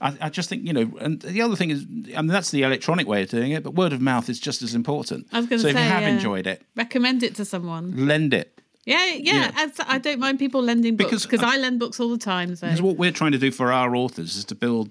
I, 0.00 0.16
I, 0.20 0.28
just 0.30 0.48
think 0.48 0.66
you 0.66 0.72
know, 0.72 0.90
and 1.00 1.20
the 1.20 1.42
other 1.42 1.56
thing 1.56 1.70
is, 1.70 1.84
I 2.16 2.22
mean, 2.22 2.28
that's 2.28 2.50
the 2.50 2.62
electronic 2.62 3.06
way 3.06 3.22
of 3.22 3.28
doing 3.28 3.52
it, 3.52 3.62
but 3.62 3.74
word 3.74 3.92
of 3.92 4.00
mouth 4.00 4.30
is 4.30 4.40
just 4.40 4.62
as 4.62 4.74
important. 4.74 5.26
I 5.32 5.40
was 5.40 5.46
going 5.46 5.60
to 5.60 5.68
so 5.68 5.72
say, 5.72 5.78
if 5.78 5.84
you 5.84 5.90
have 5.90 6.02
yeah. 6.02 6.08
enjoyed 6.08 6.46
it, 6.46 6.62
recommend 6.74 7.22
it 7.22 7.34
to 7.34 7.44
someone, 7.44 8.06
lend 8.06 8.32
it. 8.32 8.60
Yeah, 8.86 9.12
yeah. 9.14 9.52
yeah. 9.54 9.68
I 9.86 9.98
don't 9.98 10.18
mind 10.18 10.38
people 10.38 10.62
lending 10.62 10.96
books 10.96 11.24
because 11.24 11.42
uh, 11.42 11.48
I 11.48 11.58
lend 11.58 11.78
books 11.78 12.00
all 12.00 12.08
the 12.08 12.18
time. 12.18 12.56
So. 12.56 12.66
Because 12.66 12.82
what 12.82 12.96
we're 12.96 13.12
trying 13.12 13.32
to 13.32 13.38
do 13.38 13.50
for 13.50 13.72
our 13.72 13.94
authors 13.94 14.36
is 14.36 14.44
to 14.46 14.54
build 14.54 14.90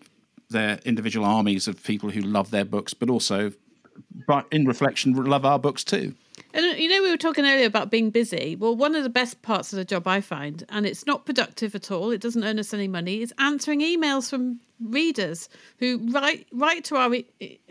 their 0.50 0.80
individual 0.86 1.26
armies 1.26 1.68
of 1.68 1.84
people 1.84 2.10
who 2.10 2.22
love 2.22 2.52
their 2.52 2.66
books, 2.66 2.94
but 2.94 3.10
also, 3.10 3.50
but 3.50 3.69
in 4.52 4.66
reflection, 4.66 5.14
love 5.14 5.46
our 5.46 5.60
books 5.60 5.84
too. 5.84 6.16
And 6.54 6.66
uh, 6.66 6.78
you 6.78 6.90
know, 6.90 7.02
we 7.02 7.10
were 7.10 7.18
talking 7.18 7.46
earlier 7.46 7.68
about 7.68 7.92
being 7.92 8.10
busy. 8.10 8.56
Well, 8.56 8.76
one 8.76 8.96
of 8.96 9.04
the 9.04 9.10
best 9.10 9.42
parts 9.42 9.72
of 9.72 9.78
the 9.78 9.86
job 9.86 10.08
I 10.08 10.22
find, 10.22 10.64
and 10.70 10.86
it's 10.86 11.06
not 11.06 11.26
productive 11.26 11.76
at 11.76 11.92
all, 11.92 12.12
it 12.12 12.22
doesn't 12.22 12.44
earn 12.44 12.60
us 12.60 12.74
any 12.74 12.88
money, 12.88 13.22
is 13.22 13.34
answering 13.38 13.82
emails 13.82 14.30
from 14.30 14.60
readers 14.82 15.50
who 15.78 16.00
write 16.12 16.48
write 16.52 16.86
to 16.86 16.96
our 16.96 17.14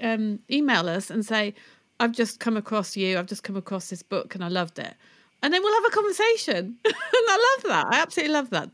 um, 0.03 0.38
email 0.51 0.88
us 0.88 1.11
and 1.11 1.24
say, 1.24 1.55
"I've 2.01 2.12
just 2.12 2.40
come 2.40 2.57
across 2.57 2.96
you. 2.96 3.18
I've 3.18 3.26
just 3.26 3.42
come 3.42 3.57
across 3.57 3.90
this 3.90 4.03
book, 4.03 4.34
and 4.34 4.44
I 4.44 4.49
loved 4.49 4.78
it." 4.78 4.94
And 5.42 5.55
then 5.55 5.62
we'll 5.62 5.74
have 5.74 5.92
a 5.92 5.94
conversation, 5.94 6.76
and 6.84 6.94
I 6.94 7.57
love 7.57 7.70
that. 7.70 7.86
I 7.94 8.01
absolutely 8.01 8.34
love 8.34 8.51
that. 8.51 8.70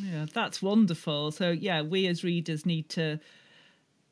Yeah, 0.00 0.26
that's 0.32 0.62
wonderful. 0.62 1.30
So 1.32 1.50
yeah, 1.50 1.82
we 1.82 2.06
as 2.06 2.24
readers 2.24 2.66
need 2.66 2.88
to 2.90 3.20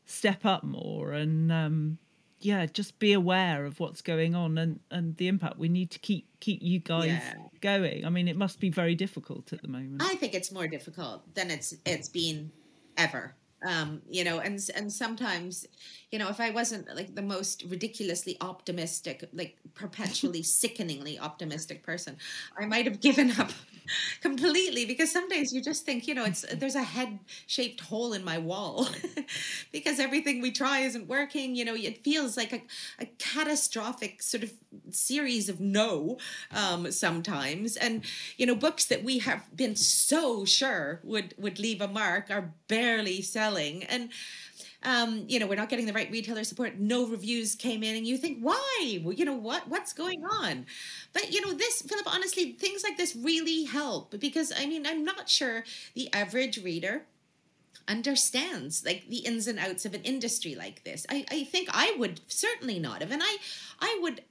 step 0.04 0.44
up 0.44 0.62
more 0.62 1.12
and 1.12 1.50
um, 1.50 1.98
yeah, 2.45 2.66
just 2.66 2.99
be 2.99 3.12
aware 3.12 3.64
of 3.64 3.80
what's 3.80 4.03
going 4.03 4.34
on 4.34 4.59
and 4.59 4.80
and 4.90 5.16
the 5.16 5.28
impact. 5.28 5.59
We 5.59 5.68
need 5.68 5.90
to 5.93 5.99
keep 5.99 6.26
keep 6.40 6.62
you 6.62 6.78
guys 6.78 7.07
yeah. 7.07 7.34
going. 7.61 8.05
I 8.05 8.11
mean, 8.11 8.28
it 8.28 8.36
must 8.36 8.61
be 8.61 8.70
very 8.70 8.95
difficult 8.95 9.53
at 9.53 9.62
the 9.62 9.68
moment. 9.68 10.03
I 10.03 10.14
think 10.16 10.34
it's 10.34 10.53
more 10.53 10.66
difficult 10.66 11.34
than 11.34 11.51
it's 11.51 11.74
it's 11.84 12.09
been 12.09 12.53
ever 12.97 13.34
um, 13.66 14.02
you 14.08 14.24
know, 14.24 14.38
and 14.40 14.60
and 14.74 14.92
sometimes, 14.92 15.66
you 16.10 16.18
know, 16.18 16.28
if 16.28 16.40
I 16.40 16.50
wasn't 16.50 16.94
like 16.94 17.14
the 17.14 17.22
most 17.22 17.64
ridiculously 17.68 18.36
optimistic, 18.40 19.28
like 19.32 19.56
perpetually 19.74 20.42
sickeningly 20.62 21.18
optimistic 21.18 21.82
person, 21.84 22.16
I 22.58 22.66
might 22.66 22.86
have 22.86 23.00
given 23.00 23.30
up 23.38 23.50
completely 24.20 24.84
because 24.84 25.10
some 25.12 25.28
days 25.28 25.52
you 25.52 25.62
just 25.62 25.84
think, 25.84 26.06
you 26.06 26.14
know, 26.14 26.24
it's 26.24 26.44
there's 26.54 26.74
a 26.74 26.82
head 26.82 27.18
shaped 27.46 27.80
hole 27.80 28.12
in 28.12 28.24
my 28.24 28.38
wall 28.38 28.88
because 29.72 29.98
everything 29.98 30.40
we 30.40 30.50
try 30.50 30.80
isn't 30.80 31.06
working. 31.08 31.54
You 31.54 31.64
know, 31.64 31.74
it 31.74 32.02
feels 32.04 32.36
like 32.36 32.52
a, 32.52 32.62
a 33.00 33.06
catastrophic 33.18 34.22
sort 34.22 34.42
of 34.42 34.52
series 34.90 35.48
of 35.48 35.60
no 35.60 36.18
um, 36.50 36.90
sometimes, 36.90 37.76
and 37.76 38.04
you 38.36 38.46
know, 38.46 38.54
books 38.54 38.84
that 38.86 39.02
we 39.04 39.18
have 39.20 39.54
been 39.56 39.76
so 39.76 40.44
sure 40.44 41.00
would 41.04 41.34
would 41.38 41.58
leave 41.58 41.80
a 41.80 41.88
mark 41.88 42.30
are 42.30 42.52
barely 42.68 43.22
selling 43.22 43.51
selling 43.53 43.84
and 43.84 44.11
um, 44.84 45.26
you 45.28 45.38
know, 45.38 45.46
we're 45.46 45.55
not 45.55 45.68
getting 45.68 45.86
the 45.86 45.92
right 45.92 46.11
retailer 46.11 46.42
support. 46.42 46.80
No 46.80 47.07
reviews 47.07 47.55
came 47.55 47.84
in, 47.84 47.94
and 47.94 48.05
you 48.05 48.18
think, 48.18 48.38
why? 48.40 49.00
Well, 49.05 49.12
you 49.12 49.24
know 49.24 49.36
what? 49.36 49.68
What's 49.68 49.92
going 49.92 50.24
on? 50.24 50.66
But 51.12 51.32
you 51.32 51.40
know, 51.40 51.53
this 51.53 51.82
Philip, 51.82 52.12
honestly, 52.12 52.50
things 52.50 52.82
like 52.82 52.96
this 52.96 53.14
really 53.14 53.62
help 53.62 54.18
because 54.18 54.53
I 54.57 54.66
mean, 54.66 54.84
I'm 54.84 55.05
not 55.05 55.28
sure 55.28 55.62
the 55.94 56.12
average 56.12 56.64
reader 56.64 57.05
understands 57.86 58.84
like 58.84 59.09
the 59.09 59.18
ins 59.18 59.46
and 59.46 59.61
outs 59.61 59.84
of 59.84 59.94
an 59.94 60.03
industry 60.03 60.57
like 60.57 60.82
this. 60.82 61.07
I, 61.09 61.24
I 61.30 61.44
think 61.44 61.68
I 61.72 61.94
would 61.96 62.20
certainly 62.26 62.81
not 62.81 63.02
have, 63.02 63.12
and 63.12 63.22
I 63.22 63.36
I 63.81 64.01
would 64.02 64.22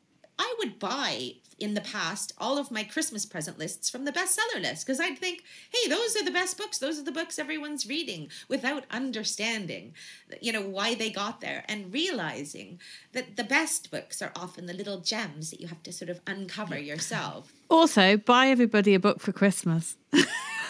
I 0.42 0.56
would 0.58 0.80
buy 0.80 1.34
in 1.60 1.76
the 1.76 1.82
past 1.82 2.34
all 2.40 2.58
of 2.58 2.72
my 2.72 2.84
Christmas 2.84 3.28
present 3.28 3.60
lists 3.60 3.92
from 3.92 4.06
the 4.06 4.12
bestseller 4.12 4.60
list 4.60 4.84
because 4.84 5.00
I'd 5.00 5.20
think, 5.20 5.44
hey, 5.72 5.88
those 5.88 6.16
are 6.16 6.26
the 6.26 6.32
best 6.32 6.58
books. 6.58 6.80
Those 6.80 6.98
are 6.98 7.04
the 7.04 7.12
books 7.12 7.38
everyone's 7.38 7.88
reading 7.88 8.30
without 8.48 8.86
understanding, 8.90 9.94
you 10.42 10.52
know, 10.52 10.64
why 10.64 10.96
they 10.96 11.12
got 11.12 11.42
there 11.42 11.64
and 11.68 11.94
realizing 11.94 12.80
that 13.14 13.38
the 13.38 13.44
best 13.44 13.92
books 13.92 14.20
are 14.20 14.32
often 14.36 14.66
the 14.66 14.74
little 14.74 15.00
gems 15.00 15.52
that 15.52 15.62
you 15.62 15.68
have 15.68 15.84
to 15.84 15.94
sort 15.94 16.10
of 16.10 16.22
uncover 16.26 16.80
yourself. 16.80 17.54
Also, 17.70 18.18
buy 18.18 18.48
everybody 18.48 18.96
a 18.96 19.00
book 19.00 19.20
for 19.20 19.32
Christmas. 19.32 19.96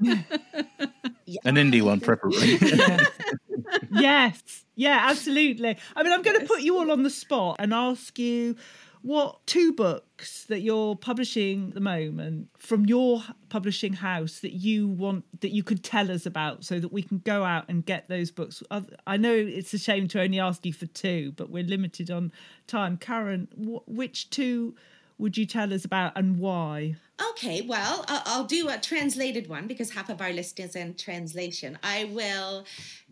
Yeah. 0.00 0.22
An 1.44 1.54
indie 1.54 1.82
one, 1.82 2.00
preferably. 2.00 2.58
yes. 3.92 4.64
Yeah, 4.74 5.06
absolutely. 5.08 5.76
I 5.94 6.02
mean, 6.02 6.12
I'm 6.12 6.22
going 6.22 6.40
to 6.40 6.46
put 6.46 6.62
you 6.62 6.78
all 6.78 6.90
on 6.90 7.02
the 7.02 7.10
spot 7.10 7.56
and 7.58 7.72
ask 7.72 8.18
you 8.18 8.56
what 9.02 9.44
two 9.46 9.72
books 9.72 10.44
that 10.44 10.60
you're 10.60 10.94
publishing 10.94 11.68
at 11.68 11.74
the 11.74 11.80
moment 11.80 12.48
from 12.58 12.84
your 12.84 13.22
publishing 13.48 13.94
house 13.94 14.40
that 14.40 14.52
you 14.52 14.88
want 14.88 15.24
that 15.40 15.50
you 15.50 15.62
could 15.62 15.82
tell 15.82 16.10
us 16.10 16.26
about 16.26 16.64
so 16.64 16.78
that 16.78 16.92
we 16.92 17.02
can 17.02 17.18
go 17.18 17.42
out 17.42 17.64
and 17.68 17.86
get 17.86 18.08
those 18.08 18.30
books 18.30 18.62
i 19.06 19.16
know 19.16 19.32
it's 19.32 19.72
a 19.72 19.78
shame 19.78 20.06
to 20.06 20.20
only 20.20 20.38
ask 20.38 20.66
you 20.66 20.72
for 20.72 20.84
two 20.84 21.32
but 21.36 21.48
we're 21.48 21.64
limited 21.64 22.10
on 22.10 22.30
time 22.66 22.98
karen 22.98 23.48
which 23.86 24.28
two 24.28 24.74
would 25.20 25.36
you 25.36 25.46
tell 25.46 25.72
us 25.72 25.84
about 25.84 26.12
and 26.16 26.38
why? 26.38 26.96
Okay 27.32 27.60
well 27.60 28.04
i'll 28.08 28.44
do 28.44 28.68
a 28.68 28.78
translated 28.78 29.46
one 29.46 29.66
because 29.66 29.90
half 29.90 30.08
of 30.08 30.20
our 30.20 30.32
list 30.32 30.58
is 30.58 30.74
in 30.74 30.94
translation. 30.94 31.78
I 31.82 32.04
will 32.04 32.64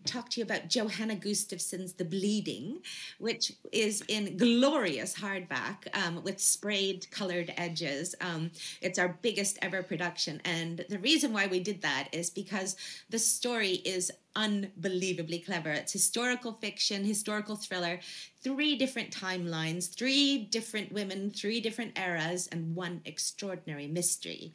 talk 0.08 0.30
to 0.30 0.40
you 0.40 0.44
about 0.44 0.68
Johana 0.68 1.20
Gustawsson's 1.20 1.92
The 1.92 2.04
Bleeding, 2.04 2.78
which 3.18 3.52
is 3.70 4.02
in 4.08 4.36
glorious 4.36 5.14
hardback 5.14 5.86
um, 5.94 6.22
with 6.24 6.40
sprayed 6.40 7.06
colored 7.10 7.52
edges. 7.56 8.14
Um, 8.20 8.50
it's 8.80 8.98
our 8.98 9.18
biggest 9.22 9.58
ever 9.62 9.82
production. 9.82 10.40
And 10.44 10.84
the 10.88 10.98
reason 10.98 11.32
why 11.32 11.46
we 11.46 11.60
did 11.60 11.82
that 11.82 12.08
is 12.12 12.30
because 12.30 12.76
the 13.10 13.18
story 13.18 13.74
is 13.84 14.10
unbelievably 14.38 15.40
clever. 15.40 15.70
It's 15.70 15.92
historical 15.92 16.52
fiction, 16.52 17.04
historical 17.04 17.56
thriller, 17.56 17.98
three 18.40 18.76
different 18.76 19.10
timelines, 19.10 19.92
three 19.92 20.38
different 20.38 20.92
women, 20.92 21.30
three 21.30 21.60
different 21.60 21.98
eras, 21.98 22.48
and 22.52 22.74
one 22.76 23.00
extraordinary 23.04 23.88
mystery. 23.88 24.52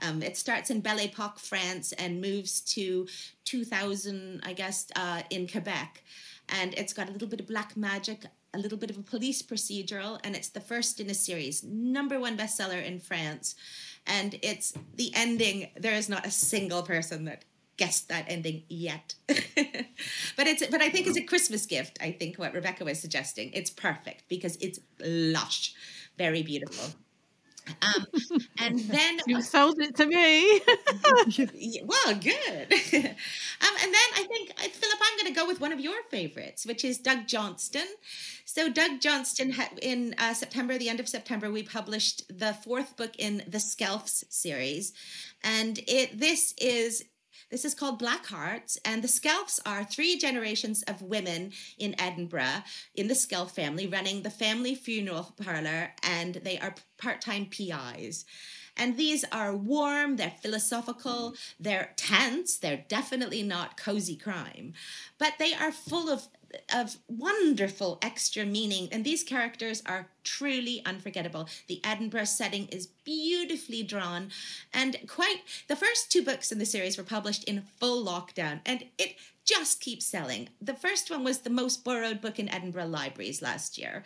Um, 0.00 0.22
it 0.22 0.38
starts 0.38 0.70
in 0.70 0.80
Belle 0.80 1.00
Epoque, 1.00 1.38
France, 1.38 1.92
and 1.92 2.20
moves 2.20 2.60
to 2.62 3.06
2000, 3.44 4.40
I 4.42 4.54
guess, 4.54 4.86
uh, 4.96 5.22
in 5.30 5.46
Quebec. 5.46 6.02
And 6.48 6.74
it's 6.74 6.92
got 6.92 7.08
a 7.08 7.12
little 7.12 7.28
bit 7.28 7.40
of 7.40 7.46
black 7.46 7.76
magic, 7.76 8.24
a 8.54 8.58
little 8.58 8.78
bit 8.78 8.90
of 8.90 8.98
a 8.98 9.02
police 9.02 9.42
procedural, 9.42 10.18
and 10.24 10.34
it's 10.34 10.48
the 10.48 10.60
first 10.60 11.00
in 11.00 11.10
a 11.10 11.14
series. 11.14 11.62
Number 11.62 12.18
one 12.18 12.36
bestseller 12.36 12.84
in 12.84 12.98
France. 12.98 13.54
And 14.06 14.38
it's 14.42 14.72
the 14.94 15.12
ending. 15.14 15.70
There 15.76 15.94
is 15.94 16.08
not 16.08 16.26
a 16.26 16.30
single 16.30 16.82
person 16.82 17.24
that 17.24 17.44
guessed 17.76 18.08
that 18.08 18.24
ending 18.28 18.62
yet. 18.68 19.14
but 19.28 20.46
it's 20.46 20.66
but 20.66 20.80
I 20.80 20.88
think 20.88 21.06
it's 21.06 21.18
a 21.18 21.22
Christmas 21.22 21.66
gift. 21.66 21.98
I 22.00 22.12
think 22.12 22.36
what 22.36 22.54
Rebecca 22.54 22.84
was 22.84 23.00
suggesting. 23.00 23.50
It's 23.52 23.70
perfect 23.70 24.28
because 24.28 24.56
it's 24.56 24.80
lush, 25.00 25.74
very 26.16 26.42
beautiful. 26.42 26.94
Um, 27.82 28.06
and 28.58 28.78
then 28.90 29.18
you 29.26 29.42
sold 29.42 29.78
it 29.80 29.96
to 29.96 30.06
me. 30.06 30.60
well, 31.84 32.14
good. 32.14 32.72
um, 32.72 33.74
and 33.82 33.94
then 33.94 34.08
I 34.14 34.24
think 34.28 34.50
uh, 34.50 34.68
Philip, 34.68 34.98
I'm 35.02 35.18
going 35.18 35.34
to 35.34 35.40
go 35.40 35.46
with 35.46 35.60
one 35.60 35.72
of 35.72 35.80
your 35.80 36.02
favorites, 36.10 36.66
which 36.66 36.84
is 36.84 36.98
Doug 36.98 37.26
Johnstone. 37.26 37.82
So 38.44 38.70
Doug 38.70 39.00
Johnstone, 39.00 39.54
in 39.82 40.14
uh, 40.18 40.34
September, 40.34 40.78
the 40.78 40.88
end 40.88 41.00
of 41.00 41.08
September, 41.08 41.50
we 41.50 41.62
published 41.62 42.22
the 42.28 42.54
fourth 42.54 42.96
book 42.96 43.12
in 43.18 43.42
the 43.46 43.58
Skelfs 43.58 44.24
series, 44.30 44.92
and 45.42 45.78
it 45.86 46.18
this 46.18 46.54
is 46.58 47.04
this 47.50 47.64
is 47.64 47.74
called 47.74 47.98
Black 47.98 48.26
Hearts, 48.26 48.78
and 48.84 49.02
the 49.02 49.08
Skelfs 49.08 49.60
are 49.64 49.84
three 49.84 50.18
generations 50.18 50.82
of 50.84 51.02
women 51.02 51.52
in 51.78 51.94
Edinburgh 52.00 52.64
in 52.94 53.08
the 53.08 53.14
Skelf 53.14 53.52
family 53.52 53.86
running 53.86 54.22
the 54.22 54.30
family 54.30 54.74
funeral 54.74 55.34
parlor, 55.42 55.92
and 56.02 56.34
they 56.34 56.58
are 56.58 56.74
part 56.98 57.20
time 57.20 57.46
PIs. 57.46 58.24
And 58.76 58.96
these 58.96 59.24
are 59.32 59.54
warm, 59.54 60.16
they're 60.16 60.34
philosophical, 60.42 61.34
they're 61.58 61.92
tense, 61.96 62.56
they're 62.58 62.84
definitely 62.88 63.42
not 63.42 63.76
cozy 63.76 64.16
crime, 64.16 64.74
but 65.18 65.34
they 65.38 65.54
are 65.54 65.72
full 65.72 66.10
of 66.10 66.28
of 66.74 66.96
wonderful 67.08 67.98
extra 68.02 68.44
meaning. 68.44 68.88
And 68.92 69.04
these 69.04 69.22
characters 69.22 69.82
are 69.86 70.08
truly 70.24 70.82
unforgettable. 70.86 71.48
The 71.66 71.80
edinburgh 71.84 72.24
setting 72.24 72.66
is 72.68 72.86
beautifully 73.04 73.82
drawn. 73.82 74.30
And 74.72 74.96
quite 75.06 75.42
the 75.68 75.76
first 75.76 76.10
two 76.10 76.22
books 76.22 76.52
in 76.52 76.58
the 76.58 76.66
series 76.66 76.96
were 76.96 77.04
published 77.04 77.44
in 77.44 77.64
full 77.78 78.04
lockdown. 78.04 78.60
And 78.64 78.84
it 78.98 79.16
just 79.44 79.80
keeps 79.80 80.06
selling. 80.06 80.48
The 80.60 80.74
first 80.74 81.10
one 81.10 81.22
was 81.24 81.40
the 81.40 81.50
most 81.50 81.84
borrowed 81.84 82.20
book 82.20 82.38
in 82.38 82.48
edinburgh 82.48 82.86
libraries 82.86 83.42
last 83.42 83.78
year 83.78 84.04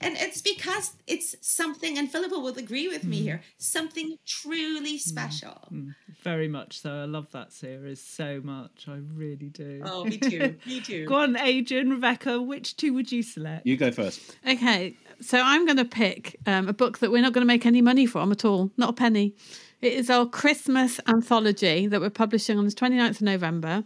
and 0.00 0.16
it's 0.16 0.40
because 0.40 0.92
it's 1.06 1.36
something, 1.40 1.98
and 1.98 2.10
Philippa 2.10 2.38
will 2.38 2.56
agree 2.56 2.88
with 2.88 3.04
me 3.04 3.20
mm. 3.20 3.24
here, 3.24 3.42
something 3.58 4.16
truly 4.26 4.96
mm. 4.96 5.00
special. 5.00 5.68
Mm. 5.72 5.94
Very 6.22 6.48
much 6.48 6.80
so. 6.80 6.90
I 6.90 7.04
love 7.04 7.30
that 7.32 7.52
series 7.52 8.02
so 8.02 8.40
much. 8.42 8.86
I 8.88 8.98
really 9.14 9.50
do. 9.50 9.82
Oh, 9.84 10.04
me 10.04 10.18
too. 10.18 10.56
me 10.66 10.80
too. 10.80 11.06
Go 11.06 11.16
on, 11.16 11.36
Adrian, 11.36 11.90
Rebecca, 11.90 12.40
which 12.40 12.76
two 12.76 12.92
would 12.94 13.12
you 13.12 13.22
select? 13.22 13.66
You 13.66 13.76
go 13.76 13.90
first. 13.90 14.36
Okay. 14.48 14.96
So 15.20 15.40
I'm 15.42 15.64
going 15.64 15.78
to 15.78 15.84
pick 15.84 16.36
um, 16.46 16.68
a 16.68 16.72
book 16.72 16.98
that 16.98 17.10
we're 17.10 17.22
not 17.22 17.32
going 17.32 17.42
to 17.42 17.46
make 17.46 17.66
any 17.66 17.82
money 17.82 18.06
from 18.06 18.30
at 18.30 18.44
all, 18.44 18.70
not 18.76 18.90
a 18.90 18.92
penny. 18.92 19.34
It 19.80 19.92
is 19.92 20.10
our 20.10 20.26
Christmas 20.26 21.00
anthology 21.06 21.86
that 21.86 22.00
we're 22.00 22.10
publishing 22.10 22.58
on 22.58 22.64
the 22.64 22.72
29th 22.72 23.10
of 23.10 23.22
November. 23.22 23.84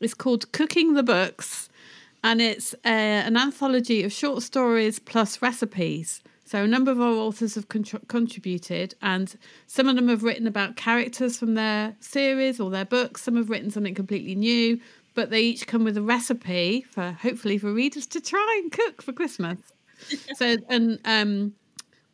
It's 0.00 0.14
called 0.14 0.50
Cooking 0.52 0.94
the 0.94 1.02
Books 1.02 1.68
and 2.24 2.40
it's 2.40 2.74
a, 2.86 2.88
an 2.88 3.36
anthology 3.36 4.02
of 4.02 4.12
short 4.12 4.42
stories 4.42 4.98
plus 4.98 5.42
recipes. 5.42 6.22
So 6.46 6.64
a 6.64 6.66
number 6.66 6.90
of 6.90 7.00
our 7.00 7.12
authors 7.12 7.54
have 7.54 7.68
contributed, 7.68 8.94
and 9.02 9.34
some 9.66 9.88
of 9.88 9.96
them 9.96 10.08
have 10.08 10.22
written 10.22 10.46
about 10.46 10.76
characters 10.76 11.38
from 11.38 11.54
their 11.54 11.94
series 12.00 12.60
or 12.60 12.70
their 12.70 12.84
books. 12.84 13.22
Some 13.22 13.36
have 13.36 13.50
written 13.50 13.70
something 13.70 13.94
completely 13.94 14.34
new, 14.34 14.80
but 15.14 15.30
they 15.30 15.40
each 15.42 15.66
come 15.66 15.84
with 15.84 15.96
a 15.96 16.02
recipe 16.02 16.82
for 16.90 17.12
hopefully 17.12 17.58
for 17.58 17.72
readers 17.72 18.06
to 18.08 18.20
try 18.20 18.60
and 18.62 18.72
cook 18.72 19.02
for 19.02 19.12
Christmas. 19.12 19.58
so 20.34 20.56
and 20.68 20.98
um, 21.04 21.54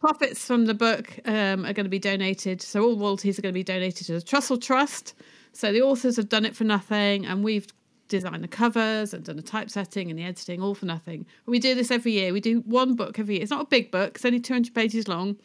profits 0.01 0.45
from 0.45 0.67
the 0.67 0.75
book 0.75 1.19
um, 1.25 1.65
are 1.65 1.73
going 1.73 1.85
to 1.85 1.89
be 1.89 1.99
donated. 1.99 2.63
So 2.63 2.83
all 2.83 2.97
royalties 2.97 3.39
are 3.39 3.43
going 3.43 3.53
to 3.53 3.59
be 3.59 3.65
donated 3.65 4.07
to 4.07 4.15
the 4.15 4.21
Trussell 4.21 4.61
Trust. 4.61 5.15
So 5.53 5.73
the 5.73 5.83
authors 5.83 6.17
have 6.17 6.29
done 6.29 6.45
it 6.45 6.55
for 6.55 6.65
nothing, 6.65 7.27
and 7.27 7.43
we've 7.43 7.67
designed 8.11 8.45
the 8.45 8.49
covers 8.49 9.15
and 9.15 9.25
done 9.25 9.37
the 9.37 9.43
typesetting 9.43 10.11
and 10.11 10.19
the 10.19 10.25
editing 10.25 10.61
all 10.61 10.75
for 10.75 10.85
nothing. 10.85 11.25
We 11.47 11.59
do 11.59 11.75
this 11.75 11.91
every 11.91 12.13
year. 12.13 12.35
We 12.35 12.41
do 12.41 12.61
one 12.67 12.95
book 12.95 13.19
every 13.19 13.37
year. 13.37 13.43
It's 13.43 13.51
not 13.51 13.63
a 13.63 13.67
big 13.67 13.91
book, 13.91 14.17
it's 14.17 14.25
only 14.27 14.41
200 14.41 14.75
pages 14.75 15.09
long, 15.09 15.37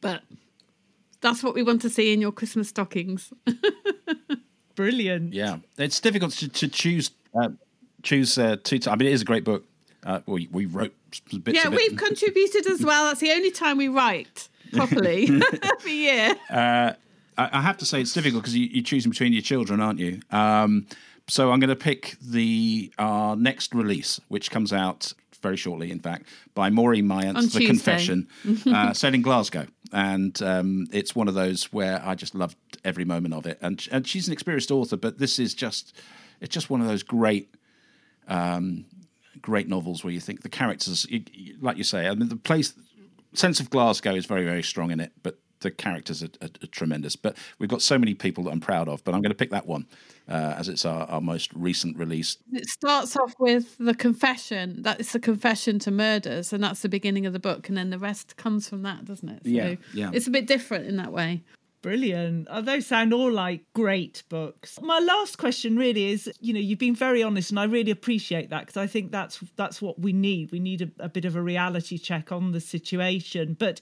but 0.00 0.22
that's 1.20 1.42
what 1.42 1.54
we 1.54 1.64
want 1.64 1.82
to 1.82 1.90
see 1.90 2.12
in 2.12 2.20
your 2.20 2.30
Christmas 2.30 2.68
stockings. 2.68 3.32
Brilliant. 4.76 5.32
Yeah. 5.32 5.58
It's 5.76 5.98
difficult 5.98 6.32
to, 6.34 6.48
to 6.48 6.68
choose. 6.68 7.10
Uh, 7.34 7.50
choose 8.02 8.38
uh, 8.38 8.56
two. 8.62 8.78
T- 8.78 8.90
I 8.90 8.96
mean, 8.96 9.08
it 9.08 9.12
is 9.12 9.22
a 9.22 9.26
great 9.26 9.44
book. 9.44 9.64
Uh, 10.04 10.20
we, 10.26 10.48
we 10.50 10.64
wrote 10.64 10.94
bits 11.42 11.62
Yeah, 11.62 11.68
we've 11.68 11.96
contributed 11.96 12.66
as 12.66 12.82
well. 12.82 13.06
That's 13.06 13.20
the 13.20 13.32
only 13.32 13.50
time 13.50 13.76
we 13.76 13.88
write 13.88 14.48
properly 14.72 15.28
every 15.62 15.92
year. 15.92 16.34
Uh, 16.48 16.92
I 17.36 17.62
have 17.62 17.78
to 17.78 17.86
say 17.86 18.00
it's 18.00 18.12
difficult 18.12 18.42
because 18.42 18.56
you, 18.56 18.80
are 18.80 18.84
choosing 18.84 19.10
between 19.10 19.32
your 19.32 19.42
children, 19.42 19.80
aren't 19.80 19.98
you? 19.98 20.20
Um, 20.30 20.86
so 21.30 21.52
I'm 21.52 21.60
going 21.60 21.68
to 21.68 21.76
pick 21.76 22.16
the 22.20 22.92
uh, 22.98 23.36
next 23.38 23.74
release, 23.74 24.20
which 24.28 24.50
comes 24.50 24.72
out 24.72 25.12
very 25.42 25.56
shortly, 25.56 25.90
in 25.90 26.00
fact, 26.00 26.26
by 26.54 26.70
Maureen 26.70 27.06
Myant, 27.06 27.34
The 27.34 27.40
Tuesday. 27.42 27.66
Confession, 27.66 28.28
uh, 28.66 28.92
set 28.92 29.14
in 29.14 29.22
Glasgow. 29.22 29.66
And 29.92 30.40
um, 30.42 30.86
it's 30.92 31.14
one 31.14 31.28
of 31.28 31.34
those 31.34 31.72
where 31.72 32.02
I 32.04 32.14
just 32.14 32.34
loved 32.34 32.56
every 32.84 33.04
moment 33.04 33.34
of 33.34 33.46
it. 33.46 33.58
And, 33.62 33.86
and 33.90 34.06
she's 34.06 34.26
an 34.26 34.32
experienced 34.32 34.70
author, 34.70 34.96
but 34.96 35.18
this 35.18 35.38
is 35.38 35.54
just, 35.54 35.96
it's 36.40 36.52
just 36.52 36.68
one 36.68 36.80
of 36.80 36.86
those 36.88 37.02
great, 37.02 37.54
um, 38.28 38.84
great 39.40 39.68
novels 39.68 40.04
where 40.04 40.12
you 40.12 40.20
think 40.20 40.42
the 40.42 40.48
characters, 40.48 41.06
like 41.60 41.76
you 41.76 41.84
say, 41.84 42.06
I 42.06 42.14
mean, 42.14 42.28
the 42.28 42.36
place, 42.36 42.74
sense 43.34 43.60
of 43.60 43.70
Glasgow 43.70 44.14
is 44.14 44.26
very, 44.26 44.44
very 44.44 44.62
strong 44.62 44.90
in 44.90 45.00
it, 45.00 45.12
but 45.22 45.38
the 45.60 45.70
characters 45.70 46.22
are, 46.22 46.30
are, 46.42 46.48
are, 46.62 46.66
tremendous. 46.66 47.16
But 47.16 47.36
we've 47.58 47.68
got 47.68 47.82
so 47.82 47.98
many 47.98 48.14
people 48.14 48.44
that 48.44 48.50
I'm 48.50 48.60
proud 48.60 48.88
of. 48.88 49.04
But 49.04 49.14
I'm 49.14 49.22
going 49.22 49.30
to 49.30 49.36
pick 49.36 49.50
that 49.50 49.66
one 49.66 49.86
uh, 50.28 50.54
as 50.56 50.68
it's 50.68 50.84
our, 50.84 51.06
our 51.08 51.20
most 51.20 51.52
recent 51.54 51.96
release. 51.96 52.38
It 52.52 52.68
starts 52.68 53.16
off 53.16 53.34
with 53.38 53.76
the 53.78 53.94
confession. 53.94 54.82
That 54.82 55.00
is 55.00 55.12
the 55.12 55.20
confession 55.20 55.78
to 55.80 55.90
murders, 55.90 56.52
and 56.52 56.62
that's 56.62 56.80
the 56.80 56.88
beginning 56.88 57.26
of 57.26 57.32
the 57.32 57.40
book, 57.40 57.68
and 57.68 57.76
then 57.76 57.90
the 57.90 57.98
rest 57.98 58.36
comes 58.36 58.68
from 58.68 58.82
that, 58.82 59.04
doesn't 59.04 59.28
it? 59.28 59.42
So 59.44 59.50
yeah, 59.50 59.74
yeah. 59.94 60.10
It's 60.12 60.26
a 60.26 60.30
bit 60.30 60.46
different 60.46 60.86
in 60.86 60.96
that 60.96 61.12
way. 61.12 61.42
Brilliant. 61.82 62.46
Oh, 62.50 62.60
those 62.60 62.86
sound 62.86 63.14
all 63.14 63.32
like 63.32 63.64
great 63.72 64.22
books. 64.28 64.78
My 64.82 64.98
last 64.98 65.38
question 65.38 65.76
really 65.76 66.10
is, 66.10 66.30
you 66.38 66.52
know, 66.52 66.60
you've 66.60 66.78
been 66.78 66.94
very 66.94 67.22
honest 67.22 67.50
and 67.50 67.58
I 67.58 67.64
really 67.64 67.90
appreciate 67.90 68.50
that 68.50 68.66
because 68.66 68.76
I 68.76 68.86
think 68.86 69.10
that's 69.10 69.42
that's 69.56 69.80
what 69.80 69.98
we 69.98 70.12
need. 70.12 70.52
We 70.52 70.60
need 70.60 70.82
a, 70.82 71.04
a 71.04 71.08
bit 71.08 71.24
of 71.24 71.36
a 71.36 71.42
reality 71.42 71.96
check 71.96 72.32
on 72.32 72.52
the 72.52 72.60
situation. 72.60 73.56
But 73.58 73.80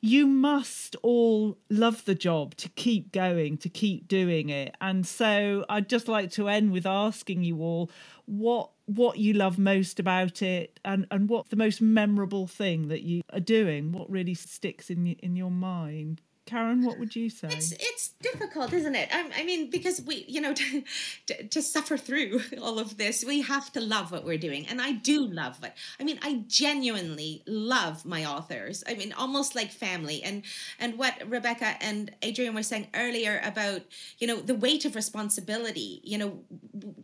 you 0.00 0.26
must 0.26 0.94
all 1.02 1.58
love 1.68 2.04
the 2.04 2.14
job 2.14 2.54
to 2.56 2.68
keep 2.70 3.10
going, 3.12 3.58
to 3.58 3.68
keep 3.68 4.06
doing 4.06 4.48
it. 4.48 4.74
And 4.80 5.06
so 5.06 5.64
I'd 5.68 5.88
just 5.88 6.06
like 6.06 6.30
to 6.32 6.48
end 6.48 6.70
with 6.70 6.86
asking 6.86 7.42
you 7.42 7.60
all 7.60 7.90
what 8.26 8.70
what 8.84 9.18
you 9.18 9.34
love 9.34 9.58
most 9.58 9.98
about 9.98 10.40
it 10.42 10.78
and 10.84 11.06
and 11.10 11.28
what 11.28 11.48
the 11.50 11.56
most 11.56 11.80
memorable 11.80 12.46
thing 12.46 12.88
that 12.88 13.02
you 13.02 13.22
are 13.32 13.40
doing 13.40 13.92
what 13.92 14.08
really 14.10 14.34
sticks 14.34 14.90
in 14.90 15.06
in 15.06 15.36
your 15.36 15.50
mind 15.50 16.20
Karen, 16.48 16.82
what 16.82 16.98
would 16.98 17.14
you 17.14 17.28
say? 17.28 17.48
It's 17.48 17.72
it's 17.72 18.08
difficult, 18.22 18.72
isn't 18.72 18.94
it? 18.94 19.10
I, 19.12 19.30
I 19.40 19.44
mean, 19.44 19.68
because 19.68 20.00
we, 20.00 20.24
you 20.26 20.40
know, 20.40 20.54
to, 20.54 20.82
to, 21.26 21.44
to, 21.46 21.60
suffer 21.60 21.98
through 21.98 22.40
all 22.62 22.78
of 22.78 22.96
this, 22.96 23.22
we 23.22 23.42
have 23.42 23.70
to 23.72 23.82
love 23.82 24.10
what 24.10 24.24
we're 24.24 24.38
doing, 24.38 24.66
and 24.66 24.80
I 24.80 24.92
do 24.92 25.26
love 25.26 25.62
it. 25.62 25.74
I 26.00 26.04
mean, 26.04 26.18
I 26.22 26.44
genuinely 26.46 27.42
love 27.46 28.06
my 28.06 28.24
authors. 28.24 28.82
I 28.88 28.94
mean, 28.94 29.12
almost 29.12 29.54
like 29.54 29.70
family. 29.70 30.22
And 30.22 30.42
and 30.78 30.98
what 30.98 31.14
Rebecca 31.26 31.74
and 31.82 32.14
Adrian 32.22 32.54
were 32.54 32.62
saying 32.62 32.88
earlier 32.94 33.42
about, 33.44 33.82
you 34.18 34.26
know, 34.26 34.40
the 34.40 34.54
weight 34.54 34.86
of 34.86 34.94
responsibility. 34.94 36.00
You 36.02 36.16
know, 36.16 36.38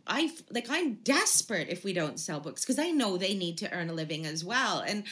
I 0.07 0.31
like 0.49 0.67
I'm 0.71 0.95
desperate 0.95 1.69
if 1.69 1.83
we 1.83 1.93
don't 1.93 2.19
sell 2.19 2.39
books 2.39 2.63
because 2.63 2.79
I 2.79 2.89
know 2.89 3.17
they 3.17 3.35
need 3.35 3.59
to 3.59 3.71
earn 3.71 3.91
a 3.91 3.93
living 3.93 4.25
as 4.25 4.43
well. 4.43 4.79
And 4.79 5.03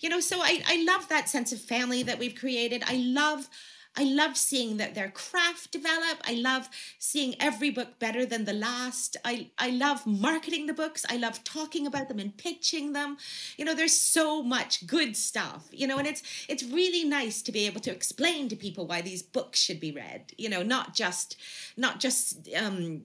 you 0.00 0.08
know, 0.08 0.20
so 0.20 0.40
I 0.40 0.62
I 0.66 0.82
love 0.84 1.10
that 1.10 1.28
sense 1.28 1.52
of 1.52 1.60
family 1.60 2.02
that 2.04 2.18
we've 2.18 2.34
created. 2.34 2.82
I 2.86 2.96
love 2.96 3.50
I 3.96 4.04
love 4.04 4.36
seeing 4.36 4.78
that 4.78 4.94
their 4.94 5.10
craft 5.10 5.70
develop. 5.70 6.18
I 6.26 6.34
love 6.34 6.68
seeing 6.98 7.34
every 7.40 7.70
book 7.70 7.98
better 7.98 8.24
than 8.24 8.44
the 8.44 8.52
last. 8.54 9.16
I, 9.24 9.50
I 9.58 9.70
love 9.70 10.06
marketing 10.06 10.66
the 10.66 10.72
books. 10.72 11.04
I 11.10 11.16
love 11.16 11.44
talking 11.44 11.86
about 11.86 12.08
them 12.08 12.18
and 12.18 12.36
pitching 12.36 12.94
them. 12.94 13.18
You 13.58 13.64
know, 13.64 13.74
there's 13.74 13.94
so 13.94 14.42
much 14.42 14.86
good 14.86 15.16
stuff, 15.16 15.68
you 15.70 15.86
know, 15.86 15.98
and 15.98 16.06
it's 16.06 16.22
it's 16.48 16.64
really 16.64 17.04
nice 17.04 17.42
to 17.42 17.52
be 17.52 17.66
able 17.66 17.80
to 17.82 17.90
explain 17.90 18.48
to 18.48 18.56
people 18.56 18.86
why 18.86 19.02
these 19.02 19.22
books 19.22 19.60
should 19.60 19.80
be 19.80 19.92
read, 19.92 20.32
you 20.38 20.48
know, 20.48 20.62
not 20.62 20.94
just 20.94 21.36
not 21.76 22.00
just 22.00 22.48
um 22.56 23.04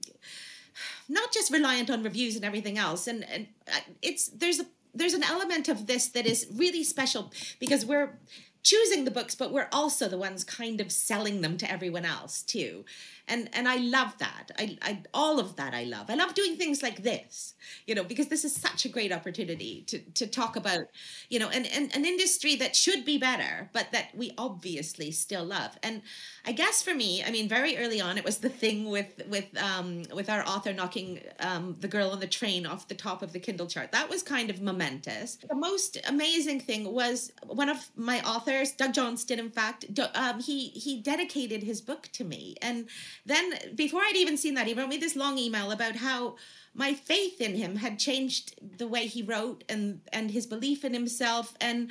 not 1.08 1.32
just 1.32 1.52
reliant 1.52 1.90
on 1.90 2.02
reviews 2.02 2.36
and 2.36 2.44
everything 2.44 2.78
else. 2.78 3.06
And, 3.06 3.24
and 3.28 3.48
uh, 3.66 3.80
it's 4.00 4.28
there's 4.28 4.60
a 4.60 4.66
there's 4.94 5.14
an 5.14 5.22
element 5.22 5.68
of 5.68 5.86
this 5.86 6.08
that 6.08 6.26
is 6.26 6.46
really 6.54 6.82
special 6.82 7.30
because 7.60 7.84
we're 7.84 8.18
choosing 8.62 9.04
the 9.04 9.10
books 9.10 9.34
but 9.34 9.52
we're 9.52 9.68
also 9.72 10.08
the 10.08 10.18
ones 10.18 10.44
kind 10.44 10.80
of 10.80 10.92
selling 10.92 11.40
them 11.40 11.56
to 11.56 11.70
everyone 11.70 12.04
else 12.04 12.42
too 12.42 12.84
and 13.28 13.48
and 13.52 13.68
i 13.68 13.76
love 13.76 14.16
that. 14.18 14.50
I, 14.58 14.78
I 14.82 15.02
all 15.14 15.38
of 15.38 15.56
that 15.56 15.74
i 15.74 15.84
love. 15.84 16.06
I 16.08 16.14
love 16.14 16.34
doing 16.34 16.56
things 16.56 16.82
like 16.82 17.02
this 17.02 17.54
you 17.86 17.94
know 17.94 18.04
because 18.04 18.28
this 18.28 18.44
is 18.44 18.54
such 18.54 18.84
a 18.84 18.88
great 18.88 19.12
opportunity 19.12 19.84
to 19.88 19.98
to 20.14 20.26
talk 20.26 20.56
about 20.56 20.82
you 21.28 21.38
know 21.38 21.48
an, 21.48 21.64
an, 21.66 21.90
an 21.94 22.04
industry 22.04 22.56
that 22.56 22.74
should 22.74 23.04
be 23.04 23.18
better 23.18 23.70
but 23.72 23.92
that 23.92 24.08
we 24.14 24.32
obviously 24.38 25.10
still 25.10 25.44
love. 25.44 25.78
And 25.82 26.02
i 26.46 26.52
guess 26.52 26.82
for 26.82 26.94
me 26.94 27.22
i 27.24 27.30
mean 27.30 27.48
very 27.48 27.76
early 27.76 28.00
on 28.00 28.18
it 28.18 28.24
was 28.24 28.38
the 28.38 28.48
thing 28.48 28.90
with 28.90 29.22
with 29.28 29.46
um 29.62 30.02
with 30.14 30.30
our 30.30 30.46
author 30.46 30.72
knocking 30.72 31.20
um 31.40 31.76
the 31.80 31.88
girl 31.88 32.10
on 32.10 32.20
the 32.20 32.26
train 32.26 32.66
off 32.66 32.88
the 32.88 32.94
top 32.94 33.22
of 33.22 33.32
the 33.32 33.40
kindle 33.40 33.66
chart. 33.66 33.92
That 33.92 34.08
was 34.08 34.22
kind 34.22 34.50
of 34.50 34.60
momentous. 34.60 35.36
The 35.48 35.54
most 35.54 35.98
amazing 36.08 36.60
thing 36.60 36.92
was 36.92 37.32
one 37.46 37.68
of 37.68 37.88
my 37.96 38.20
authors 38.22 38.72
doug 38.72 38.94
johnstone 38.94 39.38
in 39.38 39.50
fact 39.50 39.84
um, 40.14 40.40
he 40.40 40.68
he 40.68 41.00
dedicated 41.00 41.62
his 41.62 41.80
book 41.80 42.08
to 42.12 42.24
me. 42.24 42.56
And 42.62 42.88
then 43.28 43.52
before 43.74 44.02
I'd 44.02 44.16
even 44.16 44.36
seen 44.36 44.54
that, 44.54 44.66
he 44.66 44.74
wrote 44.74 44.88
me 44.88 44.96
this 44.96 45.16
long 45.16 45.38
email 45.38 45.70
about 45.70 45.96
how 45.96 46.36
my 46.74 46.94
faith 46.94 47.40
in 47.40 47.54
him 47.54 47.76
had 47.76 47.98
changed 47.98 48.54
the 48.78 48.88
way 48.88 49.06
he 49.06 49.22
wrote 49.22 49.64
and 49.68 50.00
and 50.12 50.30
his 50.30 50.46
belief 50.46 50.84
in 50.84 50.94
himself. 50.94 51.54
And 51.60 51.90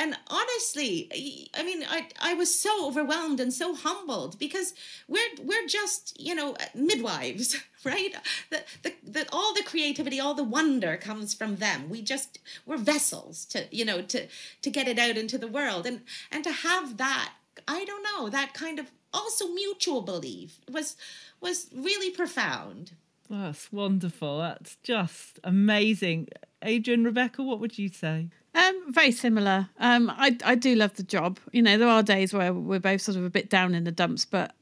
and 0.00 0.16
honestly 0.28 1.50
i 1.56 1.62
mean 1.64 1.82
i 1.88 2.06
i 2.20 2.32
was 2.32 2.54
so 2.54 2.86
overwhelmed 2.86 3.40
and 3.40 3.52
so 3.52 3.74
humbled 3.74 4.38
because 4.38 4.72
we're 5.08 5.18
we're 5.42 5.66
just 5.66 6.14
you 6.20 6.36
know 6.36 6.54
midwives 6.72 7.56
right? 7.84 8.14
That 8.50 8.66
the, 8.82 8.92
the 9.02 9.26
all 9.32 9.54
the 9.54 9.62
creativity 9.62 10.20
all 10.20 10.34
the 10.34 10.44
wonder 10.44 10.96
comes 10.96 11.34
from 11.34 11.56
them. 11.56 11.88
We 11.88 12.02
just 12.02 12.38
we're 12.66 12.76
vessels 12.76 13.44
to 13.46 13.66
you 13.70 13.84
know 13.84 14.02
to 14.02 14.26
to 14.62 14.70
get 14.70 14.88
it 14.88 14.98
out 14.98 15.16
into 15.16 15.38
the 15.38 15.48
world. 15.48 15.86
And 15.86 16.02
and 16.30 16.44
to 16.44 16.52
have 16.52 16.96
that 16.96 17.32
i 17.66 17.84
don't 17.84 18.04
know 18.04 18.28
that 18.28 18.54
kind 18.54 18.78
of 18.78 18.90
also 19.18 19.48
mutual 19.48 20.02
belief 20.02 20.58
was 20.70 20.96
was 21.40 21.68
really 21.74 22.10
profound. 22.10 22.92
That's 23.30 23.70
wonderful. 23.72 24.38
That's 24.38 24.76
just 24.82 25.38
amazing. 25.44 26.28
Adrian, 26.62 27.04
Rebecca, 27.04 27.42
what 27.42 27.60
would 27.60 27.78
you 27.78 27.88
say? 27.88 28.28
Um, 28.54 28.92
very 28.92 29.12
similar. 29.12 29.68
Um, 29.78 30.10
I 30.10 30.36
I 30.44 30.54
do 30.54 30.74
love 30.74 30.94
the 30.94 31.02
job. 31.02 31.38
You 31.52 31.62
know, 31.62 31.76
there 31.76 31.88
are 31.88 32.02
days 32.02 32.32
where 32.32 32.52
we're 32.52 32.80
both 32.80 33.02
sort 33.02 33.16
of 33.16 33.24
a 33.24 33.30
bit 33.30 33.50
down 33.50 33.74
in 33.74 33.84
the 33.84 33.92
dumps, 33.92 34.24
but 34.24 34.54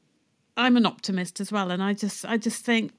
I'm 0.57 0.75
an 0.77 0.85
optimist 0.85 1.39
as 1.39 1.51
well, 1.51 1.71
and 1.71 1.81
I 1.81 1.93
just 1.93 2.25
I 2.25 2.37
just 2.37 2.65
think 2.65 2.91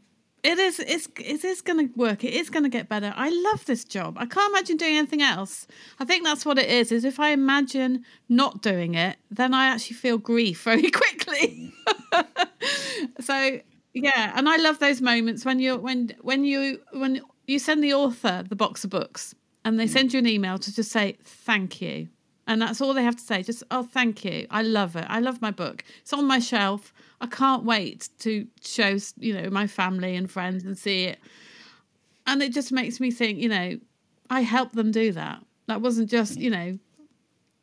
it 0.43 0.59
is. 0.59 0.81
It's. 0.81 1.09
It 1.19 1.45
is 1.45 1.61
going 1.61 1.89
to 1.89 1.95
work. 1.95 2.25
It 2.25 2.33
is 2.33 2.49
going 2.49 2.63
to 2.63 2.69
get 2.71 2.89
better. 2.89 3.13
I 3.15 3.29
love 3.29 3.67
this 3.67 3.85
job. 3.85 4.17
I 4.19 4.27
can't 4.27 4.51
imagine 4.53 4.77
doing 4.79 4.97
anything 4.97 5.23
else. 5.23 5.67
I 6.01 6.05
think 6.05 6.25
that's 6.25 6.47
what 6.47 6.59
it 6.59 6.69
is. 6.69 6.91
Is 6.91 7.05
if 7.05 7.21
I 7.21 7.31
imagine 7.31 8.05
not 8.29 8.63
doing 8.63 8.95
it, 8.95 9.18
then 9.31 9.55
I 9.55 9.67
actually 9.67 9.97
feel 9.97 10.19
grief 10.19 10.63
very 10.65 10.91
quickly. 10.91 11.73
so 13.21 13.61
yeah, 13.95 14.33
and 14.35 14.49
I 14.49 14.57
love 14.57 14.79
those 14.79 15.01
moments 15.01 15.45
when 15.45 15.59
you 15.59 15.77
when 15.79 16.15
when 16.21 16.45
you 16.45 16.81
when 16.93 17.21
you 17.47 17.59
send 17.59 17.83
the 17.83 17.95
author 17.95 18.45
the 18.49 18.57
box 18.57 18.85
of 18.85 18.91
books 18.91 19.35
and 19.65 19.79
they 19.79 19.87
mm. 19.87 19.91
send 19.91 20.13
you 20.13 20.19
an 20.19 20.27
email 20.27 20.59
to 20.59 20.75
just 20.75 20.91
say 20.91 21.17
thank 21.23 21.81
you, 21.81 22.09
and 22.47 22.63
that's 22.63 22.81
all 22.81 22.95
they 22.95 23.05
have 23.05 23.17
to 23.17 23.23
say. 23.23 23.43
Just 23.43 23.63
oh, 23.71 23.83
thank 23.83 24.25
you. 24.25 24.47
I 24.51 24.63
love 24.63 24.97
it. 24.97 25.07
I 25.09 25.21
love 25.21 25.43
my 25.43 25.51
book. 25.51 25.85
It's 26.01 26.13
on 26.13 26.27
my 26.27 26.39
shelf. 26.39 26.93
I 27.21 27.27
can't 27.27 27.65
wait 27.65 28.09
to 28.21 28.47
show, 28.63 28.97
you 29.17 29.35
know, 29.35 29.51
my 29.51 29.67
family 29.67 30.15
and 30.15 30.31
friends 30.31 30.65
and 30.65 30.79
see 30.79 31.05
it. 31.05 31.19
And 32.27 32.43
it 32.43 32.53
just 32.53 32.71
makes 32.71 33.01
me 33.01 33.11
think, 33.11 33.41
you 33.41 33.49
know, 33.49 33.79
I 34.31 34.43
helped 34.43 34.75
them 34.75 34.93
do 34.93 35.13
that. 35.13 35.43
That 35.67 35.81
wasn't 35.81 36.11
just, 36.11 36.39
you 36.39 36.51
know, 36.51 36.79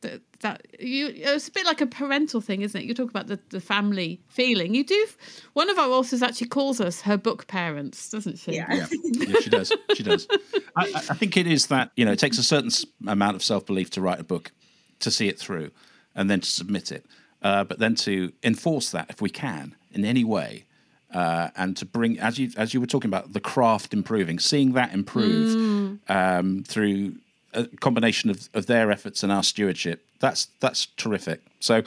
that, 0.01 0.21
that 0.41 0.65
you 0.79 1.11
it's 1.13 1.47
a 1.47 1.51
bit 1.51 1.65
like 1.65 1.81
a 1.81 1.87
parental 1.87 2.41
thing 2.41 2.61
isn't 2.61 2.81
it 2.81 2.85
you 2.85 2.93
talk 2.93 3.09
about 3.09 3.27
the, 3.27 3.39
the 3.49 3.61
family 3.61 4.21
feeling 4.27 4.75
you 4.75 4.83
do 4.83 5.07
one 5.53 5.69
of 5.69 5.79
our 5.79 5.89
authors 5.89 6.21
actually 6.21 6.47
calls 6.47 6.79
us 6.79 7.01
her 7.01 7.17
book 7.17 7.47
parents 7.47 8.09
doesn't 8.09 8.37
she 8.37 8.53
yeah, 8.53 8.71
yeah. 8.71 8.87
yeah 9.03 9.39
she 9.39 9.49
does 9.49 9.71
she 9.95 10.03
does 10.03 10.27
I, 10.75 10.91
I, 10.93 11.15
think 11.15 11.37
it 11.37 11.47
is 11.47 11.67
that 11.67 11.91
you 11.95 12.05
know 12.05 12.11
it 12.11 12.19
takes 12.19 12.37
a 12.37 12.43
certain 12.43 12.69
amount 13.07 13.35
of 13.35 13.43
self-belief 13.43 13.89
to 13.91 14.01
write 14.01 14.19
a 14.19 14.23
book 14.23 14.51
to 14.99 15.09
see 15.09 15.27
it 15.27 15.39
through 15.39 15.71
and 16.13 16.29
then 16.29 16.41
to 16.41 16.49
submit 16.49 16.91
it 16.91 17.05
uh, 17.41 17.63
but 17.63 17.79
then 17.79 17.93
to 17.93 18.33
enforce 18.43 18.89
that 18.89 19.05
if 19.09 19.21
we 19.21 19.29
can 19.29 19.75
in 19.91 20.03
any 20.03 20.23
way. 20.23 20.65
Uh, 21.13 21.49
and 21.55 21.77
to 21.77 21.85
bring, 21.85 22.19
as 22.19 22.37
you 22.37 22.51
as 22.57 22.73
you 22.73 22.81
were 22.81 22.87
talking 22.87 23.09
about, 23.09 23.31
the 23.31 23.39
craft 23.39 23.93
improving, 23.93 24.37
seeing 24.37 24.73
that 24.73 24.93
improve 24.93 25.55
mm. 25.55 25.99
um, 26.09 26.63
through 26.63 27.15
a 27.55 27.67
combination 27.77 28.29
of, 28.29 28.49
of 28.53 28.67
their 28.67 28.91
efforts 28.91 29.23
and 29.23 29.31
our 29.31 29.43
stewardship, 29.43 30.05
that's 30.19 30.47
that's 30.59 30.87
terrific. 30.97 31.41
So, 31.59 31.83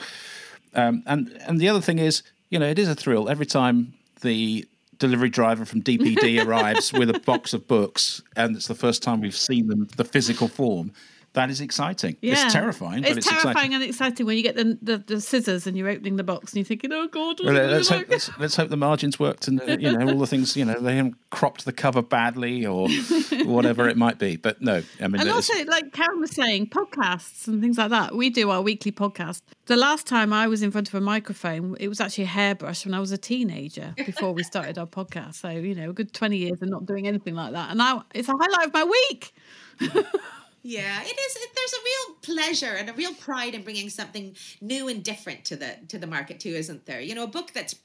um, 0.73 1.03
and 1.05 1.29
and 1.47 1.59
the 1.59 1.69
other 1.69 1.81
thing 1.81 1.99
is, 1.99 2.23
you 2.49 2.59
know, 2.59 2.67
it 2.67 2.79
is 2.79 2.89
a 2.89 2.95
thrill 2.95 3.29
every 3.29 3.45
time 3.45 3.93
the 4.21 4.67
delivery 4.97 5.29
driver 5.29 5.65
from 5.65 5.81
DPD 5.81 6.45
arrives 6.45 6.91
with 6.91 7.09
a 7.09 7.19
box 7.19 7.53
of 7.53 7.67
books, 7.67 8.21
and 8.35 8.55
it's 8.55 8.67
the 8.67 8.75
first 8.75 9.01
time 9.01 9.21
we've 9.21 9.35
seen 9.35 9.67
them 9.67 9.87
the 9.95 10.03
physical 10.03 10.47
form 10.47 10.91
that 11.33 11.49
is 11.49 11.61
exciting. 11.61 12.17
Yeah. 12.21 12.45
It's 12.45 12.53
terrifying. 12.53 13.03
It's, 13.03 13.17
it's 13.17 13.27
terrifying 13.27 13.55
exciting. 13.55 13.73
and 13.75 13.83
exciting 13.83 14.25
when 14.25 14.37
you 14.37 14.43
get 14.43 14.55
the, 14.55 14.77
the, 14.81 14.97
the, 14.97 15.21
scissors 15.21 15.67
and 15.67 15.77
you're 15.77 15.89
opening 15.89 16.15
the 16.15 16.23
box 16.23 16.51
and 16.51 16.57
you're 16.57 16.65
thinking, 16.65 16.91
oh 16.91 17.07
God. 17.07 17.39
Well, 17.43 17.53
let's, 17.53 17.89
hope, 17.89 18.09
let's, 18.09 18.37
let's, 18.39 18.55
hope 18.55 18.69
the 18.69 18.77
margins 18.77 19.19
worked 19.19 19.47
and, 19.47 19.61
uh, 19.61 19.77
you 19.79 19.95
know, 19.95 20.11
all 20.11 20.19
the 20.19 20.27
things, 20.27 20.57
you 20.57 20.65
know, 20.65 20.79
they 20.79 20.95
haven't 20.95 21.15
cropped 21.29 21.65
the 21.65 21.71
cover 21.71 22.01
badly 22.01 22.65
or 22.65 22.89
whatever 23.43 23.87
it 23.87 23.95
might 23.95 24.17
be. 24.17 24.37
But 24.37 24.61
no, 24.61 24.81
I 24.99 25.07
mean. 25.07 25.21
And 25.21 25.29
also, 25.29 25.53
like 25.65 25.93
Karen 25.93 26.19
was 26.19 26.31
saying, 26.31 26.67
podcasts 26.67 27.47
and 27.47 27.61
things 27.61 27.77
like 27.77 27.91
that. 27.91 28.15
We 28.15 28.29
do 28.31 28.49
our 28.49 28.61
weekly 28.61 28.91
podcast. 28.91 29.41
The 29.67 29.77
last 29.77 30.07
time 30.07 30.33
I 30.33 30.47
was 30.47 30.63
in 30.63 30.71
front 30.71 30.87
of 30.87 30.95
a 30.95 31.01
microphone, 31.01 31.77
it 31.79 31.89
was 31.89 32.01
actually 32.01 32.23
a 32.23 32.27
hairbrush 32.27 32.85
when 32.85 32.95
I 32.95 32.99
was 32.99 33.11
a 33.11 33.17
teenager 33.17 33.93
before 33.97 34.33
we 34.33 34.41
started 34.43 34.79
our 34.79 34.87
podcast. 34.87 35.35
So, 35.35 35.49
you 35.49 35.75
know, 35.75 35.91
a 35.91 35.93
good 35.93 36.11
20 36.11 36.37
years 36.37 36.57
and 36.61 36.71
not 36.71 36.87
doing 36.87 37.07
anything 37.07 37.35
like 37.35 37.53
that. 37.53 37.69
And 37.69 37.77
now 37.77 38.05
it's 38.15 38.27
a 38.27 38.33
highlight 38.33 38.67
of 38.67 38.73
my 38.73 38.83
week. 38.83 39.33
Yeah, 40.61 41.01
it 41.01 41.17
is. 41.17 41.37
There's 41.55 41.73
a 41.73 41.85
real 41.85 42.15
pleasure 42.21 42.73
and 42.73 42.89
a 42.89 42.93
real 42.93 43.13
pride 43.13 43.55
in 43.55 43.63
bringing 43.63 43.89
something 43.89 44.35
new 44.59 44.89
and 44.89 45.03
different 45.03 45.45
to 45.45 45.55
the 45.55 45.77
to 45.87 45.97
the 45.97 46.07
market 46.07 46.39
too, 46.39 46.49
isn't 46.49 46.85
there? 46.85 46.99
You 46.99 47.15
know, 47.15 47.23
a 47.23 47.27
book 47.27 47.53
that's 47.53 47.75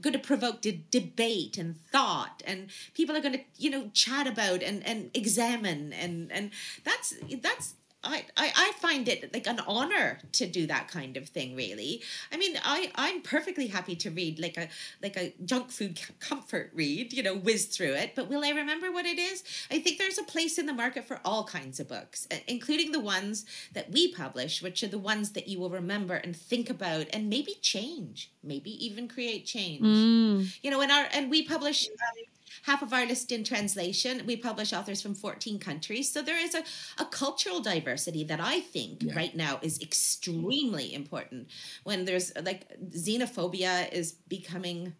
going 0.00 0.12
to 0.12 0.18
provoke 0.18 0.60
de- 0.60 0.84
debate 0.90 1.56
and 1.56 1.76
thought 1.90 2.42
and 2.46 2.68
people 2.94 3.16
are 3.16 3.20
going 3.20 3.32
to 3.32 3.40
you 3.56 3.70
know 3.70 3.90
chat 3.94 4.26
about 4.26 4.62
and 4.62 4.84
and 4.86 5.10
examine 5.14 5.92
and 5.92 6.30
and 6.30 6.50
that's 6.84 7.14
that's 7.40 7.74
I, 8.04 8.24
I, 8.36 8.52
I 8.56 8.72
find 8.78 9.08
it 9.08 9.32
like 9.32 9.46
an 9.46 9.60
honor 9.66 10.18
to 10.32 10.46
do 10.46 10.66
that 10.66 10.88
kind 10.88 11.16
of 11.16 11.28
thing 11.28 11.56
really. 11.56 12.02
I 12.32 12.36
mean 12.36 12.56
i 12.64 12.90
i'm 12.94 13.22
perfectly 13.22 13.66
happy 13.66 13.96
to 13.96 14.10
read 14.10 14.38
like 14.38 14.56
a 14.56 14.68
like 15.02 15.16
a 15.16 15.34
junk 15.44 15.70
food 15.70 16.00
comfort 16.20 16.70
read 16.74 17.12
you 17.12 17.22
know 17.22 17.36
whiz 17.36 17.66
through 17.66 17.94
it. 17.94 18.14
But 18.14 18.28
will 18.28 18.44
i 18.44 18.50
remember 18.50 18.92
what 18.92 19.06
it 19.06 19.18
is? 19.18 19.42
I 19.70 19.78
think 19.80 19.98
there's 19.98 20.18
a 20.18 20.24
place 20.24 20.58
in 20.58 20.66
the 20.66 20.72
market 20.72 21.04
for 21.06 21.20
all 21.24 21.44
kinds 21.44 21.80
of 21.80 21.88
books 21.88 22.26
including 22.46 22.92
the 22.92 23.00
ones 23.00 23.44
that 23.72 23.90
we 23.90 24.12
publish 24.12 24.62
which 24.62 24.82
are 24.82 24.88
the 24.88 24.98
ones 24.98 25.32
that 25.32 25.48
you 25.48 25.58
will 25.58 25.70
remember 25.70 26.14
and 26.14 26.36
think 26.36 26.70
about 26.70 27.06
and 27.12 27.28
maybe 27.28 27.54
change 27.62 28.30
maybe 28.42 28.70
even 28.84 29.08
create 29.08 29.46
change. 29.46 29.82
Mm. 29.82 30.58
you 30.62 30.70
know 30.70 30.80
and 30.80 30.92
our 30.92 31.06
and 31.12 31.30
we 31.30 31.42
publish 31.42 31.88
um, 31.88 32.24
half 32.64 32.82
of 32.82 32.92
our 32.92 33.06
list 33.06 33.30
in 33.30 33.44
translation. 33.44 34.22
We 34.26 34.36
publish 34.36 34.72
authors 34.72 35.02
from 35.02 35.14
14 35.14 35.58
countries. 35.58 36.10
So 36.10 36.22
there 36.22 36.38
is 36.38 36.54
a, 36.54 36.62
a 36.98 37.04
cultural 37.04 37.60
diversity 37.60 38.24
that 38.24 38.40
I 38.40 38.60
think 38.60 39.02
yeah. 39.02 39.14
right 39.14 39.36
now 39.36 39.58
is 39.62 39.80
extremely 39.80 40.94
important. 40.94 41.48
When 41.84 42.04
there's 42.04 42.32
like 42.42 42.66
xenophobia 42.90 43.92
is 43.92 44.12
becoming 44.12 44.94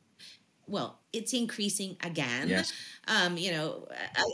well, 0.66 0.98
it's 1.12 1.32
increasing 1.32 1.96
again. 2.02 2.48
Yes. 2.48 2.72
Um, 3.06 3.36
you 3.36 3.52
know, 3.52 3.86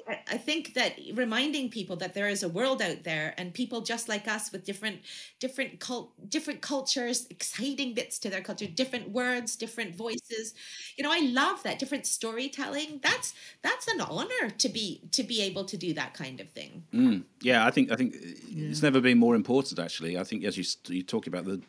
I, 0.09 0.21
I 0.31 0.37
think 0.37 0.75
that 0.75 0.99
reminding 1.13 1.71
people 1.71 1.97
that 1.97 2.15
there 2.15 2.29
is 2.29 2.43
a 2.43 2.49
world 2.49 2.81
out 2.81 3.03
there 3.03 3.35
and 3.37 3.53
people 3.53 3.81
just 3.81 4.09
like 4.09 4.29
us 4.29 4.53
with 4.53 4.65
different, 4.65 5.01
different 5.41 5.81
cult, 5.81 6.13
different 6.31 6.63
cultures, 6.63 7.27
exciting 7.31 7.95
bits 7.95 8.19
to 8.21 8.31
their 8.31 8.41
culture, 8.41 8.67
different 8.67 9.11
words, 9.11 9.57
different 9.57 9.95
voices. 9.95 10.55
You 10.97 11.05
know, 11.05 11.13
I 11.13 11.21
love 11.21 11.63
that 11.65 11.79
different 11.79 12.07
storytelling. 12.07 13.01
That's 13.03 13.35
that's 13.63 13.89
an 13.89 14.01
honor 14.01 14.51
to 14.59 14.69
be 14.69 15.03
to 15.13 15.23
be 15.23 15.43
able 15.43 15.65
to 15.65 15.77
do 15.77 15.93
that 15.95 16.15
kind 16.15 16.41
of 16.41 16.49
thing. 16.51 16.85
Mm. 16.95 17.25
Yeah, 17.43 17.67
I 17.67 17.71
think 17.71 17.91
I 17.91 17.97
think 17.97 18.15
yeah. 18.49 18.69
it's 18.69 18.83
never 18.83 19.01
been 19.01 19.19
more 19.19 19.35
important. 19.35 19.79
Actually, 19.79 20.19
I 20.19 20.25
think 20.25 20.45
as 20.45 20.57
you 20.57 20.65
you 20.95 21.03
talk 21.03 21.27
about 21.27 21.45
the 21.45 21.61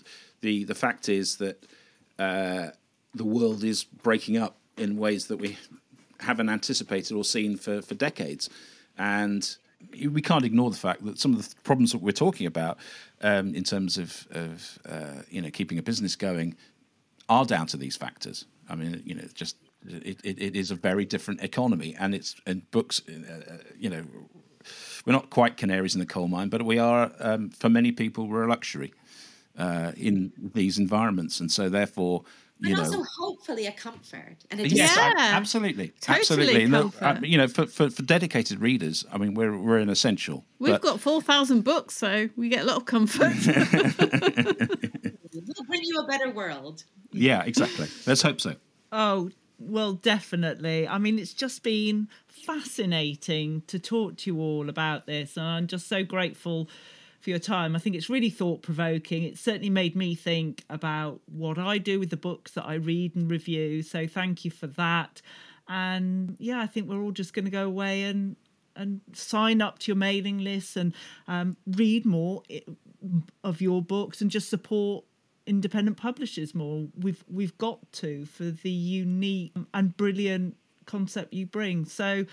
the 0.41 0.63
the 0.63 0.75
fact 0.75 1.09
is 1.09 1.37
that. 1.37 1.65
Uh, 2.19 2.69
the 3.13 3.25
world 3.25 3.63
is 3.63 3.83
breaking 3.83 4.37
up 4.37 4.57
in 4.77 4.97
ways 4.97 5.27
that 5.27 5.37
we 5.37 5.57
haven't 6.19 6.49
anticipated 6.49 7.15
or 7.15 7.23
seen 7.23 7.57
for, 7.57 7.81
for 7.81 7.95
decades. 7.95 8.49
And 8.97 9.55
we 10.09 10.21
can't 10.21 10.45
ignore 10.45 10.69
the 10.69 10.77
fact 10.77 11.03
that 11.05 11.19
some 11.19 11.33
of 11.33 11.47
the 11.47 11.55
problems 11.63 11.91
that 11.91 12.01
we're 12.01 12.11
talking 12.11 12.47
about 12.47 12.77
um, 13.21 13.53
in 13.55 13.63
terms 13.63 13.97
of, 13.97 14.27
of 14.31 14.79
uh, 14.87 15.21
you 15.29 15.41
know 15.41 15.49
keeping 15.49 15.77
a 15.77 15.83
business 15.83 16.15
going 16.15 16.55
are 17.29 17.45
down 17.45 17.67
to 17.67 17.77
these 17.77 17.97
factors. 17.97 18.45
I 18.69 18.75
mean, 18.75 19.01
you 19.05 19.15
know, 19.15 19.23
just 19.33 19.55
it, 19.87 20.19
it, 20.23 20.39
it 20.39 20.55
is 20.55 20.71
a 20.71 20.75
very 20.75 21.05
different 21.05 21.41
economy, 21.41 21.95
and 21.99 22.13
it's 22.13 22.35
and 22.45 22.69
books, 22.71 23.01
uh, 23.07 23.57
you 23.77 23.89
know, 23.89 24.03
we're 25.05 25.13
not 25.13 25.29
quite 25.29 25.57
canaries 25.57 25.95
in 25.95 25.99
the 25.99 26.05
coal 26.05 26.27
mine, 26.27 26.49
but 26.49 26.63
we 26.63 26.77
are 26.77 27.11
um, 27.19 27.49
for 27.49 27.69
many 27.69 27.91
people 27.91 28.27
we're 28.27 28.43
a 28.43 28.49
luxury 28.49 28.93
uh, 29.57 29.91
in 29.97 30.31
these 30.53 30.77
environments, 30.77 31.39
and 31.39 31.51
so 31.51 31.69
therefore 31.69 32.23
and 32.63 32.73
know, 32.75 32.83
also 32.83 33.03
hopefully 33.19 33.65
a 33.65 33.71
comfort 33.71 34.37
and 34.51 34.59
a 34.59 34.69
yes, 34.69 34.95
yeah, 34.95 35.13
absolutely, 35.17 35.89
totally 35.99 36.19
absolutely. 36.19 36.65
The, 36.67 36.91
uh, 37.01 37.19
you 37.23 37.37
know, 37.37 37.47
for, 37.47 37.65
for, 37.65 37.89
for 37.89 38.03
dedicated 38.03 38.59
readers, 38.59 39.05
I 39.11 39.17
mean, 39.17 39.33
we're 39.33 39.57
we're 39.57 39.79
an 39.79 39.89
essential. 39.89 40.45
We've 40.59 40.73
but... 40.73 40.81
got 40.81 40.99
four 40.99 41.21
thousand 41.21 41.63
books, 41.63 41.97
so 41.97 42.29
we 42.35 42.49
get 42.49 42.61
a 42.61 42.65
lot 42.65 42.77
of 42.77 42.85
comfort. 42.85 43.33
we'll 45.33 45.65
bring 45.67 45.81
you 45.83 45.99
a 45.99 46.07
better 46.07 46.29
world. 46.29 46.83
Yeah, 47.11 47.43
exactly. 47.43 47.87
Let's 48.05 48.21
hope 48.21 48.39
so. 48.39 48.55
Oh, 48.91 49.31
well, 49.59 49.93
definitely. 49.93 50.87
I 50.87 50.97
mean, 50.97 51.19
it's 51.19 51.33
just 51.33 51.63
been 51.63 52.09
fascinating 52.27 53.63
to 53.67 53.79
talk 53.79 54.17
to 54.17 54.29
you 54.29 54.39
all 54.39 54.69
about 54.69 55.07
this, 55.07 55.37
and 55.37 55.45
I'm 55.45 55.67
just 55.67 55.87
so 55.87 56.03
grateful 56.03 56.69
for 57.21 57.29
your 57.29 57.39
time. 57.39 57.75
I 57.75 57.79
think 57.79 57.95
it's 57.95 58.09
really 58.09 58.29
thought 58.29 58.61
provoking. 58.61 59.23
It 59.23 59.37
certainly 59.37 59.69
made 59.69 59.95
me 59.95 60.15
think 60.15 60.63
about 60.69 61.21
what 61.27 61.57
I 61.57 61.77
do 61.77 61.99
with 61.99 62.09
the 62.09 62.17
books 62.17 62.51
that 62.53 62.65
I 62.65 62.75
read 62.75 63.15
and 63.15 63.29
review. 63.29 63.83
So 63.83 64.07
thank 64.07 64.43
you 64.43 64.51
for 64.51 64.67
that. 64.67 65.21
And 65.67 66.35
yeah, 66.39 66.59
I 66.59 66.67
think 66.67 66.89
we're 66.89 67.01
all 67.01 67.11
just 67.11 67.33
going 67.33 67.45
to 67.45 67.51
go 67.51 67.65
away 67.65 68.03
and 68.03 68.35
and 68.75 69.01
sign 69.13 69.61
up 69.61 69.79
to 69.79 69.91
your 69.91 69.97
mailing 69.97 70.39
list 70.39 70.77
and 70.77 70.93
um, 71.27 71.57
read 71.67 72.05
more 72.05 72.41
of 73.43 73.61
your 73.61 73.81
books 73.81 74.21
and 74.21 74.31
just 74.31 74.49
support 74.49 75.03
independent 75.45 75.97
publishers 75.97 76.55
more. 76.55 76.87
We've 76.97 77.23
we've 77.29 77.57
got 77.57 77.91
to 77.93 78.25
for 78.25 78.45
the 78.45 78.71
unique 78.71 79.53
and 79.73 79.95
brilliant 79.95 80.57
concept 80.85 81.33
you 81.33 81.45
bring. 81.45 81.85
So 81.85 82.25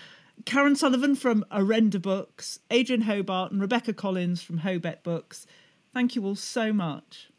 Karen 0.45 0.75
Sullivan 0.75 1.15
from 1.15 1.45
Orenda 1.51 2.01
Books, 2.01 2.59
Adrian 2.71 3.01
Hobart, 3.01 3.51
and 3.51 3.61
Rebecca 3.61 3.93
Collins 3.93 4.41
from 4.41 4.59
Hobeck 4.59 5.03
Books. 5.03 5.45
Thank 5.93 6.15
you 6.15 6.25
all 6.25 6.35
so 6.35 6.71
much. 6.71 7.29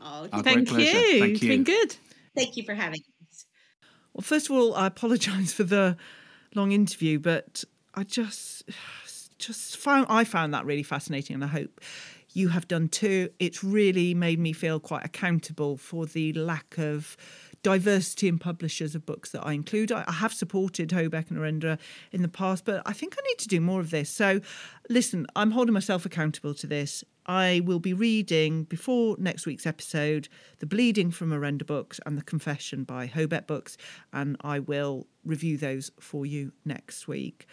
Oh, 0.00 0.28
thank 0.42 0.70
you. 0.70 1.20
Thank 1.20 1.20
you. 1.20 1.30
It's 1.32 1.40
been 1.40 1.64
good. 1.64 1.96
Thank 2.34 2.56
you 2.56 2.64
for 2.64 2.74
having 2.74 3.00
us. 3.30 3.46
Well, 4.12 4.22
first 4.22 4.48
of 4.50 4.56
all, 4.56 4.74
I 4.74 4.86
apologise 4.86 5.52
for 5.52 5.64
the 5.64 5.96
long 6.54 6.72
interview, 6.72 7.18
but 7.18 7.64
I 7.94 8.04
just 8.04 8.64
just 9.38 9.76
found 9.76 10.06
I 10.08 10.24
found 10.24 10.54
that 10.54 10.64
really 10.66 10.82
fascinating, 10.82 11.34
and 11.34 11.44
I 11.44 11.48
hope 11.48 11.80
you 12.32 12.48
have 12.48 12.68
done 12.68 12.88
too. 12.88 13.30
It's 13.38 13.64
really 13.64 14.14
made 14.14 14.38
me 14.38 14.52
feel 14.52 14.80
quite 14.80 15.04
accountable 15.04 15.76
for 15.76 16.06
the 16.06 16.32
lack 16.32 16.78
of 16.78 17.16
diversity 17.62 18.28
in 18.28 18.38
publishers 18.38 18.94
of 18.94 19.04
books 19.04 19.30
that 19.30 19.46
I 19.46 19.52
include. 19.52 19.92
I, 19.92 20.04
I 20.06 20.12
have 20.12 20.32
supported 20.32 20.90
Hobeck 20.90 21.30
and 21.30 21.38
Orenda 21.38 21.78
in 22.12 22.22
the 22.22 22.28
past, 22.28 22.64
but 22.64 22.82
I 22.86 22.92
think 22.92 23.16
I 23.18 23.26
need 23.28 23.38
to 23.38 23.48
do 23.48 23.60
more 23.60 23.80
of 23.80 23.90
this. 23.90 24.08
So, 24.10 24.40
listen, 24.88 25.26
I'm 25.36 25.50
holding 25.50 25.74
myself 25.74 26.06
accountable 26.06 26.54
to 26.54 26.66
this. 26.66 27.04
I 27.26 27.60
will 27.64 27.78
be 27.78 27.92
reading 27.92 28.64
before 28.64 29.16
next 29.18 29.46
week's 29.46 29.66
episode 29.66 30.28
The 30.58 30.66
Bleeding 30.66 31.10
from 31.10 31.30
Orenda 31.30 31.66
Books 31.66 32.00
and 32.06 32.16
The 32.16 32.22
Confession 32.22 32.84
by 32.84 33.06
Hobeck 33.06 33.46
Books, 33.46 33.76
and 34.12 34.36
I 34.40 34.58
will 34.58 35.06
review 35.24 35.56
those 35.56 35.90
for 36.00 36.24
you 36.26 36.52
next 36.64 37.06
week. 37.06 37.46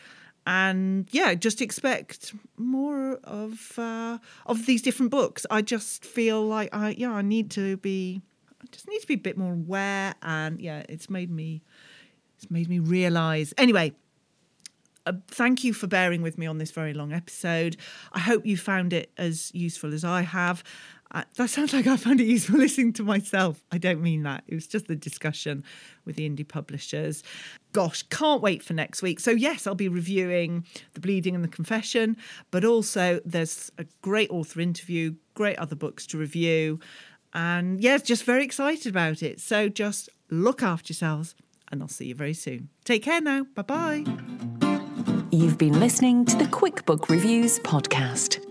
And 0.47 1.09
yeah, 1.11 1.34
just 1.34 1.61
expect 1.61 2.34
more 2.55 3.19
of 3.25 3.77
uh, 3.77 4.17
of 4.45 4.65
these 4.65 4.81
different 4.81 5.11
books. 5.11 5.45
I 5.51 5.61
just 5.61 6.05
feel 6.05 6.41
like 6.41 6.69
I 6.73 6.91
yeah 6.91 7.11
I 7.11 7.21
need 7.21 7.51
to 7.51 7.75
be 7.77 8.21
just 8.72 8.88
need 8.88 8.99
to 8.99 9.07
be 9.07 9.15
a 9.15 9.18
bit 9.18 9.38
more 9.38 9.53
aware. 9.53 10.15
And 10.22 10.60
yeah, 10.60 10.84
it's 10.89 11.10
made 11.10 11.31
me 11.31 11.61
it's 12.38 12.52
made 12.52 12.69
me 12.69 12.80
realise. 12.80 13.53
Anyway, 13.57 13.94
uh, 15.07 15.14
thank 15.27 15.64
you 15.64 15.73
for 15.73 15.88
bearing 15.88 16.22
with 16.22 16.38
me 16.38 16.45
on 16.45 16.57
this 16.57 16.72
very 16.72 16.94
long 16.94 17.14
episode. 17.14 17.77
I 18.14 18.19
hope 18.19 18.45
you 18.45 18.57
found 18.57 18.94
it 18.94 19.11
as 19.18 19.52
useful 19.56 19.94
as 19.94 20.03
I 20.03 20.22
have. 20.22 20.64
Uh, 21.11 21.23
that 21.38 21.49
sounds 21.49 21.73
like 21.73 21.88
I 21.88 21.95
found 21.95 22.19
it 22.19 22.26
useful 22.26 22.57
listening 22.60 22.91
to 22.94 23.03
myself. 23.03 23.64
I 23.72 23.77
don't 23.77 24.02
mean 24.02 24.23
that. 24.23 24.44
It 24.48 24.56
was 24.56 24.68
just 24.68 24.88
the 24.88 24.95
discussion 24.95 25.64
with 26.06 26.18
the 26.18 26.30
indie 26.30 26.48
publishers. 26.48 27.23
Gosh, 27.72 28.03
can't 28.03 28.41
wait 28.41 28.61
for 28.61 28.73
next 28.73 29.02
week. 29.02 29.19
So, 29.19 29.31
yes, 29.31 29.65
I'll 29.65 29.76
be 29.76 29.88
reviewing 29.88 30.65
The 30.94 30.99
Bleeding 30.99 31.34
and 31.34 31.44
the 31.44 31.49
Confession, 31.49 32.18
but 32.52 32.65
also 32.65 33.22
there's 33.23 33.72
a 33.77 33.85
great 34.02 34.30
author 34.30 34.60
interview, 34.60 35.15
great 35.34 35.57
other 35.57 35.76
books 35.76 36.06
to 36.07 36.18
review. 36.18 36.80
And 37.33 37.81
yeah, 37.81 37.97
just 37.97 38.23
very 38.23 38.43
excited 38.43 38.87
about 38.89 39.21
it. 39.21 39.39
So 39.39 39.69
just 39.69 40.09
look 40.29 40.63
after 40.63 40.91
yourselves, 40.91 41.35
and 41.71 41.81
I'll 41.81 41.87
see 41.87 42.05
you 42.05 42.15
very 42.15 42.33
soon. 42.33 42.69
Take 42.85 43.03
care 43.03 43.21
now. 43.21 43.45
Bye 43.55 43.61
bye. 43.61 44.03
You've 45.31 45.57
been 45.57 45.79
listening 45.79 46.25
to 46.25 46.37
the 46.37 46.47
Quick 46.47 46.85
Book 46.85 47.09
Reviews 47.09 47.59
podcast. 47.59 48.43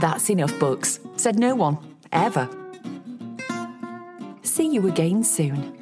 That's 0.00 0.30
enough 0.30 0.58
books, 0.58 1.00
said 1.16 1.38
no 1.38 1.54
one, 1.54 1.78
ever. 2.12 2.48
See 4.42 4.68
you 4.68 4.88
again 4.88 5.22
soon. 5.22 5.78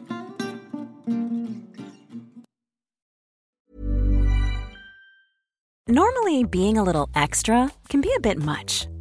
Normally, 5.86 6.44
being 6.44 6.78
a 6.78 6.84
little 6.84 7.08
extra 7.14 7.72
can 7.88 8.00
be 8.00 8.12
a 8.16 8.20
bit 8.20 8.38
much. 8.38 8.86